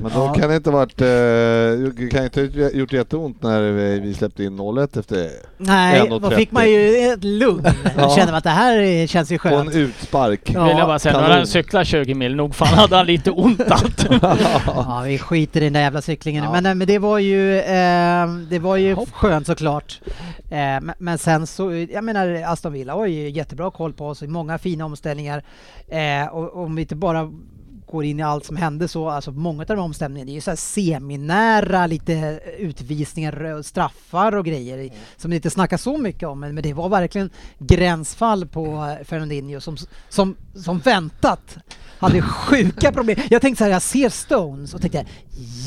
Men 0.00 0.12
då 0.14 0.28
kan 0.28 0.48
det 0.48 0.56
inte 0.56 0.70
varit... 0.70 1.00
Eh, 1.00 1.06
det 1.06 2.10
kan 2.10 2.24
inte 2.24 2.40
ha 2.40 2.70
gjort 2.70 2.92
jätteont 2.92 3.42
när 3.42 3.60
vi, 4.00 4.14
släppte 4.14 4.44
in 4.44 4.60
0-1 4.60 4.98
efter... 4.98 5.30
Nej, 5.56 6.00
1,30. 6.00 6.20
då 6.20 6.30
fick 6.30 6.50
man 6.52 6.70
ju 6.70 6.96
ett 6.96 7.24
lugn. 7.24 7.66
Ja. 7.96 8.10
Kände 8.16 8.32
man 8.32 8.38
att 8.38 8.44
det 8.44 8.50
här 8.54 8.78
eh, 8.82 9.06
känns 9.06 9.32
ju 9.32 9.38
På 9.38 9.48
en 9.48 9.54
skönt. 9.54 9.74
utspark. 9.74 10.40
Ja, 10.54 10.64
Vill 10.68 10.78
jag 10.78 10.86
bara 10.86 10.98
säga, 10.98 11.16
nu 11.20 11.22
har 11.22 11.30
han 11.30 11.46
cyklat 11.46 11.86
20 11.86 12.14
mil. 12.14 12.34
Nog 12.36 12.54
fan 12.54 12.68
hade 12.68 12.96
han 12.96 13.06
lite 13.06 13.30
ont 13.30 13.60
allt. 13.70 14.06
Ja, 14.66 15.02
vi 15.06 15.18
skiter 15.18 15.60
i 15.60 15.64
den 15.64 15.72
där 15.72 15.80
jävla 15.80 16.02
cyklingen. 16.02 16.44
Ja. 16.44 16.52
Men, 16.52 16.62
nej, 16.62 16.74
men 16.74 16.86
det 16.86 16.98
var 16.98 17.18
ju, 17.18 17.58
eh, 17.58 18.26
det 18.50 18.58
var 18.58 18.76
ju 18.76 18.96
skönt 19.12 19.46
såklart. 19.46 20.00
Eh, 20.50 20.56
men, 20.58 20.92
men 20.98 21.18
sen 21.18 21.46
så, 21.46 21.86
jag 21.90 22.04
menar 22.04 22.42
Aston 22.46 22.72
Villa 22.72 22.92
har 22.92 23.06
ju 23.06 23.30
jättebra 23.30 23.70
koll 23.70 23.92
på 23.92 24.08
oss 24.08 24.22
många 24.22 24.58
fina 24.58 24.84
omställningar. 24.84 25.42
Eh, 25.88 26.26
och 26.34 26.56
om 26.64 26.76
vi 26.76 26.82
inte 26.82 26.94
bara 26.96 27.30
går 27.86 28.04
in 28.04 28.20
i 28.20 28.22
allt 28.22 28.44
som 28.44 28.56
hände 28.56 28.88
så, 28.88 29.08
alltså 29.08 29.30
många 29.32 29.60
av 29.62 29.66
de 29.66 29.74
här 29.74 29.82
omställningarna, 29.84 30.26
det 30.26 30.32
är 30.32 30.34
ju 30.34 30.40
så 30.40 30.50
här 30.50 30.56
seminära 30.56 31.86
lite 31.86 32.40
utvisningar 32.58 33.44
och 33.44 33.66
straffar 33.66 34.36
och 34.36 34.44
grejer 34.44 34.78
i- 34.78 34.92
som 35.16 35.30
det 35.30 35.36
inte 35.36 35.50
snackas 35.50 35.82
så 35.82 35.98
mycket 35.98 36.28
om, 36.28 36.40
men 36.40 36.54
men 36.54 36.62
det 36.62 36.72
var 36.72 36.88
verkligen 36.88 37.30
gränsfall 37.58 38.46
på 38.46 38.66
eh, 39.00 39.04
Fernandinho 39.04 39.60
som, 39.60 39.76
som, 40.08 40.36
som 40.54 40.78
väntat 40.78 41.56
hade 41.98 42.22
sjuka 42.22 42.92
problem. 42.92 43.18
Jag 43.30 43.42
tänkte 43.42 43.58
så 43.58 43.64
här, 43.64 43.70
jag 43.70 43.82
ser 43.82 44.08
Stones 44.08 44.74
och 44.74 44.80
tänkte 44.80 45.06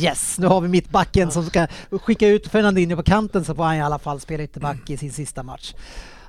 yes, 0.01 0.37
nu 0.39 0.47
har 0.47 0.61
vi 0.61 0.67
mittbacken 0.67 1.31
som 1.31 1.45
ska 1.45 1.67
skicka 1.91 2.27
ut 2.27 2.47
Fernandinho 2.47 2.95
på 2.97 3.03
kanten 3.03 3.45
så 3.45 3.55
får 3.55 3.63
han 3.63 3.75
i 3.75 3.81
alla 3.81 3.99
fall 3.99 4.19
spela 4.19 4.43
ytterback 4.43 4.89
i 4.89 4.97
sin 4.97 5.11
sista 5.11 5.43
match. 5.43 5.73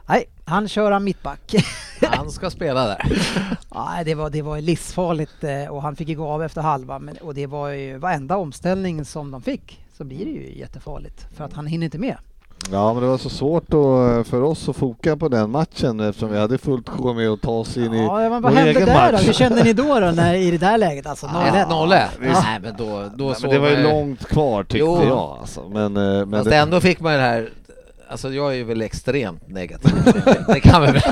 Nej, 0.08 0.24
han 0.44 0.68
kör 0.68 0.90
han 0.92 1.04
mittback. 1.04 1.54
Han 2.02 2.30
ska 2.30 2.50
spela 2.50 2.86
där. 2.86 3.02
Nej, 3.74 4.04
det 4.04 4.14
var, 4.14 4.30
det 4.30 4.42
var 4.42 4.60
livsfarligt 4.60 5.44
eh, 5.44 5.64
och 5.70 5.82
han 5.82 5.96
fick 5.96 6.08
ju 6.08 6.14
gå 6.16 6.28
av 6.28 6.42
efter 6.42 6.62
halva 6.62 6.98
men, 6.98 7.16
och 7.16 7.34
det 7.34 7.46
var 7.46 7.68
ju 7.68 7.98
varenda 7.98 8.36
omställning 8.36 9.04
som 9.04 9.30
de 9.30 9.42
fick 9.42 9.80
så 9.96 10.04
blir 10.04 10.24
det 10.24 10.30
ju 10.30 10.58
jättefarligt 10.58 11.26
för 11.36 11.44
att 11.44 11.52
han 11.52 11.66
hinner 11.66 11.84
inte 11.84 11.98
med. 11.98 12.16
Ja 12.72 12.92
men 12.92 13.02
det 13.02 13.08
var 13.08 13.18
så 13.18 13.28
svårt 13.30 13.64
då 13.68 14.24
för 14.24 14.42
oss 14.42 14.68
att 14.68 14.76
foka 14.76 15.16
på 15.16 15.28
den 15.28 15.50
matchen 15.50 16.00
eftersom 16.00 16.30
vi 16.30 16.38
hade 16.38 16.58
fullt 16.58 16.88
sjå 16.88 17.12
med 17.14 17.28
att 17.28 17.42
ta 17.42 17.50
oss 17.50 17.76
in 17.76 17.94
i 17.94 18.02
Ja, 18.02 18.18
men 18.18 18.30
vår 18.32 18.40
vad 18.40 18.52
hände 18.52 18.70
egen 18.70 18.86
där 18.86 19.06
då? 19.06 19.12
match. 19.12 19.26
Hur 19.26 19.32
kände 19.32 19.64
ni 19.64 19.72
då, 19.72 20.00
då 20.00 20.10
när, 20.14 20.34
i 20.34 20.50
det 20.50 20.58
där 20.58 20.78
läget? 20.78 21.06
Alltså 21.06 21.26
0-1? 21.26 21.66
1-0. 21.66 21.96
Ja. 22.22 22.42
Nej 22.42 22.60
men 22.62 22.74
då, 22.78 23.10
då 23.14 23.24
Nej, 23.24 23.36
men 23.42 23.50
det 23.50 23.58
var 23.58 23.68
ju 23.68 23.82
långt 23.82 24.28
kvar 24.28 24.62
tyckte 24.62 24.78
Jo. 24.78 25.02
jag 25.04 25.36
alltså. 25.40 25.68
Men, 25.68 25.96
eh, 25.96 26.26
men 26.26 26.44
Fast 26.44 26.52
ändå 26.56 26.80
fick 26.80 27.00
man 27.00 27.12
ju 27.12 27.18
det 27.18 27.24
här 27.24 27.50
Alltså 28.10 28.32
jag 28.32 28.52
är 28.52 28.56
ju 28.56 28.64
väl 28.64 28.82
extremt 28.82 29.48
negativ. 29.48 29.92
Det 30.48 30.60
kan 30.60 30.82
vi 30.82 30.92
väl. 30.92 31.02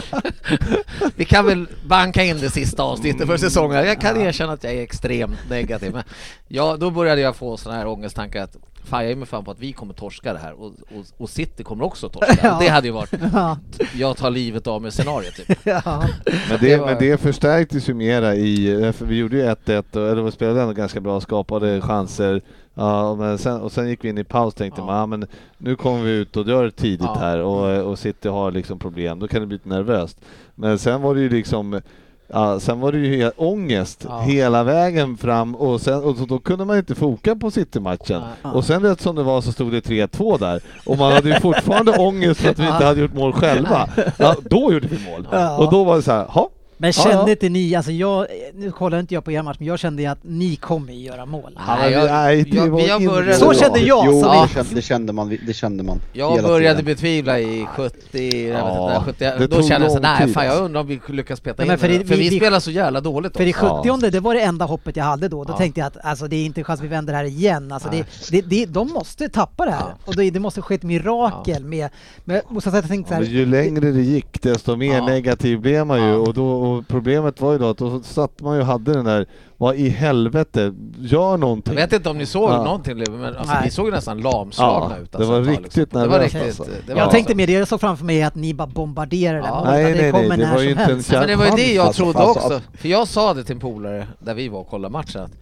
Vi 1.16 1.24
kan 1.24 1.47
väl 1.47 1.66
banka 1.86 2.24
in 2.24 2.38
det 2.40 2.51
sista 2.51 2.82
avsnittet 2.82 3.26
för 3.26 3.36
säsongen. 3.36 3.86
Jag 3.86 4.01
kan 4.01 4.16
erkänna 4.20 4.53
att 4.53 4.64
jag 4.64 4.72
är 4.72 4.82
extremt 4.82 5.51
negativ. 5.51 5.92
Men 5.92 6.03
ja, 6.49 6.76
då 6.76 6.90
började 6.90 7.20
jag 7.20 7.36
få 7.36 7.57
sådana 7.57 7.78
här 7.78 7.86
ångesttankar 7.86 8.42
att 8.42 8.57
fan 8.84 9.03
jag 9.03 9.12
är 9.12 9.16
mig 9.16 9.26
fan 9.26 9.44
på 9.44 9.51
att 9.51 9.59
vi 9.61 9.72
kommer 9.72 9.94
torska 9.94 10.32
det 10.32 10.38
här 10.38 10.53
och, 10.61 10.66
och, 10.66 11.05
och 11.16 11.30
City 11.30 11.64
kommer 11.64 11.84
också 11.84 12.09
torska. 12.09 12.36
Ja. 12.42 12.59
Det 12.61 12.68
hade 12.68 12.86
ju 12.86 12.92
varit 12.92 13.12
Ja, 13.32 13.59
jag 13.94 14.16
tar 14.16 14.30
livet 14.30 14.66
av 14.66 14.82
mig 14.82 14.92
scenario 14.92 15.30
typ. 15.30 15.59
ja. 15.64 15.82
Men 16.49 16.59
Det 16.61 16.68
det, 16.68 16.76
var- 16.76 16.86
men 16.86 16.97
det 16.99 17.20
förstärktes 17.20 17.88
ju 17.88 17.94
mera 17.94 18.34
i, 18.34 18.92
för 18.97 19.07
vi 19.07 19.16
gjorde 19.16 19.36
ju 19.36 19.42
1-1 19.42 19.97
och 19.97 20.09
eller 20.11 20.22
vi 20.22 20.32
spelade 20.32 20.61
ändå 20.61 20.72
ganska 20.74 21.01
bra, 21.01 21.20
skapade 21.20 21.80
chanser. 21.80 22.42
Ja, 22.79 23.14
men 23.14 23.39
sen, 23.39 23.61
och 23.61 23.72
sen 23.72 23.89
gick 23.89 24.05
vi 24.05 24.09
in 24.09 24.18
i 24.18 24.24
paus 24.24 24.53
och 24.55 24.59
tänkte 24.59 24.81
Ja. 24.81 24.85
man, 24.87 24.97
ja, 24.97 25.07
men 25.07 25.27
nu 25.59 25.77
kommer 25.77 26.03
vi 26.03 26.11
ut 26.11 26.37
och 26.37 26.49
gör 26.49 26.70
tidigt 26.70 27.01
Ja. 27.07 27.16
här 27.20 27.39
och, 27.41 27.91
och 27.91 27.99
City 27.99 28.29
har 28.29 28.51
liksom 28.51 28.79
problem, 28.79 29.18
då 29.18 29.29
kan 29.29 29.41
det 29.41 29.47
bli 29.47 29.57
lite 29.57 29.68
nervöst. 29.68 30.20
Men 30.55 30.79
sen 30.79 31.03
var 31.03 31.14
det 31.14 31.20
ju 31.20 31.29
liksom 31.31 31.81
Ja, 32.29 32.61
sen 32.61 32.81
var 32.81 32.93
det 32.93 32.99
ju 32.99 33.31
ångest 33.37 34.05
Ja. 34.09 34.18
hela 34.20 34.64
vägen 34.64 35.16
fram 35.16 35.55
och, 35.55 35.81
sen, 35.81 36.05
och 36.05 36.16
då 36.29 36.39
kunde 36.39 36.64
man 36.64 36.77
inte 36.79 36.95
foka 36.95 37.37
på 37.37 37.51
City-matchen. 37.51 38.22
Nej. 38.43 38.53
Och 38.53 38.64
sen 38.64 38.83
rätt 38.83 39.01
som 39.01 39.16
det 39.16 39.22
var 39.22 39.41
så 39.41 39.53
stod 39.53 39.72
det 39.72 39.81
3-2 39.81 40.39
där 40.39 40.61
och 40.87 40.99
man 40.99 41.12
hade 41.12 41.29
ju 41.29 41.41
fortfarande 41.41 41.93
ångest 41.99 42.41
för 42.41 42.51
att 42.51 42.59
vi 42.59 42.66
inte 42.66 42.85
hade 42.85 43.01
gjort 43.01 43.14
mål 43.14 43.33
själva. 43.33 43.89
Ja, 44.18 44.35
då 44.51 44.72
gjorde 44.72 44.87
vi 44.89 45.11
mål. 45.11 45.29
Ja. 45.33 45.57
Och 45.59 45.70
då 45.70 45.85
var 45.85 45.97
det 45.97 46.03
så 46.03 46.12
här, 46.12 46.24
"Ha, 46.24 46.49
Men 46.79 46.89
Ja, 46.97 47.03
kände 47.03 47.16
ja. 47.16 47.31
inte 47.31 47.49
ni, 47.49 47.74
alltså 47.74 47.93
jag, 47.93 48.27
nu 48.55 48.70
kollar 48.72 48.99
inte 49.01 49.14
jag 49.14 49.24
på 49.24 49.33
er 49.33 49.43
match, 49.43 49.57
men 49.59 49.68
jag 49.68 49.79
kände 49.79 50.03
ju 50.03 50.09
att 50.09 50.18
ni 50.22 50.57
kommer 50.57 50.93
göra 50.93 51.27
mål. 51.27 51.53
Ja, 51.66 51.77
Nej, 51.81 51.93
jag- 51.93 52.07
nej, 52.11 52.43
det 52.45 52.57
jag- 52.57 52.68
var 52.68 52.81
jag 52.81 53.05
började- 53.07 53.35
Så 53.39 53.55
kände 53.55 53.79
jag, 53.79 54.07
Jo, 54.07 54.22
så 54.22 54.33
det, 54.43 54.49
kände, 54.55 54.74
det 54.74 54.83
kände 54.83 55.12
man. 55.12 55.39
Det 55.47 55.53
kände 55.55 55.83
man 55.83 56.01
Jag 56.12 56.43
började 56.43 56.74
tiden. 56.74 56.85
betvivla 56.95 57.41
i 57.41 57.66
70, 57.77 58.47
jag 58.49 58.55
vet 58.55 58.59
Ja, 58.59 58.97
inte, 58.97 59.05
70 59.12 59.24
det 59.39 59.47
då 59.47 59.62
kände 59.62 59.87
jag 59.87 59.93
så 59.93 59.99
nej 60.01 60.29
fan 60.29 60.45
jag 60.45 60.51
alltså. 60.51 60.64
undrar 60.64 60.81
om 60.81 60.87
vi 60.87 61.01
lyckas 61.09 61.41
peta 61.41 61.55
Ja, 61.59 61.64
in 61.64 61.68
men 61.68 61.79
för 61.79 61.89
det. 61.89 61.99
För 62.07 62.16
vi, 62.16 62.29
vi- 62.29 62.37
spelar 62.37 62.61
så 62.61 62.70
jävla 62.70 63.01
dåligt 63.01 63.37
För 63.37 63.45
i 63.47 63.53
också. 63.53 63.83
70 63.83 64.11
det 64.11 64.20
var 64.20 64.35
det 64.35 64.41
enda 64.41 64.64
hoppet 64.64 64.97
jag 64.97 65.05
hade 65.05 65.29
då. 65.29 65.45
Då 65.45 65.53
Ja. 65.53 65.57
tänkte 65.59 65.81
jag 65.81 65.87
att 65.87 65.97
alltså, 66.05 66.29
det 66.29 66.37
är 66.37 66.45
inte 66.45 66.61
en 66.61 66.64
chans 66.64 66.81
vi 66.81 66.89
vänder 66.89 67.14
här 67.14 67.24
igen. 67.24 67.72
Alltså, 67.72 67.89
det, 67.91 67.97
Nej. 67.97 68.07
det, 68.31 68.41
det, 68.41 68.66
de 68.66 68.89
måste 68.93 69.29
tappa 69.29 69.64
det 69.64 69.70
här. 69.70 69.81
Ja. 69.81 69.99
Och 70.05 70.16
det, 70.16 70.31
det 70.31 70.41
måste 70.41 70.62
ske 70.62 70.74
ett 70.74 70.83
mirakel 70.83 71.64
med... 71.64 71.89
Men 72.24 72.41
och 72.47 72.62
så 72.62 72.68
att 72.68 72.74
jag 72.74 72.89
tänkte 72.89 73.09
så 73.09 73.14
Ja, 73.14 73.16
här, 73.16 73.24
men 73.24 73.33
ju 73.33 73.47
längre 73.47 73.91
det 73.93 74.01
gick 74.03 74.43
desto 74.43 74.77
mer 74.77 74.95
Ja. 74.97 75.07
negativ 75.07 75.61
blev 75.61 75.87
man 75.87 75.99
ju 76.03 76.09
Ja. 76.09 76.14
och, 76.16 76.35
då, 76.35 76.65
och 76.66 76.88
problemet 76.88 77.40
var 77.40 77.52
ju 77.52 77.58
då 77.58 77.70
att 77.70 77.78
då 77.78 78.00
satt 78.02 78.40
man 78.40 78.54
ju 78.54 78.60
och 78.60 78.66
hade 78.66 78.92
den 78.92 79.04
där, 79.04 79.26
vad 79.56 79.76
i 79.76 79.88
helvete, 79.88 80.74
gör 80.98 81.30
Jag 81.30 81.40
någonting. 81.40 81.74
vet 81.74 81.92
inte 81.92 82.08
om 82.10 82.18
ni 82.18 82.26
såg 82.26 82.50
Ja. 82.50 82.64
någonting 82.64 82.96
men 82.98 83.36
alltså, 83.36 83.54
vi 83.64 83.70
såg 83.70 83.86
ju 83.86 83.92
nästan 83.92 84.20
lamslagna 84.20 84.94
Ja, 84.96 85.02
ut. 85.02 85.12
det 85.12 85.18
alltså, 85.18 85.32
var 85.32 85.40
ett 85.40 85.46
tag, 85.46 85.52
riktigt 85.52 85.76
liksom. 85.76 86.00
Det 86.02 86.08
var 86.08 86.18
nervöst, 86.18 86.34
riktigt. 86.34 86.60
alltså. 86.60 86.74
Det 86.86 86.94
var 86.94 87.00
jag 87.00 87.10
tänkte 87.10 87.30
alltså- 87.32 87.36
mer 87.36 87.46
det, 87.46 87.52
jag 87.52 87.68
såg 87.68 87.80
framför 87.80 88.04
mig 88.04 88.22
att 88.22 88.34
ni 88.34 88.54
bara 88.54 88.66
bombarderar 88.66 89.38
det 89.42 89.46
Ja. 89.48 89.62
Nej, 89.64 89.84
det 89.84 89.90
nej, 90.02 90.12
nej, 90.12 90.28
det 90.28 90.36
när 90.36 90.54
var 90.54 90.60
ju 90.62 90.70
inte 90.70 90.82
en 90.82 90.88
helst. 90.90 91.10
chans. 91.10 91.20
Men 91.20 91.28
det 91.28 91.36
var 91.36 91.44
ju 91.58 91.64
det 91.66 91.74
jag 91.74 91.86
Alltså, 91.86 92.02
trodde 92.02 92.18
alltså, 92.18 92.40
också. 92.44 92.54
att- 92.56 92.80
För 92.80 92.88
jag 92.88 93.08
sa 93.08 93.34
det 93.34 93.44
till 93.44 93.54
en 93.54 93.60
polare 93.60 94.06
där 94.18 94.34
vi 94.34 94.48
var 94.48 94.60
och 94.60 94.68
kollade 94.68 94.92
matchen 94.92 95.22
att 95.22 95.32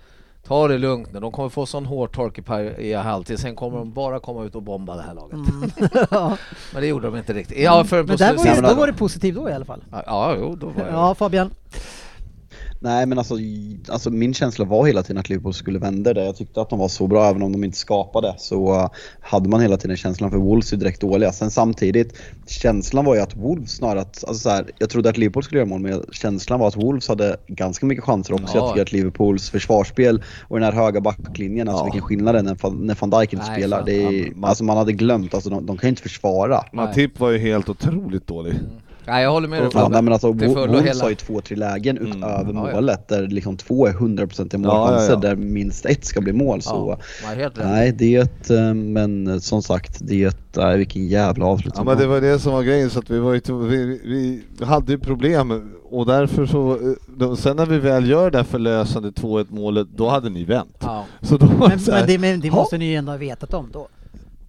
ta 0.46 0.68
det 0.68 0.78
lugnt 0.78 1.12
nu, 1.12 1.20
de 1.20 1.32
kommer 1.32 1.48
få 1.48 1.66
sån 1.66 1.86
hård 1.86 2.12
tork 2.12 2.38
i, 2.78 2.92
halvtid, 2.92 3.38
sen 3.38 3.56
kommer 3.56 3.78
de 3.78 3.92
bara 3.92 4.20
komma 4.20 4.44
ut 4.44 4.54
och 4.54 4.62
bomba 4.62 4.96
det 4.96 5.02
här 5.02 5.14
laget. 5.14 5.32
Mm. 5.32 5.70
ja. 6.10 6.36
Men 6.72 6.82
det 6.82 6.88
gjorde 6.88 7.06
de 7.06 7.16
inte 7.16 7.32
riktigt. 7.32 7.58
Ja, 7.58 7.84
för 7.84 8.02
Men 8.02 8.16
där 8.16 8.34
var, 8.34 8.44
det, 8.44 8.68
då 8.68 8.74
var 8.74 8.86
det 8.86 8.92
positivt 8.92 9.34
då 9.34 9.50
i 9.50 9.52
alla 9.52 9.64
fall. 9.64 9.84
Ja, 10.06 10.36
jo, 10.38 10.56
då 10.56 10.66
var 10.66 10.84
det. 10.84 10.90
Ja, 10.92 11.14
Fabian. 11.14 11.50
Nej 12.84 13.06
men 13.06 13.18
alltså, 13.18 13.34
alltså 13.88 14.10
min 14.10 14.34
känsla 14.34 14.64
var 14.64 14.86
hela 14.86 15.02
tiden 15.02 15.18
att 15.20 15.28
Liverpool 15.28 15.54
skulle 15.54 15.78
vända 15.78 16.14
det. 16.14 16.24
Jag 16.24 16.36
tyckte 16.36 16.60
att 16.60 16.70
de 16.70 16.78
var 16.78 16.88
så 16.88 17.06
bra 17.06 17.26
även 17.28 17.42
om 17.42 17.52
de 17.52 17.64
inte 17.64 17.78
skapade 17.78 18.34
så 18.38 18.72
uh, 18.74 18.88
hade 19.20 19.48
man 19.48 19.60
hela 19.60 19.76
tiden 19.76 19.96
känslan 19.96 20.30
för 20.30 20.38
Wolves 20.38 20.72
är 20.72 20.76
direkt 20.76 21.00
dåliga. 21.00 21.32
Sen 21.32 21.50
samtidigt, 21.50 22.16
känslan 22.46 23.04
var 23.04 23.14
ju 23.14 23.20
att 23.20 23.36
Wolves 23.36 23.70
snarare 23.70 24.00
att, 24.00 24.24
alltså 24.28 24.42
så 24.42 24.50
här, 24.50 24.70
jag 24.78 24.90
trodde 24.90 25.08
att 25.10 25.18
Liverpool 25.18 25.42
skulle 25.42 25.58
göra 25.58 25.68
mål 25.68 25.80
men 25.80 26.02
känslan 26.12 26.60
var 26.60 26.68
att 26.68 26.76
Wolves 26.76 27.08
hade 27.08 27.36
ganska 27.46 27.86
mycket 27.86 28.04
chanser 28.04 28.34
också. 28.34 28.56
Ja. 28.58 28.60
Jag 28.64 28.68
tycker 28.68 28.82
att 28.82 28.92
Liverpools 28.92 29.50
försvarsspel 29.50 30.22
och 30.48 30.60
den 30.60 30.64
här 30.74 30.82
höga 30.84 31.00
backlinjen, 31.00 31.68
alltså 31.68 31.80
Ja. 31.80 31.84
vilken 31.84 32.02
skillnad 32.02 32.34
det 32.34 32.38
är 32.38 32.42
när, 32.42 32.94
Van- 32.94 33.10
Dijk 33.20 33.32
inte 33.32 33.46
Nej, 33.46 33.56
spelar. 33.60 33.76
fan. 33.76 33.86
Det 33.86 34.02
är, 34.04 34.34
man- 34.34 34.48
alltså 34.48 34.64
man 34.64 34.76
hade 34.76 34.92
glömt, 34.92 35.34
alltså 35.34 35.50
de, 35.50 35.66
de 35.66 35.76
kan 35.76 35.88
ju 35.88 35.90
inte 35.90 36.02
försvara. 36.02 36.64
Matip 36.72 37.20
var 37.20 37.30
ju 37.30 37.38
helt 37.38 37.68
otroligt 37.68 38.26
dålig. 38.26 38.54
Nej, 39.06 39.22
jag 39.22 39.30
håller 39.30 39.48
med 39.48 39.62
dig 39.62 39.68
Ja, 39.72 39.78
nej, 39.78 39.82
Fabbe. 39.84 40.02
men 40.02 40.12
alltså, 40.12 40.32
Wolves 40.32 40.84
hela- 40.84 41.02
har 41.02 41.08
ju 41.10 41.14
två, 41.14 41.40
tre 41.40 41.56
lägen 41.56 41.96
Mm. 41.98 42.08
utöver 42.10 42.52
Ja, 42.54 42.68
ja. 42.70 42.74
målet 42.74 43.08
där 43.08 43.26
liksom 43.26 43.56
två 43.56 43.86
är 43.86 43.92
100% 43.92 44.48
Ja, 44.52 44.58
målchanser 44.58 45.08
ja, 45.12 45.20
ja. 45.22 45.28
där 45.28 45.36
minst 45.36 45.86
ett 45.86 46.04
ska 46.04 46.20
bli 46.20 46.32
mål. 46.32 46.62
Så 46.62 46.98
Ja, 47.38 47.50
nej, 47.64 47.92
det 47.92 48.16
är 48.16 48.22
ett, 48.22 48.50
eh, 48.50 48.74
men 48.74 49.26
eh, 49.26 49.38
som 49.38 49.62
sagt, 49.62 49.98
det 50.00 50.24
är 50.24 50.28
ett, 50.28 50.56
nej, 50.56 50.78
vilken 50.78 51.06
jävla 51.08 51.44
Ja 51.44 51.50
avslutning. 51.50 51.84
men 51.86 51.98
det 51.98 52.06
var 52.06 52.20
det 52.20 52.38
som 52.38 52.52
var 52.52 52.62
grejen 52.62 52.90
så 52.90 52.98
att 52.98 53.10
vi 53.10 53.18
var 53.18 53.34
ju, 53.34 53.40
vi, 53.68 54.00
vi 54.58 54.64
hade 54.64 54.92
ju 54.92 54.98
problem 54.98 55.70
och 55.90 56.06
därför 56.06 56.46
så, 56.46 56.72
eh, 56.72 56.78
då, 57.16 57.36
sen 57.36 57.56
när 57.56 57.66
vi 57.66 57.78
väl 57.78 58.08
gör 58.10 58.30
det 58.30 58.38
här 58.38 58.44
förlösande 58.44 59.10
2-1 59.10 59.46
målet, 59.50 59.88
då 59.96 60.08
hade 60.08 60.30
ni 60.30 60.44
vänt. 60.44 60.76
Ja. 60.80 61.04
Så 61.22 61.36
då 61.36 61.46
Men, 61.46 61.70
det 61.70 61.78
så 61.78 61.92
här, 61.92 61.98
men 61.98 62.06
det, 62.08 62.18
men 62.18 62.40
det 62.40 62.48
"Ha?" 62.48 62.56
måste 62.58 62.78
ni 62.78 62.84
ju 62.90 62.94
ändå 62.94 63.12
ha 63.12 63.16
vetat 63.18 63.54
om 63.54 63.68
då. 63.72 63.88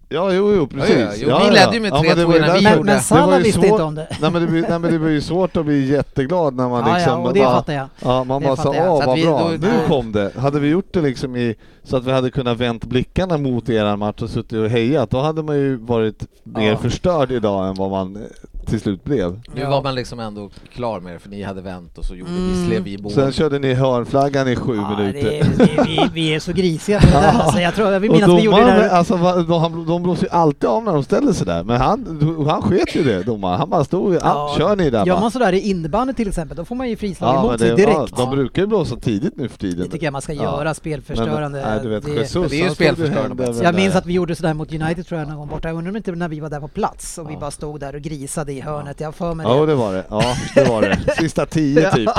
Ja, 0.08 0.32
jo, 0.32 0.52
jo, 0.56 0.66
precis. 0.66 0.96
Ja, 1.22 1.28
ja, 1.28 1.38
jo, 1.42 1.46
ni 1.48 1.54
ledde 1.54 1.74
ju 1.74 1.80
med 1.80 1.92
men 1.92 2.02
3-2 2.04 2.14
det 2.14 2.24
var 2.24 2.32
ju 2.34 2.38
innan 2.38 2.56
vi 2.56 2.62
Men, 2.62 2.76
gjorde. 2.76 3.00
men 3.10 3.38
ju 3.38 3.42
visste 3.44 3.60
svårt- 3.60 3.70
inte 3.70 3.82
om 3.82 3.94
det. 3.94 4.06
Nej 4.20 4.30
men, 4.30 4.42
det, 4.42 4.48
blir- 4.48 4.66
nej 4.68 4.78
men 4.78 4.92
det 4.92 4.98
var 4.98 5.08
ju 5.08 5.20
svårt 5.20 5.56
att 5.56 5.64
bli 5.66 5.86
jätteglad 5.92 6.54
när 6.54 6.68
man 6.68 6.88
Ja, 6.88 6.94
liksom 6.94 7.12
ja, 7.12 7.28
och 7.28 7.34
det 7.34 7.40
bara, 7.40 7.54
fattar 7.54 7.72
jag. 7.72 7.88
Ja, 8.04 8.24
man 8.24 8.40
Det 8.42 8.46
bara 8.46 8.56
sa 8.56 8.70
åh 8.70 9.06
vad 9.06 9.16
vi- 9.18 9.24
bra, 9.24 9.38
då- 9.42 9.48
nu 9.48 9.56
då- 9.58 9.88
kom 9.88 10.12
det. 10.12 10.32
Hade 10.38 10.60
vi 10.60 10.68
gjort 10.68 10.88
det 10.92 11.00
liksom 11.00 11.36
i, 11.36 11.54
så 11.84 11.96
att 11.96 12.04
vi 12.04 12.12
hade 12.12 12.30
kunnat 12.30 12.56
vänt 12.58 12.84
blickarna 12.84 13.38
mot 13.38 13.68
eran 13.68 13.98
match 13.98 14.22
och 14.22 14.30
suttit 14.30 14.58
och 14.58 14.68
hejat, 14.68 15.10
då 15.10 15.20
hade 15.20 15.42
man 15.42 15.56
ju 15.56 15.76
varit 15.76 16.26
mer 16.44 16.70
Ja. 16.70 16.76
förstörd 16.76 17.32
idag 17.32 17.68
än 17.68 17.74
vad 17.74 17.90
man 17.90 18.18
till 18.66 18.80
slut 18.80 19.04
blev. 19.04 19.40
Nu 19.54 19.60
Ja. 19.60 19.70
var 19.70 19.82
man 19.82 19.94
liksom 19.94 20.20
ändå 20.20 20.50
klar 20.74 21.00
med 21.00 21.14
det 21.14 21.18
för 21.18 21.28
ni 21.28 21.42
hade 21.42 21.60
vänt 21.62 21.98
och 21.98 22.04
så 22.04 22.14
gjorde 22.14 22.30
Mm. 22.30 22.48
vi, 22.52 22.66
slev 22.66 22.82
vi 22.82 22.92
i 22.92 22.98
mål. 22.98 23.12
Sen 23.12 23.32
körde 23.32 23.58
ni 23.58 23.74
hörnflaggan 23.74 24.48
i 24.48 24.56
sju 24.56 24.76
Ja, 24.76 24.96
minuter. 24.96 25.22
det, 25.22 25.64
det, 25.64 25.82
vi, 25.86 26.08
vi 26.12 26.34
är 26.34 26.40
så 26.40 26.52
grisiga 26.52 27.00
på 27.00 27.06
det 27.06 27.12
där. 27.12 27.28
Alltså, 27.28 27.60
jag 27.60 27.74
tror, 27.74 27.92
jag 27.92 28.00
vill 28.00 28.10
minnas 28.10 28.30
att 28.30 28.38
vi 28.38 28.42
gjorde 28.42 28.56
det 28.60 28.64
där. 28.66 28.88
alltså, 28.88 29.16
de, 29.16 29.60
han- 29.60 29.86
de 29.86 30.02
blåser 30.02 30.22
ju 30.24 30.30
alltid 30.30 30.64
av 30.70 30.84
när 30.84 30.92
de 30.92 31.02
ställer 31.04 31.32
sig 31.32 31.46
där, 31.46 31.64
men 31.64 31.76
han, 31.80 32.46
han 32.48 32.62
sket 32.62 32.94
ju 32.96 33.02
det 33.04 33.22
domaren. 33.22 33.58
Han 33.58 33.70
bara 33.70 33.84
stod 33.84 34.14
ja. 34.14 34.18
Ja, 34.24 34.54
kör 34.58 34.76
ni 34.76 34.90
där 34.90 35.06
Gör 35.06 35.20
man 35.20 35.30
sådär 35.30 35.52
i 35.52 35.60
innebandy 35.60 36.12
till 36.12 36.28
exempel, 36.28 36.56
då 36.56 36.64
får 36.64 36.74
man 36.74 36.88
ju 36.88 36.96
frislag 36.96 37.34
Ja, 37.34 37.40
emot 37.48 37.60
sig 37.60 37.76
direkt. 37.76 37.90
ja, 37.96 38.06
de 38.16 38.30
brukar 38.30 38.62
ju 38.62 38.66
blåsa 38.68 38.96
tidigt 38.96 39.36
nu 39.36 39.48
för 39.48 39.58
tiden. 39.58 39.84
Det 39.84 39.90
tycker 39.92 40.06
jag 40.06 40.12
man 40.12 40.22
ska 40.22 40.32
Ja. 40.32 40.42
göra, 40.42 40.74
spelförstörande. 40.74 41.60
Men, 41.62 41.70
nej, 41.70 41.80
du 41.82 41.88
vet, 41.88 42.04
Det- 42.04 42.10
Jesus, 42.12 42.50
det 42.50 42.60
är 42.60 42.64
ju 42.68 42.74
spelförstörande 42.74 43.54
jag 43.62 43.74
minns 43.74 43.94
att 43.96 44.06
vi 44.06 44.12
gjorde 44.12 44.34
sådär 44.36 44.54
mot 44.54 44.72
United 44.72 45.06
tror 45.06 45.20
jag 45.20 45.28
någon 45.28 45.36
gång 45.38 45.48
borta. 45.48 45.68
Jag 45.68 45.76
undrar 45.76 45.90
om 45.90 45.96
inte 45.96 46.12
när 46.12 46.28
vi 46.28 46.40
var 46.40 46.50
där 46.50 46.60
på 46.60 46.68
plats 46.68 47.18
och 47.18 47.30
vi 47.30 47.34
Ja. 47.34 47.40
bara 47.40 47.50
stod 47.50 47.80
där 47.80 47.94
och 47.94 48.00
grisade 48.02 48.52
i 48.56 48.60
hörnet. 48.60 49.00
Jag 49.00 49.06
har 49.08 49.12
för 49.12 49.34
mig 49.34 49.46
Ja 49.46 49.66
det. 49.66 49.74
var 49.74 49.92
det, 49.92 50.04
ja 50.10 50.22
det 50.54 50.64
var 50.64 50.82
det. 50.82 50.98
Sista 51.18 51.46
tio 51.46 51.90
typ. 51.90 52.10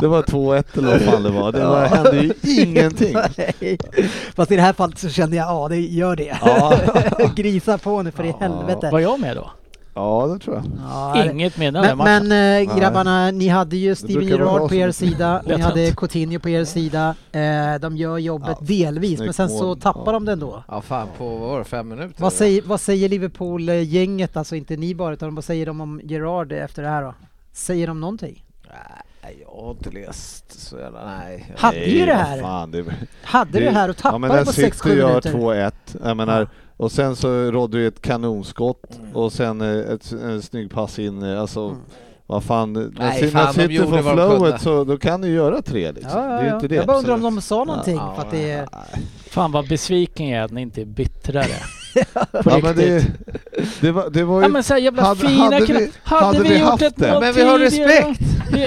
Det 0.00 0.06
var 0.06 0.22
2-1 0.22 0.64
eller 0.78 0.88
vad 0.92 1.00
fan 1.00 1.22
det 1.22 1.30
var. 1.30 1.52
Det 1.52 1.64
var, 1.64 1.86
hände 1.86 2.16
ju 2.16 2.32
ingenting. 2.62 3.16
Nej. 3.36 3.78
Fast 4.36 4.50
i 4.50 4.56
det 4.56 4.62
här 4.62 4.72
fallet 4.72 4.98
så 4.98 5.08
kände 5.08 5.36
jag, 5.36 5.46
ja 5.46 5.68
det 5.68 5.76
gör 5.80 6.16
det. 6.16 6.36
Ja. 6.44 6.78
Grisa 7.36 7.78
på 7.78 8.02
nu 8.02 8.10
för 8.10 8.24
i 8.24 8.34
helvete. 8.40 8.88
Var 8.92 9.00
jag 9.00 9.20
med 9.20 9.36
då? 9.36 9.50
Ja 9.98 10.26
det 10.32 10.38
tror 10.44 10.56
jag. 10.56 10.64
Ja, 10.90 11.12
det- 11.24 11.32
Inget 11.32 11.56
med 11.58 11.74
den 11.74 11.82
men, 11.86 11.98
matchen. 11.98 12.28
men 12.28 12.66
äh, 12.68 12.78
grabbarna, 12.78 13.30
ni 13.30 13.48
hade 13.48 13.76
ju 13.76 13.94
Steven 13.94 14.28
jag 14.28 14.68
på 14.68 14.74
er 14.74 14.90
sida, 14.90 15.42
ni 15.46 15.60
hade. 15.60 15.92
Coutinho 15.92 16.38
på 16.40 16.48
er 16.48 16.64
sida. 16.64 17.14
Eh, 17.32 17.80
de 17.80 17.96
gör 17.96 18.18
jobbet 18.18 18.56
Ja, 18.60 18.66
delvis, 18.66 19.20
men 19.20 19.32
sen 19.32 19.48
så 19.48 19.74
tappar 19.74 20.06
Ja. 20.06 20.12
de 20.12 20.24
det 20.24 20.32
ändå. 20.32 20.64
Ja 20.68 20.80
fan 20.80 21.08
på, 21.18 21.28
vad 21.28 21.48
var 21.50 21.58
det, 21.58 21.64
fem 21.64 21.88
minuter? 21.88 22.14
Vad 22.22 22.32
säger, 22.32 22.62
vad 22.66 22.80
säger 22.80 23.08
Liverpool-gänget, 23.08 24.36
alltså 24.36 24.56
inte 24.56 24.76
ni 24.76 24.94
bara, 24.94 25.14
utan 25.14 25.34
vad 25.34 25.44
säger 25.44 25.66
de 25.66 25.80
om 25.80 26.00
Gerard 26.04 26.52
efter 26.52 26.82
det 26.82 26.88
här 26.88 27.02
då? 27.02 27.14
Säger 27.52 27.86
de 27.86 28.00
någonting? 28.00 28.44
Nej, 29.22 29.44
jag 29.46 29.62
har 29.62 29.70
inte 29.70 29.90
läst 29.90 30.60
så 30.68 30.78
jävla, 30.78 31.04
nej. 31.18 31.54
Hade 31.56 31.84
ju 31.84 32.06
det 32.06 32.14
här. 32.14 32.40
Fan, 32.42 32.70
det, 32.70 32.84
Hade 33.22 33.60
det 33.60 33.70
här 33.70 33.88
och 33.88 33.96
ja, 34.04 34.18
men 34.18 34.30
tappade 34.30 34.46
på 34.46 34.52
City 34.52 34.70
6-7 34.70 34.94
gör 34.96 35.08
minuter. 35.08 35.32
2-1, 35.32 35.72
jag 36.04 36.16
menar, 36.16 36.40
Ja. 36.40 36.46
Och 36.78 36.92
sen 36.92 37.16
så 37.16 37.28
rådde 37.50 37.78
ju 37.78 37.88
ett 37.88 38.02
kanonskott 38.02 38.98
Mm. 38.98 39.16
och 39.16 39.32
sen 39.32 39.60
eh, 39.60 39.92
ett, 39.92 40.12
en 40.12 40.42
snygg 40.42 40.70
pass 40.70 40.98
in, 40.98 41.22
eh, 41.22 41.40
alltså 41.40 41.60
Mm. 41.64 41.76
vad 42.26 42.44
fan, 42.44 42.72
när 42.72 42.90
Nej, 42.98 43.18
City- 43.20 43.30
fan, 43.30 43.54
när 43.56 43.68
de 43.68 43.76
kunde. 43.78 44.02
flowet 44.02 44.60
så 44.62 44.84
då 44.84 44.96
kan 44.98 45.20
ni 45.20 45.28
göra 45.28 45.62
tre 45.62 45.92
liksom. 45.92 46.12
Ja, 46.22 46.24
ja, 46.24 46.40
Det 46.40 46.46
är 46.46 46.48
ja. 46.48 46.54
inte 46.54 46.68
det. 46.68 46.74
Jag 46.74 46.86
bara 46.86 46.98
undrar 46.98 47.14
om 47.14 47.20
de 47.22 47.40
sa 47.40 47.64
någonting 47.64 47.96
Ja, 47.96 48.14
för 48.14 48.22
att 48.22 48.30
det 48.30 48.50
är... 48.50 48.68
Fan 49.30 49.52
vad 49.52 49.68
besviken 49.68 50.28
jag 50.28 50.40
är 50.40 50.44
att 50.44 50.50
ni 50.50 50.60
inte 50.62 50.80
är 50.80 50.84
bittrare. 50.84 51.44
På 52.32 52.50
Ja, 52.50 52.58
men 52.62 52.76
det, 52.76 53.04
det, 53.80 53.92
var, 53.92 54.10
det 54.10 54.24
var 54.24 54.36
ju... 54.38 54.42
Ja 54.42 54.48
men 54.48 54.62
såhär 54.62 54.80
jävla 54.80 55.02
Hade- 55.02 55.20
fina 55.20 55.44
hade 55.44 55.64
vi- 55.66 55.90
Hade, 56.02 56.24
hade 56.26 56.42
vi, 56.42 56.48
vi 56.48 56.58
gjort 56.58 56.68
haft 56.70 56.82
ett 56.82 56.96
det? 56.96 57.20
Men 57.20 57.34
vi 57.34 57.42
har 57.42 57.58
respekt. 57.58 58.20
Det- 58.52 58.60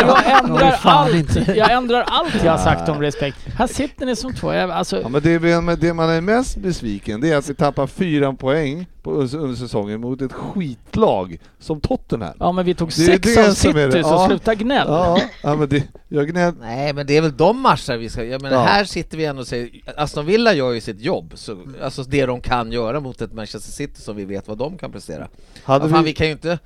Jag 0.00 0.38
ändrar 0.44 0.78
allt. 0.82 1.36
Jag 1.56 1.72
ändrar 1.72 2.04
allt 2.08 2.44
jag 2.44 2.52
har 2.52 2.58
sagt 2.58 2.88
om 2.88 3.00
respekt. 3.00 3.36
Här 3.58 3.66
sitter 3.66 4.06
ni 4.06 4.16
som 4.16 4.34
två. 4.34 4.52
Jag, 4.54 4.70
alltså, 4.70 5.00
Ja, 5.02 5.08
men 5.08 5.22
det, 5.22 5.38
men 5.62 5.78
det 5.80 5.94
man 5.94 6.10
är 6.10 6.20
mest 6.20 6.56
besviken 6.56 7.20
det 7.20 7.30
är 7.32 7.36
att 7.36 7.50
vi 7.50 7.54
tappar 7.54 7.86
fyra 7.86 8.32
poäng 8.32 8.86
på, 9.08 9.36
under 9.38 9.56
säsongen 9.56 10.00
mot 10.00 10.22
ett 10.22 10.32
skitlag 10.32 11.38
som 11.58 11.80
Tottenham. 11.80 12.34
ja 12.38 12.52
men 12.52 12.64
vi 12.64 12.74
tog 12.74 12.92
sex 12.92 13.36
av. 13.38 13.52
City, 13.54 13.90
så 13.92 13.98
Ja. 13.98 14.26
sluta 14.28 14.54
gnäll. 14.54 14.86
Ja, 14.88 15.20
ja 15.42 15.56
men 15.56 15.68
det, 15.68 15.84
jag 16.08 16.28
gnäll... 16.28 16.54
Nej 16.60 16.92
men 16.92 17.06
det 17.06 17.16
är 17.16 17.20
väl 17.22 17.36
de 17.36 17.60
matcher 17.60 17.96
vi 17.96 18.08
ska, 18.08 18.24
jag 18.24 18.42
menar 18.42 18.56
Ja. 18.56 18.62
här 18.62 18.84
sitter 18.84 19.16
vi 19.18 19.24
ändå 19.24 19.40
och 19.40 19.46
säger, 19.48 19.70
Aston 19.96 20.26
Villa 20.26 20.52
gör 20.54 20.72
ju 20.72 20.80
sitt 20.80 21.00
jobb, 21.00 21.32
så, 21.34 21.58
alltså 21.82 22.02
det 22.02 22.26
de 22.26 22.40
kan 22.40 22.72
göra 22.72 23.00
mot 23.00 23.20
ett 23.22 23.32
Manchester 23.32 23.72
City 23.72 24.00
som 24.00 24.16
vi 24.16 24.24
vet 24.24 24.48
vad 24.48 24.58
de 24.58 24.78
kan 24.78 24.92
prestera. 24.92 25.28
Hade 25.64 25.80
Vad 25.80 25.90
fan, 25.90 26.04
vi 26.04 26.10
vi, 26.10 26.14
kan 26.14 26.26
ju 26.26 26.32
inte, 26.32 26.58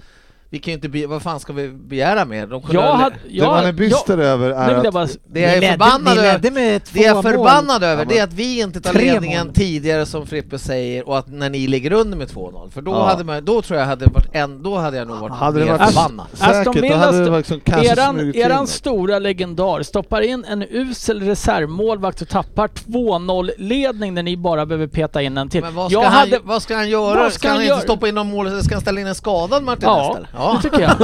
vi 0.52 0.58
kan 0.58 0.72
ju 0.72 0.74
inte, 0.74 0.88
be, 0.88 1.06
vad 1.06 1.22
fan 1.22 1.40
ska 1.40 1.52
vi 1.52 1.68
begära 1.68 2.24
mer? 2.24 2.46
De 2.46 2.62
kunde 2.62 2.74
Jag 2.76 2.82
ha- 2.82 2.96
hade, 2.96 3.16
det 3.30 3.42
man 3.46 3.58
är 3.58 3.64
jag, 3.64 3.74
bister 3.74 4.18
över 4.18 4.50
är 4.50 4.74
jag 4.74 4.86
att... 4.86 4.92
bara, 4.94 5.06
det 5.26 5.40
jag 5.40 5.60
Ni 5.60 5.66
är 5.66 5.70
förbannad 5.70 6.18
över, 6.18 6.38
det 6.38 7.00
jag 7.00 7.18
är 7.18 7.22
förbannad 7.22 7.82
över 7.84 8.02
Ja, 8.02 8.08
det 8.08 8.18
är 8.18 8.24
att 8.24 8.32
vi 8.32 8.60
inte 8.60 8.80
tar 8.80 8.92
ledningen 8.92 9.46
mål. 9.46 9.54
tidigare 9.54 10.06
som 10.06 10.26
Frippe 10.26 10.58
säger 10.58 11.08
och 11.08 11.18
att 11.18 11.28
när 11.28 11.50
ni 11.50 11.66
ligger 11.66 11.92
under 11.92 12.16
med 12.18 12.28
2-0, 12.28 12.70
för 12.70 12.82
då 12.82 12.90
Ja. 12.90 13.04
hade 13.06 13.24
man, 13.24 13.44
då 13.44 13.62
tror 13.62 13.78
jag 13.78 13.86
hade 13.86 14.06
varit 14.06 14.28
en, 14.32 14.62
då 14.62 14.76
hade 14.76 14.96
jag 14.96 15.08
nog 15.08 15.18
varit 15.18 15.32
Hade 15.34 15.58
det 15.58 15.64
mer 15.64 15.72
varit 15.78 15.92
förbannad. 15.94 16.26
Säkert, 16.32 16.64
då 16.90 16.94
hade 16.96 17.18
det 17.18 17.22
st- 17.24 17.36
liksom 17.36 17.60
kanske 17.60 17.92
eran, 17.92 18.34
eran 18.34 18.66
stora 18.66 19.18
legendar 19.18 19.82
stoppar 19.82 20.20
in 20.20 20.44
en 20.48 20.62
usel 20.70 21.22
reservmålvakt 21.22 22.22
och 22.22 22.28
tappar 22.28 22.68
2-0-ledning 22.68 24.14
när 24.14 24.22
ni 24.22 24.36
bara 24.36 24.66
behöver 24.66 24.86
peta 24.86 25.22
in 25.22 25.38
en 25.38 25.48
till. 25.48 25.60
Men 25.62 25.74
vad 25.74 25.90
ska, 25.90 26.00
jag 26.00 26.08
han, 26.08 26.12
hade, 26.18 26.38
vad 26.44 26.62
ska 26.62 26.74
han 26.76 26.88
göra? 26.88 27.14
Vad 27.22 27.32
ska, 27.32 27.38
ska 27.38 27.48
han, 27.48 27.56
han 27.56 27.66
inte 27.66 27.80
stoppa 27.82 28.08
in 28.08 28.14
någon 28.14 28.30
mål, 28.30 28.62
ska 28.62 28.74
han 28.74 28.82
ställa 28.82 29.00
in 29.00 29.06
en 29.06 29.14
skadad 29.14 29.62
Martinez 29.62 29.84
Ja, 29.86 30.08
istället? 30.10 30.28
Ja. 30.42 30.58
det 30.62 30.70
tycker 30.70 30.80
jag. 30.82 30.90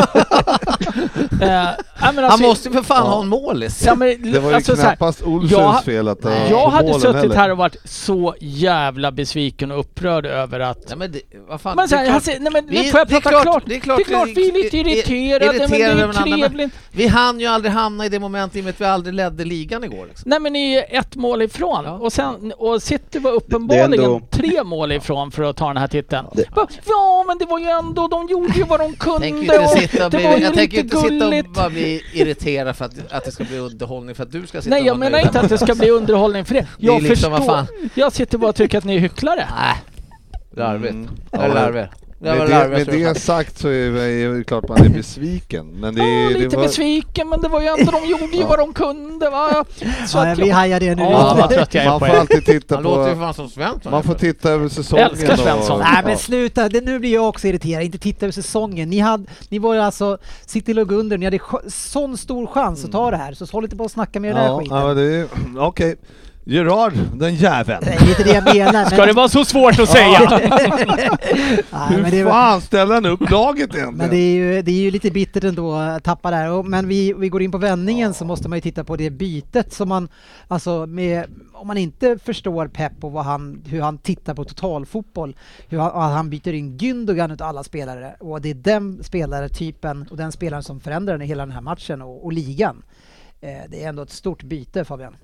eh, 0.97 0.99
nej, 1.41 1.74
men 2.01 2.16
Han 2.16 2.24
alltså, 2.24 2.43
måste 2.49 2.68
ju 2.68 2.74
för 2.74 2.82
fan 2.82 3.05
Ja. 3.07 3.11
ha 3.12 3.22
en 3.22 3.28
målis. 3.28 3.82
Ja, 3.86 3.95
men, 3.95 4.32
Det 4.32 4.39
var 4.39 4.51
ju 4.51 4.57
alltså, 4.57 4.74
knappast 4.76 5.22
Olsens 5.22 5.53
jag- 5.53 5.84
fel 5.84 6.09
att 6.09 6.24
Nej. 6.24 6.47
jag 6.51 6.68
hade 6.68 6.93
suttit 6.95 7.16
heller. 7.16 7.34
här 7.36 7.51
och 7.51 7.57
varit 7.59 7.76
så 7.84 8.34
jävla 8.41 9.12
besviken 9.12 9.70
och 9.72 9.80
upprörd 9.80 10.26
över 10.26 10.61
att 10.61 10.78
Ja, 10.91 10.97
men 10.97 11.12
det, 11.12 11.20
vad 11.49 11.61
fan, 11.61 11.76
men 11.76 11.89
så 11.89 11.95
det 11.95 12.01
här, 12.01 12.09
klart- 12.11 12.22
säger, 12.22 12.41
nej 12.41 12.53
men 12.53 12.66
Vi- 12.66 12.82
nu 12.82 12.91
får 12.91 13.01
jag 13.01 13.09
prata 13.09 13.28
klart- 13.30 13.43
klart. 13.43 13.62
det 13.66 13.76
är 13.76 13.80
klart 13.80 13.97
det 13.97 14.03
är 14.03 14.05
klart 14.05 14.28
vi 14.34 14.49
är 14.49 14.53
lite 14.64 14.76
i- 14.76 14.80
i- 14.80 14.82
irriterade, 14.99 15.47
men 15.47 15.70
det 15.70 15.76
irriterade 15.76 15.93
är 15.93 15.97
den 16.07 16.16
andra, 16.16 16.26
men- 16.36 16.39
trevligt. 16.41 16.74
Vi 16.91 17.07
hann 17.07 17.41
ju 17.41 17.47
aldrig 17.47 17.72
hamna 17.72 18.07
i 18.07 18.09
det 18.09 18.18
momentet 18.20 18.57
i 18.57 18.61
och 18.61 18.64
med 18.64 18.70
att 18.74 18.80
vi 18.80 18.84
aldrig 18.84 19.14
ledde 19.14 19.45
ligan 19.45 19.84
igår. 19.84 20.07
Liksom. 20.09 20.30
Nej 20.30 20.41
men 20.41 20.53
ni 20.53 20.74
är 20.74 20.99
ett 20.99 21.16
mål 21.16 21.43
ifrån 21.43 21.84
Ja. 21.84 21.93
och, 21.93 22.12
sen, 22.12 22.53
och 22.59 22.82
City 22.82 23.18
var 23.18 23.30
uppenbarligen 23.32 23.93
ändå- 23.93 24.20
tre 24.30 24.64
mål 24.64 24.93
ifrån 24.93 25.30
för 25.30 25.43
att 25.43 25.57
ta 25.57 25.68
den 25.68 25.76
här 25.76 25.89
titeln. 25.89 26.26
Det-? 26.32 26.45
Ja 26.86 27.24
men 27.26 27.39
det 27.39 27.45
var 27.47 27.59
ju 27.59 27.66
ändå, 27.68 28.09
de 28.09 28.26
gjorde 28.28 28.53
ju 28.59 28.64
vad 28.64 28.80
de 28.80 28.93
kunde 28.93 29.28
Tänker 29.35 29.55
ju 29.55 29.62
inte 29.62 29.79
sitta 29.89 30.05
och 30.05 30.11
det 30.11 30.16
bli, 30.16 30.43
jag 30.43 30.55
tänker 30.55 30.79
inte 30.79 30.97
sitta 30.97 31.29
och 31.29 31.45
bara 31.55 31.70
bli 31.70 32.03
irriterad 32.12 32.76
för 32.76 32.85
att, 32.85 33.12
att 33.12 33.24
det 33.24 33.33
ska 33.33 33.45
bli 33.45 33.59
underhållning 33.59 34.14
för 34.14 34.22
att 34.22 34.33
du 34.33 34.47
ska 34.47 34.62
sitta 34.62 34.74
Nej 34.76 34.85
jag 34.87 34.99
menar 34.99 35.11
nöjd. 35.11 35.26
inte 35.26 35.41
att 35.41 35.49
det 35.49 35.59
ska 35.59 35.74
bli 35.74 35.91
underhållning 35.91 36.45
för 36.45 36.55
det. 36.55 36.61
Det 36.61 36.66
Jag 36.87 37.03
liksom, 37.03 37.33
vad 37.33 37.41
förstår. 37.41 37.55
fan. 37.57 37.66
Jag 37.95 38.12
sitter 38.12 38.39
bara 38.39 38.49
och 38.51 38.57
tycker 38.57 38.79
att 38.79 38.85
ni 38.85 38.97
är 38.97 39.01
hycklare. 39.01 39.47
Nej, 39.59 39.74
larvigt. 40.57 40.93
Mm. 40.95 41.09
Det 41.31 41.37
är 41.37 41.49
Ja, 41.49 41.55
larvigt. 41.55 41.93
Det 42.21 42.29
var 42.29 42.37
Med 42.49 42.49
det, 42.49 42.69
med 42.69 42.87
det 43.14 43.21
sagt 43.21 43.59
så 43.59 43.69
är 43.69 43.91
det 43.91 44.03
är 44.03 44.29
det 44.29 44.45
klart 44.45 44.69
man 44.69 44.85
är 44.85 44.89
besviken. 44.89 45.66
Men 45.81 45.95
det, 45.95 46.01
Ja, 46.03 46.29
det 46.29 46.39
lite 46.39 46.57
var, 46.57 46.62
besviken 46.62 47.29
men 47.29 47.41
det 47.41 47.49
var 47.49 47.61
ju 47.61 47.66
ändå, 47.66 47.91
de 47.93 48.07
gjorde 48.09 48.37
ju 48.37 48.45
vad 48.45 48.59
de 48.59 48.73
kunde 48.73 49.31
va. 49.31 49.64
Så 50.07 50.19
Ja, 50.19 50.33
att 50.33 50.39
vi 50.39 50.49
jag, 50.49 50.55
hajar 50.55 50.81
det 50.81 50.95
nu. 50.95 51.03
Ja, 51.03 51.29
lite. 51.29 51.41
vad 51.41 51.51
trött 51.51 51.75
jag 51.75 51.85
är 51.85 51.89
Man 51.91 52.01
på 52.01 52.07
får 52.07 52.14
alltid 52.16 52.45
titta 52.45 52.75
Han 52.75 52.85
låter 52.85 53.09
ju 53.09 53.14
på... 53.14 53.21
fan 53.21 53.35
som 53.35 53.49
Svensson. 53.49 53.93
Man 53.93 54.03
får 54.03 54.14
titta 54.14 54.51
över 54.51 54.69
säsongen. 54.69 55.07
Älskar 55.11 55.37
Svensson. 55.37 55.77
Och, 55.77 55.87
Nej 55.93 56.01
men 56.03 56.12
ja. 56.12 56.19
sluta, 56.19 56.69
det, 56.69 56.81
nu 56.81 56.99
blir 56.99 57.12
jag 57.14 57.29
också 57.29 57.49
irriterad. 57.49 57.83
Inte 57.85 57.99
titta 57.99 58.27
över 58.27 58.33
säsongen. 58.33 58.91
Ni, 58.91 58.99
hade, 58.99 59.25
ni 59.49 59.59
var 59.59 59.75
ju 59.75 59.81
alltså, 59.81 60.19
City 60.47 60.75
låg 60.75 60.93
under, 60.93 61.19
ni 61.19 61.25
hade 61.25 61.39
sån 61.69 62.16
stor 62.16 62.47
chans 62.47 62.85
att 62.85 62.93
ta 62.93 63.11
det 63.11 63.16
här. 63.16 63.33
Så 63.33 63.45
håll 63.53 63.64
inte 63.64 63.77
på 63.77 63.85
att 63.85 63.93
snacka 63.93 64.21
med 64.21 64.31
den 64.35 64.43
där 64.43 64.49
Ja, 64.49 64.59
skiten. 64.61 64.77
ja, 64.77 64.95
det 64.95 65.03
är- 65.16 65.29
Okej. 65.59 65.97
Gerard, 66.51 66.92
den 67.14 67.34
jäveln. 67.34 67.80
Det 67.84 67.90
är 67.90 68.09
inte 68.09 68.24
det 68.24 68.30
jag 68.32 68.44
menar. 68.57 68.84
Ska 68.84 69.07
det 69.07 69.12
vara 69.12 69.28
så 69.28 69.44
svårt 69.44 69.78
att 69.78 69.88
säga? 69.88 70.20
Nej, 70.30 71.11
men 71.90 72.03
det 72.11 72.16
Hur 72.16 72.24
var- 72.24 72.32
fan 72.32 72.61
ställer 72.61 72.94
han 72.94 73.07
upp 73.07 73.30
laget 73.30 73.70
Men 73.72 73.80
egentligen? 73.80 74.11
det 74.11 74.16
är 74.16 74.34
ju, 74.34 74.62
det 74.62 74.70
är 74.70 74.80
ju 74.80 74.90
lite 74.90 75.11
bittert 75.11 75.44
ändå 75.44 75.74
att 75.74 76.05
tappa 76.05 76.30
där. 76.30 76.62
Men 76.62 76.88
vi, 76.88 77.12
vi 77.12 77.28
går 77.28 77.42
in 77.42 77.51
på 77.53 77.59
vändningen 77.59 78.14
så 78.14 78.24
måste 78.24 78.49
man 78.49 78.57
ju 78.57 78.61
titta 78.61 78.84
på 78.84 78.96
det 78.96 79.11
bytet 79.11 79.72
som 79.72 79.88
man, 79.88 80.09
alltså 80.49 80.86
med, 80.86 81.24
om 81.55 81.66
man 81.66 81.76
inte 81.78 82.18
förstår 82.24 82.68
Pep 82.68 83.05
och 83.05 83.12
vad 83.12 83.24
han, 83.24 83.62
hur 83.66 83.80
han 83.80 83.99
tittar 83.99 84.34
på 84.34 84.44
totalfotboll, 84.44 85.36
hur 85.68 85.78
han, 85.78 86.12
han 86.12 86.30
byter 86.30 86.53
in 86.53 86.78
Gündogan 86.78 87.32
utav 87.32 87.49
alla 87.49 87.64
spelare 87.64 88.14
och 88.20 88.40
det 88.40 88.51
är 88.51 88.55
den 88.55 89.05
spelartypen 89.05 90.07
och 90.11 90.16
den 90.16 90.32
spelaren 90.32 90.62
som 90.62 90.80
förändrar 90.80 91.18
hela 91.18 91.46
den 91.46 91.53
här 91.55 91.61
matchen 91.61 92.03
och, 92.03 92.24
och 92.24 92.32
ligan. 92.32 92.82
Eh, 93.40 93.49
det 93.68 93.84
är 93.84 93.88
ändå 93.88 94.03
ett 94.03 94.11
stort 94.11 94.42
byte 94.42 94.84
Fabian. 94.84 95.16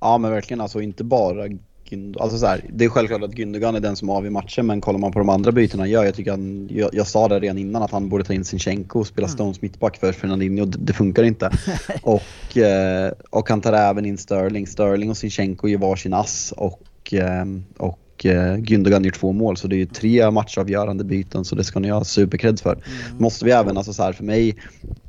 Ja 0.00 0.18
men 0.18 0.30
verkligen. 0.30 0.60
Alltså 0.60 0.80
inte 0.80 1.04
bara 1.04 1.48
Günd- 1.90 2.20
Alltså 2.20 2.38
så 2.38 2.46
här, 2.46 2.64
det 2.72 2.84
är 2.84 2.88
självklart 2.88 3.22
att 3.22 3.34
Gündogan 3.34 3.76
är 3.76 3.80
den 3.80 3.96
som 3.96 4.10
avgör 4.10 4.30
matchen 4.30 4.66
men 4.66 4.80
kollar 4.80 4.98
man 4.98 5.12
på 5.12 5.18
de 5.18 5.28
andra 5.28 5.52
bytena 5.52 5.82
han 5.82 5.90
gör, 5.90 6.04
jag 6.04 6.14
tycker 6.14 6.30
han, 6.30 6.68
jag, 6.70 6.90
jag 6.92 7.06
sa 7.06 7.28
det 7.28 7.40
redan 7.40 7.58
innan 7.58 7.82
att 7.82 7.90
han 7.90 8.08
borde 8.08 8.24
ta 8.24 8.32
in 8.32 8.44
Sinchenko 8.44 9.00
och 9.00 9.06
spela 9.06 9.28
Stones 9.28 9.62
mittback 9.62 9.96
för 9.96 10.12
Fernandinho, 10.12 10.64
det, 10.64 10.78
det 10.78 10.92
funkar 10.92 11.22
inte. 11.22 11.50
och, 12.02 12.56
eh, 12.56 13.12
och 13.30 13.48
han 13.48 13.60
tar 13.60 13.72
även 13.72 14.06
in 14.06 14.18
Sterling, 14.18 14.66
Sterling 14.66 15.10
och 15.10 15.16
Sinchenko 15.16 15.68
gör 15.68 15.78
varsin 15.78 16.14
ass 16.14 16.52
och, 16.56 17.14
eh, 17.14 17.44
och 17.76 18.26
eh, 18.26 18.56
Gündogan 18.56 19.04
gör 19.04 19.10
två 19.10 19.32
mål. 19.32 19.56
Så 19.56 19.68
det 19.68 19.76
är 19.76 19.78
ju 19.78 19.86
tre 19.86 20.30
matchavgörande 20.30 21.04
byten 21.04 21.44
så 21.44 21.54
det 21.54 21.64
ska 21.64 21.78
ni 21.78 21.88
ha 21.88 22.04
supercred 22.04 22.60
för. 22.60 22.78
Måste 23.18 23.44
vi 23.44 23.50
även, 23.50 23.76
alltså 23.76 23.92
så 23.92 24.02
här 24.02 24.12
för 24.12 24.24
mig, 24.24 24.56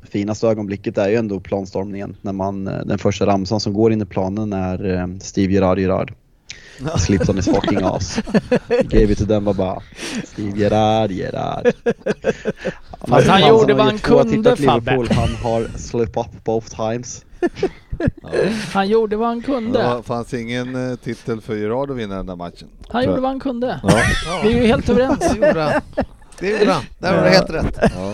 finaste 0.06 0.46
ögonblicket 0.48 0.98
är 0.98 1.08
ju 1.08 1.16
ändå 1.16 1.40
planstormningen 1.40 2.16
när 2.22 2.32
man, 2.32 2.68
eh, 2.68 2.78
den 2.84 2.98
första 2.98 3.26
ramsan 3.26 3.60
som 3.60 3.72
går 3.72 3.92
in 3.92 4.02
i 4.02 4.06
planen 4.06 4.52
är 4.52 4.94
eh, 4.94 5.06
Steve 5.20 5.52
Gerrard 5.52 5.78
Gerrard. 5.78 6.14
Slipped 6.98 7.30
on 7.30 7.36
his 7.36 7.44
fucking 7.44 7.78
ass. 7.82 8.18
Gave 8.68 9.12
it 9.12 9.18
to 9.18 9.24
them 9.26 9.44
bara 9.44 9.82
Steve 10.24 10.58
Gerrard 10.58 11.10
Gerrard. 11.10 11.72
Fast 13.08 13.28
han 13.28 13.48
gjorde 13.48 13.74
vad 13.74 13.86
han 13.86 13.98
kunde, 13.98 14.56
Fabbe. 14.56 14.90
Han 15.10 15.34
har 15.42 15.78
slip 15.78 16.16
up 16.16 16.44
both 16.44 16.76
times. 16.76 17.24
Han 18.72 18.88
gjorde 18.88 19.16
vad 19.16 19.28
han 19.28 19.38
Det 19.38 19.44
kunde. 19.44 19.78
var- 19.82 20.02
fanns 20.02 20.34
ingen 20.34 20.90
eh, 20.90 20.96
titel 20.96 21.40
för 21.40 21.56
Gerard 21.56 21.90
att 21.90 21.96
vinna 21.96 22.16
den 22.16 22.26
där 22.26 22.36
matchen. 22.36 22.68
Han 22.88 23.04
gjorde 23.04 23.20
vad 23.20 23.30
han 23.30 23.40
kunde. 23.40 23.80
Ja. 23.82 24.00
Vi 24.44 24.52
är 24.54 24.60
ju 24.62 24.66
helt 24.66 24.88
överens. 24.88 25.34
Det 26.40 26.50
gjorde 26.50 26.72
han. 26.72 26.82
Där 26.98 27.16
var 27.16 27.22
det 27.24 27.30
helt 27.30 27.50
rätt. 27.50 27.78
Ja. 27.80 28.12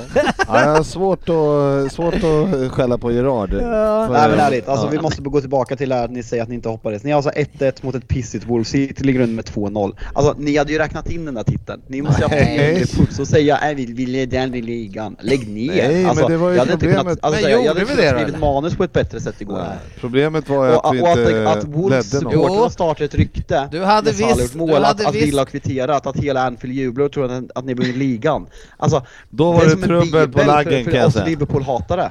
Ja, 0.48 0.60
jag 0.64 0.68
har 0.76 0.82
svårt 0.82 1.28
att, 1.28 1.92
svårt 1.92 2.14
att 2.14 2.72
skälla 2.72 2.98
på 2.98 3.12
Gerard. 3.12 3.50
För- 3.50 4.12
Nej 4.12 4.28
men 4.30 4.38
ärligt, 4.40 4.68
alltså 4.68 4.86
ja. 4.86 4.90
vi 4.90 4.98
måste 5.00 5.22
gå 5.22 5.40
tillbaka 5.40 5.76
till 5.76 5.92
att 5.92 6.10
ni 6.10 6.22
säger 6.22 6.42
att 6.42 6.48
ni 6.48 6.54
inte 6.54 6.68
hoppades. 6.68 7.04
Ni 7.04 7.10
har 7.10 7.16
alltså 7.16 7.30
1-1 7.30 7.72
mot 7.82 7.94
ett 7.94 8.08
pissigt 8.08 8.46
Wolves 8.46 8.68
City, 8.68 9.04
ligger 9.04 9.20
under 9.20 9.34
med 9.34 9.44
2-0. 9.44 9.92
Alltså 10.12 10.34
ni 10.38 10.56
hade 10.56 10.72
ju 10.72 10.78
räknat 10.78 11.10
in 11.10 11.24
den 11.24 11.34
där 11.34 11.42
titeln. 11.42 11.82
Ni 11.86 12.02
måste 12.02 12.22
ju 12.22 12.28
ha 12.28 12.78
haft 12.80 13.20
och 13.20 13.28
säga 13.28 13.58
nej 13.62 13.74
vi, 13.74 13.86
vi 13.86 14.06
leder 14.06 14.38
den 14.40 14.54
i 14.54 14.62
ligan. 14.62 15.16
Lägg 15.20 15.48
ner! 15.48 15.66
Nej, 15.88 16.04
alltså, 16.04 16.22
men 16.24 16.32
det 16.32 16.38
var 16.38 16.48
ju 16.50 16.54
jag 16.56 16.60
hade 16.60 16.72
problemet. 16.72 16.98
kunnat, 17.00 17.18
alltså, 17.22 17.40
Men 17.42 17.50
jag, 17.50 17.60
jag 17.60 17.66
gjorde 17.66 17.68
hade 17.68 17.84
vi 17.84 17.90
inte 17.90 18.02
det 18.02 18.08
kunnat 18.08 18.22
skrivit 18.22 18.40
manus 18.40 18.76
på 18.76 18.84
ett 18.84 18.92
bättre 18.92 19.20
sätt 19.20 19.40
igår. 19.40 19.58
Nej, 19.58 19.76
Problemet 20.00 20.48
var 20.48 20.66
ju 20.66 20.72
Och, 20.72 20.88
att 20.88 20.94
vi 20.94 21.00
och 21.02 21.08
att, 21.08 21.18
inte 21.18 21.48
att 21.50 21.64
Wolves 21.64 22.12
ledde 22.12 22.24
någon. 22.24 22.32
Jo. 22.34 22.42
supportrar 22.42 22.68
startar 22.68 23.04
ett 23.04 23.14
rykte 23.14 23.68
Du 23.72 23.84
hade 23.84 24.12
visst- 24.12 24.54
mål, 24.54 24.68
du 24.68 24.76
att, 24.76 24.82
hade 24.84 25.08
att 25.08 25.14
visst- 25.14 25.26
Villa 25.26 25.40
har 25.40 25.46
kvitterat, 25.46 26.06
att 26.06 26.16
hela 26.16 26.42
Anfield 26.46 26.74
jublar 26.76 27.04
och 27.04 27.12
tror 27.12 27.24
att, 27.32 27.44
att 27.54 27.64
ni 27.64 27.74
vinner 27.74 27.92
ligan. 28.12 28.46
Alltså, 28.76 29.02
Då 29.30 29.52
var 29.52 29.60
är 29.60 29.64
det 29.64 29.70
som 29.70 29.82
en 29.82 29.88
trubbel 29.88 30.28
på 30.32 30.42
laggen 30.42 30.84
kan 30.84 30.94
jag 30.94 31.12
säga. 31.12 31.24
Liverpool-hatare. 31.24 32.10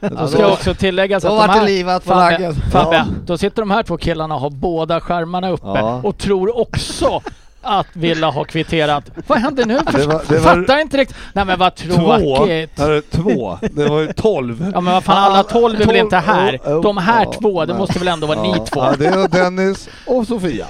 Då 0.00 0.28
ska 0.28 0.52
också 0.52 0.74
tilläggas 0.74 1.24
att 1.24 1.30
de 1.30 1.46
det 1.46 1.52
här, 1.52 1.64
livat 1.66 2.04
på 2.04 2.14
laggen. 2.14 2.54
Fabbe, 2.72 3.04
då 3.26 3.38
sitter 3.38 3.62
de 3.62 3.70
här 3.70 3.82
två 3.82 3.96
killarna 3.96 4.34
och 4.34 4.40
har 4.40 4.50
båda 4.50 5.00
skärmarna 5.00 5.50
uppe 5.50 5.66
Ja. 5.66 6.00
och 6.04 6.18
tror 6.18 6.60
också 6.60 7.22
att 7.62 7.86
Villa 7.92 8.30
har 8.30 8.44
kvitterat. 8.44 9.04
Vad 9.26 9.38
händer 9.38 9.64
nu? 9.66 9.78
Det 9.92 10.06
var- 10.06 10.22
det 10.28 10.38
var- 10.38 10.54
Fattar 10.54 10.78
inte 10.80 10.96
riktigt. 10.96 11.16
Nej 11.32 11.44
men 11.44 11.58
vad 11.58 11.74
Två, 11.74 12.16
tråkigt. 12.16 12.78
hörru, 12.78 13.00
två, 13.10 13.58
det 13.72 13.84
var 13.88 14.00
ju 14.00 14.12
tolv. 14.12 14.70
Ja 14.74 14.80
men 14.80 14.92
vad 14.94 15.04
fan 15.04 15.32
alla 15.32 15.42
tolv 15.42 15.80
är 15.80 15.86
väl 15.86 15.96
inte 15.96 16.16
här? 16.16 16.60
oh, 16.64 16.72
oh, 16.76 16.82
De 16.82 16.96
här 16.96 17.24
ja, 17.24 17.32
två, 17.40 17.64
det 17.64 17.74
måste 17.74 17.98
väl 17.98 18.08
ändå 18.08 18.26
vara 18.26 18.42
ni 18.42 18.52
två? 18.54 18.80
Ja, 18.80 18.94
det 18.98 19.06
är 19.06 19.28
Dennis 19.28 19.88
och 20.06 20.26
Sofia. 20.26 20.66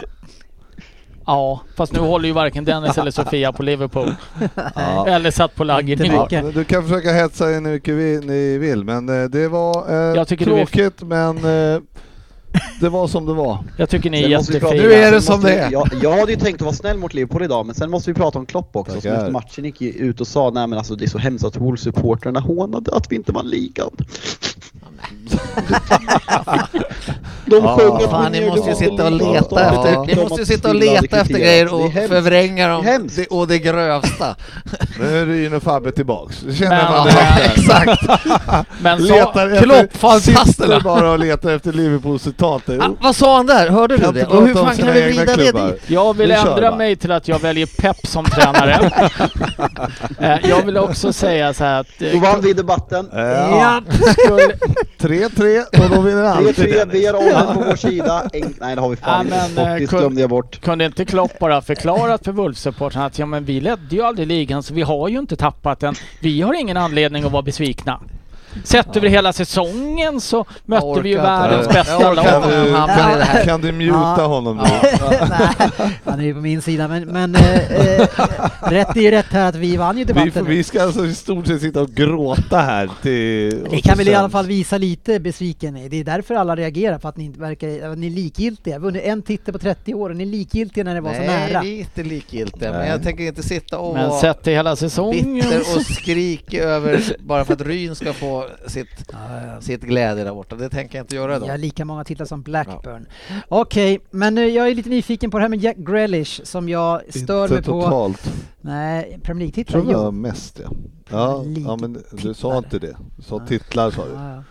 Ja, 1.27 1.61
fast 1.77 1.93
nu 1.93 1.99
håller 1.99 2.27
ju 2.29 2.33
varken 2.35 2.65
Dennis 2.65 2.99
eller 2.99 3.11
Sofia 3.11 3.53
på 3.53 3.63
Liverpool. 3.63 4.15
Ja. 4.75 5.07
Eller 5.09 5.31
satt 5.31 5.55
på 5.55 5.65
mycket. 5.65 6.33
Ja, 6.33 6.43
du 6.55 6.65
kan 6.65 6.83
försöka 6.83 7.13
hetsa 7.13 7.57
in 7.57 7.67
hur 7.67 7.73
mycket 7.73 7.95
vi, 7.95 8.21
ni 8.27 8.59
vill, 8.59 8.85
men 8.85 9.09
eh, 9.23 9.29
det 9.29 9.49
var 9.49 9.91
eh, 9.91 10.17
Jag 10.17 10.29
tycker 10.29 10.47
du 10.47 10.53
är- 10.53 10.57
tråkigt, 10.67 11.03
men 11.03 11.37
eh, 11.37 11.81
det 12.81 12.89
var 12.89 13.07
som 13.09 13.27
det 13.27 13.35
var. 13.35 13.59
Jag 13.77 13.89
tycker 13.89 14.11
ni 14.11 14.23
är 14.23 14.29
jättefina. 14.29 14.71
Nu 14.71 14.93
är 14.93 15.13
det 15.13 15.21
som 15.23 15.41
det 15.41 15.53
är. 15.53 15.71
Jag, 15.73 15.89
jag 16.03 16.19
hade 16.19 16.33
ju 16.33 16.39
tänkt 16.39 16.57
att 16.57 16.63
vara 16.65 16.75
snäll 16.75 16.99
mot 16.99 17.15
Liverpool 17.15 17.43
idag, 17.43 17.67
men 17.67 17.75
sen 17.75 17.91
måste 17.91 18.11
vi 18.11 18.15
prata 18.15 18.39
om 18.39 18.47
Klopp 18.47 18.77
också, 18.77 19.01
som 19.01 19.13
efter 19.13 19.31
matchen 19.31 19.65
gick 19.65 19.81
ut 19.83 20.21
och 20.21 20.27
sa 20.27 20.51
nej 20.51 20.67
men 20.67 20.79
alltså 20.79 20.95
det 20.97 21.05
är 21.05 21.09
så 21.09 21.19
hemskt 21.19 21.45
att 21.45 21.57
Wolves-supportrarna 21.57 22.41
hånade 22.41 22.97
att 22.97 23.13
vi 23.13 23.17
inte 23.17 23.33
vann 23.33 23.47
ligan. 23.49 23.91
De 27.47 27.65
Ja. 27.65 27.97
att 28.05 28.11
Fan, 28.11 28.33
ni 28.33 28.49
måste 28.49 28.71
ju 28.71 28.77
sitta 28.77 29.05
och 29.05 29.13
leta 29.13 29.47
Ja. 29.51 29.61
efter, 29.61 30.15
ni 30.17 30.23
måste 30.23 30.41
ju 30.41 30.47
sitta 30.47 30.69
och 30.69 30.75
leta 30.75 31.17
efter 31.21 31.35
grejer 31.39 31.75
och 31.75 31.93
förvränga 31.93 32.69
dem 32.69 33.09
Det 33.17 33.27
och 33.27 33.49
det 33.49 33.59
grövsta. 33.59 34.35
Nu 35.01 35.19
är 35.23 35.27
Ryn 35.27 35.55
och 35.55 35.63
Fabbe 35.63 35.93
tillbaks. 35.93 36.41
Det 36.41 36.55
känner 36.55 36.71
Men- 36.83 36.93
man 36.93 37.09
Ja, 37.09 37.13
direkt. 37.37 37.59
Exakt. 37.59 38.03
Men 38.83 38.99
så, 38.99 39.15
Letar 39.15 39.47
efter, 39.51 39.63
Klopp, 39.63 39.97
fantasterna. 39.97 40.45
sitter 40.45 40.81
bara 40.81 41.11
och 41.11 41.19
letar 41.19 41.51
efter 41.51 41.73
Liverpool-citat. 41.73 42.63
Ah, 42.81 42.89
vad 43.01 43.17
sa 43.17 43.37
han 43.37 43.47
där? 43.47 43.69
Hörde 43.71 43.97
du 43.97 44.13
det? 44.13 44.27
Och 44.27 44.47
hur 44.47 44.55
fan 44.55 44.77
kan 44.77 44.93
vi 44.93 45.03
vrida 45.03 45.37
det 45.37 45.53
dit? 45.53 45.81
jag 45.87 46.17
vill 46.17 46.31
ändra 46.31 46.71
va? 46.71 46.77
mig 46.77 46.97
till 46.97 47.13
att 47.13 47.29
jag 47.29 47.39
väljer 47.39 47.67
Pep 47.67 48.07
som 48.07 48.25
tränare. 48.25 48.91
Eh, 50.21 50.51
jag 50.51 50.63
vill 50.67 50.77
också 50.79 51.13
säga 51.13 51.55
så 51.55 51.65
här 51.65 51.81
att... 51.81 51.87
eh, 52.03 52.09
Då 52.13 52.19
vann 52.19 52.41
vi 52.41 52.53
debatten. 52.53 53.09
Ja. 53.13 53.83
skulle- 54.13 54.55
3-3 55.29 55.85
och 55.85 55.97
då 55.97 56.01
vinner 56.03 56.23
alltid 56.25 56.55
3-3, 56.55 56.67
vi 56.67 56.73
Dennis. 57.03 57.07
har 57.07 57.15
åldern 57.19 57.55
på 57.55 57.65
vår 57.69 57.77
sida. 57.77 58.23
En, 58.33 58.55
nej 58.61 58.75
det 58.75 58.81
har 58.81 58.89
vi 58.89 58.97
fan 58.97 59.29
Ja, 59.31 59.45
inte. 59.45 59.55
men, 59.65 59.67
Sportis 59.67 59.91
kun- 59.91 59.99
glömde 59.99 60.21
jag 60.21 60.31
bort. 60.31 60.61
Kunde 60.61 60.85
inte 60.85 61.05
Klopp 61.05 61.39
bara 61.39 61.63
förklarat 61.63 62.25
för 62.25 62.33
Wolves-supportrarna 62.33 63.07
att 63.07 63.19
ja, 63.19 63.27
men 63.27 63.45
vi 63.45 63.61
ledde 63.61 63.97
ju 63.97 64.03
aldrig 64.03 64.29
ligan 64.29 64.63
så 64.63 64.75
vi 64.75 64.83
har 64.83 65.09
ju 65.09 65.19
inte 65.19 65.37
tappat 65.37 65.81
den. 65.81 65.95
Vi 66.21 66.41
har 66.43 66.55
ingen 66.55 66.77
anledning 66.77 67.25
att 67.25 67.33
vara 67.33 67.43
besvikna. 67.43 68.01
Sett 68.65 68.97
över 68.97 69.09
hela 69.09 69.33
säsongen 69.33 70.21
så 70.21 70.45
mötte 70.65 71.01
vi 71.03 71.09
ju 71.09 71.17
världens 71.17 71.69
bästa 71.69 72.13
lag. 72.13 72.25
Kan 72.25 72.43
du, 72.51 72.73
kan, 72.73 73.45
kan 73.45 73.61
du 73.61 73.73
muta 73.73 74.15
Ja. 74.19 74.27
honom 74.27 74.57
nu? 74.57 74.63
Nej, 75.29 75.71
han 76.05 76.21
är 76.21 76.25
ju 76.25 76.35
på 76.35 76.41
min 76.41 76.63
sida 76.63 76.89
men, 76.89 77.05
men 77.05 77.35
eh, 77.35 77.71
eh, 78.01 78.07
rätt 78.63 78.97
är 78.97 79.01
ju 79.01 79.11
rätt 79.11 79.27
här 79.31 79.49
att 79.49 79.55
vi 79.55 79.77
vann 79.77 79.99
ju 79.99 80.05
Vi, 80.05 80.13
debatten. 80.13 80.47
vi 80.47 80.65
ska 80.65 80.83
alltså 80.83 81.07
i 81.07 81.15
stort 81.15 81.47
sett 81.47 81.61
sitta 81.61 81.81
och 81.81 81.91
gråta 81.91 82.59
här 82.59 82.91
till... 83.03 83.67
Ni 83.71 83.81
kan 83.81 83.99
väl 83.99 84.09
i 84.09 84.15
alla 84.15 84.31
fall 84.31 84.47
visa 84.47 84.79
lite 84.79 85.21
besviken. 85.21 85.75
Det 85.91 86.01
är 86.01 86.05
därför 86.05 86.35
alla 86.35 86.57
reagerar 86.57 86.99
på 86.99 87.09
att 87.09 87.17
ni 87.17 87.25
inte 87.25 87.41
verkar, 87.41 87.91
att 87.93 87.99
ni 87.99 88.07
är 88.07 88.11
likgiltiga. 88.11 88.79
Vunnit 88.79 89.03
en 89.05 89.23
titel 89.23 89.53
på 89.53 89.59
30 89.59 89.95
år 89.95 90.11
och 90.11 90.17
ni 90.17 90.23
är 90.23 90.29
likgiltiga 90.29 90.85
när 90.85 90.95
det 90.95 91.01
var 91.01 91.13
så 91.13 91.19
Nej, 91.19 91.29
nära. 91.53 91.61
vi 91.63 91.75
är 91.77 91.79
inte 91.81 92.03
likgiltiga, 92.03 92.71
men 92.71 92.81
Nej. 92.81 92.89
jag 92.91 93.03
tänker 93.03 93.25
inte 93.25 93.43
sitta 93.43 93.79
och 93.79 93.95
Men 93.95 94.11
sett 94.13 94.43
till 94.43 94.53
hela 94.53 94.77
säsongen 94.77 95.35
bitter 95.35 95.61
så- 95.65 95.77
och 95.77 95.83
skrika 95.87 96.63
över 96.63 97.03
bara 97.19 97.45
för 97.45 97.53
att 97.53 97.61
Ryn 97.61 97.95
ska 97.95 98.13
få 98.13 98.44
sitt, 98.67 98.89
Ja, 99.13 99.47
ja. 99.47 99.61
sitt 99.61 99.81
glädje 99.83 100.25
där 100.25 100.35
borta. 100.35 100.57
Det 100.57 100.69
tänker 100.69 100.99
jag 100.99 101.03
inte 101.05 101.15
göra 101.17 101.33
Jag 101.33 101.41
då. 101.41 101.47
har 101.47 101.59
lika 101.59 101.85
många 101.85 102.05
titlar 102.05 102.27
som 102.27 102.43
Blackburn. 102.43 103.07
Okej, 103.49 104.01
men 104.11 104.39
eh, 104.39 104.45
jag 104.45 104.69
är 104.69 104.75
lite 104.75 104.89
nyfiken 104.89 105.31
på 105.31 105.39
det 105.39 105.43
här 105.45 105.49
med 105.49 105.61
Jack 105.63 105.77
Grealish 105.77 106.41
som 106.45 106.69
jag 106.69 107.01
stör 107.15 107.43
Inte 107.43 107.55
mig 107.55 107.63
på. 107.63 107.83
totalt. 107.83 108.33
Nej, 108.61 109.19
Premier 109.23 109.53
Jag 109.57 109.67
tror 109.67 109.81
League-titlar. 109.81 109.81
det 109.81 109.95
var 109.97 110.05
Ja. 110.05 110.11
mest 110.11 110.61
ja. 110.63 110.71
Ja, 111.11 111.45
ja 111.67 111.77
men 111.77 112.03
du 112.13 112.35
sa 112.35 112.59
inte 112.59 112.79
det. 112.79 112.97
Du 113.17 113.23
sa 113.23 113.39
titlar 113.47 113.91
sa 113.91 114.05
du. 114.05 114.43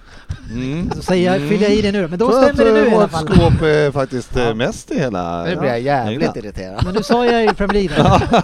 Mm. 0.52 0.92
Så 0.96 1.02
säger 1.02 1.32
jag, 1.34 1.50
fyller 1.50 1.64
jag 1.64 1.74
i 1.76 1.82
det 1.82 1.92
nu 1.92 2.02
då. 2.02 2.08
Men 2.08 2.20
då 2.20 2.32
stämmer 2.32 2.66
det 2.66 2.72
nu 2.74 2.80
i 2.80 2.88
eh, 2.88 2.94
alla 2.94 3.02
vårt 3.02 3.12
fall. 3.12 3.28
skåp 3.28 3.62
är 3.62 3.92
faktiskt 3.92 4.36
eh, 4.38 4.54
mest 4.54 4.92
i 4.92 5.00
hela 5.00 5.44
Nu 5.46 5.56
blir 5.56 5.70
jag 5.70 5.80
jävligt 5.82 6.18
England. 6.22 6.38
irriterad. 6.38 6.86
Men 6.86 6.94
nu 6.94 7.04
sa 7.04 7.26
jag 7.26 7.42
ju 7.42 7.54
Premier 7.54 7.84
League 7.90 8.04
då. 8.04 8.38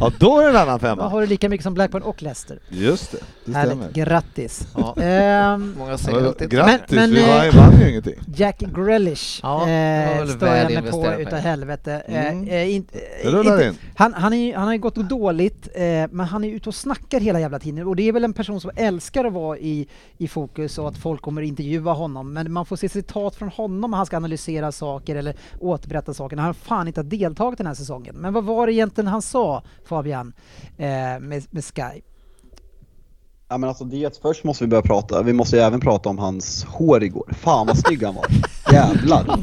Ja, 0.00 0.12
då 0.18 0.38
är 0.40 0.44
det 0.44 0.50
en 0.50 0.56
annan 0.56 0.78
Då 0.78 0.86
femma. 0.86 1.08
har 1.08 1.20
du 1.20 1.26
lika 1.26 1.48
mycket 1.48 1.64
som 1.64 1.74
Blackburn 1.74 2.02
och 2.02 2.22
Leicester. 2.22 2.58
Just 2.68 3.12
det, 3.12 3.18
det 3.44 3.52
Härligt, 3.52 3.72
stämmer. 3.72 3.92
grattis. 3.92 4.66
Ja. 4.76 4.96
Ehm, 5.02 5.74
Många 5.78 5.90
Ja, 5.90 5.98
segrar 5.98 6.46
Grattis, 6.48 6.90
Men- 6.90 7.10
men, 7.10 7.10
vi 7.10 7.22
eh, 7.22 7.28
vann- 7.28 7.50
vann 7.70 7.80
ju 7.80 7.90
ingenting. 7.90 8.14
Jack 8.34 8.58
Grealish 8.58 9.40
Ja, 9.42 9.48
det 9.66 10.06
var 10.06 10.12
eh, 10.12 10.18
väl 10.18 10.28
stör 10.28 10.46
jag 10.46 10.64
mig 10.64 10.74
på 10.76 10.80
investerade 10.80 11.16
utav 11.22 11.30
pengar. 11.30 11.42
helvete. 11.42 12.02
Mm. 12.08 12.48
Eh, 12.48 12.54
eh, 12.54 12.74
inte, 12.74 12.98
Det 13.24 13.30
rullar 13.30 13.52
inte, 13.54 13.66
in. 13.66 13.74
han, 13.94 14.14
han, 14.14 14.32
är, 14.32 14.36
ju- 14.36 14.54
han 14.54 14.64
har 14.66 14.72
ju 14.72 14.78
gått 14.80 14.94
dåligt, 14.94 15.68
eh, 15.74 15.82
men 16.10 16.20
han 16.20 16.44
är 16.44 16.48
ute 16.48 16.68
och 16.68 16.74
snackar 16.74 17.20
hela 17.20 17.40
jävla 17.40 17.58
tiden. 17.58 17.86
Och 17.86 17.96
det 17.96 18.08
är 18.08 18.12
väl 18.12 18.24
en 18.24 18.32
person 18.32 18.60
som 18.60 18.70
älskar 18.76 19.24
att 19.24 19.32
vara 19.32 19.58
i, 19.58 19.86
i 20.18 20.28
fokus 20.28 20.78
och 20.78 20.88
att 20.88 20.96
folk 21.12 21.22
kommer 21.22 21.42
intervjua 21.42 21.92
honom. 21.92 22.32
Men 22.32 22.52
man 22.52 22.66
får 22.66 22.76
se 22.76 22.88
citat 22.88 23.34
från 23.34 23.48
honom 23.48 23.90
när 23.90 23.96
han 23.96 24.06
ska 24.06 24.16
analysera 24.16 24.72
saker 24.72 25.16
eller 25.16 25.36
återberätta 25.60 26.14
saker. 26.14 26.36
Han 26.36 26.54
fan 26.54 26.88
inte 26.88 27.00
har 27.00 27.04
deltagit 27.04 27.58
den 27.58 27.66
här 27.66 27.74
säsongen. 27.74 28.16
Men 28.16 28.32
vad 28.32 28.44
var 28.44 28.66
det 28.66 28.72
egentligen 28.72 29.08
han 29.08 29.22
sa, 29.22 29.62
Fabian, 29.84 30.32
eh, 30.76 30.86
med, 31.20 31.46
med 31.50 31.64
Sky? 31.64 32.00
Ja 33.48 33.58
men 33.58 33.68
alltså 33.68 33.84
det, 33.84 34.18
först 34.22 34.44
måste 34.44 34.64
vi 34.64 34.68
börja 34.68 34.82
prata, 34.82 35.22
vi 35.22 35.32
måste 35.32 35.56
ju 35.56 35.62
även 35.62 35.80
prata 35.80 36.08
om 36.08 36.18
hans 36.18 36.64
hår 36.64 37.02
igår. 37.02 37.32
Fan 37.38 37.66
vad 37.66 37.78
snygg 37.78 38.02
han 38.02 38.14
var. 38.14 38.26
Jävlar. 38.72 39.38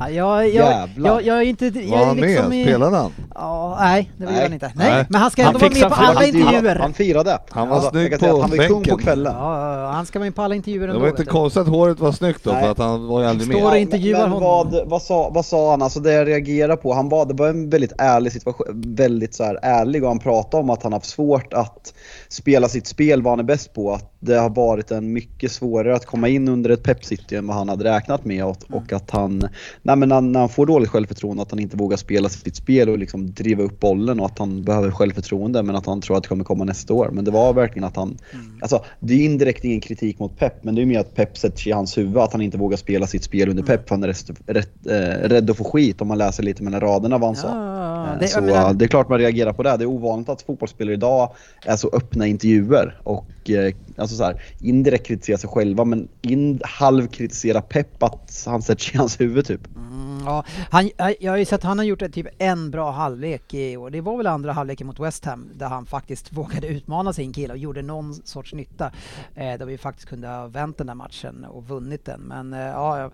Ja, 0.00 0.10
jag, 0.10 0.48
jag, 0.54 0.88
jag, 0.96 1.22
jag 1.22 1.38
är 1.38 1.42
inte... 1.42 1.66
Jag 1.66 1.90
Var 1.90 1.98
är 2.02 2.04
han 2.06 2.16
liksom 2.16 2.48
med? 2.48 2.58
i- 2.58 2.62
Spelade 2.64 2.96
han? 2.96 3.12
Ja, 3.34 3.76
nej, 3.80 4.10
det 4.16 4.24
gjorde 4.24 4.42
han 4.42 4.52
inte. 4.52 4.72
Nej, 4.74 4.90
Nej. 4.90 5.06
men 5.10 5.20
han 5.20 5.30
ska 5.30 5.42
Han 5.42 5.54
ändå 5.54 5.58
vara 5.68 5.74
med 5.80 5.88
på 5.88 5.94
alla 5.94 6.20
Han, 6.20 6.24
intervjuer. 6.28 6.76
han 6.76 6.92
firade. 6.92 7.38
Han 7.50 7.68
var 7.68 7.80
snygg 7.90 8.18
på 8.20 8.26
Han 8.40 8.50
var 8.50 8.68
kung 8.68 8.84
på 8.84 8.96
kvällen. 8.96 9.32
Ja, 9.38 9.90
han 9.94 10.06
ska 10.06 10.18
vara 10.18 10.24
med 10.26 10.34
på 10.34 10.42
alla 10.42 10.54
intervjuer 10.54 10.86
Det 10.86 10.92
ändå. 10.92 11.00
var 11.00 11.08
inte 11.08 11.24
konstigt 11.24 11.60
att 11.62 11.68
håret 11.68 12.00
var 12.00 12.12
snyggt 12.12 12.44
då, 12.44 12.50
Nej. 12.52 12.62
för 12.62 12.70
att 12.70 12.78
han 12.78 13.06
var 13.06 13.20
ju 13.20 13.26
aldrig 13.26 13.50
Står 13.50 13.60
med. 13.60 13.70
och 13.72 13.78
intervjuar 13.78 14.20
men 14.20 14.30
honom. 14.30 14.70
Vad, 14.72 14.88
vad, 14.88 15.02
sa, 15.02 15.30
vad 15.34 15.44
sa 15.46 15.70
han? 15.70 15.82
Alltså 15.82 16.00
det 16.00 16.12
jag 16.12 16.28
reagerar 16.28 16.76
på, 16.76 16.94
han 16.94 17.08
var, 17.08 17.26
det 17.26 17.34
var 17.34 17.48
en 17.48 17.70
väldigt 17.70 17.92
ärlig 17.98 18.32
situation, 18.32 18.66
väldigt 18.86 19.34
så 19.34 19.44
här 19.44 19.58
ärlig 19.62 20.02
och 20.02 20.08
han 20.08 20.18
pratade 20.18 20.62
om 20.62 20.70
att 20.70 20.82
han 20.82 20.92
haft 20.92 21.06
svårt 21.06 21.52
att 21.52 21.94
spela 22.28 22.68
sitt 22.68 22.86
spel 22.86 23.22
vad 23.22 23.32
han 23.32 23.38
är 23.40 23.44
bäst 23.44 23.74
på. 23.74 23.92
Att 23.92 24.17
det 24.20 24.34
har 24.34 24.50
varit 24.50 24.90
en 24.90 25.12
mycket 25.12 25.52
svårare 25.52 25.96
att 25.96 26.06
komma 26.06 26.28
in 26.28 26.48
under 26.48 26.70
ett 26.70 26.82
Pep 26.82 27.04
City 27.04 27.36
än 27.36 27.46
vad 27.46 27.56
han 27.56 27.68
hade 27.68 27.84
räknat 27.84 28.24
med 28.24 28.44
och, 28.44 28.56
och 28.70 28.92
att 28.92 29.10
han, 29.10 29.38
nej 29.82 29.96
men 29.96 30.08
när, 30.08 30.20
när 30.20 30.40
han 30.40 30.48
får 30.48 30.66
dåligt 30.66 30.90
självförtroende 30.90 31.42
att 31.42 31.50
han 31.50 31.60
inte 31.60 31.76
vågar 31.76 31.96
spela 31.96 32.28
sitt 32.28 32.56
spel 32.56 32.88
och 32.88 32.98
liksom 32.98 33.30
driva 33.30 33.62
upp 33.62 33.80
bollen 33.80 34.20
och 34.20 34.26
att 34.26 34.38
han 34.38 34.64
behöver 34.64 34.90
självförtroende 34.90 35.62
men 35.62 35.76
att 35.76 35.86
han 35.86 36.00
tror 36.00 36.16
att 36.16 36.22
det 36.22 36.28
kommer 36.28 36.44
komma 36.44 36.64
nästa 36.64 36.94
år. 36.94 37.10
Men 37.12 37.24
det 37.24 37.30
var 37.30 37.52
verkligen 37.52 37.84
att 37.84 37.96
han, 37.96 38.18
alltså 38.60 38.84
det 39.00 39.14
är 39.14 39.24
indirekt 39.24 39.64
ingen 39.64 39.80
kritik 39.80 40.18
mot 40.18 40.38
Pep 40.38 40.64
men 40.64 40.74
det 40.74 40.82
är 40.82 40.86
mer 40.86 41.00
att 41.00 41.14
Pep 41.14 41.38
sätter 41.38 41.58
sig 41.58 41.70
i 41.70 41.72
hans 41.72 41.98
huvud 41.98 42.16
att 42.16 42.32
han 42.32 42.42
inte 42.42 42.58
vågar 42.58 42.76
spela 42.76 43.06
sitt 43.06 43.24
spel 43.24 43.48
under 43.48 43.62
Pep 43.62 43.88
för 43.88 43.94
han 43.94 44.02
är 44.02 44.08
rest, 44.08 44.30
rätt, 44.46 44.86
eh, 44.86 45.28
rädd 45.28 45.50
att 45.50 45.56
få 45.56 45.64
skit 45.64 46.00
om 46.00 46.08
man 46.08 46.18
läser 46.18 46.42
lite 46.42 46.62
mellan 46.62 46.80
raderna 46.80 47.18
vad 47.18 47.28
han 47.28 47.36
sa. 47.36 47.48
Ja, 47.48 47.88
Eh, 48.12 48.18
det, 48.18 48.28
så 48.28 48.40
menar, 48.40 48.74
det 48.74 48.84
är 48.84 48.88
klart 48.88 49.08
man 49.08 49.18
reagerar 49.18 49.52
på 49.52 49.62
det. 49.62 49.76
Det 49.76 49.84
är 49.84 49.86
ovanligt 49.86 50.28
att 50.28 50.42
fotbollsspelare 50.42 50.94
idag 50.94 51.34
är 51.64 51.76
så 51.76 51.90
öppna 51.92 52.26
intervjuer 52.26 53.00
och 53.02 53.50
eh, 53.50 53.74
alltså 54.12 54.16
så 54.16 54.24
här, 54.24 54.42
indirekt 54.60 55.06
kritisera 55.06 55.38
sig 55.38 55.50
själva 55.50 55.84
men 55.84 56.08
in, 56.22 56.60
halvkritisera 56.64 57.60
Pep 57.60 58.02
att 58.02 58.44
han 58.46 58.62
sätter 58.62 58.82
sig 58.82 58.94
i 58.94 58.98
hans 58.98 59.20
huvud 59.20 59.46
typ. 59.46 59.76
mm, 59.76 60.22
ja, 60.26 60.44
han, 60.70 60.90
jag 61.20 61.32
har 61.32 61.36
ju 61.36 61.44
sett 61.44 61.58
att 61.58 61.64
han 61.64 61.78
har 61.78 61.84
gjort 61.84 62.12
typ 62.12 62.26
en 62.38 62.70
bra 62.70 62.90
halvlek 62.90 63.54
i 63.54 63.76
år. 63.76 63.90
Det 63.90 64.00
var 64.00 64.16
väl 64.16 64.26
andra 64.26 64.52
halvleken 64.52 64.86
mot 64.86 65.00
West 65.00 65.24
Ham 65.24 65.50
där 65.54 65.66
han 65.66 65.86
faktiskt 65.86 66.32
vågade 66.38 66.66
utmana 66.66 67.12
sin 67.12 67.32
kille 67.32 67.52
och 67.52 67.58
gjorde 67.58 67.82
någon 67.82 68.14
sorts 68.14 68.54
nytta. 68.54 68.92
Eh, 69.34 69.58
där 69.58 69.66
vi 69.66 69.78
faktiskt 69.78 70.08
kunde 70.08 70.28
ha 70.28 70.46
vänt 70.46 70.78
den 70.78 70.86
där 70.86 70.94
matchen 70.94 71.44
och 71.44 71.68
vunnit 71.68 72.04
den. 72.04 72.20
Men 72.20 72.52
eh, 72.52 72.60
ja, 72.60 73.10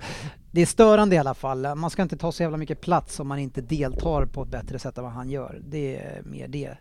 det 0.50 0.62
är 0.62 0.66
störande 0.66 1.16
i 1.16 1.18
alla 1.18 1.34
fall. 1.34 1.74
Man 1.74 1.90
ska 1.90 2.02
inte 2.02 2.16
ta 2.16 2.32
så 2.32 2.42
jävla 2.42 2.56
mycket 2.56 2.80
plats 2.80 3.20
om 3.20 3.28
man 3.28 3.38
inte 3.38 3.60
deltar 3.60 4.26
på 4.26 4.42
ett 4.42 4.50
bättre 4.50 4.78
sätt 4.78 4.98
än 4.98 5.04
vad 5.04 5.12
han 5.12 5.30
gör. 5.30 5.60
Det 5.68 5.96
är 5.96 6.22
mer 6.24 6.48
det. 6.48 6.76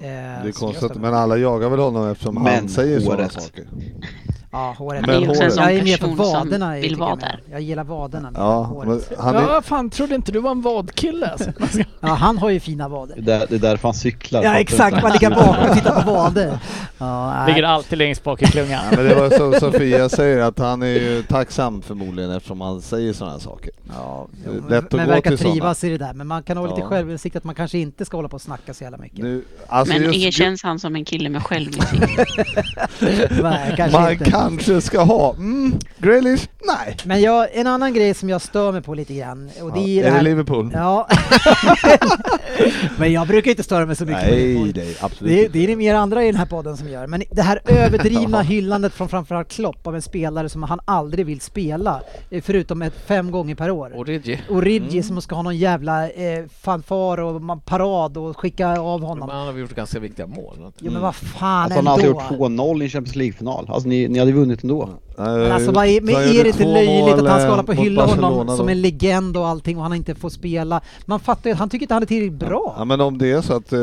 Eh, 0.00 0.06
Det 0.42 0.48
är 0.48 0.52
konstigt, 0.52 0.94
men 0.94 1.14
alla 1.14 1.36
jagar 1.36 1.68
väl 1.68 1.80
honom 1.80 2.08
eftersom 2.10 2.36
han 2.36 2.44
Men 2.44 2.68
säger 2.68 3.00
sådana 3.00 3.28
saker. 3.28 3.68
Ja, 4.52 4.74
håret. 4.78 5.06
Men 5.06 5.20
det 5.20 5.26
är 5.26 5.30
också 5.30 5.42
en 5.42 5.50
håret. 5.50 5.54
sån 5.54 5.62
Jag 5.64 5.72
är 5.74 5.82
med 5.82 6.00
på 6.00 6.06
vaderna. 6.06 6.74
vill 6.74 6.96
vara 6.96 7.10
jag 7.10 7.18
där. 7.18 7.40
Jag 7.50 7.60
gillar 7.60 7.84
vaderna 7.84 8.32
Ja, 8.34 8.82
han 9.18 9.36
är, 9.36 9.40
Ja, 9.40 9.62
fan 9.64 9.90
trodde 9.90 10.14
inte 10.14 10.32
du 10.32 10.38
var 10.40 10.50
en 10.50 10.62
vadkille 10.62 11.26
alltså. 11.26 11.50
Ja, 12.00 12.08
han 12.08 12.38
har 12.38 12.50
ju 12.50 12.60
fina 12.60 12.88
vader. 12.88 13.16
Det 13.20 13.32
är, 13.32 13.58
därför 13.58 13.88
han 13.88 13.94
cyklar. 13.94 14.42
Ja 14.42 14.54
exakt, 14.54 15.02
man 15.02 15.12
ligger 15.12 15.30
bakom 15.30 15.68
och 15.68 15.74
tittar 15.76 16.02
på 16.02 16.10
vader. 16.12 16.58
Ja. 16.98 17.46
Ligger 17.46 17.62
alltid 17.62 17.98
längst 17.98 18.24
bak 18.24 18.42
i 18.42 18.46
klungan. 18.46 18.80
Ja, 18.90 18.96
men 18.96 19.06
det 19.08 19.14
var 19.14 19.30
som 19.30 19.52
Sofia 19.72 20.08
säger, 20.08 20.38
att 20.42 20.58
han 20.58 20.82
är 20.82 20.86
ju 20.86 21.22
tacksam 21.22 21.82
förmodligen 21.82 22.30
eftersom 22.30 22.60
han 22.60 22.82
säger 22.82 23.12
sådana 23.12 23.32
här 23.32 23.40
saker. 23.40 23.70
Ja, 23.96 24.26
lätt 24.68 24.84
att 24.84 24.92
men 24.92 25.06
gå 25.06 25.12
verkar 25.12 25.30
till 25.30 25.38
såna. 25.38 25.50
trivas 25.52 25.84
i 25.84 25.88
det 25.88 25.98
där. 25.98 26.12
Men 26.12 26.26
man 26.26 26.42
kan 26.42 26.56
ha 26.56 26.66
lite 26.66 26.80
Ja. 26.80 26.86
självinsikt 26.86 27.36
att 27.36 27.44
man 27.44 27.54
kanske 27.54 27.78
inte 27.78 28.04
ska 28.04 28.16
hålla 28.16 28.28
på 28.28 28.34
och 28.36 28.42
snacka 28.42 28.74
så 28.74 28.84
jävla 28.84 28.98
mycket. 28.98 29.18
Nu, 29.18 29.44
alltså 29.66 29.94
Men 29.94 30.02
just- 30.02 30.18
erkänns 30.18 30.62
han 30.62 30.78
som 30.78 30.96
en 30.96 31.04
kille 31.04 31.28
med 31.28 31.42
självinsikt? 31.42 32.02
Nej, 33.42 33.74
kanske 33.76 34.00
Man 34.00 34.12
inte. 34.12 34.24
Kanske 34.48 34.80
ska 34.80 35.02
ha, 35.02 35.34
mm, 35.34 35.74
Grealish? 35.98 36.48
Nej. 36.66 36.96
Men 37.04 37.20
jag, 37.20 37.48
en 37.56 37.66
annan 37.66 37.94
grej 37.94 38.14
som 38.14 38.28
jag 38.28 38.42
stör 38.42 38.72
mig 38.72 38.82
på 38.82 38.94
lite 38.94 39.14
grann. 39.14 39.50
Och 39.62 39.72
det 39.72 39.78
är, 39.80 39.82
Ja, 39.82 39.84
det 39.84 40.00
är 40.00 40.04
det 40.04 40.10
här... 40.10 40.22
Liverpool? 40.22 40.70
Ja. 40.74 41.08
men 42.98 43.12
jag 43.12 43.26
brukar 43.28 43.50
inte 43.50 43.62
störa 43.62 43.86
mig 43.86 43.96
så 43.96 44.04
mycket 44.04 44.24
på 44.24 44.30
Nej, 44.30 44.40
Liverpool. 44.54 44.72
nej, 44.76 44.96
absolut 45.00 45.32
Det 45.32 45.40
är, 45.40 45.44
inte. 45.46 45.58
det 45.58 45.64
är 45.64 45.68
det 45.68 45.76
mer 45.76 45.94
andra 45.94 46.22
i 46.24 46.26
den 46.26 46.36
här 46.36 46.46
podden 46.46 46.76
som 46.76 46.88
gör. 46.88 47.06
Men 47.06 47.22
det 47.30 47.42
här 47.42 47.60
överdrivna 47.66 48.42
hyllandet 48.42 48.92
från 48.92 49.08
framförallt 49.08 49.48
Klopp 49.48 49.86
av 49.86 49.94
en 49.94 50.02
spelare 50.02 50.48
som 50.48 50.62
han 50.62 50.80
aldrig 50.84 51.26
vill 51.26 51.40
spela, 51.40 52.00
eh, 52.30 52.42
förutom 52.42 52.82
ett 52.82 52.94
fem 53.06 53.30
gånger 53.30 53.54
per 53.54 53.70
år. 53.70 53.92
Origi. 53.96 54.40
Origi 54.50 54.80
Mm. 54.90 55.02
som 55.02 55.22
ska 55.22 55.34
ha 55.34 55.42
någon 55.42 55.56
jävla 55.58 56.10
eh, 56.10 56.44
fanfar 56.62 57.18
och 57.20 57.64
parad 57.64 58.16
och 58.16 58.36
skicka 58.40 58.68
av 58.80 59.00
Men 59.00 59.08
honom. 59.08 59.28
han 59.28 59.46
har 59.46 59.58
gjort 59.58 59.74
ganska 59.74 59.98
viktiga 59.98 60.26
mål. 60.26 60.56
Jo 60.78 60.92
men 60.92 61.02
vad 61.02 61.14
fan 61.14 61.62
Alltså 61.62 61.78
han 61.78 61.86
har 61.86 61.98
ändå. 61.98 62.18
alltså 62.20 62.34
gjort 62.34 62.50
2-0 62.50 62.82
i 62.82 62.88
Champions 62.88 63.16
League-final. 63.16 63.66
Alltså 63.68 63.88
ni, 63.88 64.08
ni 64.08 64.18
hade 64.18 64.29
vunnit 64.32 64.62
ändå. 64.62 64.88
Men 65.16 65.52
alltså 65.52 65.72
vad 65.72 65.86
är, 65.86 66.00
men 66.00 66.14
det 66.14 66.48
inte 66.48 66.64
löjligt 66.64 67.14
att 67.14 67.28
han 67.28 67.40
ska 67.40 67.44
eh, 67.44 67.50
hålla 67.50 67.62
på 67.62 67.72
och 67.72 67.76
mot 67.76 67.86
hylla 67.86 68.06
honom 68.06 68.20
Barcelona 68.20 68.56
som 68.56 68.66
då. 68.66 68.72
en 68.72 68.80
legend 68.80 69.36
och 69.36 69.48
allting 69.48 69.76
och 69.76 69.82
han 69.82 69.94
inte 69.94 70.14
får 70.14 70.30
spela? 70.30 70.80
Man 71.04 71.20
fattar 71.20 71.50
ju 71.50 71.52
att 71.52 71.58
han 71.58 71.68
tycker 71.68 71.84
inte 71.84 71.94
han 71.94 72.02
är 72.02 72.06
tillräckligt 72.06 72.48
bra. 72.48 72.74
Ja 72.78 72.84
men 72.84 73.00
om 73.00 73.18
det 73.18 73.30
är 73.30 73.40
så 73.42 73.56
att, 73.56 73.72
eh, 73.72 73.80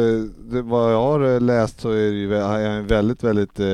det, 0.52 0.62
vad 0.62 0.94
jag 0.94 1.02
har 1.02 1.34
eh, 1.34 1.42
läst 1.42 1.82
så 1.82 1.90
är 1.90 2.12
det 2.12 2.18
ju 2.18 2.36
är 2.36 2.82
väldigt, 2.82 3.24
väldigt, 3.24 3.60
eh, 3.60 3.68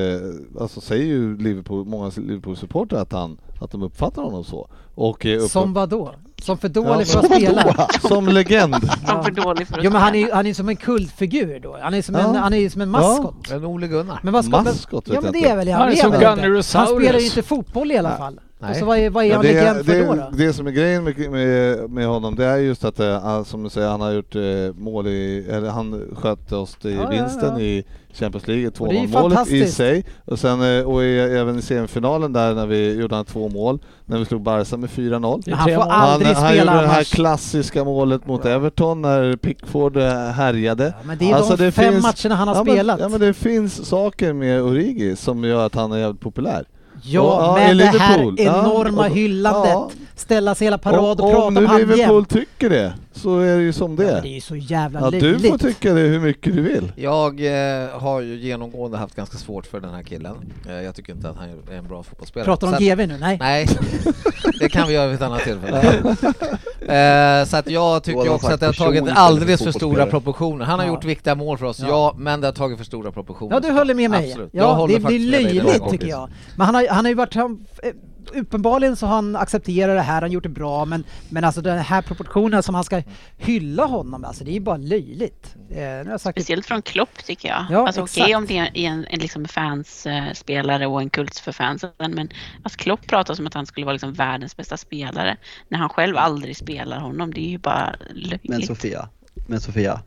alltså 0.60 0.80
säger 0.80 1.04
ju 1.04 1.38
Liverpool, 1.38 1.84
många 1.84 2.10
Liverpool-supportrar 2.16 2.98
att 2.98 3.12
han, 3.12 3.36
att 3.60 3.70
de 3.70 3.82
uppfattar 3.82 4.22
honom 4.22 4.44
så. 4.44 4.68
Och 4.94 5.26
eh, 5.26 5.42
upp, 5.42 5.50
Som 5.50 5.72
vad 5.72 5.88
då? 5.88 6.14
Som 6.44 6.58
för 6.58 6.68
Ja, 6.68 6.72
dålig 6.72 7.06
för 7.06 7.12
som 7.12 7.20
att 7.20 7.36
spela? 7.36 7.88
som 8.08 8.28
legend. 8.28 8.74
Han 9.06 9.24
för 9.24 9.30
dålig 9.30 9.68
för 9.68 9.78
att 9.78 9.84
Jo 9.84 9.90
men 9.90 10.00
han 10.00 10.14
är 10.14 10.32
han 10.32 10.46
är 10.46 10.54
som 10.54 10.68
en 10.68 10.76
kultfigur 10.76 11.60
då. 11.60 11.78
Han 11.82 11.94
är 11.94 12.02
som 12.02 12.14
en, 12.14 12.34
han 12.34 12.54
är 12.54 12.68
som 12.70 12.80
en 12.80 12.90
maskot. 12.90 13.50
En 13.50 13.64
Ole 13.64 13.86
Gunnar. 13.86 14.20
Men 14.22 14.42
ska 14.42 14.62
Maskot 14.62 15.08
Ja 15.12 15.20
men 15.20 15.32
det 15.32 15.44
är 15.44 15.56
väl 15.56 15.68
Han 15.68 15.82
är 15.82 15.90
det 15.90 15.96
som 15.96 16.10
väl 16.10 16.22
inte. 16.22 16.34
Gunnerosaurus. 16.34 16.90
Han 16.90 17.00
spelar 17.00 17.18
ju 17.18 17.24
inte 17.24 17.42
fotboll 17.42 17.92
i 17.92 17.98
alla 17.98 18.16
fall. 18.16 18.40
Nej. 18.64 18.70
Och 18.72 18.76
så 18.76 18.84
vad 18.84 18.98
är, 18.98 19.10
vad 19.10 19.24
är 19.24 19.28
Ja, 19.28 19.34
han 19.36 19.44
det, 19.44 19.52
legend 19.52 19.86
för 19.86 19.92
det, 19.92 20.04
då? 20.06 20.14
då? 20.14 20.30
det 20.36 20.52
som 20.52 20.66
är 20.66 20.70
grejen 20.70 21.04
med, 21.04 21.18
med, 21.30 21.90
med 21.90 22.06
honom 22.06 22.34
det 22.36 22.44
är 22.44 22.56
just 22.56 22.84
att 22.84 23.00
eh, 23.00 23.20
han, 23.20 23.44
som 23.44 23.62
du 23.64 23.70
säger, 23.70 23.88
han 23.88 24.00
har 24.00 24.12
gjort 24.12 24.34
eh, 24.36 24.42
mål 24.76 25.06
i, 25.06 25.46
eller 25.50 25.68
han 25.70 26.02
skötte 26.16 26.56
oss 26.56 26.76
i 26.84 26.94
Ja, 26.94 27.08
vinsten 27.10 27.52
ja. 27.54 27.60
i 27.60 27.84
Champions 28.12 28.46
League, 28.48 28.70
Och 28.78 28.88
det 28.88 28.94
är 28.96 29.00
ju 29.00 29.06
2-0 29.06 29.22
målet 29.22 29.50
i 29.50 29.66
sig. 29.66 30.04
Och 30.24 30.38
sen 30.38 30.78
eh, 30.78 30.84
och 30.84 31.04
i, 31.04 31.18
även 31.18 31.58
i 31.58 31.62
semifinalen 31.62 32.32
där 32.32 32.54
när 32.54 32.66
vi 32.66 32.94
gjorde 33.00 33.14
han 33.16 33.24
två 33.24 33.48
mål, 33.48 33.78
när 34.04 34.18
vi 34.18 34.24
slog 34.24 34.42
Barca 34.42 34.76
med 34.76 34.90
4-0. 34.90 35.42
Det 35.44 35.50
är 35.50 35.54
Han 35.54 35.68
får. 35.74 35.80
Han, 35.80 35.90
aldrig 35.90 36.32
han 36.36 36.48
spela 36.50 36.72
gjorde 36.72 36.82
det 36.82 36.88
här 36.88 36.94
annars. 36.96 37.12
klassiska 37.12 37.84
målet 37.84 38.26
mot 38.26 38.44
Everton 38.44 39.02
när 39.02 39.36
Pickford 39.36 39.96
härjade. 39.96 40.84
Ja, 40.84 40.92
men 41.06 41.18
det 41.18 41.30
är 41.30 41.34
Alltså, 41.34 41.56
de 41.56 41.64
det 41.64 41.72
fem 41.72 41.92
finns- 41.92 42.02
matcherna 42.24 42.34
han 42.34 42.48
har 42.48 42.54
ja, 42.54 42.62
spelat. 42.64 42.98
Men, 42.98 43.02
ja 43.04 43.08
men 43.08 43.20
det 43.20 43.34
finns 43.34 43.86
saker 43.88 44.32
med 44.32 44.62
Origi 44.62 45.16
som 45.16 45.44
gör 45.44 45.66
att 45.66 45.74
han 45.74 45.92
är 45.92 45.98
jävligt 45.98 46.20
populär. 46.20 46.64
Ja, 47.06 47.50
Och, 47.50 47.58
men 47.58 47.76
det 47.76 47.84
här 47.84 48.40
enorma 48.40 49.06
och- 49.06 49.10
hyllandet, 49.10 49.96
ställa 50.16 50.54
sig 50.54 50.66
hela 50.66 50.78
parad 50.78 51.20
och 51.20 51.26
om, 51.26 51.32
prata 51.32 51.46
om 51.46 51.56
om 51.56 51.64
nu 51.64 51.78
Liverpool 51.78 52.16
jämt. 52.16 52.28
tycker 52.28 52.70
det, 52.70 52.92
så 53.14 53.38
är 53.38 53.56
det 53.56 53.62
ju 53.62 53.72
som 53.72 53.96
det 53.96 54.02
Ja, 54.02 54.08
är. 54.08 54.12
men 54.14 54.22
det 54.22 54.28
är 54.28 54.34
ju 54.34 54.40
så 54.40 54.56
jävla 54.56 55.00
Ja, 55.00 55.10
du 55.10 55.38
får 55.38 55.58
tycka 55.58 55.92
det 55.94 56.00
hur 56.00 56.20
mycket 56.20 56.54
du 56.54 56.62
vill. 56.62 56.92
Jag 56.96 57.40
eh, 57.82 57.88
har 58.00 58.20
ju 58.20 58.36
genomgående 58.36 58.98
haft 58.98 59.14
ganska 59.14 59.38
svårt 59.38 59.66
för 59.66 59.80
den 59.80 59.94
här 59.94 60.02
killen. 60.02 60.36
Eh, 60.68 60.72
jag 60.74 60.94
tycker 60.94 61.12
inte 61.12 61.28
att 61.28 61.36
han 61.36 61.48
är 61.70 61.76
en 61.76 61.88
bra 61.88 62.02
fotbollsspelare. 62.02 62.44
Pratar 62.44 62.66
Så 62.66 62.76
om 62.76 62.78
GV 62.84 62.96
nu? 63.08 63.16
Nej. 63.20 63.36
Nej, 63.40 63.66
det 64.60 64.68
kan 64.68 64.88
vi 64.88 64.94
göra 64.94 65.06
vid 65.06 65.14
ett 65.14 65.22
annat 65.22 65.40
tillfälle. 65.42 65.78
eh, 67.40 67.46
så 67.46 67.56
att 67.56 67.70
jag 67.70 68.02
tycker 68.02 68.28
också 68.28 68.46
att 68.52 68.60
det 68.60 68.66
har 68.66 68.72
tagit 68.72 69.04
alldeles 69.14 69.62
för 69.62 69.72
stora 69.72 70.06
proportioner. 70.06 70.64
Han 70.64 70.78
har 70.78 70.86
Ja. 70.86 70.92
gjort 70.92 71.04
viktiga 71.04 71.34
mål 71.34 71.58
för 71.58 71.66
oss, 71.66 71.80
ja. 71.80 71.86
Ja. 71.88 72.14
men 72.18 72.40
det 72.40 72.46
har 72.46 72.52
tagit 72.52 72.78
för 72.78 72.84
stora 72.84 73.12
proportioner. 73.12 73.54
Ja, 73.56 73.60
du 73.60 73.70
håller 73.70 73.94
med 73.94 74.10
mig. 74.10 74.28
Absolut. 74.30 74.50
Ja, 74.52 74.86
det 74.90 75.00
blir 75.00 75.18
löjligt 75.30 75.90
tycker 75.90 76.06
jag. 76.08 76.28
Men 76.56 76.66
han 76.66 76.74
har, 76.74 76.86
han 76.88 77.04
har 77.04 77.10
ju 77.10 77.14
varit... 77.14 77.34
Han, 77.34 77.66
eh, 77.82 77.90
uppenbarligen 78.32 78.96
så 78.96 79.06
har 79.06 79.14
han 79.14 79.36
accepterat 79.36 79.96
det 79.96 80.02
här, 80.02 80.20
han 80.20 80.32
gjort 80.32 80.42
det 80.42 80.48
bra, 80.48 80.84
men, 80.84 81.04
men 81.28 81.44
alltså 81.44 81.60
den 81.60 81.78
här 81.78 82.02
proportionen 82.02 82.62
som 82.62 82.74
han 82.74 82.84
ska 82.84 83.02
hylla 83.36 83.84
honom, 83.84 84.24
alltså 84.24 84.44
det 84.44 84.50
är 84.50 84.54
ju 84.54 84.60
bara 84.60 84.76
löjligt. 84.76 85.54
Eh, 85.70 85.76
nu 85.76 86.04
har 86.04 86.10
jag 86.10 86.20
sagt 86.20 86.36
det. 86.36 86.42
Speciellt 86.42 86.66
från 86.66 86.82
Klopp 86.82 87.24
tycker 87.24 87.48
jag. 87.48 87.66
Ja, 87.70 87.86
alltså 87.86 88.02
okej 88.02 88.22
exakt. 88.22 88.36
om 88.36 88.46
det 88.46 88.58
är 88.58 88.70
en, 88.74 89.06
en 89.10 89.18
liksom 89.18 89.44
fansspelare 89.44 90.86
och 90.86 91.00
en 91.00 91.10
kult 91.10 91.38
för 91.38 91.52
fansen, 91.52 91.90
men 91.98 92.28
alltså 92.62 92.78
Klopp 92.78 93.06
pratar 93.06 93.34
som 93.34 93.46
att 93.46 93.54
han 93.54 93.66
skulle 93.66 93.86
vara 93.86 93.92
liksom 93.92 94.12
världens 94.12 94.56
bästa 94.56 94.76
spelare 94.76 95.36
när 95.68 95.78
han 95.78 95.88
själv 95.88 96.16
aldrig 96.16 96.56
spelar 96.56 97.00
honom. 97.00 97.34
Det 97.34 97.40
är 97.40 97.50
ju 97.50 97.58
bara 97.58 97.96
löjligt. 98.10 98.48
Men 98.48 98.62
Sofia, 98.62 99.08
men 99.46 99.60
Sofia, 99.60 100.00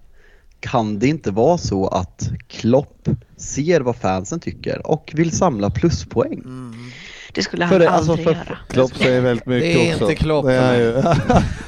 kan 0.59 0.99
det 0.99 1.07
inte 1.07 1.31
vara 1.31 1.57
så 1.57 1.87
att 1.87 2.29
Klopp 2.47 3.09
ser 3.37 3.81
vad 3.81 3.95
fansen 3.95 4.39
tycker 4.39 4.87
och 4.87 5.11
vill 5.15 5.31
samla 5.31 5.69
pluspoäng? 5.69 6.43
Det 7.37 7.43
skulle 7.43 7.65
han 7.65 7.71
för 7.73 7.79
det- 7.79 7.89
aldrig 7.89 8.11
alltså 8.11 8.23
för- 8.23 8.31
göra. 8.49 8.57
Klopp 8.69 8.95
säger 8.97 9.21
väldigt 9.21 9.45
mycket 9.45 9.73
Det 9.73 9.89
är 9.89 9.93
också. 9.93 10.03
inte 10.11 10.15
Klopp 10.23 10.45
Det 10.45 10.53
är 10.53 10.77
ju. 10.79 11.03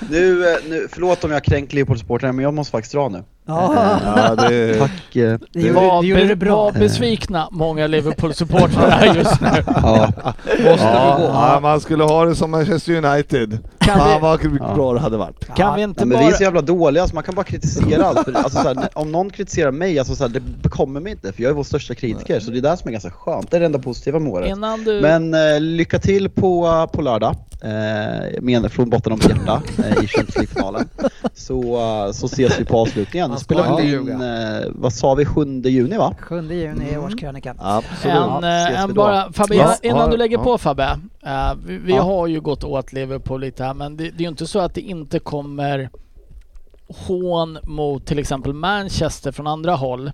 Nu, 0.09 0.43
eh, 0.49 0.55
nu, 0.69 0.87
förlåt 0.91 1.23
om 1.23 1.31
jag 1.31 1.43
kränker 1.43 1.75
Liverpool-supportrarna 1.75 2.31
men 2.33 2.43
jag 2.43 2.53
måste 2.53 2.71
faktiskt 2.71 2.93
dra 2.93 3.09
nu. 3.09 3.23
Ja, 3.49 3.99
ja, 4.15 4.35
det 4.35 4.55
är... 4.55 4.79
Tack. 4.79 5.15
eh, 5.15 5.37
det 5.53 5.71
Var, 5.71 6.01
det 6.01 6.07
gjorde 6.07 6.25
det 6.27 6.35
bra. 6.35 6.55
var 6.63 6.71
besvikna 6.71 7.47
många 7.51 7.87
Liverpool-supportrar 7.87 8.89
här 8.89 9.15
just 9.15 9.41
nu. 9.41 9.47
Ja, 9.67 10.11
Måste 10.45 10.85
Ja, 10.85 11.15
gå? 11.17 11.23
ja, 11.23 11.59
man 11.61 11.79
skulle 11.81 12.03
ha 12.03 12.25
det 12.25 12.35
som 12.35 12.51
Manchester 12.51 13.05
United. 13.05 13.57
Kan 13.79 13.97
Fan 13.97 14.13
vi- 14.15 14.21
vad 14.21 14.51
mycket 14.51 14.75
bra 14.75 14.93
det 14.93 14.99
hade 14.99 15.17
varit. 15.17 15.55
Kan 15.55 15.75
vi 15.75 15.81
inte 15.83 16.05
Nej, 16.05 16.07
men 16.07 16.17
bara... 16.17 16.27
vi 16.27 16.33
är 16.33 16.37
så 16.37 16.43
jävla 16.43 16.61
dåliga 16.61 17.07
så 17.07 17.15
man 17.15 17.23
kan 17.23 17.35
bara 17.35 17.43
kritisera 17.45 18.05
allt. 18.05 18.19
För, 18.25 18.33
alltså, 18.33 18.61
så 18.61 18.67
här, 18.67 18.75
när- 18.75 18.89
om 18.97 19.11
någon 19.11 19.29
kritiserar 19.29 19.71
mig, 19.71 19.99
alltså, 19.99 20.15
så 20.15 20.23
här, 20.23 20.29
det 20.29 20.39
bekommer 20.39 20.99
mig 20.99 21.11
inte 21.11 21.33
för 21.33 21.43
jag 21.43 21.49
är 21.49 21.53
vår 21.53 21.63
största 21.63 21.95
kritiker. 21.95 22.39
Så 22.39 22.51
det 22.51 22.57
är 22.57 22.61
det 22.61 22.77
som 22.77 22.87
är 22.87 22.91
ganska 22.91 23.11
skönt. 23.11 23.51
Det 23.51 23.57
är 23.57 23.59
det 23.59 23.65
enda 23.65 23.79
positiva 23.79 24.19
med 24.19 24.31
året. 24.33 24.49
Innan 24.49 24.83
du... 24.83 25.01
Men 25.01 25.33
eh, 25.33 25.59
lycka 25.59 25.99
till 25.99 26.29
på, 26.29 26.87
på 26.93 27.01
lördag, 27.01 27.35
eh, 27.61 28.41
menar 28.41 28.69
från 28.69 28.89
botten 28.89 29.11
av 29.11 29.17
mitt 29.17 29.29
hjärta, 29.29 29.61
eh, 29.77 30.03
i 30.03 30.07
Champions 30.07 30.35
League-finalen. 30.35 30.87
Så, 31.33 31.61
eh, 32.05 32.11
så 32.11 32.25
ses 32.25 32.59
vi 32.59 32.65
på 32.65 32.77
avslutningen. 32.77 33.31
Vi 33.49 33.83
ljuga. 33.83 34.13
in, 34.13 34.21
eh, 34.21 34.67
vad 34.75 34.93
sa 34.93 35.15
vi, 35.15 35.25
7 35.25 35.61
juni 35.65 35.97
va? 35.97 36.15
7 36.19 36.41
juni 36.53 36.89
är 36.89 36.99
årskrönikan. 36.99 37.55
Absolut. 37.59 38.15
En, 38.17 38.43
eh, 38.43 38.81
en 38.81 38.93
bara, 38.93 39.31
Fabbe, 39.33 39.55
Ja, 39.55 39.75
innan 39.83 39.99
ja, 39.99 40.07
du 40.07 40.17
lägger 40.17 40.37
ja. 40.37 40.43
på 40.43 40.57
Fabbe. 40.57 40.99
eh, 41.25 41.53
vi 41.65 41.77
vi 41.77 41.95
Ja. 41.95 42.01
har 42.01 42.27
ju 42.27 42.41
gått 42.41 42.63
åt 42.63 42.93
Liverpool 42.93 43.41
lite 43.41 43.63
här 43.63 43.73
men 43.73 43.97
det, 43.97 44.03
det 44.03 44.17
är 44.17 44.21
ju 44.21 44.27
inte 44.27 44.47
så 44.47 44.59
att 44.59 44.73
det 44.73 44.81
inte 44.81 45.19
kommer 45.19 45.89
hån 47.07 47.57
mot 47.63 48.05
till 48.05 48.19
exempel 48.19 48.53
Manchester 48.53 49.31
från 49.31 49.47
andra 49.47 49.75
håll. 49.75 50.11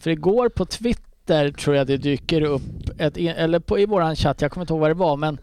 För 0.00 0.10
igår 0.10 0.48
på 0.48 0.64
Twitter 0.64 1.50
tror 1.50 1.76
jag 1.76 1.86
det 1.86 1.96
dyker 1.96 2.42
upp 2.42 2.62
ett, 2.98 3.16
eller 3.16 3.58
på, 3.58 3.78
i 3.78 3.86
våran 3.86 4.16
chatt, 4.16 4.42
jag 4.42 4.50
kommer 4.50 4.62
inte 4.62 4.72
ihåg 4.72 4.80
vad 4.80 4.90
det 4.90 4.94
var 4.94 5.16
men 5.16 5.38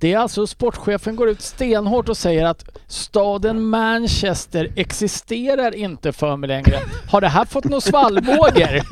det 0.00 0.12
är 0.12 0.18
alltså 0.18 0.46
sportchefen 0.46 1.16
går 1.16 1.28
ut 1.28 1.42
stenhårt 1.42 2.08
och 2.08 2.16
säger 2.16 2.46
att 2.46 2.64
staden 2.86 3.62
Manchester 3.64 4.72
existerar 4.76 5.74
inte 5.74 6.12
för 6.12 6.36
mig 6.36 6.48
längre. 6.48 6.78
Har 7.10 7.20
det 7.20 7.28
här 7.28 7.44
fått 7.44 7.64
några 7.64 7.80
svallvågor? 7.80 8.82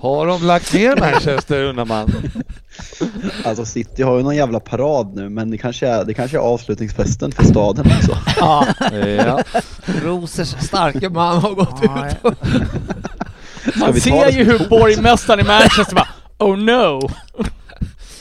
Har 0.00 0.26
de 0.26 0.42
lagt 0.42 0.74
ner 0.74 0.96
Manchester 0.96 1.64
undrar 1.64 1.84
man? 1.84 2.12
Alltså 3.44 3.64
City 3.64 4.02
har 4.02 4.16
ju 4.16 4.22
någon 4.22 4.36
jävla 4.36 4.60
parad 4.60 5.16
nu 5.16 5.28
men 5.28 5.50
det 5.50 5.58
kanske 5.58 5.88
är, 5.88 6.04
det 6.04 6.14
kanske 6.14 6.36
är 6.36 6.40
avslutningsfesten 6.40 7.32
för 7.32 7.44
staden 7.44 7.86
också. 7.98 8.18
Ja. 8.40 8.66
Ja. 9.26 9.42
Rosers 10.04 10.48
starke 10.48 11.08
man 11.08 11.38
har 11.38 11.54
gått 11.54 11.80
Ja, 11.82 12.08
ut. 12.08 12.36
Man 13.76 13.94
ser 14.00 14.30
ju 14.30 14.44
hur 14.44 14.68
borgmästaren 14.68 15.40
i 15.40 15.42
Manchester 15.42 15.94
bara 15.94 16.08
Oh 16.38 16.56
no! 16.56 17.10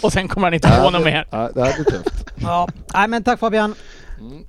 Och 0.02 0.14
sen 0.14 0.28
kommer 0.28 0.48
han 0.48 0.54
inte 0.54 0.82
på 0.84 0.90
något 0.90 1.04
mer. 1.04 1.28
Ja, 1.32 1.50
det 1.56 1.62
här 1.64 1.74
blir 1.76 1.84
tufft. 1.86 2.26
Ja. 2.36 2.68
Nej 2.94 3.08
men 3.08 3.24
tack 3.24 3.40
Fabian. 3.40 3.76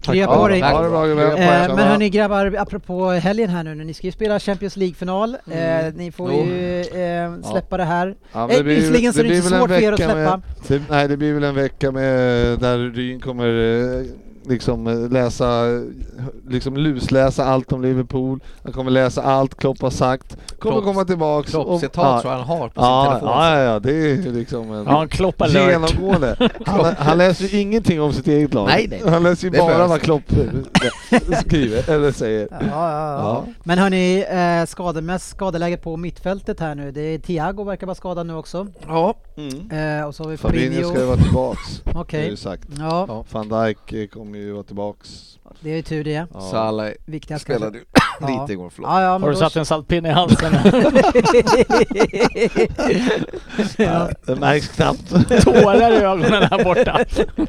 Tack. 0.03 0.15
Krya 0.15 0.27
på 0.27 0.33
Ja, 0.33 0.49
dig. 0.49 0.61
Eh, 0.61 1.75
men 1.77 1.79
hörni 1.79 2.09
grabbar, 2.11 2.55
apropå 2.59 3.11
helgen 3.11 3.51
här 3.51 3.63
nu, 3.65 3.75
ni 3.75 3.95
ska 3.95 4.07
ju 4.07 4.13
spela 4.13 4.41
Champions 4.41 4.77
League-final. 4.77 5.37
Mm. 5.53 5.87
Eh, 5.87 5.93
ni 5.95 6.13
får 6.13 6.33
Jo. 6.33 6.45
ju 6.47 6.81
eh, 6.81 7.51
släppa 7.53 7.77
det 7.77 7.85
här. 7.85 8.15
Ja, 8.33 8.43
Eh, 8.51 8.57
det 8.57 8.63
blir- 8.63 8.77
visserligen 8.77 9.13
så 9.13 9.21
är 9.21 9.25
det 9.25 9.37
inte 9.37 9.49
svårt 9.49 9.69
för 9.69 9.83
er 9.83 9.93
att 9.93 9.99
släppa. 9.99 10.15
Med, 10.15 10.41
det, 10.69 10.83
nej, 10.91 11.09
det 11.09 11.17
blir 11.17 11.35
väl 11.35 11.45
en 11.45 11.55
vecka 11.55 11.91
med 11.91 12.59
där 12.59 12.79
Ryn 12.95 13.21
kommer 13.21 13.47
eh, 13.47 14.07
liksom 14.51 14.87
eh, 14.87 15.09
läsa, 15.11 15.63
liksom 16.49 16.77
lusläsa 16.77 17.45
allt 17.45 17.73
om 17.73 17.83
Liverpool. 17.83 18.41
Han 18.65 18.73
kommer 18.73 18.91
läsa 18.91 19.23
allt 19.23 19.55
Klopp 19.55 19.81
har 19.83 19.91
sagt. 19.91 20.37
Kommer 20.59 20.77
Klopps- 20.77 20.85
komma 20.85 21.05
tillbaks. 21.05 21.55
och- 21.55 21.65
Kloppcitat 21.67 21.97
ja, 22.05 22.21
tror 22.21 22.33
jag 22.33 22.39
han 22.39 22.49
har 22.59 22.69
på 22.69 22.73
ja, 22.81 23.03
sin 23.05 23.11
telefon. 23.11 23.29
ja, 23.29 23.59
ja, 23.59 23.65
ja, 23.73 23.79
det 23.79 23.91
är 23.91 24.17
ju 24.17 24.33
liksom 24.33 24.73
en 24.73 24.85
Ja, 24.87 25.07
Klopp 25.11 25.43
genomgående. 25.49 26.37
Han, 26.67 26.95
han 26.99 27.19
läser 27.19 27.45
ju 27.45 27.61
ingenting 27.61 28.01
om 28.01 28.13
sitt 28.13 28.27
eget 28.29 28.55
lag. 28.55 28.67
Nej, 28.67 28.87
nej, 28.91 29.01
nej. 29.05 29.13
Han 29.13 29.23
läser 29.23 29.45
ju 29.45 29.51
Det 29.51 29.59
bara 29.59 29.87
vad 29.87 30.01
Klopp 30.01 30.23
skriver 31.45 31.91
eller 31.91 32.13
säger. 32.13 32.49
Ja, 32.51 32.59
ja, 32.71 32.91
ja. 32.91 33.19
Ja. 33.21 33.45
Men 33.65 33.79
hörni, 33.79 34.25
eh, 34.31 34.67
skademest, 34.67 35.29
skadeläget 35.31 35.83
på 35.83 35.97
mittfältet 35.97 36.61
här 36.61 36.75
nu. 36.75 36.91
Det 36.91 37.01
är 37.01 37.19
Thiago 37.19 37.65
verkar 37.65 37.87
vara 37.87 37.95
skadad 37.95 38.27
nu 38.27 38.35
också. 38.35 38.67
Ja. 38.89 39.15
Eh, 39.71 40.07
och 40.07 40.15
så 40.15 40.23
har 40.25 40.31
vi 40.31 40.37
Fabinho 40.37 40.73
ska 40.73 40.81
ju 40.81 40.85
Fabinho. 40.85 41.07
vara 41.07 41.17
tillbaks. 41.17 41.83
Okej. 41.95 42.29
ju 42.29 42.37
sagt. 42.37 42.69
Ja, 42.79 43.25
Van 43.33 43.49
Dijk 43.49 43.93
eh, 43.93 44.07
kommer 44.07 44.39
ju 44.41 44.53
vara 44.53 44.63
tillbaks. 44.63 45.09
det 45.61 45.71
är 45.73 45.77
ju 45.77 45.83
tur 45.83 46.05
det. 46.05 46.27
Ja. 46.35 46.41
Salah 46.41 46.91
spelade 47.39 47.79
ju 47.79 47.85
Ja. 48.21 48.41
lite 48.43 48.53
igår, 48.53 48.71
förlåt. 48.75 48.91
Ja, 48.91 49.03
ja, 49.03 49.09
Har 49.19 49.19
du 49.29 49.33
då- 49.35 49.39
satt 49.39 49.57
en 49.57 49.67
saltpinne 49.67 50.09
i 50.09 50.13
halsen? 50.13 50.53
ja. 53.77 54.09
Det 54.27 54.37
märks 54.37 54.69
knappt. 54.69 55.11
Tårar 55.45 55.93
i 55.93 55.97
ögonen 56.05 56.43
här 56.51 56.65
borta. 56.65 56.99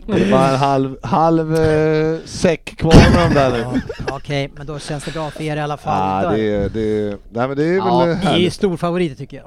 Det 0.06 0.22
är 0.22 0.32
bara 0.32 0.48
en 0.50 0.56
halv, 0.60 0.98
halv 1.04 1.56
eh, 1.56 2.20
säck 2.26 2.76
kvar 2.78 2.94
med 3.14 3.24
dem 3.26 3.34
där 3.34 3.52
nu. 3.52 3.82
Ja, 4.08 4.16
Okej, 4.16 4.52
men 4.58 4.68
då 4.68 4.80
känns 4.80 5.04
det 5.04 5.12
bra 5.12 5.30
för 5.32 5.44
er 5.44 5.56
i 5.58 5.60
alla 5.60 5.78
fall. 5.78 6.24
Ja, 6.24 6.32
det, 6.32 6.42
är- 6.56 6.70
det, 6.70 7.18
nej, 7.30 7.48
men 7.48 7.58
det 7.58 7.64
är 7.66 7.74
Ja, 7.78 8.00
väl 8.00 8.08
Ni 8.08 8.14
är 8.14 8.16
härligt. 8.30 8.54
storfavoriter 8.54 9.16
tycker 9.16 9.38
jag. 9.38 9.46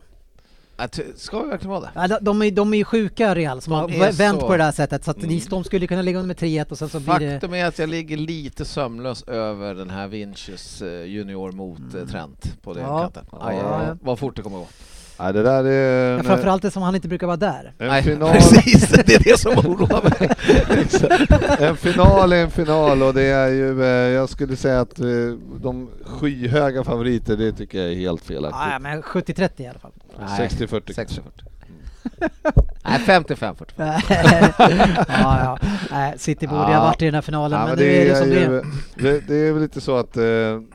Att- 0.76 1.00
Ska 1.16 1.42
vi 1.42 1.48
verkligen 1.50 1.70
vara 1.70 1.80
det? 1.80 1.90
Ja, 1.94 2.08
de- 2.08 2.18
de, 2.24 2.42
är, 2.42 2.50
de 2.50 2.74
är 2.74 2.78
ju 2.78 2.84
sjuka 2.84 3.34
Real 3.34 3.60
som 3.60 3.72
De 3.72 3.76
har 4.00 4.12
vänt 4.12 4.40
så- 4.40 4.46
på 4.46 4.56
det 4.56 4.64
här 4.64 4.72
sättet 4.72 5.04
så 5.04 5.10
att 5.10 5.16
ni, 5.16 5.34
Mm. 5.34 5.40
de 5.50 5.64
skulle 5.64 5.86
kunna 5.86 6.02
ligga 6.02 6.18
under 6.18 6.26
med 6.26 6.36
3-1 6.36 6.70
och 6.72 6.78
sen 6.78 6.88
så 6.88 7.00
blir 7.00 7.18
det... 7.18 7.30
Faktum 7.32 7.54
är 7.54 7.64
att 7.66 7.78
jag 7.78 7.88
ligger 7.88 8.16
lite 8.16 8.64
sömnlös 8.64 9.22
över 9.22 9.74
den 9.74 9.90
här 9.90 10.08
Vinicius 10.08 10.82
eh, 10.82 10.88
junior 11.04 11.52
mot 11.52 11.78
mm. 11.94 12.06
Trent 12.08 12.62
på 12.62 12.72
den 12.74 12.82
Ja. 12.82 13.00
kanten. 13.00 13.24
Ja. 13.32 13.38
Aj, 13.42 13.56
aj, 13.56 13.86
aj. 13.90 13.96
Vad 14.02 14.18
fort 14.18 14.36
det 14.36 14.42
kommer 14.42 14.58
gå. 14.58 14.66
Nej, 15.18 15.32
det 15.32 15.42
där 15.42 15.64
är 15.64 16.12
Ja, 16.12 16.18
en, 16.18 16.24
framförallt 16.24 16.62
det 16.62 16.70
som 16.70 16.82
han 16.82 16.94
inte 16.94 17.08
brukar 17.08 17.26
vara 17.26 17.36
där. 17.36 17.72
en 17.78 18.02
final. 18.02 18.32
precis. 18.32 18.88
Det 18.88 19.14
är 19.14 19.24
det 19.24 19.40
som 19.40 19.52
oroar 19.52 20.02
mig. 20.02 20.30
en 21.68 21.76
final 21.76 22.32
är 22.32 22.42
en 22.42 22.50
final 22.50 23.02
och 23.02 23.14
det 23.14 23.22
är 23.22 23.48
ju, 23.48 23.82
eh, 23.82 23.88
jag 23.88 24.28
skulle 24.28 24.56
säga 24.56 24.80
att 24.80 25.00
eh, 25.00 25.06
de 25.62 25.88
skyhöga 26.04 26.84
favoriter, 26.84 27.36
det 27.36 27.52
tycker 27.52 27.78
jag 27.82 27.90
är 27.92 27.96
helt 27.96 28.22
felaktigt. 28.24 28.62
Ja, 28.72 28.78
men 28.78 29.02
70-30 29.02 29.50
i 29.62 29.66
alla 29.66 29.78
fall. 29.78 29.92
Nej, 30.18 30.48
60-40. 30.48 30.92
60-40. 30.94 31.53
Nej, 32.86 32.98
55 33.06 33.56
45. 33.56 33.88
ja, 35.08 35.38
ja. 35.44 35.58
Nej, 35.90 36.14
City 36.18 36.46
borde 36.46 36.68
ju 36.70 36.74
ha 36.76 36.84
varit 36.84 37.02
i 37.02 37.04
den 37.04 37.14
här 37.14 37.22
finalen, 37.22 37.60
Ja, 37.60 37.66
men 37.66 37.78
nu 37.78 37.84
är 37.84 38.08
det 38.08 38.16
som 38.16 38.28
det 38.30 38.34
ju- 38.34 38.56
är. 38.56 38.64
det, 38.94 39.20
det 39.28 39.34
är 39.48 39.52
väl 39.52 39.62
lite 39.62 39.80
så 39.80 39.96
att 39.96 40.16
eh, 40.16 40.22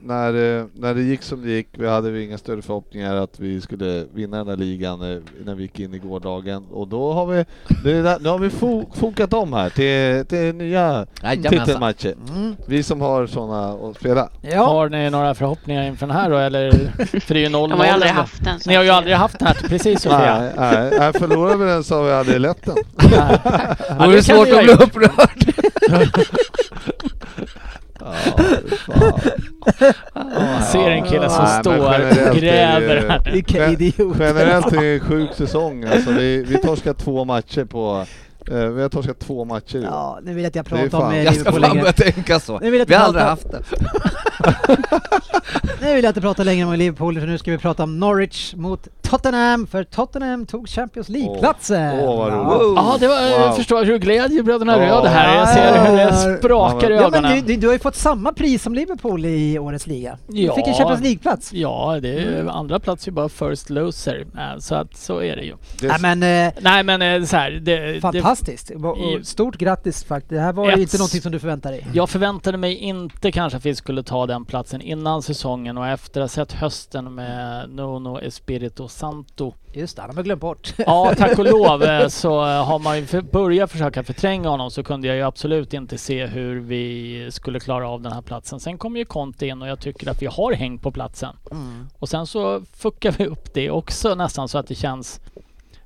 när, 0.01 0.57
eh, 0.59 0.65
när 0.73 0.93
det 0.93 1.01
gick 1.01 1.23
som 1.23 1.41
det 1.41 1.49
gick, 1.51 1.67
vi 1.71 1.87
hade 1.89 2.11
vi 2.11 2.23
inga 2.25 2.37
större 2.37 2.61
förhoppningar 2.61 3.15
att 3.15 3.39
vi 3.39 3.61
skulle 3.61 4.05
vinna 4.13 4.37
den 4.37 4.47
här 4.47 4.55
ligan 4.55 5.01
eh, 5.13 5.17
när 5.45 5.55
vi 5.55 5.61
gick 5.63 5.79
in 5.79 5.93
i 5.93 5.97
gårdagen 5.99 6.65
och 6.71 6.87
då 6.87 7.13
har 7.13 7.25
vi, 7.25 7.45
det 7.83 7.91
är 7.91 8.03
där- 8.03 8.19
nu 8.19 8.29
har 8.29 8.39
vi 8.39 8.49
fo, 8.49 8.89
fokat 8.95 9.33
om 9.33 9.53
här 9.53 9.69
till, 9.69 10.25
till 10.25 10.55
nya 10.55 11.05
Jajamensan. 11.23 11.65
titelmatcher. 11.65 12.15
Mm. 12.35 12.55
Vi 12.65 12.83
som 12.83 13.01
har 13.01 13.27
sådana 13.27 13.69
att 13.89 13.95
spela. 13.95 14.29
Ja, 14.41 14.63
Har 14.67 14.89
ni 14.89 15.09
några 15.09 15.35
förhoppningar 15.35 15.83
inför 15.83 16.07
den 16.07 16.15
här 16.15 16.29
då 16.29 16.37
eller? 16.37 16.71
För 17.19 17.33
det 17.33 17.39
är 17.39 17.43
ju 17.43 17.49
0 17.49 17.69
De 17.69 17.79
har 17.79 17.85
ju 17.85 17.91
aldrig 17.91 18.11
haft 18.11 18.43
den. 18.43 18.59
Ni 18.65 18.75
har 18.75 18.83
ju 18.83 18.89
aldrig 18.89 19.15
haft 19.15 19.39
den 19.39 19.47
här, 19.47 19.55
precis 19.69 20.01
Sofia. 20.01 20.39
Nej, 20.39 20.51
nej, 20.57 20.91
nej, 20.99 21.13
förlorar 21.19 21.57
vi 21.57 21.65
den 21.65 21.83
så 21.83 21.95
har 21.95 22.03
vi 22.03 22.11
aldrig 22.11 22.39
lett 22.41 22.65
den. 22.65 22.77
Nej. 23.11 23.39
Då 23.99 24.03
är 24.03 24.07
det 24.07 24.13
kan 24.13 24.23
svårt 24.23 24.49
att 24.49 24.63
bli 24.63 24.73
upprörd. 24.73 25.53
Ja. 25.89 26.03
Jag 30.13 30.63
ser 30.63 30.89
en 30.89 31.03
kille 31.03 31.29
som 31.29 31.43
men 31.43 31.59
står 31.63 31.77
och 31.77 31.91
det 31.91 32.39
gräver 32.39 33.09
här. 33.09 33.31
vilka 33.33 33.67
idioter. 33.67 34.25
Generellt 34.25 34.73
är 34.73 34.81
det 34.81 34.93
en 34.93 34.99
sjuk 34.99 35.33
säsong. 35.33 35.83
Alltså 35.83 36.11
vi, 36.11 36.43
vi 36.43 36.57
torskar 36.57 36.93
två 36.93 37.25
matcher 37.25 37.65
på... 37.65 38.05
Eh, 38.51 38.57
vi 38.69 38.81
har 38.81 38.89
torskat 38.89 39.19
två 39.19 39.45
matcher. 39.45 39.81
Ja, 39.91 40.19
nu 40.23 40.33
vill 40.33 40.43
jag 40.43 40.49
att 40.49 40.55
jag 40.55 40.65
är 40.81 40.89
pratar 40.89 41.05
om 41.07 41.13
eh, 41.13 41.23
Jag 41.23 41.33
ska 41.35 41.43
Liverpool 41.43 41.63
fan 41.69 41.77
börja 41.77 41.93
tänka 41.93 42.39
så. 42.39 42.59
Nu 42.59 42.71
vill 42.71 42.79
jag 42.79 42.85
Vi 42.87 42.93
har 42.93 43.05
aldrig 43.05 43.25
haft 43.25 43.51
det. 43.51 43.63
Nu 45.81 45.93
vill 45.95 46.03
jag 46.03 46.09
inte 46.11 46.21
prata 46.21 46.43
längre 46.43 46.65
om 46.67 46.73
Liverpool, 46.73 47.19
för 47.19 47.27
nu 47.27 47.37
ska 47.37 47.51
vi 47.51 47.57
prata 47.57 47.83
om 47.83 47.99
Norwich 47.99 48.53
mot 48.55 48.87
Tottenham, 49.01 49.67
för 49.67 49.83
Tottenham 49.83 50.45
tog 50.45 50.69
Champions 50.69 51.09
League-platsen. 51.09 51.99
Åh, 51.99 52.17
vad 52.17 52.31
Ja. 52.33 52.35
roligt. 52.35 52.73
Ja, 52.75 52.97
det 52.99 53.07
var, 53.07 53.15
jag 53.21 53.47
Wow. 53.47 53.55
förstår 53.55 53.85
hur 53.85 53.97
glädjebröderna 53.97 54.77
Ja. 54.77 54.91
röd 54.95 55.05
här. 55.05 55.35
Jag 55.37 55.49
ser 55.49 55.85
hur 55.89 55.97
det 55.97 56.37
sprakar 56.39 56.91
i 56.91 56.95
Ja, 56.95 57.09
men 57.09 57.21
du, 57.23 57.27
ögonen. 57.27 57.45
du, 57.45 57.55
du 57.55 57.67
har 57.67 57.73
ju 57.73 57.79
fått 57.79 57.95
samma 57.95 58.33
pris 58.33 58.63
som 58.63 58.73
Liverpool 58.73 59.25
i 59.25 59.59
årets 59.59 59.87
liga. 59.87 60.17
Du 60.27 60.41
Ja. 60.41 60.55
fick 60.55 60.67
en 60.67 60.73
Champions 60.73 61.01
League-plats. 61.01 61.53
Ja, 61.53 61.99
det 62.01 62.09
är 62.09 62.19
ju 62.19 62.49
andra 62.49 62.79
plats 62.79 63.07
är 63.07 63.11
bara 63.11 63.29
first 63.29 63.69
loser. 63.69 64.25
Så 64.59 64.75
att 64.75 64.97
så 64.97 65.21
är 65.23 65.35
det 65.35 65.43
ju. 65.43 65.55
Det, 65.81 65.87
Nej 65.87 65.97
men 66.15 66.47
eh, 66.47 66.53
Nej 66.61 66.83
men 66.83 67.01
eh, 67.01 67.23
så 67.25 67.35
här, 67.37 67.51
det, 67.51 67.99
det, 68.11 68.21
fantastiskt. 68.45 69.27
Stort 69.27 69.57
grattis 69.57 70.03
faktiskt. 70.03 70.29
Det 70.29 70.39
här 70.39 70.53
var 70.53 70.71
Ett- 70.71 70.79
inte 70.79 70.97
någonting 70.97 71.21
som 71.21 71.31
du 71.31 71.39
förväntade 71.39 71.75
dig. 71.75 71.87
Jag 71.93 72.09
förväntade 72.09 72.57
mig 72.57 72.75
inte 72.75 73.31
kanske 73.31 73.57
att 73.57 73.65
vi 73.65 73.75
skulle 73.75 74.03
ta 74.03 74.25
den 74.25 74.45
platsen 74.45 74.81
innan 74.81 75.21
säsongen 75.21 75.77
och 75.77 75.87
efter 75.87 76.21
att 76.21 76.35
ha 76.35 76.45
sett 76.45 76.51
hösten 76.51 77.15
med 77.15 77.69
Nuno 77.69 78.19
Espirito 78.21 78.87
Santo. 78.87 79.53
Just 79.73 79.95
det, 79.95 80.01
han 80.01 80.09
har 80.09 80.15
man 80.15 80.23
glömt 80.23 80.41
bort. 80.41 80.73
Ja, 80.77 81.13
tack 81.17 81.39
och 81.39 81.45
lov 81.45 81.83
eh, 81.89 82.07
så 82.07 82.45
eh, 82.45 82.65
har 82.65 82.79
man 82.79 82.97
ju 82.99 83.05
för, 83.05 83.21
börjat 83.21 83.71
försöka 83.71 84.03
förtränga 84.03 84.49
honom 84.49 84.71
så 84.71 84.83
kunde 84.83 85.07
jag 85.07 85.15
ju 85.15 85.23
absolut 85.23 85.73
inte 85.73 85.97
se 85.97 86.25
hur 86.25 86.59
vi 86.59 87.27
skulle 87.31 87.59
klara 87.59 87.89
av 87.89 88.01
den 88.01 88.11
här 88.11 88.21
platsen. 88.21 88.59
Sen 88.59 88.77
kom 88.77 88.97
ju 88.97 89.05
Conte 89.05 89.47
in 89.47 89.61
och 89.61 89.67
jag 89.67 89.79
tycker 89.79 90.11
att 90.11 90.21
vi 90.21 90.25
har 90.25 90.53
hängt 90.53 90.81
på 90.81 90.91
platsen. 90.91 91.35
Mm. 91.51 91.87
Och 91.99 92.09
sen 92.09 92.27
så 92.27 92.61
fuckar 92.73 93.11
vi 93.11 93.25
upp 93.25 93.53
det 93.53 93.69
också 93.71 94.15
nästan 94.15 94.47
så 94.47 94.57
att 94.57 94.67
det 94.67 94.75
känns 94.75 95.21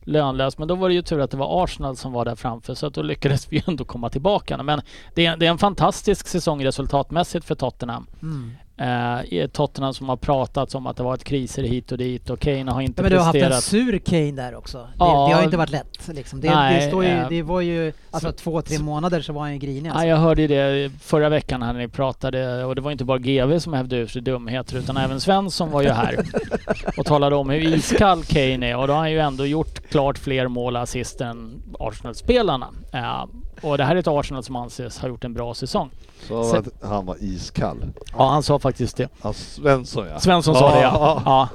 lönlös 0.03 0.57
Men 0.57 0.67
då 0.67 0.75
var 0.75 0.89
det 0.89 0.95
ju 0.95 1.01
tur 1.01 1.19
att 1.19 1.31
det 1.31 1.37
var 1.37 1.63
Arsenal 1.63 1.97
som 1.97 2.11
var 2.11 2.25
där 2.25 2.35
framför 2.35 2.73
så 2.73 2.87
att 2.87 2.93
då 2.93 3.01
lyckades 3.01 3.47
vi 3.51 3.63
ändå 3.67 3.85
komma 3.85 4.09
tillbaka. 4.09 4.63
Men 4.63 4.81
det 5.13 5.25
är, 5.25 5.37
det 5.37 5.45
är 5.45 5.49
en 5.49 5.57
fantastisk 5.57 6.27
säsong 6.27 6.65
resultatmässigt 6.65 7.45
för 7.45 7.55
Tottenham. 7.55 8.07
Mm. 8.21 8.51
Eh, 8.77 9.47
Tottenham 9.47 9.93
som 9.93 10.09
har 10.09 10.15
pratat 10.15 10.75
om 10.75 10.87
att 10.87 10.97
det 10.97 11.03
varit 11.03 11.23
kriser 11.23 11.63
hit 11.63 11.91
och 11.91 11.97
dit 11.97 12.29
och 12.29 12.39
Kane 12.39 12.71
har 12.71 12.81
inte 12.81 12.99
Ja, 12.99 13.03
men 13.03 13.11
du 13.11 13.17
har 13.17 13.25
haft 13.25 13.35
en 13.35 13.41
presterat. 13.41 13.63
sur 13.63 13.97
Kane 13.99 14.31
där 14.31 14.55
också. 14.55 14.77
Det, 14.77 14.89
Ja. 14.99 15.27
det 15.29 15.35
har 15.35 15.43
inte 15.43 15.57
varit 15.57 15.69
lätt. 15.71 16.07
Liksom. 16.13 16.41
Det, 16.41 16.49
Nej, 16.55 16.79
det, 16.81 16.87
står 16.87 17.03
ju, 17.03 17.09
eh, 17.09 17.29
det 17.29 17.41
var 17.41 17.61
ju, 17.61 17.93
alltså 18.11 18.29
så- 18.31 18.35
två, 18.37 18.61
tre 18.61 18.79
månader 18.79 19.21
så 19.21 19.33
var 19.33 19.41
han 19.41 19.53
ju 19.53 19.57
grinig. 19.59 19.89
Ja, 19.89 19.91
Alltså. 19.93 20.07
jag 20.07 20.17
hörde 20.17 20.41
ju 20.41 20.47
det 20.47 20.91
förra 21.01 21.29
veckan 21.29 21.59
när 21.59 21.73
ni 21.73 21.87
pratade 21.87 22.65
och 22.65 22.75
det 22.75 22.81
var 22.81 22.91
inte 22.91 23.05
bara 23.05 23.17
GV 23.17 23.59
som 23.59 23.73
hävde 23.73 23.95
ur 23.95 24.07
sig 24.07 24.21
dumheter 24.21 24.77
utan 24.77 24.97
även 24.97 25.21
Svensson 25.21 25.71
var 25.71 25.81
ju 25.81 25.89
här 25.89 26.15
och 26.97 27.05
talade 27.05 27.35
om 27.35 27.49
hur 27.49 27.59
iskall 27.75 28.23
Kane 28.23 28.69
är 28.69 28.77
och 28.77 28.87
då 28.87 28.93
har 28.93 28.99
han 28.99 29.11
ju 29.11 29.19
ändå 29.19 29.45
gjort 29.45 29.87
klart 29.89 30.17
fler 30.17 30.47
mål 30.47 30.75
och 30.75 30.81
assist 30.81 31.21
än 31.21 31.61
Arsenal-spelarna. 31.79 32.67
Ja, 32.91 33.29
och 33.61 33.77
det 33.77 33.83
här 33.83 33.95
är 33.95 33.99
ett 33.99 34.07
Arsenal 34.07 34.43
som 34.43 34.55
anses 34.55 34.99
ha 34.99 35.07
gjort 35.07 35.23
en 35.23 35.33
bra 35.33 35.53
säsong. 35.53 35.89
sa 36.27 36.43
Sen- 36.43 36.59
att 36.81 36.89
han 36.89 37.05
var 37.05 37.15
iskall. 37.19 37.85
Ja, 38.17 38.29
han 38.29 38.43
sa 38.43 38.59
faktiskt 38.59 38.97
det. 38.97 39.09
Ja, 39.21 39.33
Svensson 39.33 40.07
ja. 40.07 40.19
Svensson 40.19 40.55
sa 40.55 40.75
det 40.75 40.81
ja. 40.81 40.91
ja. 40.93 41.21
ja. 41.25 41.49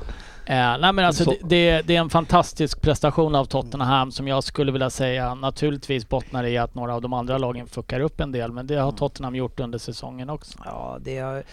Eh, 0.50 0.78
nej 0.78 0.92
men 0.92 0.98
alltså 1.04 1.24
Så- 1.24 1.30
det, 1.30 1.38
det, 1.48 1.82
det 1.86 1.96
är 1.96 2.00
en 2.00 2.10
fantastisk 2.10 2.80
prestation 2.82 3.34
av 3.34 3.44
Tottenham 3.44 4.10
som 4.12 4.28
jag 4.28 4.44
skulle 4.44 4.72
vilja 4.72 4.90
säga 4.90 5.34
naturligtvis 5.34 6.08
bottnar 6.08 6.44
i 6.44 6.58
att 6.58 6.74
några 6.74 6.94
av 6.94 7.02
de 7.02 7.12
andra 7.12 7.38
lagen 7.38 7.66
fuckar 7.66 8.00
upp 8.00 8.20
en 8.20 8.32
del 8.32 8.52
men 8.52 8.66
det 8.66 8.74
har 8.76 8.92
Tottenham 8.92 9.34
gjort 9.34 9.60
under 9.60 9.78
säsongen 9.78 10.30
också. 10.30 10.58
Ja, 10.64 10.98
det 11.00 11.18
har 11.18 11.44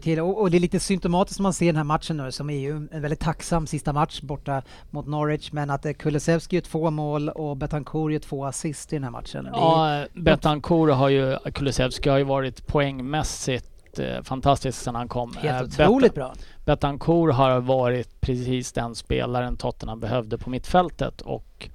till. 0.00 0.20
Och, 0.20 0.40
och 0.40 0.50
det 0.50 0.58
är 0.58 0.60
lite 0.60 0.80
symptomatiskt 0.80 1.38
när 1.40 1.42
man 1.42 1.52
ser 1.52 1.66
den 1.66 1.76
här 1.76 1.84
matchen 1.84 2.16
nu 2.16 2.32
som 2.32 2.50
är 2.50 2.58
ju 2.58 2.70
en 2.76 3.02
väldigt 3.02 3.20
tacksam 3.20 3.66
sista 3.66 3.92
match 3.92 4.20
borta 4.20 4.62
mot 4.90 5.06
Norwich. 5.06 5.52
Men 5.52 5.70
att 5.70 5.86
eh, 5.86 5.92
Kulusevski 5.92 6.56
gör 6.56 6.60
två 6.62 6.90
mål 6.90 7.28
och 7.28 7.56
Betancourt 7.56 8.12
gör 8.12 8.18
två 8.20 8.44
assist 8.44 8.92
i 8.92 8.96
den 8.96 9.04
här 9.04 9.10
matchen. 9.10 9.46
Är- 9.46 9.50
Ja, 9.52 10.00
eh, 10.00 10.06
Betancourt 10.14 10.94
har 10.94 11.08
ju, 11.08 11.36
Kulusevski 11.54 12.08
har 12.08 12.18
ju 12.18 12.24
varit 12.24 12.66
poängmässigt 12.66 13.66
eh, 13.98 14.22
fantastisk 14.22 14.78
sedan 14.78 14.94
han 14.94 15.08
kom. 15.08 15.32
Eh, 15.36 15.52
Helt 15.52 15.76
Bet- 15.76 15.88
otroligt 15.88 16.14
bra. 16.14 16.34
Betancourt 16.64 17.34
har 17.34 17.60
varit 17.60 18.20
precis 18.20 18.72
den 18.72 18.94
spelaren 18.94 19.56
Tottenham 19.56 20.00
behövde 20.00 20.38
på 20.38 20.50
mittfältet 20.50 21.20
och 21.20 21.68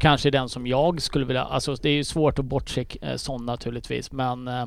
kanske 0.00 0.30
den 0.30 0.48
som 0.48 0.66
jag 0.66 1.02
skulle 1.02 1.24
vilja, 1.24 1.44
alltså 1.44 1.74
det 1.74 1.88
är 1.88 1.92
ju 1.94 2.04
svårt 2.04 2.38
att 2.38 2.44
bortse 2.44 2.84
eh, 3.00 3.16
sån 3.16 3.46
naturligtvis 3.46 4.12
men 4.12 4.48
eh, 4.48 4.64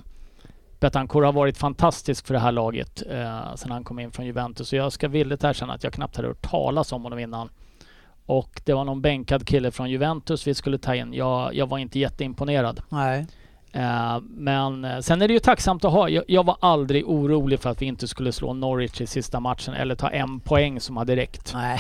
Betancourt 0.80 1.26
har 1.26 1.34
varit 1.34 1.57
fantastisk 1.57 2.28
för 2.28 2.34
det 2.34 2.40
här 2.40 2.52
laget 2.52 3.03
eh, 3.10 3.56
sedan 3.56 3.72
han 3.72 3.84
kom 3.84 3.99
in 3.99 4.12
från 4.12 4.26
Juventus 4.26 4.74
och 4.74 4.80
jag 4.80 4.91
ska 4.91 5.07
villigt 5.07 5.44
erkänna 5.44 5.74
att 5.74 5.84
jag 5.84 5.94
knappt 5.94 6.16
hade 6.16 6.28
hört 6.28 6.41
talas 6.49 6.91
om 6.91 7.03
honom 7.03 7.20
innan. 7.20 7.49
Och 8.26 8.62
det 8.66 8.74
var 8.74 8.84
någon 8.86 9.02
bänkad 9.02 9.48
kille 9.48 9.72
från 9.72 9.90
Juventus 9.90 10.48
vi 10.48 10.53
skulle 10.53 10.78
ta 10.78 10.95
in. 10.95 11.14
Jag, 11.14 11.56
jag 11.56 11.68
var 11.70 11.78
inte 11.78 11.99
jätteimponerad. 11.99 12.82
Nej. 12.90 13.28
Eh, 13.76 14.19
men 14.38 14.85
eh, 14.85 14.99
sen 14.99 15.22
är 15.22 15.27
det 15.27 15.34
ju 15.34 15.39
tacksamt 15.39 15.85
att 15.85 15.91
ha. 15.91 16.10
Jag, 16.10 16.45
var 16.45 16.57
aldrig 16.60 17.07
orolig 17.07 17.60
för 17.60 17.69
att 17.69 17.81
vi 17.81 17.85
inte 17.85 18.07
skulle 18.07 18.31
slå 18.31 18.53
Norwich 18.53 19.02
i 19.02 19.07
sista 19.07 19.39
matchen 19.39 19.73
eller 19.73 19.95
ta 19.95 20.10
en 20.10 20.39
poäng 20.39 20.80
som 20.80 20.97
hade 20.97 21.15
räckt. 21.15 21.53
Nej. 21.53 21.80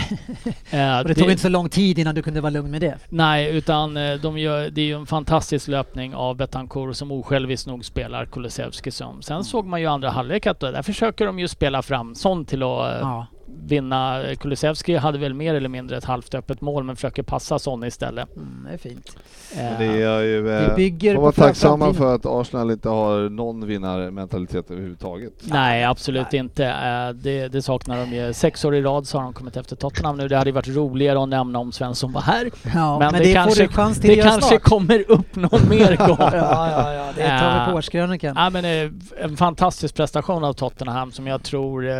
Eh, 0.69 0.99
Och 1.01 1.07
det 1.07 1.15
tog 1.15 1.29
inte 1.29 1.41
så 1.41 1.49
lång 1.49 1.69
tid 1.69 1.99
innan 1.99 2.15
du 2.15 2.21
kunde 2.21 2.41
vara 2.41 2.49
lugn 2.49 2.71
med 2.71 2.81
det. 2.81 2.97
Nej, 3.09 3.57
utan 3.57 3.93
de 4.21 4.37
gör, 4.37 4.69
det 4.69 4.81
är 4.81 4.85
ju 4.85 4.95
en 4.95 5.05
fantastisk 5.05 5.67
löpning 5.67 6.15
av 6.15 6.35
Betancourt 6.35 6.95
som 6.95 7.11
osjälviskt 7.11 7.67
nog 7.67 7.85
spelar 7.85 8.25
Kulusevski 8.25 8.91
som. 8.91 9.21
Sen 9.21 9.43
såg 9.43 9.65
man 9.65 9.81
ju 9.81 9.87
andra 9.87 10.09
halvlek 10.09 10.47
att 10.47 10.59
där 10.59 10.81
försöker 10.81 11.25
de 11.25 11.39
ju 11.39 11.47
spela 11.47 11.81
fram 11.81 12.15
sånt 12.15 12.49
till 12.49 12.63
att 12.63 12.99
Ja. 13.01 13.25
Vinna. 13.47 14.21
Kulusevski 14.39 14.95
hade 14.95 15.17
väl 15.17 15.33
mer 15.33 15.55
eller 15.55 15.69
mindre 15.69 15.97
ett 15.97 16.05
halvt 16.05 16.35
öppet 16.35 16.61
mål 16.61 16.83
men 16.83 16.95
försöker 16.95 17.23
passa 17.23 17.59
sån 17.59 17.83
istället. 17.83 18.35
Mm, 18.35 18.67
det 18.67 18.73
är 18.73 18.77
fint. 18.77 19.17
Eh, 19.57 19.79
det 19.79 19.85
är 19.85 20.21
ju... 20.21 20.41
Vi 20.41 20.51
Eh, 20.65 20.75
bygger 20.75 21.11
får 21.11 21.15
på 21.15 21.21
vara 21.21 21.31
tacksamma 21.31 21.93
för 21.93 22.15
att 22.15 22.25
Arsenal 22.25 22.71
inte 22.71 22.89
har 22.89 23.29
någon 23.29 23.67
vinnarmentalitet 23.67 24.71
överhuvudtaget. 24.71 25.33
Nej, 25.43 25.83
absolut 25.83 26.33
inte. 26.33 26.65
Eh, 26.65 27.09
Det, 27.15 27.47
det 27.47 27.61
saknar 27.61 27.97
de 27.97 28.15
ju. 28.15 28.33
Sex 28.33 28.65
år 28.65 28.75
i 28.75 28.81
rad 28.81 29.07
så 29.07 29.17
har 29.17 29.23
de 29.23 29.33
kommit 29.33 29.57
efter 29.57 29.75
Tottenham 29.75 30.17
nu. 30.17 30.27
Det 30.27 30.37
hade 30.37 30.49
ju 30.49 30.53
varit 30.53 30.67
roligare 30.75 31.23
att 31.23 31.29
nämna 31.29 31.59
om 31.59 31.71
Svensson 31.71 32.11
var 32.11 32.21
här. 32.21 32.49
Ja, 32.75 32.99
men, 32.99 33.11
men, 33.11 33.13
det, 33.13 33.27
det, 33.27 33.33
kanske, 33.33 33.63
får 33.63 33.67
du 33.67 33.73
chans 33.73 33.99
till 34.01 34.09
det 34.17 34.23
kanske 34.23 34.57
kommer 34.59 35.11
upp 35.11 35.35
någon 35.35 35.69
mer 35.69 35.97
gång. 36.07 36.17
ja, 36.19 36.31
ja, 36.33 36.93
ja, 36.93 37.05
det 37.15 37.39
tar 37.39 37.53
vi 37.53 37.59
Eh, 37.65 37.69
på 37.71 37.77
årskrönikan. 37.77 38.33
Ja, 38.37 38.49
men 38.49 38.65
eh, 38.65 38.91
en 39.23 39.37
fantastisk 39.37 39.95
prestation 39.95 40.43
av 40.43 40.53
Tottenham 40.53 41.11
som 41.11 41.27
jag 41.27 41.43
tror 41.43 41.89
eh, 41.89 41.95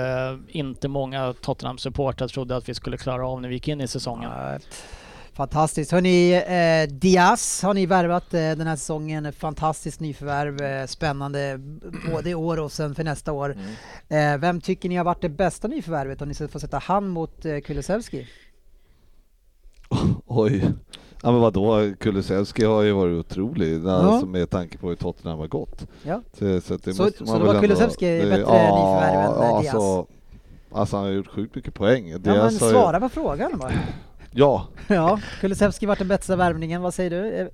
inte 0.47 0.87
många 0.87 1.33
Tottenham-supportrar 1.41 2.27
trodde 2.27 2.55
att 2.55 2.69
vi 2.69 2.73
skulle 2.73 2.97
klara 2.97 3.27
av 3.27 3.41
när 3.41 3.49
vi 3.49 3.55
gick 3.55 3.67
in 3.67 3.81
i 3.81 3.87
säsongen. 3.87 4.31
Ja, 4.31 4.57
Fantastiskt. 5.33 5.91
Hörni, 5.91 6.33
eh, 6.33 6.95
Diaz 6.95 7.61
har 7.63 7.73
ni 7.73 7.85
värvat 7.85 8.33
eh, 8.33 8.39
den 8.39 8.67
här 8.67 8.75
säsongen. 8.75 9.33
Fantastiskt 9.33 9.99
nyförvärv, 9.99 10.61
eh, 10.61 10.85
spännande 10.87 11.59
både 12.11 12.29
i 12.29 12.35
år 12.35 12.59
och 12.59 12.71
sen 12.71 12.95
för 12.95 13.03
nästa 13.03 13.31
år. 13.31 13.57
Eh, 14.07 14.37
vem 14.37 14.61
tycker 14.61 14.89
ni 14.89 14.95
har 14.95 15.03
varit 15.05 15.21
det 15.21 15.29
bästa 15.29 15.67
nyförvärvet 15.67 16.21
om 16.21 16.27
ni 16.27 16.33
ska 16.33 16.47
få 16.47 16.59
sätta 16.59 16.77
han 16.77 17.07
mot 17.07 17.45
eh, 17.45 17.59
Kulusevski? 17.59 18.27
Oj. 20.25 20.65
Ja 21.23 21.31
men 21.31 21.41
vadå, 21.41 21.93
Kulusevski 21.99 22.63
har 22.65 22.81
ju 22.81 22.91
varit 22.91 23.25
otrolig 23.25 23.81
Ja. 23.85 23.91
alltså, 23.91 24.25
med 24.27 24.49
tanke 24.49 24.77
på 24.77 24.89
hur 24.89 24.95
Tottenham 24.95 25.39
har 25.39 25.47
gått. 25.47 25.87
Ja. 26.03 26.21
Så, 26.33 26.61
så, 26.61 26.77
det 26.77 26.93
Så- 26.93 27.09
så 27.17 27.23
det 27.23 27.31
var 27.31 27.49
ändå- 27.49 27.61
Kulusevski 27.61 28.05
det- 28.05 28.21
bättre 28.23 28.37
nyförvärv 28.37 29.19
än, 29.19 29.43
eh, 29.43 29.61
Diaz? 29.61 29.75
Alltså, 29.75 30.07
alltså 30.75 30.95
han 30.95 31.05
har 31.05 31.11
gjort 31.11 31.27
sjukt 31.27 31.55
mycket 31.55 31.73
poäng. 31.73 32.07
Ja, 32.09 32.13
men 32.13 32.21
Diaz 32.33 32.59
har 32.61 32.67
ju- 32.67 32.73
svara 32.73 32.99
på 32.99 33.09
frågan 33.09 33.57
bara. 33.59 33.71
Ja, 34.37 34.67
Ja, 34.87 35.19
Kulusevski 35.41 35.85
varit 35.85 35.99
den 35.99 36.07
bästa 36.07 36.35
värvningen, 36.35 36.81
vad 36.81 36.93
säger 36.93 37.09
du? 37.09 37.29
Eh, 37.35 37.47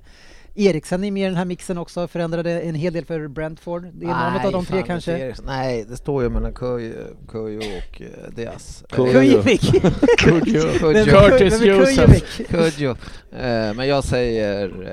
Eriksen 0.56 1.04
är 1.04 1.12
med 1.12 1.24
i 1.24 1.26
den 1.26 1.36
här 1.36 1.46
mixen 1.46 1.78
också, 1.78 2.08
förändrade 2.08 2.62
en 2.62 2.76
hel 2.76 2.94
del 2.94 3.06
för 3.06 3.28
Brentford. 3.28 3.88
Det 3.94 4.06
är 4.06 4.10
någon 4.34 4.46
av 4.46 4.52
de 4.52 4.66
tre 4.66 4.84
kanske. 4.88 5.36
Nej, 5.46 5.86
det 5.90 5.98
står 5.98 6.24
ju 6.24 6.30
mellan 6.30 6.54
Kuj- 6.54 7.28
Kujo 7.28 7.58
och 7.60 8.02
eh, 8.02 8.08
Diaz. 8.36 8.84
Kujevik! 8.90 9.62
Curtis. 10.18 11.60
Kujevik? 11.60 12.48
Kujo. 12.50 12.90
Eh, 13.32 13.74
Men 13.74 13.88
jag 13.88 14.04
säger 14.04 14.92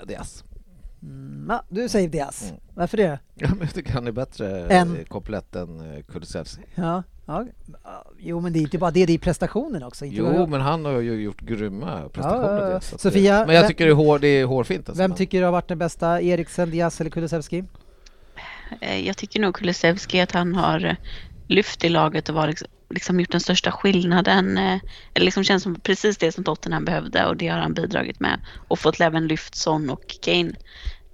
eh, 0.00 0.06
Diaz. 0.06 0.44
Mm, 1.02 1.46
ja, 1.48 1.62
du 1.68 1.88
säger 1.88 2.08
Diaz. 2.08 2.42
Mm. 2.48 2.60
Varför 2.74 2.96
det? 2.96 3.18
Ja, 3.34 3.48
men 3.48 3.58
jag 3.60 3.74
tycker 3.74 3.92
han 3.92 4.06
är 4.06 4.12
bättre 4.12 4.66
Än? 4.66 4.96
eh, 4.96 5.04
komplett 5.04 5.56
än 5.56 6.02
Kulusevski. 6.12 6.62
Ja, 6.74 7.02
ja. 7.28 7.46
Jo 8.18 8.40
men 8.40 8.52
det 8.52 8.58
är 8.58 8.60
inte 8.60 8.78
bara 8.78 8.90
det, 8.90 9.06
det 9.06 9.12
är 9.12 9.18
prestationen 9.18 9.82
också. 9.82 10.04
Inte 10.04 10.16
Jo, 10.16 10.32
bara- 10.32 10.46
men 10.46 10.60
han 10.60 10.84
har 10.84 11.00
ju 11.00 11.12
gjort 11.22 11.40
grymma 11.40 12.08
prestationer. 12.12 12.60
Ja, 12.60 12.68
ja, 12.70 12.74
det, 12.74 12.80
Sofia, 12.98 13.40
det, 13.40 13.46
men 13.46 13.54
jag 13.54 13.62
vem- 13.62 13.68
tycker 13.68 13.84
det 13.86 13.90
är, 13.92 13.94
hår, 13.94 14.18
det 14.18 14.28
är 14.28 14.44
hårfint. 14.44 14.88
Alltså. 14.88 15.02
Vem 15.02 15.14
tycker 15.14 15.38
du 15.38 15.44
har 15.44 15.52
varit 15.52 15.68
den 15.68 15.78
bästa? 15.78 16.20
Eriksen, 16.22 16.70
Diaz 16.70 17.00
eller 17.00 17.10
Kulusevski? 17.10 17.64
Eh, 18.80 19.06
Jag 19.06 19.16
tycker 19.16 19.40
nog 19.40 19.54
Kulusevski 19.54 20.20
att 20.20 20.32
han 20.32 20.54
har 20.54 20.84
eh, 20.84 20.94
lyft 21.48 21.84
i 21.84 21.88
laget 21.88 22.28
och 22.28 22.34
var 22.34 22.46
liksom, 22.48 22.68
liksom 22.90 23.20
gjort 23.20 23.30
den 23.32 23.40
största 23.40 23.72
skillnaden. 23.72 24.58
eh, 24.58 24.78
Eller 25.14 25.24
liksom 25.24 25.44
känns 25.44 25.62
som 25.62 25.74
precis 25.80 26.16
det 26.18 26.32
som 26.32 26.44
Tottenham 26.44 26.84
behövde 26.84 27.26
och 27.26 27.36
det 27.36 27.48
har 27.48 27.58
han 27.58 27.74
bidragit 27.74 28.20
med. 28.20 28.40
Och 28.68 28.78
fått 28.78 29.00
även 29.00 29.26
lyft 29.26 29.54
Son 29.54 29.90
och 29.90 30.16
Kane. 30.22 30.52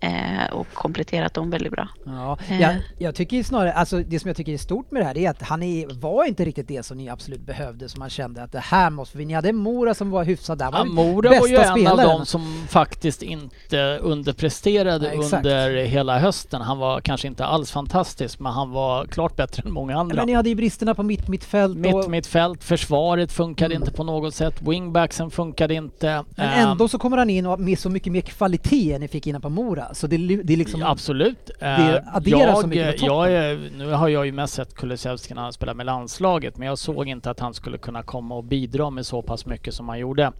Eh, 0.04 0.52
Och 0.52 0.66
kompletterat 0.74 1.34
dem 1.34 1.50
väldigt 1.50 1.72
bra. 1.72 1.88
Ja, 2.06 2.38
Eh. 2.48 2.60
jag, 2.60 2.74
jag 2.98 3.14
tycker 3.14 3.42
snarare, 3.42 3.72
alltså 3.72 3.98
det 3.98 4.20
som 4.20 4.28
jag 4.28 4.36
tycker 4.36 4.52
är 4.52 4.58
stort 4.58 4.90
med 4.90 5.02
det 5.02 5.06
här 5.06 5.18
är 5.18 5.30
att 5.30 5.42
han 5.42 5.62
är, 5.62 6.00
var 6.00 6.24
inte 6.24 6.44
riktigt 6.44 6.68
det 6.68 6.82
som 6.82 6.96
ni 6.96 7.08
absolut 7.08 7.40
behövde 7.40 7.88
som 7.88 7.98
man 7.98 8.10
kände 8.10 8.42
att 8.42 8.52
det 8.52 8.58
här 8.60 8.90
måste 8.90 9.18
vi, 9.18 9.24
ni 9.24 9.34
hade 9.34 9.52
Mora 9.52 9.94
som 9.94 10.10
var 10.10 10.24
hyfsad 10.24 10.58
där, 10.58 10.64
Ja, 10.64 10.70
var 10.70 10.84
Mora 10.84 11.28
var 11.40 11.46
ju 11.46 11.56
en 11.56 11.70
spelaren. 11.70 11.88
av 11.90 11.96
dem 12.18 12.26
som 12.26 12.64
faktiskt 12.68 13.22
inte 13.22 13.98
underpresterade 14.02 15.14
Ja, 15.14 15.22
under 15.36 15.84
hela 15.84 16.18
hösten. 16.18 16.60
Han 16.62 16.78
var 16.78 17.00
kanske 17.00 17.26
inte 17.28 17.44
alls 17.44 17.70
fantastisk, 17.70 18.40
men 18.40 18.52
han 18.52 18.70
var 18.70 19.06
klart 19.06 19.36
bättre 19.36 19.62
än 19.66 19.72
många 19.72 19.96
andra. 19.96 20.16
Men 20.16 20.26
ni 20.26 20.32
hade 20.34 20.48
ju 20.48 20.54
bristerna 20.54 20.94
på 20.94 21.02
mitt 21.02 21.28
mittfält 21.28 21.76
Mitt 21.76 21.94
och, 21.94 22.10
mittfält, 22.10 22.64
försvaret 22.64 23.32
funkade 23.32 23.74
inte 23.74 23.90
på 23.90 24.04
något 24.04 24.34
sätt, 24.34 24.62
wingbacksen 24.62 25.30
funkade 25.30 25.74
inte. 25.74 26.24
men 26.36 26.48
Ehm, 26.48 26.68
ändå 26.68 26.88
så 26.88 26.98
kommer 26.98 27.16
han 27.16 27.30
in 27.30 27.46
och 27.46 27.60
med 27.60 27.78
så 27.78 27.90
mycket 27.90 28.12
mer 28.12 28.20
kvalitet 28.20 28.92
än 28.92 29.00
ni 29.00 29.08
fick 29.08 29.26
innan 29.26 29.40
på 29.40 29.48
Mora. 29.48 29.93
Så 29.94 30.06
det, 30.06 30.16
det 30.16 30.52
är 30.52 30.56
liksom... 30.56 30.82
Absolut. 30.82 31.50
det 31.58 31.66
Eh, 31.66 32.16
adderar 32.16 32.38
jag, 32.38 32.58
så 32.58 32.66
mycket 32.66 33.00
på 33.00 33.06
jag 33.06 33.10
toppen. 33.10 33.32
är, 33.32 33.70
Nu 33.78 33.92
har 33.92 34.08
jag 34.08 34.26
ju 34.26 34.32
mest 34.32 34.54
sett 34.54 34.74
Kulusevski 34.74 35.34
när 35.34 35.42
han 35.42 35.52
spelade 35.52 35.76
med 35.76 35.86
landslaget, 35.86 36.56
men 36.56 36.68
jag 36.68 36.78
såg 36.78 37.08
inte 37.08 37.30
att 37.30 37.40
han 37.40 37.54
skulle 37.54 37.78
kunna 37.78 38.02
komma 38.02 38.34
och 38.34 38.44
bidra 38.44 38.90
med 38.90 39.06
så 39.06 39.22
pass 39.22 39.46
mycket 39.46 39.74
som 39.74 39.88
han 39.88 39.98
gjorde. 39.98 40.32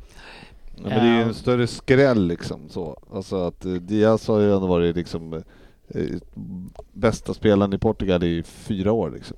Ja, 0.77 0.89
men 0.89 1.05
det 1.05 1.11
är 1.11 1.17
ju 1.17 1.23
en 1.23 1.35
större 1.35 1.67
skräll 1.67 2.27
liksom 2.27 2.69
så. 2.69 2.99
Alltså 3.15 3.37
att 3.37 3.65
eh, 3.65 3.73
Diaz 3.73 4.29
har 4.29 4.41
ju 4.41 4.55
ändå 4.55 4.67
varit 4.67 4.97
liksom 4.97 5.33
eh, 5.89 6.05
bästa 6.93 7.35
spelaren 7.35 7.73
i 7.73 7.79
Portugal 7.79 8.25
i 8.25 8.43
fyra 8.43 8.93
år 8.93 9.11
liksom. 9.11 9.37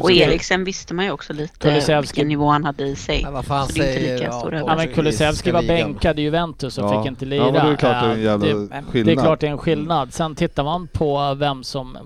Och 0.00 0.10
Eriksen 0.12 0.64
visste 0.64 0.94
man 0.94 1.04
ju 1.04 1.10
också 1.10 1.32
lite 1.32 1.68
Kulusevski- 1.68 2.00
vilken 2.00 2.28
nivå 2.28 2.46
han 2.48 2.64
hade 2.64 2.84
i 2.86 2.96
sig. 2.96 3.22
Men 3.24 3.32
vad 3.32 3.44
fan 3.44 3.66
Så 3.68 3.72
det 3.72 3.84
är 3.84 3.88
inte 3.88 4.00
säger 4.00 4.14
lika 4.14 4.26
ja, 4.26 4.32
stor 4.40 4.54
Ja, 4.54 4.76
men 4.76 4.88
Kulusevski 4.88 5.50
var 5.50 5.62
bänkad 5.62 6.18
i 6.18 6.22
Juventus 6.22 6.78
och 6.78 6.84
Ja. 6.84 7.02
fick 7.02 7.10
inte 7.10 7.24
Ja, 7.24 7.28
lira. 7.28 7.44
men 7.44 7.66
det 7.66 7.72
är 7.72 7.76
klart 7.76 8.02
det 8.02 8.08
är 8.08 8.12
en 8.12 8.18
Eh, 8.18 8.24
jävla 8.24 8.46
det, 8.46 8.66
det 8.68 8.82
skillnad. 8.92 9.18
är 9.18 9.22
klart 9.22 9.40
det 9.40 9.46
är 9.46 9.50
en 9.50 9.58
skillnad. 9.58 10.12
Sen 10.14 10.34
tittar 10.34 10.64
man 10.64 10.88
på 10.88 11.34
vem 11.34 11.64
som 11.64 11.98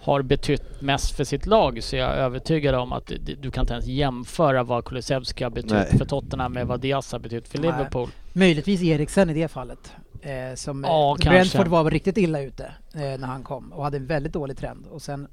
har 0.00 0.22
betytt 0.22 0.80
mest 0.80 1.16
för 1.16 1.24
sitt 1.24 1.46
lag 1.46 1.82
så 1.82 1.96
är 1.96 2.00
jag 2.00 2.10
övertygad 2.14 2.74
om 2.74 2.92
att 2.92 3.06
du, 3.06 3.34
du 3.34 3.50
kan 3.50 3.62
inte 3.62 3.72
ens 3.72 3.86
jämföra 3.86 4.62
vad 4.62 4.84
Kulusevski 4.84 5.44
har 5.44 5.50
betytt 5.50 5.70
Nej. 5.70 5.98
för 5.98 6.04
Tottenham 6.04 6.52
med 6.52 6.66
vad 6.66 6.80
Diaz 6.80 7.12
har 7.12 7.18
betytt 7.18 7.48
för 7.48 7.58
Nej. 7.58 7.70
Liverpool. 7.70 8.08
Möjligtvis 8.32 8.82
Eriksen 8.82 9.30
i 9.30 9.34
det 9.34 9.48
fallet. 9.48 9.92
Eh, 10.22 10.54
som 10.54 10.84
Ja, 10.84 11.10
eh, 11.10 11.14
kanske. 11.16 11.30
Brentford 11.30 11.68
var 11.68 11.84
väl 11.84 11.92
riktigt 11.92 12.16
illa 12.16 12.40
ute 12.40 12.64
eh, 12.94 13.00
när 13.00 13.26
han 13.26 13.42
kom 13.42 13.72
och 13.72 13.84
hade 13.84 13.96
en 13.96 14.06
väldigt 14.06 14.32
dålig 14.32 14.56
trend. 14.58 14.86
Och 14.90 15.02
sen 15.02 15.28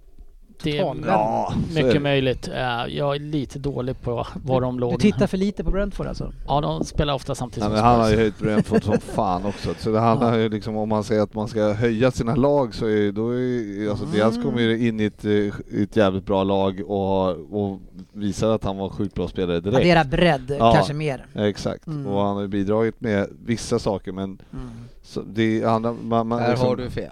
Det 0.63 0.77
är. 0.77 0.95
Ja, 1.07 1.53
är 1.69 1.73
mycket 1.75 1.93
det. 1.93 1.99
möjligt. 1.99 2.47
Eh, 2.47 2.85
Jag 2.87 3.15
är 3.15 3.19
lite 3.19 3.59
dålig 3.59 4.01
på 4.01 4.27
var 4.43 4.61
de 4.61 4.79
låg. 4.79 4.91
Du 4.93 4.97
tittar 4.97 5.27
för 5.27 5.37
lite 5.37 5.63
på 5.63 5.71
Brentford 5.71 6.07
alltså? 6.07 6.31
Ja, 6.47 6.61
de 6.61 6.83
spelar 6.83 7.13
ofta 7.13 7.35
samtidigt 7.35 7.63
Ja, 7.63 7.65
som 7.69 7.73
men 7.75 7.83
han 7.83 7.99
har 7.99 8.09
ju 8.09 8.15
höjt 8.15 8.39
Brentford 8.39 8.83
som 8.83 8.97
fan 9.15 9.45
också. 9.45 9.69
Så 9.79 9.91
det 9.91 9.99
handlar 9.99 10.37
ju 10.37 10.49
liksom 10.49 10.77
om 10.77 10.89
man 10.89 11.03
säger 11.03 11.21
att 11.21 11.33
man 11.33 11.47
ska 11.47 11.73
höja 11.73 12.11
sina 12.11 12.35
lag 12.35 12.75
så 12.75 12.85
är 12.87 13.11
då 13.11 13.29
är 13.29 13.89
alltså 13.89 14.05
Diaz 14.05 14.43
kommer 14.43 14.61
ju 14.61 14.87
in 14.87 14.99
i 14.99 15.03
ett, 15.05 15.25
eh, 15.25 15.81
ett 15.81 15.95
jävligt 15.95 16.25
bra 16.25 16.43
lag 16.43 16.81
och, 16.87 17.27
och 17.29 17.79
visar 18.13 18.49
att 18.55 18.63
han 18.63 18.77
var 18.77 18.89
sjukt 18.89 19.15
bra 19.15 19.27
spelare 19.27 19.59
direkt. 19.59 19.77
Addera 19.79 20.03
bredd 20.03 20.55
Ja. 20.59 20.73
kanske 20.73 20.93
mer. 20.93 21.25
Ja, 21.33 21.47
exakt, 21.47 21.87
Mm. 21.87 22.07
och 22.07 22.21
han 22.21 22.35
har 22.35 22.41
ju 22.41 22.47
bidragit 22.47 23.01
med 23.01 23.27
vissa 23.45 23.79
saker 23.79 24.11
men 24.11 24.23
Mm. 24.53 24.69
så 25.03 25.21
det 25.21 25.63
handlar, 25.63 25.93
man, 26.03 26.27
man, 26.27 26.41
Där 26.41 26.49
liksom- 26.49 26.67
har 26.67 26.75
du 26.75 26.89
fel. 26.89 27.11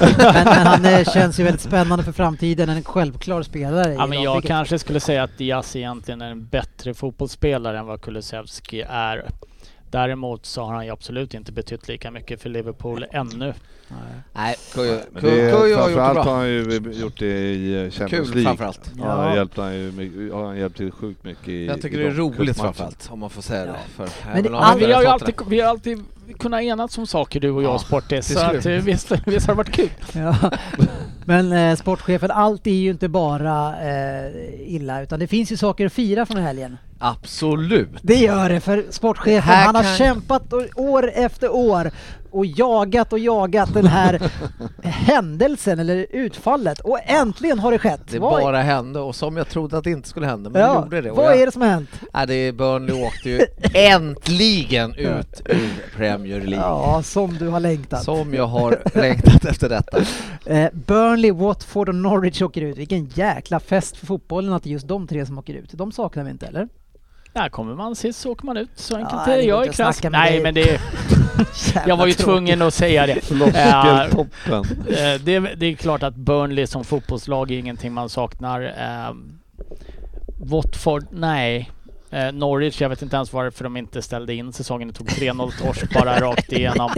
Men, 0.00 0.44
men 0.44 0.66
han 0.66 0.84
eh, 0.84 1.04
känns 1.04 1.40
ju 1.40 1.44
väldigt 1.44 1.60
spännande 1.60 2.04
för 2.04 2.12
framtiden, 2.12 2.68
en 2.68 2.84
självklar 2.84 3.42
spelare 3.42 3.94
Ja, 3.94 4.04
i 4.04 4.08
men 4.08 4.22
jag 4.22 4.42
kanske 4.44 4.78
skulle 4.78 5.00
säga 5.00 5.22
att 5.22 5.38
Diaz 5.38 5.76
egentligen 5.76 6.22
är 6.22 6.30
en 6.30 6.46
bättre 6.46 6.94
fotbollsspelare 6.94 7.78
än 7.78 7.86
vad 7.86 8.00
Kulusevski 8.00 8.82
är. 8.88 9.24
Däremot 9.90 10.46
så 10.46 10.62
har 10.64 10.74
han 10.74 10.84
ju 10.86 10.92
absolut 10.92 11.34
inte 11.34 11.52
betytt 11.52 11.88
lika 11.88 12.10
mycket 12.10 12.42
för 12.42 12.48
Liverpool 12.50 13.04
ännu. 13.12 13.54
Nej, 14.32 14.56
Kujo 14.74 14.92
har 15.58 15.66
gjort 15.66 15.78
det 15.78 15.94
framförallt 15.94 16.14
bra. 16.14 16.22
har 16.22 16.36
han 16.36 16.48
ju 16.48 16.92
gjort 16.92 17.18
det 17.18 17.26
i 17.26 17.84
eh, 17.84 17.90
Champions 17.90 18.28
Kul 18.28 18.34
League. 18.34 18.44
framförallt. 18.44 18.90
Ja, 18.98 19.04
Ja. 19.04 19.28
ja. 19.30 19.34
hjälpt 19.36 19.56
han 19.56 19.74
ju 19.74 19.92
mycket, 19.92 20.32
har 20.32 20.44
han 20.46 20.58
hjälpt 20.58 20.76
till 20.76 20.90
sjukt 20.92 21.24
mycket 21.24 21.48
i 21.48 21.66
Jag 21.66 21.82
tycker 21.82 22.00
i 22.00 22.02
det 22.02 22.08
är 22.08 22.10
de 22.10 22.16
roligt 22.20 22.36
cupmatcherna. 22.38 22.54
framförallt, 22.54 23.08
om 23.12 23.18
man 23.18 23.30
får 23.30 23.42
säga 23.42 23.64
det. 23.64 23.74
För 23.96 24.08
Men 24.34 24.42
det- 24.42 24.50
Men 24.50 24.78
vi 24.78 24.92
har 24.92 25.02
ju 25.02 25.08
alltid, 25.08 25.34
vi 25.48 25.60
har 25.60 25.68
alltid 25.70 26.04
kunnat 26.38 26.62
enas 26.62 26.98
om 26.98 27.06
saker 27.06 27.40
du 27.40 27.50
och 27.50 27.62
jag 27.62 27.74
Ja, 27.74 27.78
Sportis, 27.78 28.32
så 28.32 28.38
att, 28.40 28.66
visst, 28.66 29.10
visst 29.26 29.46
har 29.46 29.54
det 29.54 29.56
varit 29.56 29.72
kul. 29.72 29.90
Ja. 30.12 30.36
Men 31.24 31.52
eh, 31.52 31.76
sportchefen, 31.76 32.30
allt 32.30 32.66
är 32.66 32.70
ju 32.70 32.90
inte 32.90 33.08
bara 33.08 33.74
eh, 33.82 34.74
illa 34.74 35.02
utan 35.02 35.20
det 35.20 35.26
finns 35.26 35.52
ju 35.52 35.56
saker 35.56 35.86
att 35.86 35.92
fira 35.92 36.26
från 36.26 36.36
helgen. 36.36 36.76
Absolut. 36.98 37.88
Det 38.02 38.14
gör 38.16 38.48
det 38.48 38.60
för 38.60 38.84
sportchefen, 38.90 39.42
han 39.42 39.74
har 39.74 39.82
kan- 39.82 39.96
kämpat 39.96 40.52
år 40.76 41.10
efter 41.14 41.54
år 41.54 41.90
och 42.32 42.46
jagat 42.46 43.12
och 43.12 43.18
jagat 43.18 43.74
den 43.74 43.86
här 43.86 44.30
händelsen 44.82 45.78
eller 45.78 46.06
utfallet 46.10 46.80
och 46.80 46.98
äntligen 47.06 47.58
har 47.58 47.72
det 47.72 47.78
skett. 47.78 48.00
Det 48.10 48.18
Vad- 48.18 48.42
bara 48.42 48.62
hände 48.62 49.00
och 49.00 49.14
som 49.14 49.36
jag 49.36 49.48
trodde 49.48 49.78
att 49.78 49.84
det 49.84 49.90
inte 49.90 50.08
skulle 50.08 50.26
hända, 50.26 50.50
men 50.50 50.62
det 50.68 50.74
gjorde 50.74 51.00
det. 51.00 51.10
Och 51.10 51.16
vad 51.16 51.26
jag, 51.26 51.40
är 51.40 51.46
det 51.46 51.52
som 51.52 51.62
har 51.62 51.68
hänt? 51.68 51.90
Nej, 52.14 52.26
det 52.26 52.34
är 52.34 52.52
Burnley 52.52 53.02
åkte 53.06 53.30
ju 53.30 53.40
äntligen 53.74 54.94
ut 54.94 55.42
ur 55.44 55.96
Premier 55.96 56.40
League. 56.40 56.66
Ja, 56.66 57.02
som 57.02 57.34
du 57.38 57.48
har 57.48 57.60
längtat. 57.60 58.04
Som 58.04 58.34
jag 58.34 58.46
har 58.46 58.78
längtat 58.98 59.44
efter 59.44 59.68
detta. 59.68 59.98
Eh, 60.46 60.68
Burnley, 60.72 61.32
Watford 61.32 61.88
och 61.88 61.94
Norwich 61.94 62.42
åker 62.42 62.62
ut. 62.62 62.76
Vilken 62.78 63.04
jäkla 63.06 63.60
fest 63.60 63.96
för 63.96 64.06
fotbollen 64.06 64.52
att 64.52 64.62
det 64.62 64.68
är 64.68 64.72
just 64.72 64.88
de 64.88 65.06
tre 65.06 65.26
som 65.26 65.38
åker 65.38 65.54
ut. 65.54 65.70
De 65.72 65.92
saknar 65.92 66.24
vi 66.24 66.30
inte 66.30 66.46
eller? 66.46 66.68
Där 67.32 67.48
kommer 67.48 67.74
man 67.74 67.96
sist 67.96 68.20
så 68.20 68.30
åker 68.32 68.46
man 68.46 68.56
ut. 68.56 68.70
Så 68.74 68.96
enkelt 68.96 69.22
Ja, 69.26 69.32
är 69.32 69.36
det 69.36 69.42
Jag 69.42 69.66
är 69.66 69.72
krass. 69.72 70.02
Nej 70.02 70.32
dig. 70.32 70.42
men 70.42 70.54
det, 70.54 70.80
jag 71.86 71.96
var 71.96 72.06
ju 72.06 72.12
tvungen 72.12 72.62
att 72.62 72.74
säga 72.74 73.06
det. 73.06 73.20
Floskeltoppen. 73.24 74.86
Eh, 74.88 75.20
det, 75.24 75.38
det 75.38 75.66
är 75.66 75.74
klart 75.74 76.02
att 76.02 76.14
Burnley 76.14 76.66
som 76.66 76.84
fotbollslag 76.84 77.50
är 77.50 77.58
ingenting 77.58 77.92
man 77.92 78.08
saknar. 78.08 78.62
Eh, 78.62 79.14
Watford, 80.38 81.06
nej. 81.10 81.70
Eh, 82.10 82.32
Norwich, 82.32 82.80
jag 82.80 82.88
vet 82.88 83.02
inte 83.02 83.16
ens 83.16 83.32
varför 83.32 83.64
de 83.64 83.76
inte 83.76 84.02
ställde 84.02 84.34
in 84.34 84.52
säsongen. 84.52 84.88
Det 84.88 84.94
tog 84.94 85.06
3-0 85.08 85.50
torsk 85.62 85.94
bara 85.94 86.20
rakt 86.20 86.52
igenom. 86.52 86.90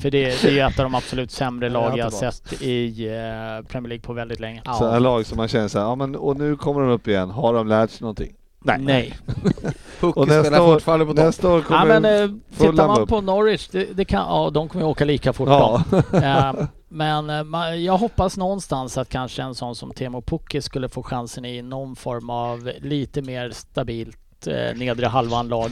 För 0.00 0.10
det, 0.10 0.42
det 0.42 0.44
är 0.44 0.50
ju 0.50 0.60
ett 0.60 0.78
av 0.78 0.82
de 0.84 0.94
absolut 0.94 1.30
sämre 1.30 1.66
Ja, 1.66 1.72
lag 1.72 1.98
jag 1.98 2.12
sett 2.12 2.62
i 2.62 3.06
eh, 3.08 3.66
Premier 3.68 3.88
League 3.88 4.02
på 4.02 4.12
väldigt 4.12 4.40
länge. 4.40 4.62
Ja. 4.64 4.74
Så 4.74 4.90
här 4.90 5.00
lag 5.00 5.26
som 5.26 5.36
man 5.36 5.48
känner 5.48 5.68
så 5.68 5.78
här, 5.78 5.86
ja 5.86 5.94
men 5.94 6.16
och 6.16 6.36
nu 6.36 6.56
kommer 6.56 6.80
de 6.80 6.90
upp 6.90 7.08
igen, 7.08 7.30
har 7.30 7.54
de 7.54 7.68
lärt 7.68 7.90
sig 7.90 7.98
någonting? 8.00 8.32
Nej. 8.64 9.18
Och 10.00 10.28
nästa 10.28 10.42
spelar 10.44 10.60
år- 10.60 10.72
fortfarande 10.74 11.06
på 11.06 11.12
topp. 11.14 11.24
Nästa 11.24 11.48
år 11.48 11.58
Ja, 11.70 11.78
kommer 11.80 12.00
men, 12.00 12.22
eh, 12.30 12.36
tittar 12.58 12.86
man 12.88 13.00
upp. 13.00 13.08
på 13.08 13.20
Norwich, 13.20 13.68
det, 13.68 13.84
det 13.96 14.04
kan, 14.04 14.20
ja, 14.28 14.50
de 14.50 14.68
kommer 14.68 14.84
ju 14.84 14.90
åka 14.90 15.04
lika 15.04 15.32
fort 15.32 15.48
Ja. 15.48 15.84
de. 15.90 15.96
Eh, 16.24 16.52
Men 16.88 17.30
eh, 17.30 17.34
ma- 17.34 17.74
jag 17.74 17.98
hoppas 17.98 18.36
någonstans 18.36 18.98
att 18.98 19.08
kanske 19.08 19.42
en 19.42 19.54
sån 19.54 19.74
som 19.74 19.90
Teemu 19.90 20.20
Pukki 20.22 20.62
skulle 20.62 20.88
få 20.88 21.02
chansen 21.02 21.44
i 21.44 21.62
någon 21.62 21.96
form 21.96 22.30
av 22.30 22.70
lite 22.80 23.22
mer 23.22 23.50
stabilt 23.50 24.18
eh, 24.46 24.76
nedre 24.76 25.06
halvan 25.06 25.48
lag. 25.48 25.70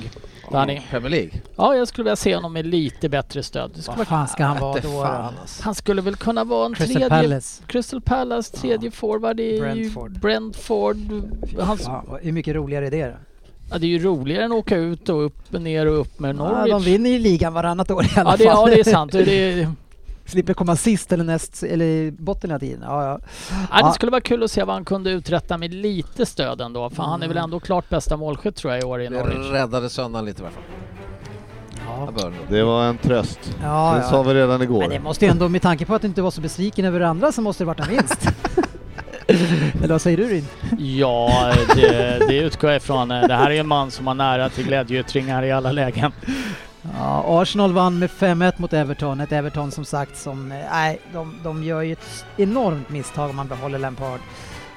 Han 0.53 0.71
är- 0.71 0.83
Premier 0.91 1.11
League. 1.11 1.31
Ja, 1.57 1.75
jag 1.77 1.89
skulle 1.89 2.03
vilja 2.05 2.17
se 2.17 2.35
honom 2.35 2.53
med 2.53 2.67
lite 2.67 3.09
bättre 3.09 3.43
stöd. 3.43 3.71
Vad 3.87 3.97
vara, 3.97 4.07
fan 4.07 4.29
ska 4.29 4.45
han 4.45 4.61
vara 4.61 4.81
då? 4.81 4.89
fan, 5.03 5.35
alltså. 5.41 5.63
han 5.65 5.75
skulle 5.75 6.03
väl 6.03 6.17
kunna 6.17 6.45
vara 6.45 6.67
en 6.67 6.75
Crystal 6.75 6.97
tredje... 6.97 7.09
Palace. 7.29 7.63
Crystal 7.67 8.01
Palace, 8.01 8.57
tredje 8.57 8.91
forward 8.91 9.41
i 9.41 9.61
Brentford. 9.61 10.21
Brentford. 10.21 10.97
Hans, 11.59 11.83
Ja, 11.87 12.05
vad- 12.09 12.21
hur 12.21 12.33
mycket 12.33 12.55
roligare 12.55 12.87
är 12.87 12.91
det 12.91 13.07
då? 13.07 13.13
ja, 13.71 13.79
det 13.79 13.87
är 13.87 13.89
ju 13.89 13.99
roligare 13.99 14.45
än 14.45 14.53
att 14.53 14.59
åka 14.59 14.77
ut 14.77 15.09
och 15.09 15.25
upp, 15.27 15.53
ner 15.53 15.87
och 15.87 16.01
upp 16.01 16.19
med 16.21 16.29
Ja, 16.29 16.33
Norwich. 16.49 16.71
de 16.73 16.83
vinner 16.83 17.11
ju 17.11 17.19
ligan 17.19 17.53
varannat 17.53 17.91
år 17.91 18.05
i 18.05 18.09
alla 18.17 18.31
Ja, 18.31 18.37
det, 18.37 18.45
fall. 18.45 18.71
ja, 18.71 18.75
det 18.77 18.81
är 18.81 18.85
sant. 18.91 19.13
Det, 19.13 19.25
det, 19.25 19.69
Slipper 20.31 20.55
komma 20.55 20.77
sist 20.77 21.13
eller 21.13 21.25
näst 21.25 21.63
eller 21.63 21.85
i 21.85 22.11
botten 22.19 22.51
hela 22.51 22.61
tiden. 22.61 22.81
Ja, 22.83 23.05
ja. 23.05 23.19
Ja, 23.71 23.87
det 23.89 23.93
skulle 23.95 24.11
vara 24.11 24.21
kul 24.21 24.43
att 24.43 24.51
se 24.51 24.65
vad 24.65 24.75
han 24.75 24.85
kunde 24.85 25.11
uträtta 25.11 25.59
med 25.59 25.75
lite 25.75 26.27
stöd 26.27 26.61
ändå. 26.61 26.91
För 26.91 27.03
han 27.03 27.23
är 27.23 27.29
väl 27.29 27.37
Mm. 27.37 27.45
ändå 27.45 27.61
klart 27.61 27.89
bästa 27.89 28.17
målskytt 28.17 28.57
tror 28.57 28.73
jag 28.73 28.83
i 28.83 28.85
år 28.85 29.01
i 29.03 29.05
Det 29.09 29.11
Norwich. 29.11 29.51
räddade 29.53 29.91
söndagen 29.91 30.25
lite 30.25 30.43
i 30.43 30.45
alla 30.45 30.53
fall. 30.55 30.63
Det 32.49 32.63
var 32.63 32.85
en 32.85 32.99
tröst. 32.99 33.39
ja, 33.63 33.95
det 33.97 34.03
sa 34.09 34.17
ja. 34.17 34.23
vi 34.23 34.35
redan 34.35 34.63
igår. 34.63 34.81
Men 34.81 34.91
det 34.91 35.01
måste 35.01 35.25
ju 35.25 35.31
ändå, 35.31 35.49
med 35.49 35.63
tanke 35.63 35.85
på 35.87 35.95
att 35.95 36.03
du 36.03 36.09
inte 36.09 36.23
var 36.23 36.31
så 36.31 36.41
besviken 36.41 36.85
över 36.85 37.01
det 37.01 37.09
andra 37.09 37.33
så 37.33 37.43
måste 37.43 37.65
det 37.65 37.67
varit 37.67 37.81
en 37.81 37.89
vinst. 37.89 38.29
Eller 39.83 39.89
vad 39.89 40.03
säger 40.03 40.17
du 40.17 40.25
Ryn? 40.29 40.47
Ja, 40.79 41.53
det, 41.77 42.19
det 42.29 42.37
utgår 42.39 42.71
jag 42.71 42.77
ifrån. 42.77 43.09
Det 43.09 43.35
här 43.35 43.51
är 43.51 43.61
en 43.61 43.69
man 43.69 43.91
som 43.91 44.07
har 44.07 44.15
nära 44.15 44.49
till 44.49 44.65
glädjeyttringar 44.67 45.43
i 45.43 45.53
alla 45.53 45.73
lägen. 45.73 46.13
Ja, 46.99 47.25
Arsenal 47.43 47.73
vann 47.73 47.99
med 47.99 48.11
5-1 48.11 48.53
mot 48.57 48.73
Everton. 48.73 49.21
Ett 49.21 49.33
Everton 49.33 49.71
som 49.71 49.85
sagt 49.85 50.17
som, 50.19 50.53
eh, 50.53 50.59
nej, 50.73 51.01
de, 51.13 51.35
de 51.45 51.65
gör 51.65 51.81
ju 51.83 51.93
ett 51.93 52.25
enormt 52.37 52.89
misstag 52.91 53.31
om 53.31 53.37
man 53.37 53.49
behåller 53.49 53.79
Lampard 53.79 54.21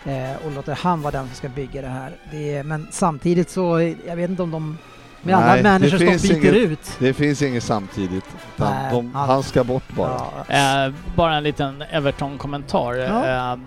eh, 0.06 0.45
och 0.45 0.52
låter 0.52 0.76
han 0.81 1.02
vara 1.02 1.11
den 1.11 1.26
som 1.27 1.35
ska 1.35 1.49
bygga 1.49 1.81
det 1.81 1.88
här. 1.88 2.11
Det 2.31 2.56
är, 2.56 2.64
men 2.64 2.88
samtidigt 2.91 3.49
så, 3.49 3.77
eh, 3.77 3.94
jag 4.07 4.15
vet 4.15 4.30
inte 4.30 4.44
om 4.44 4.52
de, 4.52 4.77
med 5.22 5.35
alla 5.35 5.45
Nej, 5.53 5.64
managers 5.64 5.91
de 5.91 5.98
byter 6.06 6.35
inget- 6.35 6.53
ut. 6.72 6.91
Det 6.99 7.14
finns 7.14 7.41
inget 7.41 7.64
samtidigt. 7.64 8.26
Nej, 8.56 8.91
de, 8.91 9.15
han- 9.15 9.30
han 9.30 9.44
ska 9.44 9.64
bort 9.64 9.91
bara. 9.95 10.22
Ja, 10.48 10.85
Eh, 10.88 10.94
bara 11.15 11.35
en 11.35 11.44
liten 11.44 11.81
Everton-kommentar. 11.91 12.94
Ja. 12.94 13.52
Eh, 13.53 13.60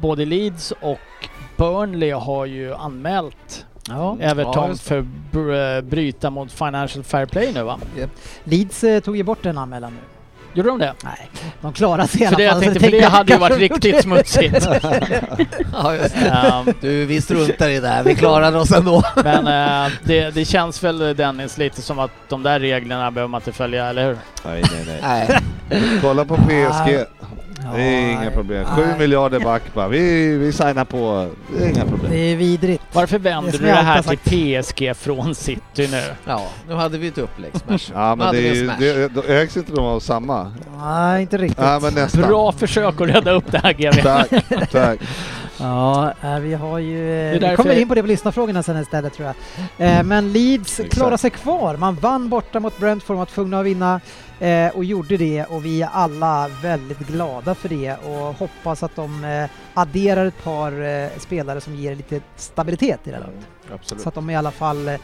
både 0.00 0.24
Leeds 0.24 0.72
och 0.80 0.98
Burnley 1.56 2.10
har 2.12 2.46
ju 2.46 2.74
anmält 2.74 3.66
ja. 3.90 4.16
Everton 4.20 4.68
Ja, 4.70 4.76
för 4.76 5.06
br- 5.32 5.82
bryta 5.82 6.30
mot 6.30 6.52
Financial 6.52 7.04
Fair 7.04 7.26
Play 7.26 7.52
nu 7.54 7.62
va? 7.62 7.78
Leeds 8.44 8.84
eh, 8.84 9.00
tog 9.00 9.16
ju 9.16 9.22
bort 9.22 9.46
en 9.46 9.58
anmälan 9.58 9.92
nu. 9.92 9.98
Gjorde 10.54 10.68
de 10.68 10.78
det? 10.78 10.94
Nej, 11.04 11.30
de 11.60 11.72
klarade 11.72 12.08
sig 12.08 12.22
i 12.22 12.26
För 12.26 12.28
alla 12.28 12.36
det 12.36 12.42
jag 12.44 12.52
fall. 12.52 12.62
tänkte, 12.62 12.80
för 12.80 12.90
det 12.90 13.04
hade 13.04 13.32
ju 13.32 13.38
varit 13.38 13.58
riktigt 13.58 14.02
smutsigt. 14.02 14.68
Ja, 15.72 15.94
just 15.94 16.14
det. 16.14 16.28
Ehm, 16.30 16.74
Du, 16.80 17.04
vi 17.06 17.20
struntar 17.20 17.68
i 17.68 17.74
det 17.74 17.80
där. 17.80 18.02
Vi 18.04 18.14
klarade 18.14 18.58
oss 18.58 18.72
ändå. 18.72 19.02
men 19.24 19.46
eh, 19.86 19.92
det, 20.04 20.30
det 20.30 20.44
känns 20.44 20.82
väl 20.84 21.16
Dennis 21.16 21.58
lite 21.58 21.82
som 21.82 21.98
att 21.98 22.10
de 22.28 22.42
där 22.42 22.60
reglerna 22.60 23.10
behöver 23.10 23.28
man 23.28 23.40
inte 23.40 23.52
följa, 23.52 23.86
eller 23.86 24.06
hur? 24.06 24.16
Nej, 24.44 24.62
nej, 24.72 25.00
nej. 25.02 25.28
Nej. 25.68 25.82
Kolla 26.02 26.24
på 26.24 26.36
PSG. 26.36 27.04
Ja, 27.64 27.70
Det 27.76 27.82
är 27.82 28.12
inga 28.12 28.30
problem. 28.30 28.64
Sju 28.64 28.82
Nej. 28.86 28.98
miljarder 28.98 29.40
back 29.40 29.62
bara. 29.74 29.88
Vi, 29.88 30.36
vi 30.36 30.52
signar 30.52 30.84
på. 30.84 31.28
Det 31.58 31.64
är 31.64 31.68
inga 31.68 31.84
problem. 31.84 32.10
Det 32.12 32.18
är 32.18 32.36
vidrigt. 32.36 32.82
Varför 32.92 33.18
Det 33.18 33.24
vänder 33.30 33.52
som 33.52 33.60
du 33.60 33.66
det 33.66 33.72
här 33.74 34.02
till 34.02 34.62
PSG 34.64 34.96
från 34.96 35.34
City 35.34 35.88
nu? 35.90 36.02
Ja, 36.24 36.48
nu 36.68 36.74
hade 36.74 36.98
vi 36.98 37.08
ett 37.08 37.18
upplägg. 37.18 37.50
Smash. 37.66 37.78
Ja, 37.94 38.14
men 38.14 38.32
det 38.34 38.48
är 38.48 38.76
det, 38.78 39.08
då 39.08 39.22
ägs 39.22 39.56
inte 39.56 39.72
de 39.72 39.84
av 39.84 40.00
samma? 40.00 40.52
Nej, 40.80 41.22
inte 41.22 41.36
riktigt. 41.38 41.64
Ja, 41.64 41.78
men 41.82 41.94
nästan. 41.94 42.22
Bra 42.22 42.52
försök 42.52 43.00
att 43.00 43.08
rädda 43.08 43.30
upp 43.30 43.52
det 43.52 43.58
här 43.58 43.72
GW. 43.72 44.02
Tack, 44.02 44.70
tack. 44.70 45.00
Ja, 45.62 46.12
eh, 46.22 46.38
vi 46.38 46.54
har 46.54 46.78
ju... 46.78 47.30
eh, 47.34 47.50
Vi 47.50 47.56
kommer 47.56 47.78
in 47.78 47.88
på 47.88 47.94
det 47.94 48.02
på 48.02 48.06
lyssnarfrågorna 48.08 48.62
sen 48.62 48.76
istället 48.82 49.14
tror 49.14 49.28
jag. 49.78 49.88
Eh, 49.88 50.02
Men 50.02 50.32
Leeds 50.32 50.80
klarar 50.90 51.16
sig 51.16 51.30
kvar. 51.30 51.76
Man 51.76 51.94
vann 51.94 52.28
borta 52.28 52.60
mot 52.60 52.78
Brentford, 52.78 53.16
var 53.16 53.24
tvungna 53.26 53.60
att 53.60 53.66
vinna 53.66 54.00
eh, 54.40 54.68
och 54.76 54.84
gjorde 54.84 55.16
det 55.16 55.44
och 55.44 55.64
vi 55.64 55.82
är 55.82 55.88
alla 55.92 56.48
väldigt 56.62 56.98
glada 56.98 57.54
för 57.54 57.68
det 57.68 57.96
och 57.96 58.34
hoppas 58.34 58.82
att 58.82 58.96
de 58.96 59.24
eh, 59.24 59.50
adderar 59.74 60.26
ett 60.26 60.44
par 60.44 60.82
eh, 60.82 61.08
spelare 61.18 61.60
som 61.60 61.74
ger 61.74 61.94
lite 61.94 62.20
stabilitet 62.36 63.00
i 63.04 63.10
det 63.10 63.16
här 63.16 63.22
laget. 63.24 63.48
Absolut. 63.74 64.02
Så 64.02 64.08
att 64.08 64.14
de 64.14 64.30
i 64.30 64.36
alla 64.36 64.50
fall... 64.50 64.88
eh, 64.88 64.96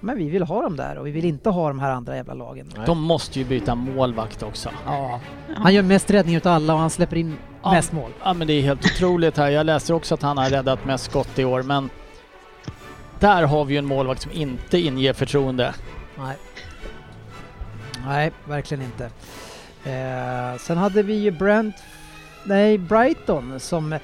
Men 0.00 0.16
vi 0.18 0.30
vill 0.30 0.42
ha 0.42 0.62
dem 0.62 0.76
där 0.76 0.98
och 0.98 1.06
vi 1.06 1.10
vill 1.10 1.24
inte 1.24 1.50
ha 1.50 1.68
de 1.68 1.78
här 1.80 1.90
andra 1.90 2.16
jävla 2.16 2.34
lagen. 2.34 2.72
Nej. 2.76 2.86
De 2.86 3.00
måste 3.00 3.38
ju 3.38 3.44
byta 3.44 3.74
målvakt 3.74 4.42
också. 4.42 4.68
Ja. 4.86 5.20
Han 5.56 5.74
gör 5.74 5.82
mest 5.82 6.10
räddningar 6.10 6.36
utav 6.38 6.52
alla 6.52 6.72
och 6.74 6.80
han 6.80 6.90
släpper 6.90 7.16
in 7.16 7.36
Ja. 7.62 7.72
mest 7.72 7.92
mål. 7.92 8.10
Ja 8.24 8.32
men 8.32 8.46
det 8.46 8.52
är 8.52 8.62
helt 8.62 8.84
otroligt 8.84 9.36
här. 9.36 9.48
Jag 9.50 9.66
läser 9.66 9.94
också 9.94 10.14
att 10.14 10.22
han 10.22 10.38
har 10.38 10.50
räddat 10.50 10.84
mest 10.84 11.04
skott 11.04 11.38
i 11.38 11.44
år 11.44 11.62
men 11.62 11.90
där 13.18 13.42
har 13.42 13.64
vi 13.64 13.74
ju 13.74 13.78
en 13.78 13.86
målvakt 13.86 14.22
som 14.22 14.32
inte 14.32 14.78
inger 14.78 15.12
förtroende. 15.12 15.74
Nej. 16.18 16.36
Nej, 18.06 18.32
verkligen 18.44 18.84
inte. 18.84 19.04
Eh, 19.84 20.58
sen 20.58 20.78
hade 20.78 21.02
vi 21.02 21.14
ju 21.14 21.30
Brent, 21.30 21.74
nej 22.44 22.78
Brighton 22.78 23.60
som 23.60 23.92
eh, 23.92 24.00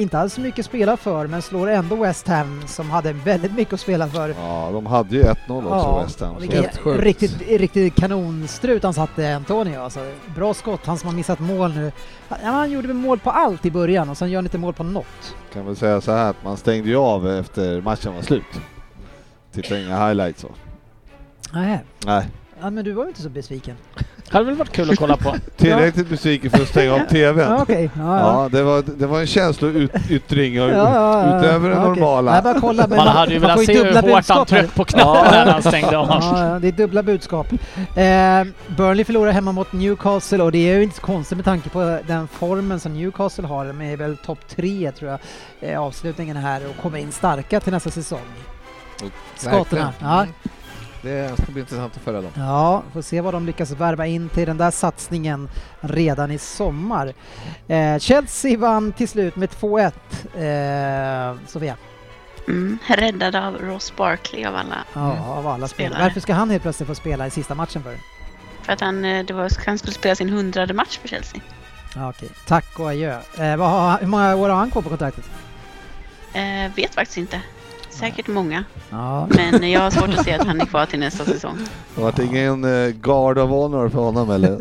inte 0.00 0.16
hade 0.16 0.30
så 0.30 0.40
mycket 0.40 0.58
att 0.58 0.66
spela 0.66 0.96
för 0.96 1.26
men 1.26 1.42
slår 1.42 1.68
ändå 1.70 1.96
West 1.96 2.28
Ham 2.28 2.62
som 2.66 2.90
hade 2.90 3.12
väldigt 3.12 3.52
mycket 3.52 3.74
att 3.74 3.80
spela 3.80 4.08
för. 4.08 4.28
Ja, 4.28 4.70
de 4.72 4.86
hade 4.86 5.16
ju 5.16 5.22
1-0 5.22 5.34
också, 5.66 6.02
West 6.02 6.20
Ham. 6.20 6.36
sjukt. 6.78 7.02
riktigt, 7.02 7.48
riktigt 7.48 7.94
kanonstrut 7.94 8.82
han 8.82 8.94
satte 8.94 9.36
Antonio. 9.36 9.80
Alltså, 9.80 10.00
bra 10.34 10.54
skott, 10.54 10.86
han 10.86 10.98
som 10.98 11.08
har 11.08 11.16
missat 11.16 11.40
mål 11.40 11.74
nu. 11.74 11.92
Ja, 12.28 12.36
han 12.42 12.70
gjorde 12.70 12.94
mål 12.94 13.18
på 13.18 13.30
allt 13.30 13.66
i 13.66 13.70
början 13.70 14.10
och 14.10 14.16
sen 14.16 14.30
gör 14.30 14.38
han 14.38 14.46
inte 14.46 14.58
mål 14.58 14.74
på 14.74 14.84
något. 14.84 15.34
Kan 15.52 15.66
väl 15.66 15.76
säga 15.76 16.00
så 16.00 16.12
här 16.12 16.30
att 16.30 16.44
man 16.44 16.56
stängde 16.56 16.88
ju 16.88 16.96
av 16.96 17.28
efter 17.30 17.80
matchen 17.80 18.14
var 18.14 18.22
slut. 18.22 18.44
Titta 19.52 19.78
inga 19.78 20.06
highlights 20.06 20.40
så. 20.40 20.48
Nej, 21.52 21.80
Nej, 22.06 22.26
ja, 22.62 22.70
men 22.70 22.84
du 22.84 22.92
var 22.92 23.02
ju 23.04 23.08
inte 23.08 23.22
så 23.22 23.28
besviken. 23.28 23.76
Hade 24.30 24.44
väl 24.44 24.54
varit 24.54 24.72
kul 24.72 24.90
att 24.90 24.98
kolla 24.98 25.16
på. 25.16 25.34
tillräckligt 25.56 26.08
besviken 26.08 26.50
för 26.50 26.62
att 26.62 26.68
stänga 26.68 26.94
av 26.94 26.98
TVn. 26.98 27.38
Ja, 27.38 27.62
Okej, 27.62 27.90
ja, 27.96 28.18
ja. 28.18 28.42
Ja, 28.42 28.48
det 28.52 28.62
var, 28.62 28.82
det 28.98 29.06
var 29.06 29.20
en 29.20 29.26
känsloyttring 29.26 30.54
Ja, 30.54 30.68
ja, 30.70 30.92
ja, 30.92 31.38
utöver 31.38 31.68
det 31.68 31.74
ja, 31.74 31.80
okej. 31.80 31.88
normala. 31.90 32.32
Nej, 32.32 32.42
bara 32.42 32.60
kolla, 32.60 32.86
men 32.86 32.96
Man 32.96 33.08
hade 33.08 33.32
ju 33.32 33.40
man 33.40 33.48
velat 33.48 33.64
se 33.66 33.72
hur 33.78 33.84
dubbla 33.84 34.00
hårt 34.00 34.10
han 34.10 34.16
budskap 34.16 34.48
tryckte 34.48 34.74
på 34.76 34.84
knappen 34.84 35.30
när 35.46 35.52
han 35.52 35.62
stängde 35.62 35.98
av. 35.98 36.06
Ja, 36.08 36.48
ja, 36.52 36.58
det 36.58 36.68
är 36.68 36.72
dubbla 36.72 37.02
budskap. 37.02 37.46
Eh, 37.52 38.44
Burnley 38.76 39.04
förlorar 39.04 39.32
hemma 39.32 39.52
mot 39.52 39.72
Newcastle 39.72 40.42
och 40.42 40.52
det 40.52 40.70
är 40.70 40.76
ju 40.76 40.82
inte 40.82 40.96
så 40.96 41.02
konstigt 41.02 41.38
med 41.38 41.44
tanke 41.44 41.68
på 41.68 41.98
den 42.06 42.28
formen 42.28 42.80
som 42.80 42.94
Newcastle 42.94 43.46
har. 43.46 43.64
De 43.66 43.80
är 43.80 43.96
väl 43.96 44.16
topp 44.16 44.38
tre 44.48 44.92
tror 44.92 45.10
jag, 45.10 45.20
eh, 45.72 45.80
avslutningen 45.82 46.36
här 46.36 46.62
och 46.70 46.82
kommer 46.82 46.98
in 46.98 47.12
starka 47.12 47.60
till 47.60 47.72
nästa 47.72 47.90
säsong. 47.90 48.20
Skotterna. 49.36 49.60
Verkligen. 49.60 49.88
Ja, 50.00 50.22
Mm. 50.22 50.34
Det 51.02 51.42
ska 51.42 51.52
bli 51.52 51.60
intressant 51.60 51.96
att 51.96 52.02
följa 52.02 52.20
dem. 52.20 52.30
ja, 52.36 52.82
får 52.92 53.02
se 53.02 53.20
vad 53.20 53.34
de 53.34 53.46
lyckas 53.46 53.70
värva 53.70 54.06
in 54.06 54.28
till 54.28 54.46
den 54.46 54.58
där 54.58 54.70
satsningen 54.70 55.48
redan 55.80 56.30
i 56.30 56.38
sommar. 56.38 57.14
Eh, 57.68 57.98
Chelsea 57.98 58.58
vann 58.58 58.92
till 58.92 59.08
slut 59.08 59.36
med 59.36 59.50
2-1. 59.50 59.92
Eh, 61.32 61.46
Sofia, 61.46 61.76
Mm, 62.48 62.78
räddad 62.88 63.36
av 63.36 63.54
Ross 63.58 63.92
Barkley 63.96 64.44
av 64.44 64.54
alla. 64.56 64.76
ja, 64.94 65.18
av 65.26 65.46
alla 65.46 65.68
spelare. 65.68 65.68
Spelare. 65.68 66.02
Varför 66.02 66.20
ska 66.20 66.34
han 66.34 66.50
helt 66.50 66.62
plötsligt 66.62 66.86
få 66.88 66.94
spela 66.94 67.26
i 67.26 67.30
sista 67.30 67.54
matchen 67.54 67.82
för? 67.82 67.94
För 68.62 68.72
att 68.72 68.80
han, 68.80 69.04
eh, 69.04 69.24
det 69.24 69.34
var, 69.34 69.50
han 69.66 69.78
skulle 69.78 69.94
spela 69.94 70.14
sin 70.14 70.28
hundrade 70.28 70.74
match 70.74 70.98
för 70.98 71.08
Chelsea. 71.08 71.40
Ja, 71.96 72.08
okej. 72.10 72.28
Tack 72.46 72.78
och 72.78 72.88
adjö. 72.88 73.20
Eh, 73.38 73.56
vad 73.56 73.70
har, 73.70 73.98
hur 73.98 74.06
många 74.06 74.36
år 74.36 74.48
har 74.48 74.56
han 74.56 74.70
kvar 74.70 74.82
på 74.82 74.88
kontraktet? 74.88 75.24
Eh, 76.32 76.74
vet 76.76 76.94
faktiskt 76.94 77.18
inte. 77.18 77.40
Säkert 77.98 78.26
många. 78.28 78.64
Ja. 78.90 79.28
Men 79.30 79.70
jag 79.70 79.80
har 79.80 79.90
svårt 79.90 80.08
att 80.18 80.24
se 80.24 80.32
att 80.32 80.46
han 80.46 80.60
är 80.60 80.66
kvar 80.66 80.86
till 80.86 80.98
nästa 81.00 81.24
säsong. 81.24 81.58
Det 81.94 82.00
vart 82.00 82.18
ingen 82.18 82.64
uh, 82.64 82.90
guard 82.90 83.38
of 83.38 83.50
honor 83.50 83.88
för 83.88 83.98
honom 83.98 84.30
eller? 84.30 84.50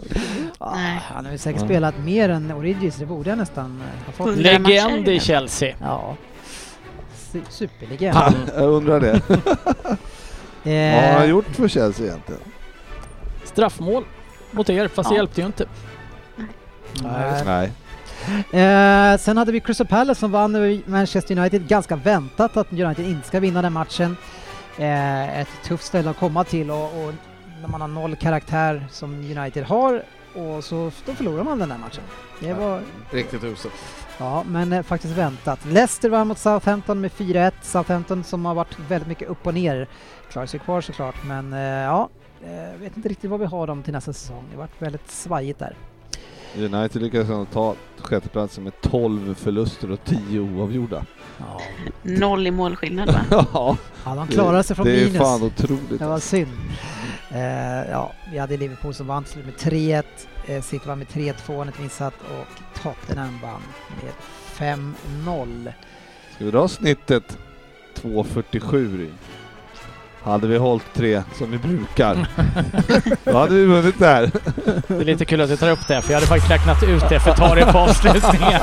Nej. 0.74 1.02
Han 1.14 1.26
har 1.26 1.32
ju 1.32 1.38
säkert 1.38 1.62
Ja. 1.62 1.68
spelat 1.68 1.96
mer 2.00 2.30
än 2.30 2.52
Origis, 2.52 2.96
det 2.96 3.06
borde 3.06 3.30
jag 3.30 3.38
nästan 3.38 3.82
eh, 3.82 4.06
ha 4.06 4.12
fått. 4.14 4.28
Hundra 4.28 4.60
matcher 4.60 4.70
Legend 4.70 5.08
i 5.08 5.12
redan. 5.12 5.20
Chelsea. 5.20 5.76
Ja. 5.82 6.16
Su- 7.34 7.42
Superlegend. 7.50 8.18
Jag 8.56 8.70
undrar 8.70 9.00
det. 9.00 9.22
Eh, 10.64 10.96
Vad 10.96 11.04
har 11.12 11.20
han 11.20 11.30
gjort 11.30 11.46
för 11.56 11.68
Chelsea 11.68 12.06
egentligen? 12.08 12.42
Straffmål 13.44 14.04
mot 14.52 14.70
er, 14.70 14.88
fast 14.88 15.10
det 15.10 15.16
Ja. 15.16 15.18
hjälpte 15.20 15.42
ju 15.42 15.48
inte. 15.48 15.66
nej. 17.04 17.44
Nej. 17.46 17.72
Eh, 18.52 19.18
sen 19.18 19.38
hade 19.38 19.52
vi 19.52 19.60
Crystal 19.60 19.88
Palace 19.88 20.20
som 20.20 20.32
vann 20.32 20.56
över 20.56 20.82
Manchester 20.86 21.40
United. 21.40 21.68
Ganska 21.68 21.96
väntat 21.96 22.58
att 22.58 22.72
United 22.72 23.06
inte 23.06 23.28
ska 23.28 23.40
vinna 23.40 23.62
den 23.62 23.74
matchen. 23.74 24.18
Eh, 24.78 25.40
ett 25.40 25.50
tufft 25.64 25.84
ställe 25.84 26.10
att 26.10 26.18
komma 26.18 26.44
till 26.44 26.72
och, 26.72 26.84
och 26.84 27.14
när 27.62 27.68
man 27.68 27.82
har 27.82 27.88
noll 27.88 28.16
karaktär 28.16 28.88
som 28.92 29.38
United 29.38 29.64
har 29.64 30.04
och 30.38 30.64
så 30.64 30.92
då 31.06 31.14
förlorar 31.14 31.44
man 31.44 31.60
den 31.60 31.70
där 31.70 31.78
matchen. 31.78 32.04
Det 32.40 32.54
var 32.54 32.82
Riktigt 33.12 33.44
uselt. 33.44 33.74
Ja, 34.18 34.44
men 34.48 34.74
eh, 34.74 34.84
faktiskt 34.84 35.14
väntat. 35.14 35.66
Leicester 35.66 36.10
vann 36.10 36.28
mot 36.28 36.38
Southampton 36.38 37.02
med 37.02 37.12
4-1. 37.12 37.52
Southampton 37.62 38.24
som 38.24 38.46
har 38.46 38.56
varit 38.56 38.80
väldigt 38.80 39.08
mycket 39.08 39.30
upp 39.30 39.48
och 39.48 39.54
ner. 39.54 39.88
Klarar 40.32 40.46
sig 40.46 40.60
kvar 40.60 40.82
såklart, 40.82 41.16
men 41.26 41.54
eh, 41.54 41.60
ja, 41.60 42.10
eh, 42.44 42.80
vet 42.80 42.98
inte 42.98 43.10
riktigt 43.10 43.30
vad 43.30 43.40
vi 43.40 43.46
har 43.46 43.68
dem 43.68 43.84
till 43.84 43.94
nästa 43.94 44.14
säsong. 44.14 44.44
Det 44.50 44.56
har 44.56 44.64
varit 44.64 44.82
väldigt 44.82 45.12
svajigt 45.12 45.60
där. 45.60 45.76
United 46.56 47.02
lyckades 47.02 47.30
ändå 47.30 47.46
ta 47.46 47.76
sjätteplatsen 48.02 48.64
med 48.64 48.74
12 48.82 49.36
förluster 49.36 49.92
och 49.92 50.00
10 50.06 50.40
oavgjorda. 50.40 51.06
Ja, 51.38 51.62
Noll 52.02 52.48
i 52.48 52.52
målskillnad 52.52 53.08
va? 53.14 53.22
Ja, 53.54 53.78
ja 54.06 54.16
de 54.16 54.28
klarade 54.28 54.64
sig 54.64 54.76
från 54.76 54.86
det 54.86 55.02
är 55.02 55.06
minus. 55.06 55.18
fan 55.18 55.44
otroligt. 55.44 56.00
Det 56.00 56.06
var 56.08 56.20
synd. 56.20 56.52
Eh, 57.32 57.90
ja, 57.92 58.12
vi 58.32 58.38
hade 58.38 58.58
Liverpool 58.58 58.94
som 58.94 59.08
vann 59.08 59.26
med 59.46 59.54
3-1. 59.74 60.04
Eh, 60.46 60.62
City 60.62 60.88
vann 60.88 60.98
med 60.98 61.08
3-2, 61.08 61.70
ett 61.70 61.80
missat 61.80 62.14
och 62.22 62.82
Tottenham 62.84 63.40
vann 63.44 63.62
med 64.04 64.14
5-0. 65.26 65.72
Ska 66.36 66.46
vi 66.46 66.52
dra 66.52 66.68
snittet 66.68 67.38
2.47 67.96 68.98
Ryn? 68.98 69.14
Hade 70.28 70.48
vi 70.48 70.58
hållit 70.58 70.94
tre 70.94 71.24
som 71.34 71.52
vi 71.52 71.58
brukar, 71.58 72.28
då 73.32 73.38
hade 73.38 73.56
vi 73.56 73.66
vunnit 73.66 74.00
där. 74.00 74.32
Det 74.88 74.94
är 74.94 75.06
lite 75.06 75.26
kul 75.26 75.42
att 75.42 75.50
du 75.50 75.58
tar 75.58 75.72
upp 75.72 75.88
det, 75.88 76.02
för 76.02 76.12
jag 76.12 76.18
hade 76.18 76.28
faktiskt 76.28 76.52
räknat 76.52 76.84
ut 76.84 77.10
det 77.10 77.20
för 77.20 77.32
att 77.32 77.38
ta 77.38 77.56
det 77.56 77.72
på 77.72 77.78
avslutningen. 77.78 78.62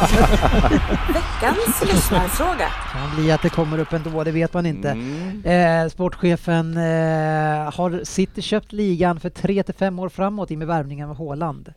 Veckans 1.08 1.92
lyssnarfråga. 1.92 2.68
Kan 2.92 3.16
bli 3.16 3.32
att 3.32 3.42
det 3.42 3.48
kommer 3.48 3.78
upp 3.78 3.92
ändå, 3.92 4.24
det 4.24 4.30
vet 4.30 4.54
man 4.54 4.66
inte. 4.66 4.90
Mm. 4.90 5.44
Eh, 5.44 5.88
sportchefen, 5.90 6.76
eh, 6.76 7.74
har 7.74 8.04
City 8.04 8.42
köpt 8.42 8.72
ligan 8.72 9.20
för 9.20 9.30
3 9.30 9.62
till 9.62 9.74
5 9.74 9.98
år 9.98 10.08
framåt 10.08 10.50
i 10.50 10.56
med 10.56 10.66
värvningen 10.66 11.10
av 11.10 11.18
Haaland? 11.18 11.72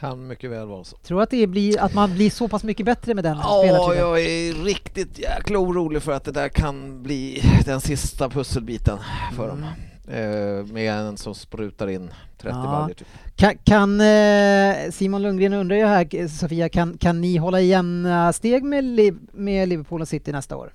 Kan 0.00 0.26
mycket 0.26 0.50
väl 0.50 0.66
vara 0.66 0.84
så. 0.84 0.96
Tror 0.96 1.22
att, 1.22 1.30
det 1.30 1.46
blir, 1.46 1.80
att 1.80 1.94
man 1.94 2.14
blir 2.14 2.30
så 2.30 2.48
pass 2.48 2.64
mycket 2.64 2.86
bättre 2.86 3.14
med 3.14 3.24
den 3.24 3.36
Ja, 3.42 3.60
spelartiden? 3.62 3.98
jag 3.98 4.20
är 4.20 4.64
riktigt 4.64 5.18
jäkla 5.18 5.58
orolig 5.58 6.02
för 6.02 6.12
att 6.12 6.24
det 6.24 6.32
där 6.32 6.48
kan 6.48 7.02
bli 7.02 7.42
den 7.64 7.80
sista 7.80 8.28
pusselbiten 8.30 8.98
för 9.36 9.48
dem. 9.48 9.64
Eh, 10.08 10.72
med 10.72 10.92
en 10.92 11.16
som 11.16 11.34
sprutar 11.34 11.88
in 11.88 12.10
30 12.38 12.56
Ja. 12.58 12.62
baljor 12.70 12.94
typ. 12.94 13.08
Kan, 13.36 13.56
kan 13.64 14.00
eh, 14.00 14.90
Simon 14.90 15.22
Lundgren 15.22 15.52
undrar 15.52 15.76
ju 15.76 15.86
här, 15.86 16.28
Sofia, 16.28 16.68
kan, 16.68 16.98
kan 16.98 17.20
ni 17.20 17.36
hålla 17.36 17.60
jämna 17.60 18.32
steg 18.32 18.64
med, 18.64 18.84
med 19.32 19.68
Liverpool 19.68 20.00
och 20.00 20.08
City 20.08 20.32
nästa 20.32 20.56
år? 20.56 20.72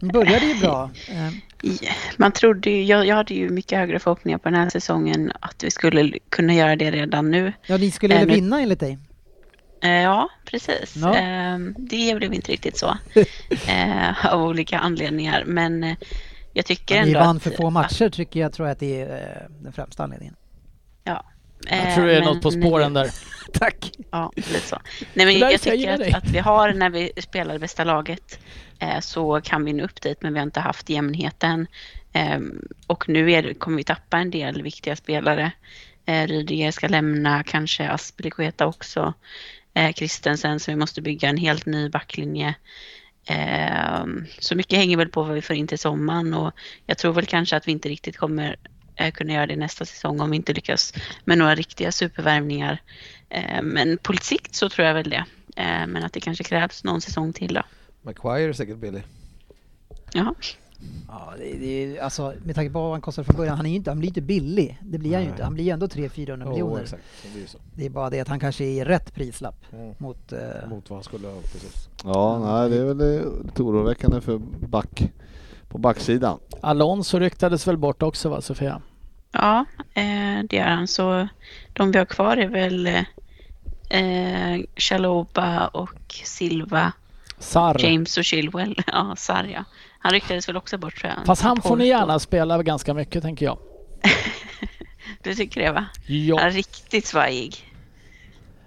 Ni 0.00 0.08
började 0.12 0.46
ju 0.46 0.60
bra. 0.60 0.90
Man 2.16 2.32
trodde 2.32 2.70
ju, 2.70 2.82
jag, 2.84 3.06
jag 3.06 3.16
hade 3.16 3.34
ju 3.34 3.50
mycket 3.50 3.78
högre 3.78 3.98
förhoppningar 3.98 4.38
på 4.38 4.48
den 4.50 4.60
här 4.60 4.68
säsongen 4.70 5.32
att 5.40 5.64
vi 5.64 5.70
skulle 5.70 6.18
kunna 6.28 6.54
göra 6.54 6.76
det 6.76 6.90
redan 6.90 7.30
nu. 7.30 7.52
Ja, 7.66 7.76
ni 7.76 7.90
skulle 7.90 8.14
väl 8.14 8.28
nu- 8.28 8.34
vinna 8.34 8.60
enligt 8.60 8.80
dig? 8.80 8.98
Eh, 9.82 9.90
ja, 9.90 10.28
precis. 10.44 10.96
Ja. 10.96 11.16
Eh, 11.18 11.58
det 11.78 12.14
blev 12.16 12.34
inte 12.34 12.52
riktigt 12.52 12.78
så 12.78 12.96
eh, 13.68 14.26
av 14.34 14.42
olika 14.42 14.78
anledningar. 14.78 15.44
Men 15.46 15.96
jag 16.52 16.66
tycker 16.66 16.94
Ja, 16.96 17.02
ni 17.02 17.08
ändå 17.08 17.20
vann 17.20 17.36
att, 17.36 17.42
för 17.42 17.50
få 17.50 17.70
matcher 17.70 18.08
tycker 18.08 18.40
jag, 18.40 18.52
tror 18.52 18.68
att 18.68 18.78
det 18.78 19.00
är 19.00 19.48
den 19.62 19.72
främsta 19.72 20.02
anledningen. 20.04 20.34
Ja. 21.70 21.76
Jag 21.76 21.94
tror 21.94 22.06
det 22.06 22.16
är 22.16 22.20
Eh, 22.20 22.24
något 22.26 22.42
på 22.42 22.50
men- 22.50 22.62
spåren 22.62 22.92
där. 22.94 23.10
Tack! 23.52 23.90
Ja, 24.10 24.32
lite 24.36 24.60
så. 24.60 24.78
Nej, 25.14 25.26
men 25.26 25.38
jag 25.38 25.52
jag 25.52 25.60
tycker 25.60 25.98
dig. 25.98 26.12
att, 26.12 26.24
att 26.24 26.30
vi 26.30 26.38
har, 26.38 26.72
när 26.72 26.90
vi 26.90 27.12
spelar 27.16 27.58
bästa 27.58 27.84
laget, 27.84 28.38
eh, 28.78 29.00
så 29.00 29.40
kan 29.40 29.64
vi 29.64 29.72
nå 29.72 29.84
upp 29.84 30.00
dit, 30.00 30.22
men 30.22 30.32
vi 30.32 30.38
har 30.38 30.46
inte 30.46 30.60
haft 30.60 30.88
jämnheten. 30.90 31.66
Ehm, 32.12 32.62
och 32.86 33.08
nu 33.08 33.32
är 33.32 33.54
kommer 33.54 33.76
vi 33.76 33.84
tappa 33.84 34.18
en 34.18 34.30
del 34.30 34.62
viktiga 34.62 34.96
spelare. 34.96 35.50
Eh, 36.06 36.26
Rydiger 36.26 36.70
ska 36.70 36.88
lämna, 36.88 37.42
kanske 37.42 37.88
Aspelikueta 37.88 38.66
också. 38.66 39.14
Eh, 39.74 39.92
Christensen, 39.92 40.60
så 40.60 40.70
vi 40.70 40.76
måste 40.76 41.02
bygga 41.02 41.28
en 41.28 41.36
helt 41.36 41.66
ny 41.66 41.88
backlinje. 41.88 42.54
Ehm, 43.26 44.26
så 44.38 44.54
mycket 44.54 44.78
hänger 44.78 44.96
väl 44.96 45.08
på 45.08 45.22
vad 45.22 45.34
vi 45.34 45.42
får 45.42 45.56
in 45.56 45.66
till 45.66 45.78
sommaren 45.78 46.34
och 46.34 46.52
jag 46.86 46.98
tror 46.98 47.12
väl 47.12 47.26
kanske 47.26 47.56
att 47.56 47.68
vi 47.68 47.72
inte 47.72 47.88
riktigt 47.88 48.16
kommer 48.16 48.50
eh, 48.50 48.56
kunna 49.14 49.32
göra 49.32 49.46
det 49.46 49.56
nästa 49.56 49.84
säsong 49.84 50.20
om 50.20 50.30
vi 50.30 50.36
inte 50.36 50.52
lyckas 50.52 50.92
med 51.24 51.38
några 51.38 51.54
riktiga 51.54 51.92
supervärvningar. 51.92 52.82
Eh, 53.28 53.62
Men 53.62 53.98
på 53.98 54.12
sikt 54.12 54.54
så 54.54 54.68
tror 54.68 54.86
jag 54.86 54.94
väl 54.94 55.10
det. 55.10 55.24
Eh, 55.56 55.86
Men 55.86 55.96
att 56.04 56.12
det 56.12 56.20
kanske 56.20 56.44
krävs 56.44 56.84
någon 56.84 57.00
säsong 57.00 57.32
till 57.32 57.54
då. 57.54 57.62
Maguire 58.02 58.48
är 58.48 58.52
säkert 58.52 58.76
billig. 58.76 59.02
Ja, 60.12 60.34
Ja, 61.08 61.34
det, 61.38 61.58
det, 61.58 61.66
är- 61.96 62.02
alltså, 62.02 62.34
med 62.44 62.54
tanke 62.54 62.72
på 62.72 62.80
vad 62.82 62.90
han 62.92 63.00
kostade 63.00 63.24
från 63.24 63.36
början, 63.36 63.56
han, 63.56 63.66
är 63.66 63.70
ju 63.70 63.76
inte, 63.76 63.90
han 63.90 63.98
blir 63.98 64.08
inte 64.08 64.20
billig. 64.20 64.78
Det 64.82 64.98
blir 64.98 65.12
han 65.12 65.20
ju 65.20 65.26
Nej. 65.26 65.32
inte. 65.32 65.44
Han 65.44 65.54
blir 65.54 65.64
ju 65.64 65.70
ändå 65.70 65.86
300-400 65.86 66.42
Jo, 66.44 66.50
miljoner. 66.50 66.82
exakt. 66.82 67.02
Det 67.22 67.28
blir 67.30 67.40
ju 67.40 67.46
så. 67.46 67.58
Det 67.74 67.86
är 67.86 67.90
bara 67.90 68.10
det 68.10 68.20
att 68.20 68.28
han 68.28 68.40
kanske 68.40 68.64
är 68.64 68.68
i 68.70 68.84
rätt 68.84 69.14
prislapp 69.14 69.72
Mm. 69.72 69.94
mot... 69.98 70.32
eh, 70.32 70.38
Mot 70.68 70.90
vad 70.90 70.96
han 70.96 71.04
skulle 71.04 71.28
ha 71.28 71.40
precis. 71.40 71.88
Ja, 72.04 72.38
nej, 72.38 72.70
det 72.70 72.76
är 72.76 72.84
väl 72.94 73.00
eh, 73.00 73.44
lite 73.44 73.62
oroväckande 73.62 74.20
för 74.20 74.38
back, 74.68 75.10
på 75.68 75.78
backsidan. 75.78 76.38
Alonso 76.60 77.18
ryktades 77.18 77.68
väl 77.68 77.76
bort 77.76 78.02
också 78.02 78.28
va 78.28 78.40
Sofia? 78.40 78.82
ja 79.32 79.64
eh, 79.94 80.44
det 80.44 80.56
gör 80.56 80.64
han. 80.68 80.88
Så 80.88 81.28
de 81.72 81.92
vi 81.92 81.98
har 81.98 82.04
kvar 82.06 82.36
är 82.36 82.48
väl 82.48 82.86
eh, 83.90 84.60
Chaloba 84.76 85.66
och 85.66 86.14
Silva, 86.24 86.92
Sarr. 87.38 87.84
James 87.84 88.16
och 88.18 88.24
Chilwell. 88.24 88.80
Ja, 88.86 89.14
Sarr 89.16 89.44
ja. 89.44 89.64
Han 89.98 90.12
ryktades 90.12 90.48
väl 90.48 90.56
också 90.56 90.78
bort 90.78 91.00
tror 91.00 91.12
jag. 91.16 91.26
Fast 91.26 91.42
han 91.42 91.62
får 91.62 91.76
ni 91.76 91.86
gärna 91.86 92.18
spela 92.18 92.62
ganska 92.62 92.94
mycket 92.94 93.22
tänker 93.22 93.46
jag. 93.46 93.58
Du 95.22 95.34
tycker 95.34 95.60
det 95.62 95.72
va? 95.72 95.86
Han 96.06 96.16
Ja. 96.24 96.40
är 96.40 96.50
riktigt 96.50 97.06
svajig. 97.06 97.72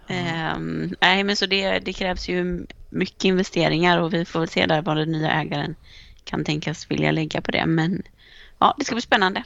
Ehm, 0.08 0.96
nej, 1.02 1.24
men 1.24 1.36
så 1.36 1.46
det, 1.46 1.80
det 1.80 1.94
krävs 1.94 2.30
ju 2.30 2.66
mycket 2.90 3.24
investeringar 3.26 4.00
och 4.00 4.14
vi 4.14 4.26
får 4.26 4.40
väl 4.40 4.50
se 4.50 4.66
där 4.66 4.82
vad 4.82 4.98
den 4.98 5.12
nya 5.12 5.32
ägaren 5.32 5.76
kan 6.30 6.44
tänkas 6.44 6.92
vilja 6.92 7.12
lägga 7.12 7.42
på 7.42 7.52
det. 7.52 7.66
Men 7.66 8.02
ja, 8.60 8.76
det 8.78 8.86
ska 8.86 8.96
bli 8.96 9.02
spännande. 9.02 9.44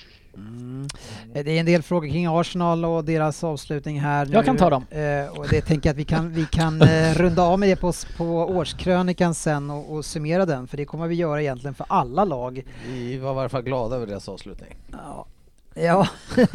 Eh, 1.34 1.44
Det 1.44 1.52
är 1.52 1.60
en 1.60 1.66
del 1.66 1.82
frågor 1.84 2.10
kring 2.10 2.26
Arsenal 2.40 2.86
och 2.86 3.06
deras 3.06 3.44
avslutning 3.44 4.00
här 4.00 4.26
nu. 4.26 4.34
Jag 4.34 4.46
kan 4.46 4.58
ta 4.58 4.70
dem. 4.70 4.86
Eh, 4.90 5.40
och 5.40 5.48
det 5.50 5.62
tänker 5.62 5.90
jag 5.90 5.94
att 5.94 6.00
vi 6.00 6.06
kan, 6.06 6.34
vi 6.34 6.46
kan 6.46 6.82
eh, 6.90 7.14
runda 7.14 7.42
av 7.44 7.60
med 7.60 7.70
det 7.70 7.76
på, 7.76 7.94
på 8.18 8.26
årskrönikan 8.26 9.34
sen 9.36 9.70
och, 9.70 9.94
och 9.94 10.06
summera 10.06 10.46
den, 10.46 10.68
för 10.68 10.78
det 10.78 10.86
kommer 10.86 11.08
vi 11.08 11.16
göra 11.16 11.42
egentligen 11.42 11.74
för 11.74 11.86
alla 11.90 12.26
lag. 12.26 12.64
Vi 12.88 13.18
var 13.18 13.36
i 13.36 13.40
alla 13.40 13.50
fall 13.50 13.62
glada 13.64 13.96
över 13.96 14.08
deras 14.08 14.30
avslutning. 14.30 14.76
Ja, 14.92 15.26
ja. 15.76 16.08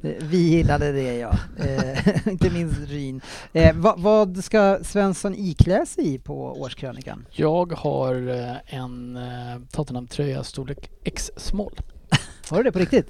vi 0.00 0.38
gillade 0.38 0.92
det 0.92 1.16
ja. 1.16 1.32
Eh, 1.58 2.28
inte 2.32 2.50
minst 2.50 2.78
Ryn. 2.88 3.20
Eh, 3.52 3.76
vad, 3.76 4.00
vad 4.00 4.44
ska 4.44 4.78
Svensson 4.82 5.34
iklä 5.34 5.86
sig 5.86 6.14
i 6.14 6.18
på 6.18 6.60
årskrönikan? 6.60 7.26
Jag 7.30 7.72
har 7.72 8.28
eh, 8.28 8.74
en 8.78 9.16
eh, 9.16 9.60
Tottenham-tröja 9.72 10.44
storlek 10.44 10.90
X 11.04 11.30
small. 11.36 11.72
Har 12.50 12.56
du 12.56 12.62
det 12.62 12.72
på 12.72 12.78
riktigt? 12.78 13.08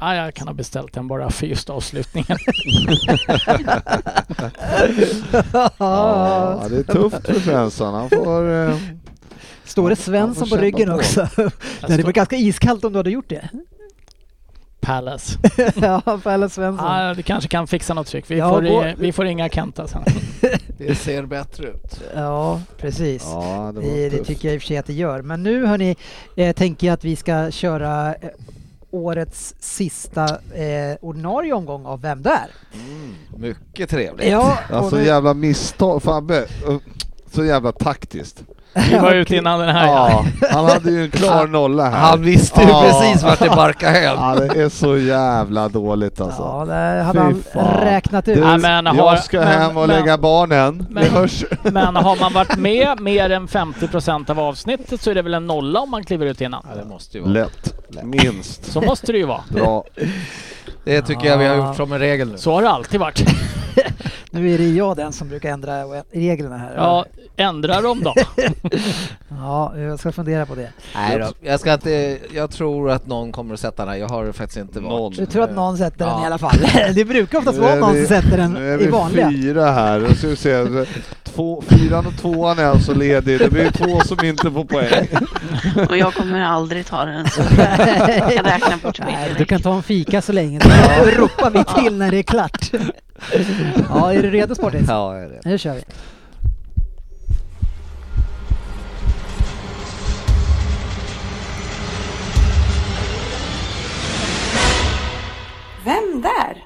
Ja, 0.00 0.14
jag 0.14 0.34
kan 0.34 0.48
ha 0.48 0.54
beställt 0.54 0.92
den 0.92 1.08
bara 1.08 1.30
för 1.30 1.46
just 1.46 1.70
avslutningen. 1.70 2.38
Ja, 5.78 6.66
det 6.70 6.76
är 6.76 6.82
tufft 6.92 7.26
för 7.26 7.40
Svensson. 7.40 7.94
Han 7.94 8.10
får... 8.10 8.68
Eh, 8.68 8.76
Står 9.64 9.90
det 9.90 9.96
Svensson 9.96 10.48
på 10.48 10.56
ryggen 10.56 10.88
på. 10.88 10.94
också? 10.94 11.28
Det 11.80 11.90
hade 11.90 12.02
varit 12.02 12.16
ganska 12.16 12.36
iskallt 12.36 12.84
om 12.84 12.92
du 12.92 12.98
hade 12.98 13.10
gjort 13.10 13.28
det. 13.28 13.48
Palace. 14.80 15.38
ja, 15.82 16.18
Pelle 16.22 16.48
Svensson. 16.50 16.86
Ja, 16.86 17.14
det 17.14 17.22
kanske 17.22 17.48
kan 17.48 17.66
fixa 17.66 17.94
något 17.94 18.06
tryck. 18.06 18.24
Vi, 18.30 18.38
Ja, 18.38 18.48
får, 18.50 18.62
gå- 18.62 18.92
vi 18.98 19.12
får 19.12 19.24
ringa 19.24 19.48
Kenta 19.48 19.86
sen. 19.86 20.02
Det 20.78 20.94
ser 20.94 21.22
bättre 21.26 21.66
ut. 21.68 22.00
Ja, 22.14 22.60
precis. 22.78 23.22
ja, 23.26 23.72
det 23.74 23.80
Det, 23.80 24.08
det 24.08 24.24
tycker 24.24 24.48
jag 24.48 24.54
i 24.54 24.58
och 24.58 24.62
för 24.62 24.66
sig 24.66 24.76
att 24.76 24.86
det 24.86 24.92
gör. 24.92 25.22
Men 25.22 25.42
nu 25.42 25.66
hörni, 25.66 25.96
eh, 26.36 26.52
tänker 26.54 26.86
jag 26.86 26.94
att 26.94 27.04
vi 27.04 27.16
ska 27.16 27.50
köra 27.50 28.14
eh, 28.14 28.28
årets 28.90 29.54
sista 29.58 30.24
eh, 30.54 30.96
ordinarie 31.00 31.52
omgång 31.52 31.86
av 31.86 32.00
Vem 32.00 32.22
där? 32.22 32.46
Mycket 33.36 33.90
trevligt. 33.90 34.28
Ja, 34.30 34.58
Alltså 34.72 34.96
nu- 34.96 35.04
jävla 35.04 35.34
misstag, 35.34 36.02
Fabbe. 36.02 36.46
Så 37.32 37.44
jävla 37.44 37.72
taktiskt. 37.72 38.42
Vi 38.74 38.98
var 38.98 39.12
ute 39.14 39.36
innan 39.36 39.60
den 39.60 39.68
här. 39.68 39.86
Ja. 39.86 40.24
Han 40.50 40.64
hade 40.64 40.90
ju 40.90 41.04
en 41.04 41.10
klar 41.10 41.46
nolla 41.50 41.84
här. 41.90 41.98
Han 41.98 42.22
visste 42.22 42.62
ju 42.62 42.68
Ja. 42.68 42.82
precis 42.82 43.22
vart 43.22 43.38
det 43.38 43.48
barkade 43.48 43.92
hem. 43.98 44.16
Ja, 44.18 44.34
det 44.34 44.62
är 44.62 44.68
så 44.68 44.96
jävla 44.98 45.68
dåligt 45.68 46.20
alltså. 46.20 46.42
Ja, 46.42 46.64
det 46.64 47.02
hade 47.02 47.18
Fy 47.18 47.24
han 47.24 47.42
fan. 47.52 47.80
räknat 47.84 48.28
ut. 48.28 48.34
Du, 48.36 48.40
Ja, 48.42 48.56
men 48.58 48.86
har- 48.86 48.96
jag 48.96 49.24
ska 49.24 49.38
men- 49.38 49.48
hem 49.48 49.76
och 49.76 49.88
men- 49.88 49.96
lägga 50.00 50.18
barnen. 50.18 50.86
men-. 50.90 51.28
Men 51.72 51.96
har 51.96 52.20
man 52.20 52.32
varit 52.32 52.56
med 52.58 53.00
mer 53.00 53.30
än 53.30 53.48
50% 53.48 54.30
av 54.30 54.40
avsnittet 54.40 55.00
så 55.02 55.10
är 55.10 55.14
det 55.14 55.22
väl 55.22 55.34
en 55.34 55.46
nolla 55.46 55.80
om 55.80 55.90
man 55.90 56.04
kliver 56.04 56.26
ut 56.26 56.40
innan. 56.40 56.66
Ja, 56.74 56.82
det 56.82 56.88
måste 56.88 57.18
ju 57.18 57.22
vara. 57.24 57.32
Lätt. 57.32 57.74
Minst. 58.02 58.72
Så 58.72 58.80
måste 58.80 59.12
det 59.12 59.18
ju 59.18 59.24
vara. 59.26 59.40
Bra. 59.48 59.84
Det 60.84 61.02
tycker 61.02 61.26
jag 61.26 61.38
vi 61.38 61.46
har 61.46 61.56
gjort 61.56 61.76
som 61.76 61.92
en 61.92 61.98
regel 61.98 62.28
nu. 62.32 62.38
Så 62.38 62.52
har 62.54 62.62
det 62.62 62.70
alltid 62.70 63.00
varit. 63.00 63.20
Nu 64.32 64.54
är 64.54 64.58
det 64.58 64.68
jag 64.68 64.96
den 64.96 65.12
som 65.12 65.28
brukar 65.28 65.50
ändra 65.50 65.82
reglerna 66.12 66.58
här. 66.58 66.72
Ja, 66.76 67.04
ändra 67.36 67.80
dem 67.80 68.02
då. 68.02 68.14
ja, 69.28 69.78
jag 69.78 69.98
ska 69.98 70.12
fundera 70.12 70.46
på 70.46 70.54
det. 70.54 70.68
Nej 70.94 71.18
då, 71.18 71.26
jag 71.40 71.60
ska 71.60 71.72
inte, 71.74 72.18
jag 72.34 72.50
tror 72.50 72.90
att 72.90 73.06
någon 73.06 73.32
kommer 73.32 73.54
att 73.54 73.60
sätta 73.60 73.82
den 73.84 73.92
här. 73.92 73.98
Jag 74.00 74.08
har 74.08 74.32
faktiskt 74.32 74.56
inte 74.58 74.80
Någon. 74.80 74.90
varit. 75.02 75.18
Du 75.18 75.26
tror 75.26 75.42
att 75.44 75.54
någon 75.54 75.78
sätter 75.78 75.98
den 75.98 76.08
Ja. 76.08 76.22
i 76.22 76.26
alla 76.26 76.38
fall? 76.38 76.56
det 76.94 77.04
brukar 77.04 77.38
oftast 77.38 77.56
Nu 77.58 77.62
vara 77.64 77.72
är 77.72 77.80
någon 77.80 77.94
vi- 77.94 78.06
som 78.06 78.16
sätter 78.22 78.48
Nu 78.48 78.66
är 78.66 78.70
den 78.70 78.78
vi 78.78 78.84
i 78.84 78.88
vanliga. 78.88 79.30
fyra 79.30 79.70
här. 79.70 80.14
Ska 80.14 80.28
vi 80.28 80.36
se. 80.36 80.66
Två, 81.24 81.62
fyran 81.68 82.06
och 82.06 82.16
tvåan 82.20 82.58
är 82.58 82.64
alltså 82.64 82.94
ledig. 82.94 83.38
Det 83.38 83.50
blir 83.50 83.70
två 83.70 84.00
som 84.00 84.24
inte 84.26 84.50
får 84.50 84.64
poäng. 84.64 85.08
Och 85.88 85.96
jag 85.96 86.14
kommer 86.14 86.40
aldrig 86.40 86.86
ta 86.86 87.04
den. 87.04 87.28
Så 87.28 87.40
jag 87.40 88.32
kan 88.34 88.44
räkna 88.44 88.76
bort 88.82 88.98
mig 88.98 89.12
Nej, 89.20 89.34
du 89.38 89.44
kan 89.44 89.60
ta 89.62 89.74
en 89.74 89.82
fika 89.82 90.22
så 90.22 90.32
länge. 90.32 90.60
Så 90.70 91.10
ropar 91.10 91.50
vi 91.50 91.64
till 91.82 91.98
när 91.98 92.10
det 92.10 92.18
är 92.18 92.22
klart. 92.22 92.70
ja, 93.88 94.14
är 94.14 94.22
du 94.22 94.30
redo 94.30 94.54
Sportis? 94.54 94.84
Ja, 94.88 95.14
jag 95.14 95.24
är 95.24 95.28
det. 95.28 95.40
Nu 95.44 95.58
kör 95.58 95.74
vi. 95.74 95.82
Vem 105.84 106.22
där? 106.22 106.64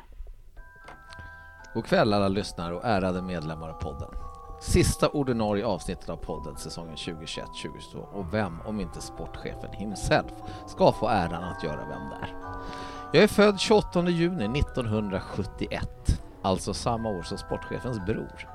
God 1.75 1.87
kväll 1.87 2.13
alla 2.13 2.29
lyssnare 2.29 2.75
och 2.75 2.85
ärade 2.85 3.23
medlemmar 3.23 3.69
av 3.69 3.73
podden. 3.73 4.09
Sista 4.61 5.09
ordinarie 5.09 5.67
avsnittet 5.67 6.09
av 6.09 6.17
podden 6.17 6.57
säsongen 6.57 6.97
2021-2022 6.97 7.97
och 8.13 8.35
vem, 8.35 8.61
om 8.61 8.81
inte 8.81 9.01
sportchefen 9.01 9.73
himself, 9.73 10.33
ska 10.67 10.93
få 10.93 11.09
äran 11.09 11.45
att 11.45 11.65
göra 11.65 11.77
vem 11.89 12.09
där. 12.11 12.44
Jag 13.15 13.23
är 13.23 13.29
född 13.29 13.61
28 13.61 14.09
juni 14.09 14.59
1971, 14.59 15.89
alltså 16.43 16.75
samma 16.75 17.09
år 17.09 17.23
som 17.23 17.39
sportchefens 17.39 18.07
bror. 18.07 18.49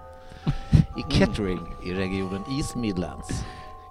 I 0.98 1.14
Kettering 1.14 1.76
i 1.86 1.94
regionen 1.94 2.44
East 2.57 2.76
Midlands. 2.76 3.45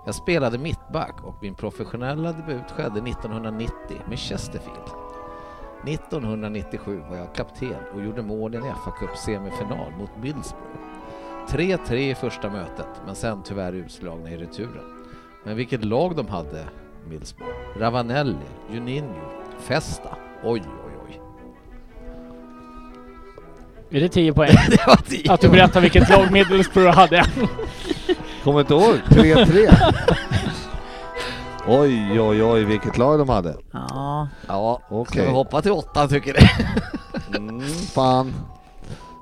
Jag 0.07 0.15
spelade 0.15 0.59
mittback 0.59 1.25
och 1.25 1.35
min 1.43 1.55
professionella 1.55 2.33
debut 2.33 2.71
skedde 2.71 3.11
1990 3.11 3.73
med 4.09 4.19
Chesterfield. 4.19 4.91
1997 5.87 7.03
var 7.11 7.17
jag 7.17 7.35
kapten 7.35 7.83
och 7.95 8.05
gjorde 8.05 8.23
mål 8.23 8.55
i 8.55 8.57
en 8.57 8.63
fa 8.63 8.91
Cup 8.91 9.17
semifinal 9.17 9.93
mot 9.99 10.11
Middlesbrough. 10.21 10.79
3-3 11.49 11.93
i 11.95 12.15
första 12.15 12.51
mötet, 12.51 13.03
men 13.07 13.15
sen 13.15 13.43
tyvärr 13.43 13.73
utslagna 13.73 14.31
i 14.31 14.37
returen. 14.37 15.07
Men 15.45 15.57
vilket 15.57 15.85
lag 15.85 16.17
de 16.17 16.29
hade, 16.29 16.69
Middlesbrough. 17.09 17.79
Ravanelli, 17.79 18.47
Juninho, 18.71 19.31
Festa. 19.59 20.18
Oj, 20.45 20.63
oj, 20.87 20.93
oj. 21.09 21.21
Är 23.91 24.01
det 24.01 24.09
10 24.09 24.33
poäng? 24.33 24.51
Det 24.71 24.87
var 24.87 24.97
tio. 24.97 25.33
Att 25.33 25.41
du 25.41 25.49
berättar 25.49 25.81
vilket 25.81 26.09
lag 26.11 26.33
Middlesbrough 26.33 26.95
hade. 26.95 27.25
Kommer 28.45 28.61
inte 28.61 28.75
ihåg? 28.75 28.95
3-3. 29.09 29.93
oj, 31.67 32.21
oj, 32.21 32.43
oj, 32.45 32.65
vilket 32.65 32.99
lag 32.99 33.19
de 33.19 33.29
hade. 33.29 33.57
Ja, 33.73 34.29
Ja, 34.49 34.81
ska 34.87 34.95
Okej. 34.97 35.27
vi 35.27 35.33
hoppa 35.33 35.63
till 35.63 35.73
åtta 35.73 36.09
tycker 36.09 36.35
ni? 36.41 36.49
Mm, 37.39 37.61
fan. 37.95 38.35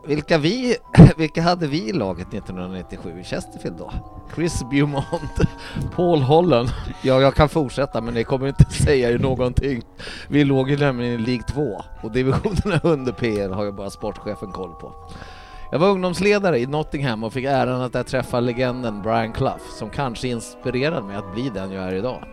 Vilka, 0.06 0.38
vi, 0.38 0.76
vilka 1.16 1.42
hade 1.42 1.66
vi 1.66 1.88
i 1.88 1.92
laget 1.92 2.34
1997 2.34 3.20
i 3.20 3.24
Chesterfield 3.24 3.76
då? 3.76 3.92
Chris 4.34 4.64
Beaumont, 4.70 5.40
Paul 5.96 6.22
Holland. 6.22 6.68
Ja, 7.02 7.20
jag 7.20 7.34
kan 7.34 7.48
fortsätta 7.48 8.00
men 8.00 8.14
det 8.14 8.24
kommer 8.24 8.48
inte 8.48 8.64
säga 8.84 9.10
er 9.10 9.18
någonting. 9.18 9.82
Vi 10.28 10.44
låg 10.44 10.70
ju 10.70 10.76
nämligen 10.76 11.12
i 11.14 11.18
League 11.18 11.42
2 11.42 11.82
och 12.02 12.12
divisionerna 12.12 12.80
under 12.82 13.12
PL 13.12 13.52
har 13.52 13.64
ju 13.64 13.72
bara 13.72 13.90
sportchefen 13.90 14.52
koll 14.52 14.74
på. 14.80 14.94
Jag 15.72 15.78
var 15.78 15.88
ungdomsledare 15.88 16.58
i 16.58 16.66
Nottingham 16.66 17.24
och 17.24 17.32
fick 17.32 17.44
äran 17.44 17.82
att 17.82 17.92
där 17.92 18.02
träffa 18.02 18.40
legenden 18.40 19.02
Brian 19.02 19.32
Clough 19.32 19.62
som 19.78 19.90
kanske 19.90 20.28
inspirerade 20.28 21.06
mig 21.06 21.16
att 21.16 21.34
bli 21.34 21.50
den 21.54 21.72
jag 21.72 21.84
är 21.84 21.94
idag. 21.94 22.24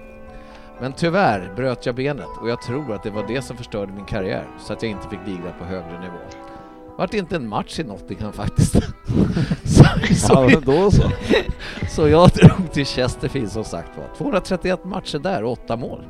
Men 0.79 0.93
tyvärr 0.93 1.53
bröt 1.55 1.85
jag 1.85 1.95
benet 1.95 2.27
och 2.41 2.49
jag 2.49 2.61
tror 2.61 2.93
att 2.93 3.03
det 3.03 3.09
var 3.09 3.27
det 3.27 3.41
som 3.41 3.57
förstörde 3.57 3.91
min 3.91 4.05
karriär 4.05 4.47
så 4.59 4.73
att 4.73 4.83
jag 4.83 4.91
inte 4.91 5.09
fick 5.09 5.27
ligga 5.27 5.51
på 5.59 5.65
högre 5.65 5.99
nivå. 5.99 6.52
Vart 6.97 7.13
inte 7.13 7.35
en 7.35 7.47
match 7.47 7.79
i 7.79 7.83
Nottingham 7.83 8.33
faktiskt. 8.33 8.73
så, 9.63 9.85
så, 10.15 10.49
Ja, 10.51 10.59
då 10.65 10.91
så. 10.91 11.11
så 11.89 12.07
jag 12.07 12.29
drog 12.29 12.71
till 12.71 12.85
Chesterfield 12.85 13.51
som 13.51 13.63
sagt 13.63 13.97
var. 13.97 14.15
231 14.17 14.85
matcher 14.85 15.19
där 15.19 15.43
och 15.43 15.51
8 15.51 15.77
mål. 15.77 16.03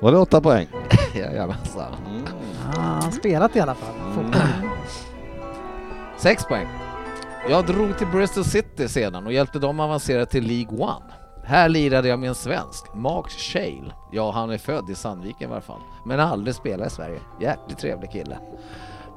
Var 0.00 0.12
det 0.12 0.18
åtta 0.18 0.40
poäng? 0.40 0.66
Jajamensan. 1.14 1.92
ja 2.74 2.80
han 2.80 3.02
har 3.02 3.10
spelat 3.10 3.56
i 3.56 3.60
alla 3.60 3.74
fall. 3.74 3.94
Fotboll. 4.14 4.42
6 6.18 6.44
poäng. 6.44 6.66
Jag 7.48 7.66
drog 7.66 7.98
till 7.98 8.06
Bristol 8.06 8.44
City 8.44 8.88
sedan 8.88 9.26
och 9.26 9.32
hjälpte 9.32 9.58
dem 9.58 9.80
avancera 9.80 10.26
till 10.26 10.44
League 10.46 10.78
One. 10.78 11.23
Här 11.46 11.68
lirade 11.68 12.08
jag 12.08 12.18
med 12.18 12.28
en 12.28 12.34
svensk, 12.34 12.94
Mark 12.94 13.30
Shale. 13.30 13.92
Ja, 14.10 14.30
han 14.30 14.50
är 14.50 14.58
född 14.58 14.90
i 14.90 14.94
Sandviken 14.94 15.48
i 15.48 15.50
varje 15.50 15.62
fall, 15.62 15.80
men 16.04 16.18
har 16.18 16.26
aldrig 16.26 16.54
spelat 16.54 16.86
i 16.86 16.90
Sverige. 16.90 17.20
Jäkligt 17.40 17.78
trevlig 17.78 18.10
kille. 18.10 18.38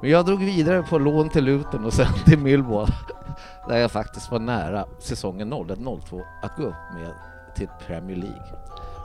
Men 0.01 0.09
jag 0.09 0.25
drog 0.25 0.39
vidare 0.39 0.83
på 0.83 0.97
lån 0.97 1.29
till 1.29 1.43
Luton 1.43 1.85
och 1.85 1.93
sen 1.93 2.13
till 2.25 2.39
Millwall, 2.39 2.87
där 3.67 3.77
jag 3.77 3.91
faktiskt 3.91 4.31
var 4.31 4.39
nära 4.39 4.85
säsongen 4.99 5.53
01-02 5.53 6.21
att 6.41 6.57
gå 6.57 6.63
upp 6.63 6.93
med 6.93 7.11
till 7.55 7.67
Premier 7.87 8.17
League. 8.17 8.43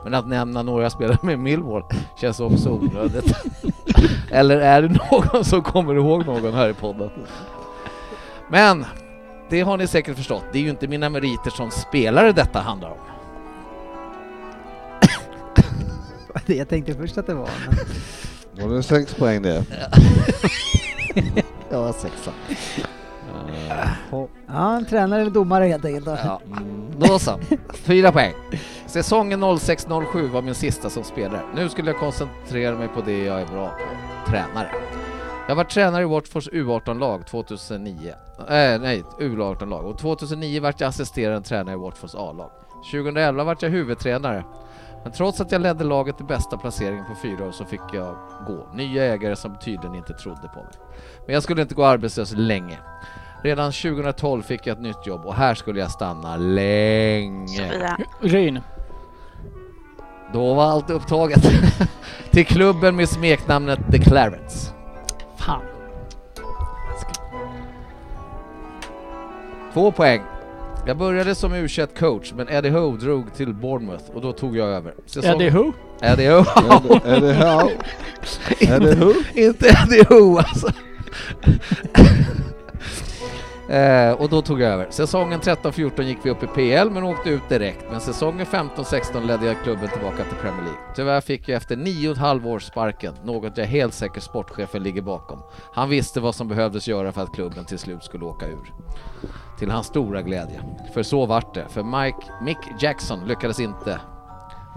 Men 0.03 0.13
att 0.13 0.27
nämna 0.27 0.63
några 0.63 0.89
spelare 0.89 1.17
med 1.21 1.39
Millwall 1.39 1.83
känns 2.21 2.39
också 2.39 2.69
onödigt. 2.69 3.35
Eller 4.31 4.57
är 4.57 4.81
det 4.81 4.97
någon 5.11 5.45
som 5.45 5.61
kommer 5.61 5.95
ihåg 5.95 6.25
någon 6.25 6.53
här 6.53 6.69
i 6.69 6.73
podden? 6.73 7.09
Men 8.49 8.85
det 9.49 9.61
har 9.61 9.77
ni 9.77 9.87
säkert 9.87 10.17
förstått, 10.17 10.43
det 10.51 10.57
är 10.57 10.63
ju 10.63 10.69
inte 10.69 10.87
mina 10.87 11.09
meriter 11.09 11.49
som 11.49 11.71
spelare 11.71 12.31
detta 12.31 12.59
handlar 12.59 12.89
om. 12.89 13.12
jag 16.45 16.69
tänkte 16.69 16.93
först 16.93 17.17
att 17.17 17.27
det 17.27 17.33
var. 17.33 17.49
Men... 17.65 17.77
Var 18.69 18.75
det 18.75 18.83
sex 18.83 19.13
poäng 19.13 19.41
det? 19.41 19.65
Jag 21.69 21.81
var 21.81 21.93
sexa. 21.93 22.31
Ja, 24.47 24.77
en 24.77 24.85
tränare 24.85 25.21
eller 25.21 25.31
domare 25.31 25.65
helt 25.65 25.85
enkelt. 25.85 26.05
Då. 26.05 26.17
Ja. 26.23 26.41
Då 26.97 27.19
så, 27.19 27.39
fyra 27.73 28.11
poäng. 28.11 28.33
Säsongen 28.85 29.43
06-07 29.43 30.29
var 30.29 30.41
min 30.41 30.55
sista 30.55 30.89
som 30.89 31.03
spelare. 31.03 31.41
Nu 31.55 31.69
skulle 31.69 31.91
jag 31.91 31.99
koncentrera 31.99 32.77
mig 32.77 32.87
på 32.87 33.01
det 33.01 33.23
jag 33.23 33.41
är 33.41 33.45
bra 33.45 33.67
på, 33.67 34.31
tränare. 34.31 34.71
Jag 35.47 35.55
var 35.55 35.63
tränare 35.63 36.01
i 36.01 36.05
Watfords 36.05 36.49
U18-lag 36.49 37.27
2009. 37.27 38.13
Äh, 38.39 38.45
nej, 38.81 39.03
U18-lag. 39.19 39.85
Och 39.85 39.97
2009 39.97 40.61
vart 40.61 40.81
jag 40.81 40.87
assisterande 40.87 41.47
tränare 41.47 41.75
i 41.75 41.77
Watfords 41.77 42.15
A-lag. 42.15 42.51
2011 42.91 43.43
vart 43.43 43.61
jag 43.61 43.69
huvudtränare. 43.69 44.43
Men 45.03 45.11
trots 45.11 45.41
att 45.41 45.51
jag 45.51 45.61
ledde 45.61 45.83
laget 45.83 46.17
till 46.17 46.25
bästa 46.25 46.57
placeringen 46.57 47.05
på 47.05 47.15
fyra 47.21 47.47
år 47.47 47.51
så 47.51 47.65
fick 47.65 47.81
jag 47.93 48.15
gå. 48.47 48.67
Nya 48.73 49.03
ägare 49.03 49.35
som 49.35 49.55
tydligen 49.55 49.95
inte 49.95 50.13
trodde 50.13 50.47
på 50.53 50.59
mig. 50.59 50.73
Men 51.25 51.33
jag 51.33 51.43
skulle 51.43 51.61
inte 51.61 51.75
gå 51.75 51.85
arbetslös 51.85 52.33
länge. 52.35 52.79
Redan 53.43 53.71
2012 53.71 54.41
fick 54.41 54.67
jag 54.67 54.73
ett 54.77 54.83
nytt 54.83 55.07
jobb 55.07 55.25
och 55.25 55.35
här 55.35 55.55
skulle 55.55 55.79
jag 55.79 55.91
stanna 55.91 56.37
länge. 56.37 57.97
Ryn. 58.21 58.59
Då 60.33 60.53
var 60.53 60.63
allt 60.63 60.89
upptaget. 60.89 61.43
Till 62.31 62.45
klubben 62.45 62.95
med 62.95 63.09
smeknamnet 63.09 63.79
The 63.91 63.97
Clarets. 63.97 64.73
Fan. 65.37 65.61
Två 69.73 69.91
poäng. 69.91 70.21
Jag 70.85 70.97
började 70.97 71.35
som 71.35 71.53
u 71.53 71.67
coach 71.99 72.33
men 72.35 72.49
Eddie 72.49 72.69
Howe 72.69 72.97
drog 72.97 73.33
till 73.33 73.53
Bournemouth 73.53 74.03
och 74.13 74.21
då 74.21 74.33
tog 74.33 74.57
jag 74.57 74.67
över. 74.67 74.93
Säsong- 75.07 75.35
Eddie 75.35 75.49
Who? 75.49 75.73
Eddie 76.01 76.27
Howe. 76.27 76.43
Här? 77.33 77.69
Är 78.59 78.79
det 78.79 78.95
who? 78.95 79.13
Inte 79.33 79.67
Eddie 79.67 80.03
Howe 80.09 80.41
alltså. 80.41 80.67
Eh, 83.69 84.11
och 84.11 84.29
då 84.29 84.41
tog 84.41 84.61
jag 84.61 84.71
över. 84.71 84.87
Säsongen 84.89 85.39
13-14 85.39 86.01
gick 86.03 86.17
vi 86.23 86.29
upp 86.29 86.43
i 86.43 86.47
PL 86.47 86.89
men 86.89 87.03
åkte 87.03 87.29
ut 87.29 87.49
direkt. 87.49 87.85
Men 87.91 88.01
säsongen 88.01 88.45
15-16 88.45 89.25
ledde 89.27 89.45
jag 89.45 89.55
klubben 89.63 89.89
tillbaka 89.89 90.23
till 90.23 90.37
Premier 90.41 90.61
League. 90.63 90.79
Tyvärr 90.95 91.21
fick 91.21 91.49
jag 91.49 91.57
efter 91.57 91.75
nio 91.75 92.07
och 92.09 92.13
ett 92.15 92.21
halvt 92.21 92.45
år 92.45 92.59
sparken, 92.59 93.13
något 93.23 93.57
jag 93.57 93.65
helt 93.65 93.93
säkert 93.93 94.23
sportchefen 94.23 94.83
ligger 94.83 95.01
bakom. 95.01 95.39
Han 95.73 95.89
visste 95.89 96.19
vad 96.19 96.35
som 96.35 96.47
behövdes 96.47 96.87
göra 96.87 97.11
för 97.11 97.21
att 97.21 97.33
klubben 97.35 97.65
till 97.65 97.79
slut 97.79 98.03
skulle 98.03 98.25
åka 98.25 98.47
ur. 98.47 98.73
Till 99.59 99.71
hans 99.71 99.87
stora 99.87 100.21
glädje. 100.21 100.61
För 100.93 101.03
så 101.03 101.25
vart 101.25 101.53
det. 101.53 101.65
För 101.69 101.83
Mike, 101.83 102.17
Mick 102.41 102.57
Jackson 102.79 103.19
lyckades 103.27 103.59
inte 103.59 103.99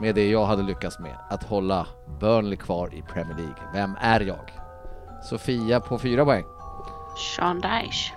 med 0.00 0.14
det 0.14 0.28
jag 0.30 0.46
hade 0.46 0.62
lyckats 0.62 0.98
med, 0.98 1.14
att 1.30 1.42
hålla 1.44 1.86
Burnley 2.20 2.56
kvar 2.56 2.94
i 2.94 3.02
Premier 3.02 3.36
League. 3.36 3.54
Vem 3.72 3.96
är 4.00 4.20
jag? 4.20 4.52
Sofia 5.30 5.80
på 5.80 5.98
fyra 5.98 6.24
poäng. 6.24 6.44
Sean 7.36 7.60
Dyche. 7.60 8.12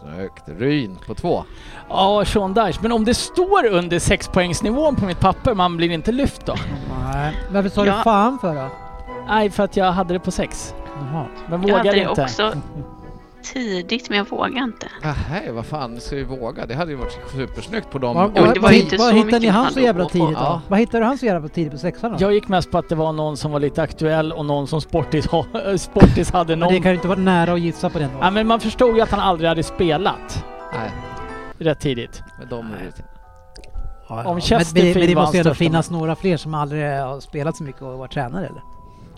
Snyggt. 0.00 0.42
Ryn 0.46 0.98
på 1.06 1.14
två. 1.14 1.44
Ja, 1.88 2.24
Sean 2.24 2.54
Dyche. 2.54 2.78
Men 2.82 2.92
om 2.92 3.04
det 3.04 3.14
står 3.14 3.66
under 3.66 3.98
sexpoängsnivån 3.98 4.96
på 4.96 5.04
mitt 5.04 5.20
papper, 5.20 5.54
man 5.54 5.76
blir 5.76 5.90
inte 5.90 6.12
lyft 6.12 6.46
då? 6.46 6.54
Nej. 7.12 7.36
Varför 7.50 7.68
sa 7.68 7.82
du 7.82 7.88
Ja. 7.88 8.00
fan 8.04 8.38
för 8.38 8.54
då? 8.54 8.68
Nej, 9.28 9.50
för 9.50 9.62
att 9.62 9.76
jag 9.76 9.92
hade 9.92 10.14
det 10.14 10.20
på 10.20 10.30
sex. 10.30 10.74
Jaha. 11.00 11.26
Men 11.48 11.60
det 11.92 11.98
inte. 11.98 12.22
också 12.22 12.52
tidigt 13.52 14.08
men 14.08 14.18
jag 14.18 14.28
vågar 14.30 14.62
inte. 14.64 14.88
Nej, 15.30 15.50
vad 15.52 15.66
fan 15.66 16.00
ska 16.00 16.16
vi 16.16 16.24
våga? 16.24 16.66
Det 16.66 16.74
hade 16.74 16.90
ju 16.90 16.96
varit 16.96 17.18
supersnyggt 17.32 17.90
på 17.90 17.98
dem. 17.98 18.16
Var, 18.16 18.28
var, 18.28 18.54
det 18.54 18.60
var 18.60 18.70
ju 18.70 18.80
inte 18.80 18.96
var 18.96 19.10
så 19.10 19.16
hittade 19.16 19.38
ni 19.38 19.46
han 19.46 19.72
så 19.72 19.80
jävla 19.80 20.04
tidigt 20.08 20.28
då? 20.28 20.34
Ja. 20.42 20.60
Vad 20.68 20.78
hittade 20.78 20.98
du 20.98 21.04
han 21.04 21.18
så 21.18 21.26
jävla 21.26 21.48
tidigt 21.48 21.72
på 21.72 21.78
sexan 21.78 22.10
då? 22.12 22.16
Jag 22.20 22.32
gick 22.34 22.48
mest 22.48 22.70
på 22.70 22.78
att 22.78 22.88
det 22.88 22.94
var 22.94 23.12
någon 23.12 23.36
som 23.36 23.52
var 23.52 23.60
lite 23.60 23.82
aktuell 23.82 24.32
och 24.32 24.46
någon 24.46 24.66
som 24.66 24.80
Sportis, 24.80 25.26
ha, 25.26 25.44
Sportis 25.78 26.30
hade 26.32 26.52
Men 26.52 26.58
någon... 26.58 26.72
det 26.72 26.80
kan 26.80 26.90
ju 26.90 26.94
inte 26.96 27.08
vara 27.08 27.18
nära 27.18 27.52
att 27.52 27.60
gissa 27.60 27.90
på 27.90 27.98
den. 27.98 28.10
Ja, 28.20 28.30
men 28.30 28.46
man 28.46 28.60
förstod 28.60 28.96
ju 28.96 29.02
att 29.02 29.10
han 29.10 29.20
aldrig 29.20 29.48
hade 29.48 29.62
spelat 29.62 30.44
Nej, 30.72 30.90
rätt 31.58 31.80
tidigt. 31.80 32.22
med 32.38 32.48
dem 32.48 32.66
är 32.80 32.84
det 32.84 33.02
Ja, 34.08 34.14
ja. 34.16 34.16
om 34.16 34.24
Men- 34.24 34.34
men, 34.34 34.40
Chesterfield 34.40 34.96
men 34.98 35.06
det 35.08 35.14
måste 35.14 35.36
ju 35.36 35.40
ändå 35.40 35.54
finnas 35.54 35.90
några 35.90 36.16
fler 36.16 36.36
som 36.36 36.54
aldrig 36.54 36.84
har 37.00 37.20
spelat 37.20 37.56
så 37.56 37.64
mycket 37.64 37.82
och 37.82 37.98
varit 37.98 38.12
tränare 38.12 38.46
eller? 38.46 38.62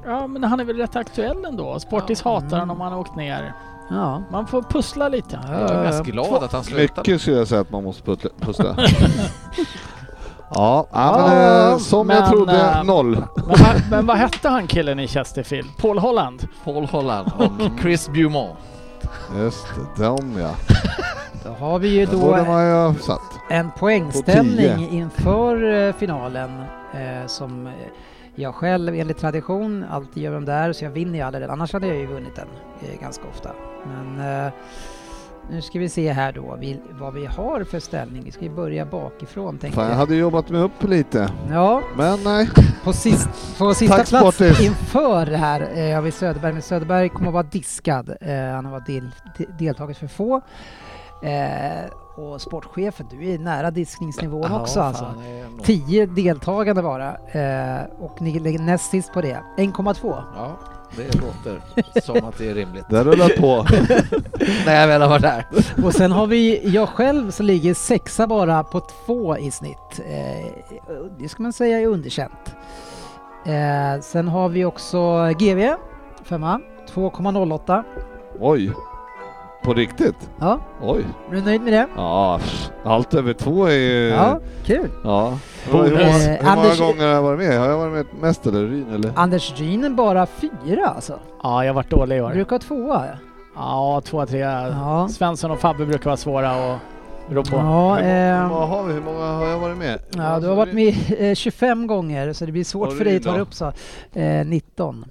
Ja, 0.04 0.26
men 0.26 0.44
han 0.44 0.60
är 0.60 0.64
väl 0.64 0.76
rätt 0.76 0.96
aktuell 0.96 1.44
ändå. 1.44 1.78
Sportis 1.80 2.22
Ja. 2.24 2.34
hatar 2.34 2.46
Mm. 2.56 2.60
honom, 2.60 2.80
han 2.80 2.92
har 2.92 3.00
åkt 3.00 3.16
ner. 3.16 3.52
Ja. 3.90 4.22
Man 4.30 4.46
får 4.46 4.62
pussla 4.62 5.08
lite. 5.08 5.40
Ja, 5.48 5.60
Jag 5.60 5.70
är 5.70 5.82
mest 5.82 6.04
glad 6.04 6.42
att 6.44 6.52
han 6.52 6.64
slutade. 6.64 7.00
Mycket 7.00 7.20
skulle 7.20 7.36
jag 7.36 7.48
säga 7.48 7.60
att 7.60 7.70
man 7.70 7.84
måste 7.84 8.16
pussla. 8.40 8.76
ja, 10.54 10.86
ja, 10.92 11.26
men 11.28 11.72
eh, 11.72 11.78
som 11.78 12.06
men, 12.06 12.16
jag 12.16 12.28
trodde, 12.30 12.60
eh, 12.60 12.84
noll. 12.84 13.10
Men, 13.36 13.44
vad- 13.46 13.82
men 13.90 14.06
vad 14.06 14.16
hette 14.16 14.48
han 14.48 14.66
killen 14.66 15.00
i 15.00 15.08
Chesterfield? 15.08 15.68
Paul 15.78 15.98
Holland? 15.98 16.48
Paul 16.64 16.84
Holland 16.84 17.30
och 17.38 17.80
Chris 17.80 18.08
Beaumont. 18.08 18.58
Just 19.38 19.66
det, 19.96 20.04
de 20.04 20.38
ja. 20.38 20.50
Då 21.44 21.50
har 21.66 21.78
vi 21.78 21.88
ju 21.88 22.06
då 22.06 22.34
en 23.48 23.70
På 23.70 23.78
poängställning 23.78 24.88
inför 24.90 25.72
eh, 25.88 25.92
finalen 25.94 26.50
eh, 26.94 27.26
som 27.26 27.66
eh, 27.66 27.72
jag 28.34 28.54
själv 28.54 28.94
enligt 28.94 29.18
tradition 29.18 29.84
alltid 29.90 30.22
gör 30.22 30.32
de 30.34 30.44
där 30.44 30.72
så 30.72 30.84
jag 30.84 30.90
vinner 30.90 31.18
ju 31.18 31.24
aldrig 31.24 31.42
den. 31.42 31.50
Annars 31.50 31.72
hade 31.72 31.86
jag 31.86 31.96
ju 31.96 32.06
vunnit 32.06 32.36
den 32.36 32.48
eh, 32.82 33.00
ganska 33.00 33.22
ofta. 33.28 33.50
Men 33.86 34.44
eh, 34.46 34.52
nu 35.50 35.62
ska 35.62 35.78
vi 35.78 35.88
se 35.88 36.12
här 36.12 36.32
då 36.32 36.56
vi, 36.60 36.80
vad 37.00 37.14
vi 37.14 37.26
har 37.26 37.64
för 37.64 37.80
ställning. 37.80 38.22
Vi 38.24 38.30
ska 38.30 38.42
ju 38.44 38.50
börja 38.50 38.86
bakifrån 38.86 39.58
tänker 39.58 39.74
Fan, 39.76 39.84
jag 39.84 39.92
jag. 39.92 39.98
hade 39.98 40.14
jobbat 40.16 40.48
mig 40.50 40.60
upp 40.60 40.82
lite. 40.82 41.30
Ja, 41.50 41.82
Men 41.96 42.18
nej. 42.24 42.48
på, 42.84 42.92
sist, 42.92 43.28
på 43.58 43.74
sista 43.74 43.96
Tack, 43.96 44.08
plats 44.08 44.36
Sportis. 44.36 44.60
inför 44.60 45.26
det 45.26 45.36
här 45.36 45.60
eh, 45.74 45.94
har 45.94 46.02
vi 46.02 46.10
Söderberg, 46.10 46.52
men 46.52 46.62
Söderberg 46.62 47.08
kommer 47.08 47.28
att 47.28 47.34
vara 47.34 47.42
diskad. 47.42 48.08
Eh, 48.20 48.34
han 48.54 48.64
har 48.64 48.72
varit 48.72 48.86
del, 48.86 49.10
de- 49.38 49.46
deltagit 49.58 49.96
för 49.98 50.06
få. 50.06 50.40
Eh, 51.22 51.90
och 52.16 52.40
sportchefen, 52.40 53.06
du 53.10 53.30
är 53.30 53.38
nära 53.38 53.70
diskningsnivån 53.70 54.52
också 54.52 54.80
alltså. 54.80 55.04
fan, 55.04 55.40
nog- 55.56 55.64
10 55.64 56.06
deltagande 56.06 56.82
bara 56.82 57.08
eh, 57.26 57.84
och 57.98 58.22
ni 58.22 58.38
ligger 58.38 58.58
näst 58.58 58.90
sist 58.90 59.12
på 59.12 59.20
det. 59.20 59.40
1,2. 59.58 60.22
Ja, 60.36 60.56
det 60.96 61.14
låter 61.20 61.60
som 62.02 62.28
att 62.28 62.38
det 62.38 62.50
är 62.50 62.54
rimligt. 62.54 62.84
Det 62.90 63.04
rullar 63.04 63.28
på. 63.28 63.66
När 64.66 64.80
jag 64.80 64.88
väl 64.88 65.02
har 65.02 65.08
varit 65.08 65.22
där. 65.22 65.46
Och 65.84 65.94
sen 65.94 66.12
har 66.12 66.26
vi 66.26 66.68
jag 66.68 66.88
själv 66.88 67.30
som 67.30 67.46
ligger 67.46 67.74
sexa 67.74 68.26
bara 68.26 68.64
på 68.64 68.80
två 68.80 69.38
i 69.38 69.50
snitt. 69.50 70.00
Eh, 70.10 70.46
det 71.18 71.28
ska 71.28 71.42
man 71.42 71.52
säga 71.52 71.80
är 71.80 71.86
underkänt. 71.86 72.54
Eh, 73.46 74.00
sen 74.02 74.28
har 74.28 74.48
vi 74.48 74.64
också 74.64 75.28
GV, 75.38 75.74
femma, 76.24 76.60
2,08. 76.94 77.82
Oj. 78.40 78.72
På 79.64 79.74
riktigt? 79.74 80.30
Ja, 80.38 80.60
Oj. 80.82 81.04
är 81.30 81.34
du 81.34 81.40
nöjd 81.42 81.62
med 81.62 81.72
det? 81.72 81.86
Ja, 81.96 82.40
allt 82.84 83.14
över 83.14 83.32
två 83.32 83.64
är 83.66 83.72
ju... 83.72 84.08
Ja, 84.08 84.40
kul. 84.64 84.90
Ja. 85.04 85.38
Hur, 85.64 85.78
hur, 85.84 85.90
många- 85.90 86.00
Eh, 86.06 86.12
hur 86.12 86.38
många 86.44 86.50
Anders- 86.50 86.78
gånger 86.78 87.06
har 87.06 87.14
jag 87.14 87.22
varit 87.22 87.38
med? 87.38 87.58
Har 87.60 87.68
jag 87.68 87.78
varit 87.78 87.92
med 87.92 88.06
mest 88.20 88.46
eller 88.46 88.64
Ryn 88.66 88.94
eller? 88.94 89.12
Anders 89.16 89.54
Ryn 89.60 89.96
bara 89.96 90.26
fyra 90.26 90.86
alltså. 90.86 91.18
Ja, 91.42 91.64
jag 91.64 91.70
har 91.70 91.74
varit 91.74 91.90
dålig 91.90 92.16
i 92.16 92.18
Du 92.18 92.24
år. 92.24 92.30
brukar 92.30 92.50
ha 92.50 92.58
tvåa. 92.58 93.04
Ja, 93.56 94.02
två, 94.04 94.26
tre. 94.26 94.38
Ja. 94.38 95.08
Svensson 95.08 95.50
och 95.50 95.58
Fabbe 95.60 95.86
brukar 95.86 96.04
vara 96.04 96.16
svåra 96.16 96.50
att 96.50 96.78
rå 97.30 97.42
på. 97.44 97.56
Ja, 97.56 97.94
hur, 97.94 98.04
eh, 98.04 98.48
många 98.48 98.66
har 98.66 98.82
vi? 98.84 98.92
hur 98.92 99.00
många 99.02 99.24
har 99.26 99.46
jag 99.46 99.58
varit 99.58 99.78
med? 99.78 99.98
ja, 100.16 100.40
du 100.40 100.48
har 100.48 100.54
varit 100.56 100.74
med 100.74 100.94
eh, 101.18 101.34
25 101.34 101.86
gånger 101.86 102.32
så 102.32 102.46
det 102.46 102.52
blir 102.52 102.64
svårt 102.64 102.92
för 102.92 103.04
dig 103.04 103.16
att 103.16 103.22
ta 103.22 103.32
då? 103.36 103.38
upp 103.38 103.54
så. 103.54 103.72
Eh, 104.12 104.46
19. 104.46 105.04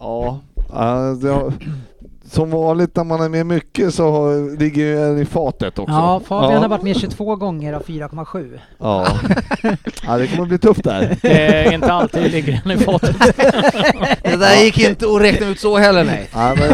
Ja, 0.00 0.38
ja, 0.72 0.94
det 1.22 1.28
har, 1.28 1.52
som 2.30 2.50
vanligt 2.50 2.96
när 2.96 3.04
man 3.04 3.20
är 3.20 3.28
med 3.28 3.46
mycket 3.46 3.94
så 3.94 4.10
har- 4.10 4.58
ligger 4.58 4.82
ju 4.82 5.02
en 5.02 5.18
i 5.18 5.24
fatet 5.24 5.78
också. 5.78 5.94
Ja, 5.94 6.20
Fabian 6.26 6.52
ja. 6.52 6.58
har 6.58 6.68
varit 6.68 6.82
med 6.82 6.96
22 6.96 7.36
gånger 7.36 7.72
av 7.72 7.82
4,7. 7.84 8.58
Ja. 8.78 9.06
ja, 10.06 10.18
det 10.18 10.26
kommer 10.26 10.46
bli 10.48 10.58
tufft 10.58 10.84
där. 10.84 11.16
Det 11.22 11.46
är 11.46 11.72
inte 11.72 11.92
alltid 11.92 12.32
ligger 12.32 12.62
en 12.64 12.70
i 12.70 12.76
fatet. 12.76 13.16
Det 14.22 14.36
där 14.36 14.64
gick 14.64 14.78
inte 14.78 15.06
att 15.06 15.20
räkna 15.22 15.46
ut 15.46 15.60
så 15.60 15.76
heller 15.76 16.04
nej. 16.04 16.28
Ja, 16.32 16.54
men 16.58 16.72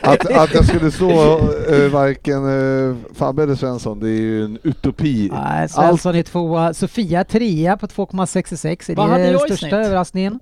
att, 0.00 0.32
att 0.32 0.54
jag 0.54 0.64
skulle 0.64 0.90
slå 0.90 1.38
uh, 1.70 1.88
varken 1.90 2.44
uh, 2.44 2.96
Fabbe 3.14 3.42
eller 3.42 3.54
Svensson, 3.54 4.00
det 4.00 4.08
är 4.08 4.20
ju 4.20 4.44
en 4.44 4.58
utopi. 4.62 5.30
Nej, 5.32 5.68
Svensson 5.68 6.14
är 6.16 6.22
tvåa. 6.22 6.74
Sofia 6.74 7.24
trea 7.24 7.76
på 7.76 7.86
2,66. 7.86 8.90
Är 8.90 8.96
Vad 8.96 9.06
det 9.06 9.12
hade 9.12 9.24
jag 9.24 9.34
i 9.34 9.38
största 9.38 9.56
snitt? 9.56 9.72
överraskningen? 9.72 10.40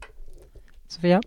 Sofia? 0.89 1.21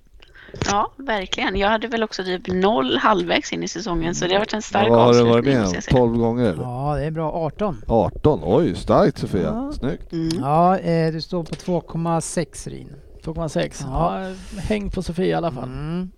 Ja, 0.66 0.92
verkligen. 0.98 1.56
Jag 1.56 1.70
hade 1.70 1.88
väl 1.88 2.04
också 2.04 2.24
typ 2.24 2.48
noll 2.48 2.98
halvvägs 2.98 3.54
in 3.54 3.64
i 3.64 3.68
säsongen 3.68 4.16
så 4.16 4.26
det 4.28 4.34
har 4.34 4.40
varit 4.40 4.54
en 4.54 4.62
stark 4.62 4.90
Vad 4.90 5.00
har 5.00 5.14
du 5.14 5.20
varit 5.24 5.28
avslutning 5.30 5.54
med 5.54 5.62
måste 5.62 5.70
om? 5.70 5.76
jag 5.76 5.84
säga. 5.84 5.98
12 5.98 6.18
gånger 6.18 6.46
eller? 6.46 6.64
Ja, 6.64 6.96
det 7.00 7.06
är 7.06 7.12
bra. 7.12 7.32
18. 7.32 7.82
18? 7.88 8.40
Oj, 8.44 8.76
starkt 8.76 9.18
Sofia. 9.18 9.42
Ja. 9.42 9.72
Snyggt. 9.74 10.12
Mm. 10.14 10.30
Ja, 10.40 10.78
eh, 10.80 11.14
du 11.14 11.22
står 11.22 11.44
på 11.44 11.56
2,6 11.56 12.70
Ryn. 12.70 12.90
2,6. 13.24 13.84
Ja. 13.88 14.20
Ja. 14.22 14.62
häng 14.62 14.90
på 14.90 15.04
Sofia 15.04 15.26
i 15.26 15.34
alla 15.34 15.52
fall. 15.52 15.64
Mm. 15.64 16.12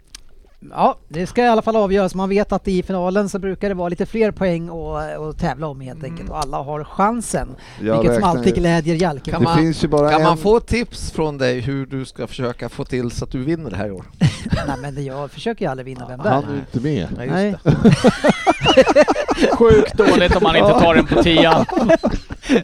Ja, 0.72 0.98
det 1.08 1.28
ska 1.28 1.44
i 1.44 1.48
alla 1.48 1.62
fall 1.62 1.76
avgöras. 1.76 2.16
Man 2.16 2.30
vet 2.30 2.52
att 2.52 2.68
i 2.68 2.84
finalen 2.84 3.30
så 3.30 3.40
brukar 3.40 3.70
det 3.70 3.76
vara 3.76 3.90
lite 3.90 4.06
fler 4.06 4.32
poäng 4.32 4.70
att, 4.70 5.18
att 5.20 5.40
tävla 5.40 5.68
om 5.68 5.82
helt 5.82 6.04
enkelt 6.04 6.30
och 6.30 6.40
alla 6.40 6.58
har 6.58 6.84
chansen. 6.84 7.48
Jag 7.82 7.98
vilket 8.02 8.16
som 8.16 8.24
alltid 8.24 8.56
glädjer 8.56 8.96
Jalke. 8.96 9.32
Kan 9.32 9.44
man- 9.44 9.58
finns 9.58 9.84
ju 9.84 9.88
bara 9.88 10.10
Kan 10.12 10.22
en... 10.22 10.28
man 10.28 10.38
få 10.38 10.60
tips 10.60 11.12
från 11.12 11.38
dig 11.38 11.60
hur 11.60 11.86
du 11.86 12.06
ska 12.06 12.28
försöka 12.28 12.70
få 12.70 12.86
till 12.86 13.12
så 13.12 13.26
att 13.26 13.32
du 13.32 13.44
vinner 13.44 13.70
det 13.70 13.78
här 13.78 13.88
i 13.88 13.92
år? 13.92 14.06
Nej 14.68 14.78
men 14.82 15.06
jag 15.06 15.32
försöker 15.32 15.66
ju 15.66 15.72
aldrig 15.72 15.86
vinna 15.86 16.08
vem 16.08 16.20
där. 16.20 16.30
Han 16.30 16.44
är 16.44 16.54
ju 16.54 16.60
inte 16.60 16.80
med. 16.80 17.08
Nej, 17.18 17.50
just 17.50 17.66
Nej. 17.66 17.76
det. 18.76 19.52
Sjukt 19.58 19.94
dåligt 19.98 20.36
om 20.36 20.44
man 20.44 20.56
inte 20.56 20.70
tar 20.80 20.96
den 20.96 21.06
på 21.06 21.24
tian. 21.24 21.66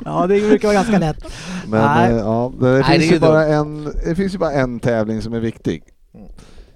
Ja, 0.05 0.27
det 0.27 0.39
brukar 0.39 0.67
vara 0.67 0.75
ganska 0.75 0.99
lätt. 0.99 1.33
Men 1.67 1.81
Nej. 1.85 2.11
eh, 2.11 2.17
ja, 2.17 2.51
det, 2.59 2.65
Nej, 2.65 2.83
finns 2.83 2.97
det 2.99 3.05
ju 3.05 3.13
ju 3.13 3.19
bara 3.19 3.45
en, 3.45 3.83
det 4.05 4.15
finns 4.15 4.33
ju 4.33 4.37
bara 4.37 4.51
en 4.51 4.79
tävling 4.79 5.21
som 5.21 5.33
är 5.33 5.39
viktig. 5.39 5.83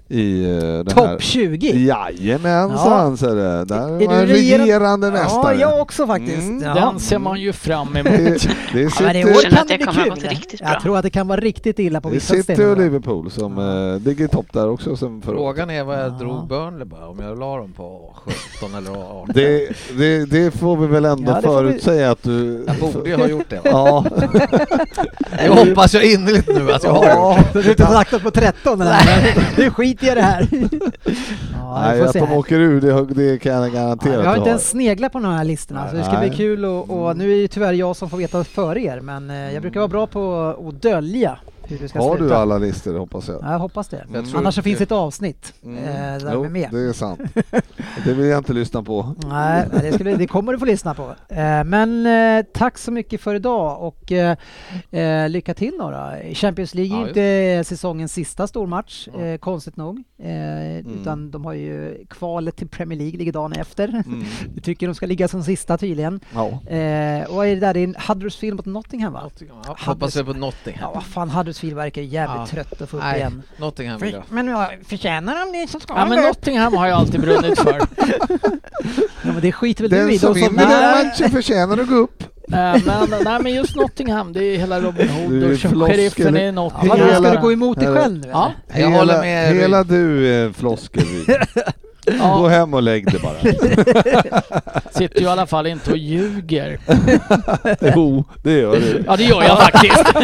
I 0.08 0.46
uh, 0.46 0.58
den 0.58 0.96
här. 0.96 1.12
Topp 1.12 1.22
20! 1.22 1.86
Jajamensan 1.86 3.16
ser 3.16 3.28
du. 3.28 3.64
Där 3.64 4.02
Är 4.02 4.06
var 4.06 4.26
du 4.26 4.32
regerande- 4.32 4.64
regerande 4.64 5.06
Ja, 5.06 5.12
mästare. 5.12 5.56
jag 5.56 5.80
också 5.80 6.06
faktiskt. 6.06 6.42
Mm. 6.48 6.62
Ja. 6.62 6.74
Den 6.74 7.00
ser 7.00 7.18
man 7.18 7.40
ju 7.40 7.52
fram 7.52 7.96
emot. 7.96 8.04
Det, 8.04 8.48
det 8.72 8.82
Ja, 8.82 8.90
sitter, 8.90 9.12
känner 9.12 9.42
kan 9.50 9.58
att 9.58 9.68
det 9.68 9.76
det 9.76 9.84
kommer 9.84 10.08
gått 10.10 10.22
riktigt 10.22 10.60
Jag 10.60 10.70
bra. 10.70 10.80
tror 10.80 10.96
att 10.96 11.02
det 11.02 11.10
kan 11.10 11.28
vara 11.28 11.40
riktigt 11.40 11.78
illa 11.78 12.00
på 12.00 12.08
det 12.08 12.14
vissa 12.14 12.34
City 12.34 12.52
och 12.52 12.56
ställen. 12.56 12.78
Liverpool 12.78 13.30
som 13.30 13.58
Ja. 13.58 13.94
eh, 13.94 14.00
ligger 14.00 14.24
i 14.24 14.28
topp 14.28 14.46
där 14.52 14.68
också 14.70 14.96
sen. 14.96 15.22
Frågan 15.22 15.70
är 15.70 15.84
vad 15.84 15.98
jag 15.98 16.04
Ja. 16.06 16.08
drog 16.18 16.48
Burnley 16.48 16.84
bara, 16.84 17.08
om 17.08 17.18
jag 17.20 17.38
la 17.38 17.56
dem 17.56 17.72
på 17.72 18.14
17 18.58 18.74
eller 18.74 18.90
18. 18.90 19.30
Det, 19.34 19.68
det, 19.98 20.24
det 20.24 20.50
får 20.50 20.76
vi 20.76 20.86
väl 20.86 21.04
ändå 21.04 21.32
Ja, 21.32 21.36
det 21.36 21.42
får 21.48 21.62
vi- 21.62 21.68
förutsäga 21.70 22.10
att 22.10 22.22
du... 22.22 22.64
Jag 22.66 22.76
borde 22.92 23.08
ju 23.10 23.16
ha 23.16 23.26
gjort 23.28 23.48
det. 23.50 23.56
Va? 23.56 23.70
Ja, 23.70 24.04
Det 25.42 25.48
hoppas 25.48 25.94
jag 25.94 26.04
innerligt 26.04 26.48
nu 26.48 26.72
att 26.72 26.84
jag 26.84 26.90
har 26.90 26.96
gjort. 27.04 27.12
Ja, 27.14 27.38
du 27.52 27.62
har 27.62 27.70
inte 27.70 27.92
lagt 27.92 28.12
oss 28.12 28.22
på 28.22 28.30
13 28.30 28.80
eller? 28.80 28.96
Nu 29.58 29.70
skiter 29.70 29.95
jag 29.95 29.95
det 30.00 30.22
här. 30.22 30.48
Ja, 31.52 31.80
nej, 31.80 32.00
att 32.00 32.12
de 32.12 32.32
åker 32.32 32.60
ur 32.60 32.80
det, 32.80 33.14
det 33.14 33.38
kan 33.38 33.52
jag 33.52 33.72
garantera 33.72 34.12
Ja, 34.14 34.22
jag 34.22 34.28
har 34.30 34.36
inte 34.36 34.48
ens 34.50 34.68
sneglat 34.68 35.12
på 35.12 35.18
de 35.18 35.32
här 35.32 35.44
listorna 35.44 35.90
så 35.90 35.96
det 35.96 36.04
ska 36.04 36.18
bli 36.18 36.30
kul 36.30 36.64
och, 36.64 36.90
och 36.90 37.16
nu 37.16 37.32
är 37.32 37.42
det 37.42 37.48
tyvärr 37.48 37.72
jag 37.72 37.96
som 37.96 38.10
får 38.10 38.16
veta 38.16 38.44
före 38.44 38.80
er 38.80 39.00
men 39.00 39.30
eh, 39.30 39.52
jag 39.52 39.62
brukar 39.62 39.80
vara 39.80 39.88
bra 39.88 40.06
på 40.06 40.54
att 40.68 40.82
dölja 40.82 41.38
hur 41.68 41.78
det 41.78 41.88
ska 41.88 41.98
Har 41.98 42.16
sluta. 42.16 42.34
du 42.34 42.40
alla 42.40 42.58
listor 42.58 42.98
hoppas 42.98 43.28
jag? 43.28 43.38
Ja, 43.42 43.52
jag 43.52 43.58
hoppas 43.58 43.88
det. 43.88 44.06
Jag 44.12 44.24
Annars 44.34 44.54
så 44.54 44.62
finns 44.62 44.80
ett 44.80 44.92
avsnitt 44.92 45.52
Mm. 45.64 45.78
eh, 45.84 45.84
där 45.94 46.20
Jo, 46.34 46.42
de 46.42 46.44
är 46.44 46.48
med. 46.50 46.68
det 46.72 46.80
är 46.80 46.92
sant. 46.92 47.20
Det 48.04 48.14
vill 48.14 48.26
jag 48.26 48.38
inte 48.38 48.52
lyssna 48.52 48.82
på. 48.82 49.14
Nej, 49.28 49.66
det, 49.82 49.92
ska 49.92 50.04
bli, 50.04 50.14
det 50.16 50.26
kommer 50.26 50.52
du 50.52 50.58
få 50.58 50.64
lyssna 50.64 50.94
på. 50.94 51.14
Eh, 51.28 51.64
men 51.64 52.06
eh, 52.06 52.44
tack 52.54 52.78
så 52.78 52.90
mycket 52.92 53.20
för 53.20 53.34
idag 53.34 53.82
och 53.82 54.12
lycka 55.28 55.54
till 55.54 55.72
då. 55.78 56.12
Champions 56.34 56.74
League 56.74 56.96
är 56.96 57.00
Ja, 57.02 57.08
inte 57.08 57.64
säsongens 57.68 58.12
sista 58.12 58.46
stormatch, 58.46 59.08
Ja. 59.18 59.38
konstigt 59.38 59.76
nog. 59.76 60.02
Eh, 60.22 60.78
Utan 60.78 61.30
de 61.30 61.44
har 61.44 61.52
ju 61.52 62.04
kvalet 62.10 62.56
till 62.56 62.68
Premier 62.68 62.98
League 62.98 63.18
ligger 63.18 63.32
dagen 63.32 63.52
efter. 63.52 63.88
Mm. 63.88 64.24
Du 64.54 64.60
tycker 64.60 64.86
de 64.86 64.94
ska 64.94 65.06
ligga 65.06 65.28
som 65.28 65.42
sista 65.42 65.78
tydligen. 65.78 66.20
Ja. 66.34 66.44
Och 67.28 67.34
vad 67.36 67.46
är 67.46 67.54
det 67.54 67.60
där? 67.60 67.74
Det 67.74 67.80
är 67.80 67.84
en 67.84 67.96
Huddersfield 68.08 68.56
mot 68.56 68.66
Nottingham 68.66 69.12
va? 69.12 69.30
Ja, 69.64 69.76
hoppas 69.86 70.16
jag 70.16 70.26
på 70.26 70.32
Nottingham. 70.32 70.80
Ja, 70.82 70.92
vad 70.94 71.04
fan 71.04 71.30
Huddersfield 71.30 71.55
verkar 71.74 72.02
jävligt 72.02 72.36
Ja. 72.38 72.46
trött 72.46 72.82
att 72.82 72.90
få 72.90 72.96
upp 72.96 73.02
Nej, 73.02 73.16
igen. 73.16 73.42
Nottingham 73.56 74.00
jag. 74.04 74.22
Men 74.28 74.46
ja, 74.48 74.70
förtjänar 74.88 75.34
de 75.52 75.58
det 75.58 75.68
så 75.70 75.80
ska 75.80 75.94
Ja 75.94 76.06
men. 76.06 76.22
Nottingham 76.24 76.74
har 76.74 76.86
jag 76.86 76.98
alltid 76.98 77.20
brunnit 77.20 77.58
för. 77.58 77.80
Ja, 79.22 79.32
men 79.32 79.40
det 79.40 79.52
skiter 79.52 79.82
väl 79.82 79.90
du 79.90 79.96
Den 79.96 80.10
i? 80.10 80.18
som 80.18 80.34
De 80.34 80.40
som 80.40 80.56
vinner 80.56 80.66
den 80.96 81.06
matchen 81.08 81.30
förtjänar 81.30 81.78
att 81.78 81.88
gå 81.88 81.94
upp. 81.94 82.22
Eh, 82.22 82.58
men, 82.84 82.84
nej 83.24 83.38
men 83.42 83.54
just 83.54 83.76
Nottingham, 83.76 84.32
det 84.32 84.44
är 84.44 84.58
hela 84.58 84.80
Robin 84.80 85.06
Du 85.06 85.12
Hood 85.12 85.42
är 85.42 85.52
och 85.52 85.58
floskel. 85.58 85.96
sheriffen 85.96 86.36
i 86.36 86.44
Ja, 86.44 86.52
Nottingham. 86.52 86.88
vadå, 87.00 87.14
ska 87.14 87.30
du 87.34 87.40
gå 87.40 87.52
emot 87.52 87.80
dig 87.80 87.94
själv 87.94 88.18
nu? 88.18 88.28
Ja. 88.28 88.52
Jag 88.68 88.76
hela, 88.76 88.96
håller 88.96 89.20
med. 89.20 89.54
Hela 89.54 89.84
du 89.84 90.28
är 90.34 90.44
en 90.46 90.54
Ryn. 92.06 92.18
Gå 92.18 92.24
Ja, 92.24 92.48
hem 92.48 92.74
och 92.74 92.82
lägg 92.82 93.10
dig 93.12 93.20
bara. 93.20 93.40
sitter 94.90 95.20
ju 95.20 95.26
i 95.26 95.28
alla 95.28 95.46
fall 95.46 95.66
inte 95.66 95.90
och 95.90 95.96
ljuger. 95.96 96.78
jo, 97.94 98.24
det 98.42 98.52
gör 98.52 98.76
du. 98.76 99.02
Ja 99.06 99.16
det 99.16 99.24
gör 99.24 99.42
jag 99.42 99.58
faktiskt. 99.58 100.04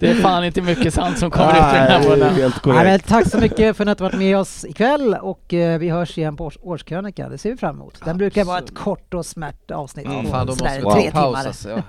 det 0.00 0.10
är 0.10 0.14
fan 0.14 0.44
inte 0.44 0.62
mycket 0.62 0.94
sant 0.94 1.18
som 1.18 1.30
kommer 1.30 1.50
ut 1.50 1.56
ur 1.56 1.60
den 1.60 1.70
här 1.90 1.98
Nej, 2.00 2.08
munnen. 2.08 2.34
helt 2.34 2.64
Nej, 2.64 2.84
men 2.84 3.00
tack 3.00 3.28
så 3.30 3.38
mycket 3.38 3.76
för 3.76 3.86
att 3.86 4.00
har 4.00 4.06
varit 4.08 4.18
med 4.18 4.38
oss 4.38 4.64
ikväll 4.64 5.14
och 5.20 5.54
eh, 5.54 5.78
vi 5.78 5.88
hörs 5.88 6.18
igen 6.18 6.36
på 6.36 6.44
års, 6.44 6.58
årskrönika. 6.62 7.28
Det 7.28 7.38
ser 7.38 7.50
vi 7.50 7.56
fram 7.56 7.74
emot. 7.76 8.00
Den 8.04 8.18
brukar 8.18 8.44
vara 8.44 8.58
ett 8.58 8.74
kort 8.74 9.14
och 9.14 9.26
smärt 9.26 9.70
avsnitt 9.70 10.06
Ja, 10.10 10.22
på 10.22 10.28
fan, 10.28 10.46
då 10.46 10.56
sådär 10.56 10.70
måste 10.70 10.84
Wow. 10.84 10.94
vi 10.96 11.02
tre 11.02 11.10
paus 11.10 11.36
timmar. 11.36 11.46
alltså. 11.48 11.68
Ja. 11.70 11.82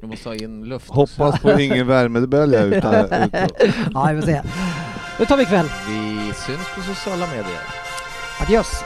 Du 0.00 0.06
måste 0.06 0.28
ha 0.28 0.36
in 0.36 0.64
luft. 0.64 0.90
Hoppas 0.90 1.40
på 1.40 1.60
ingen 1.60 1.86
värmebölja 1.86 2.62
utan, 2.62 2.94
utan. 3.04 3.30
Ja, 3.94 4.08
vi 4.14 4.20
får 4.20 4.26
se. 4.26 4.40
Då 5.20 5.26
tar 5.26 5.36
vi 5.36 5.42
ikväll. 5.42 5.70
Vi 5.88 6.32
syns 6.34 6.68
på 6.74 6.82
sociala 6.82 7.26
medier. 7.26 7.60
Adios! 8.40 8.84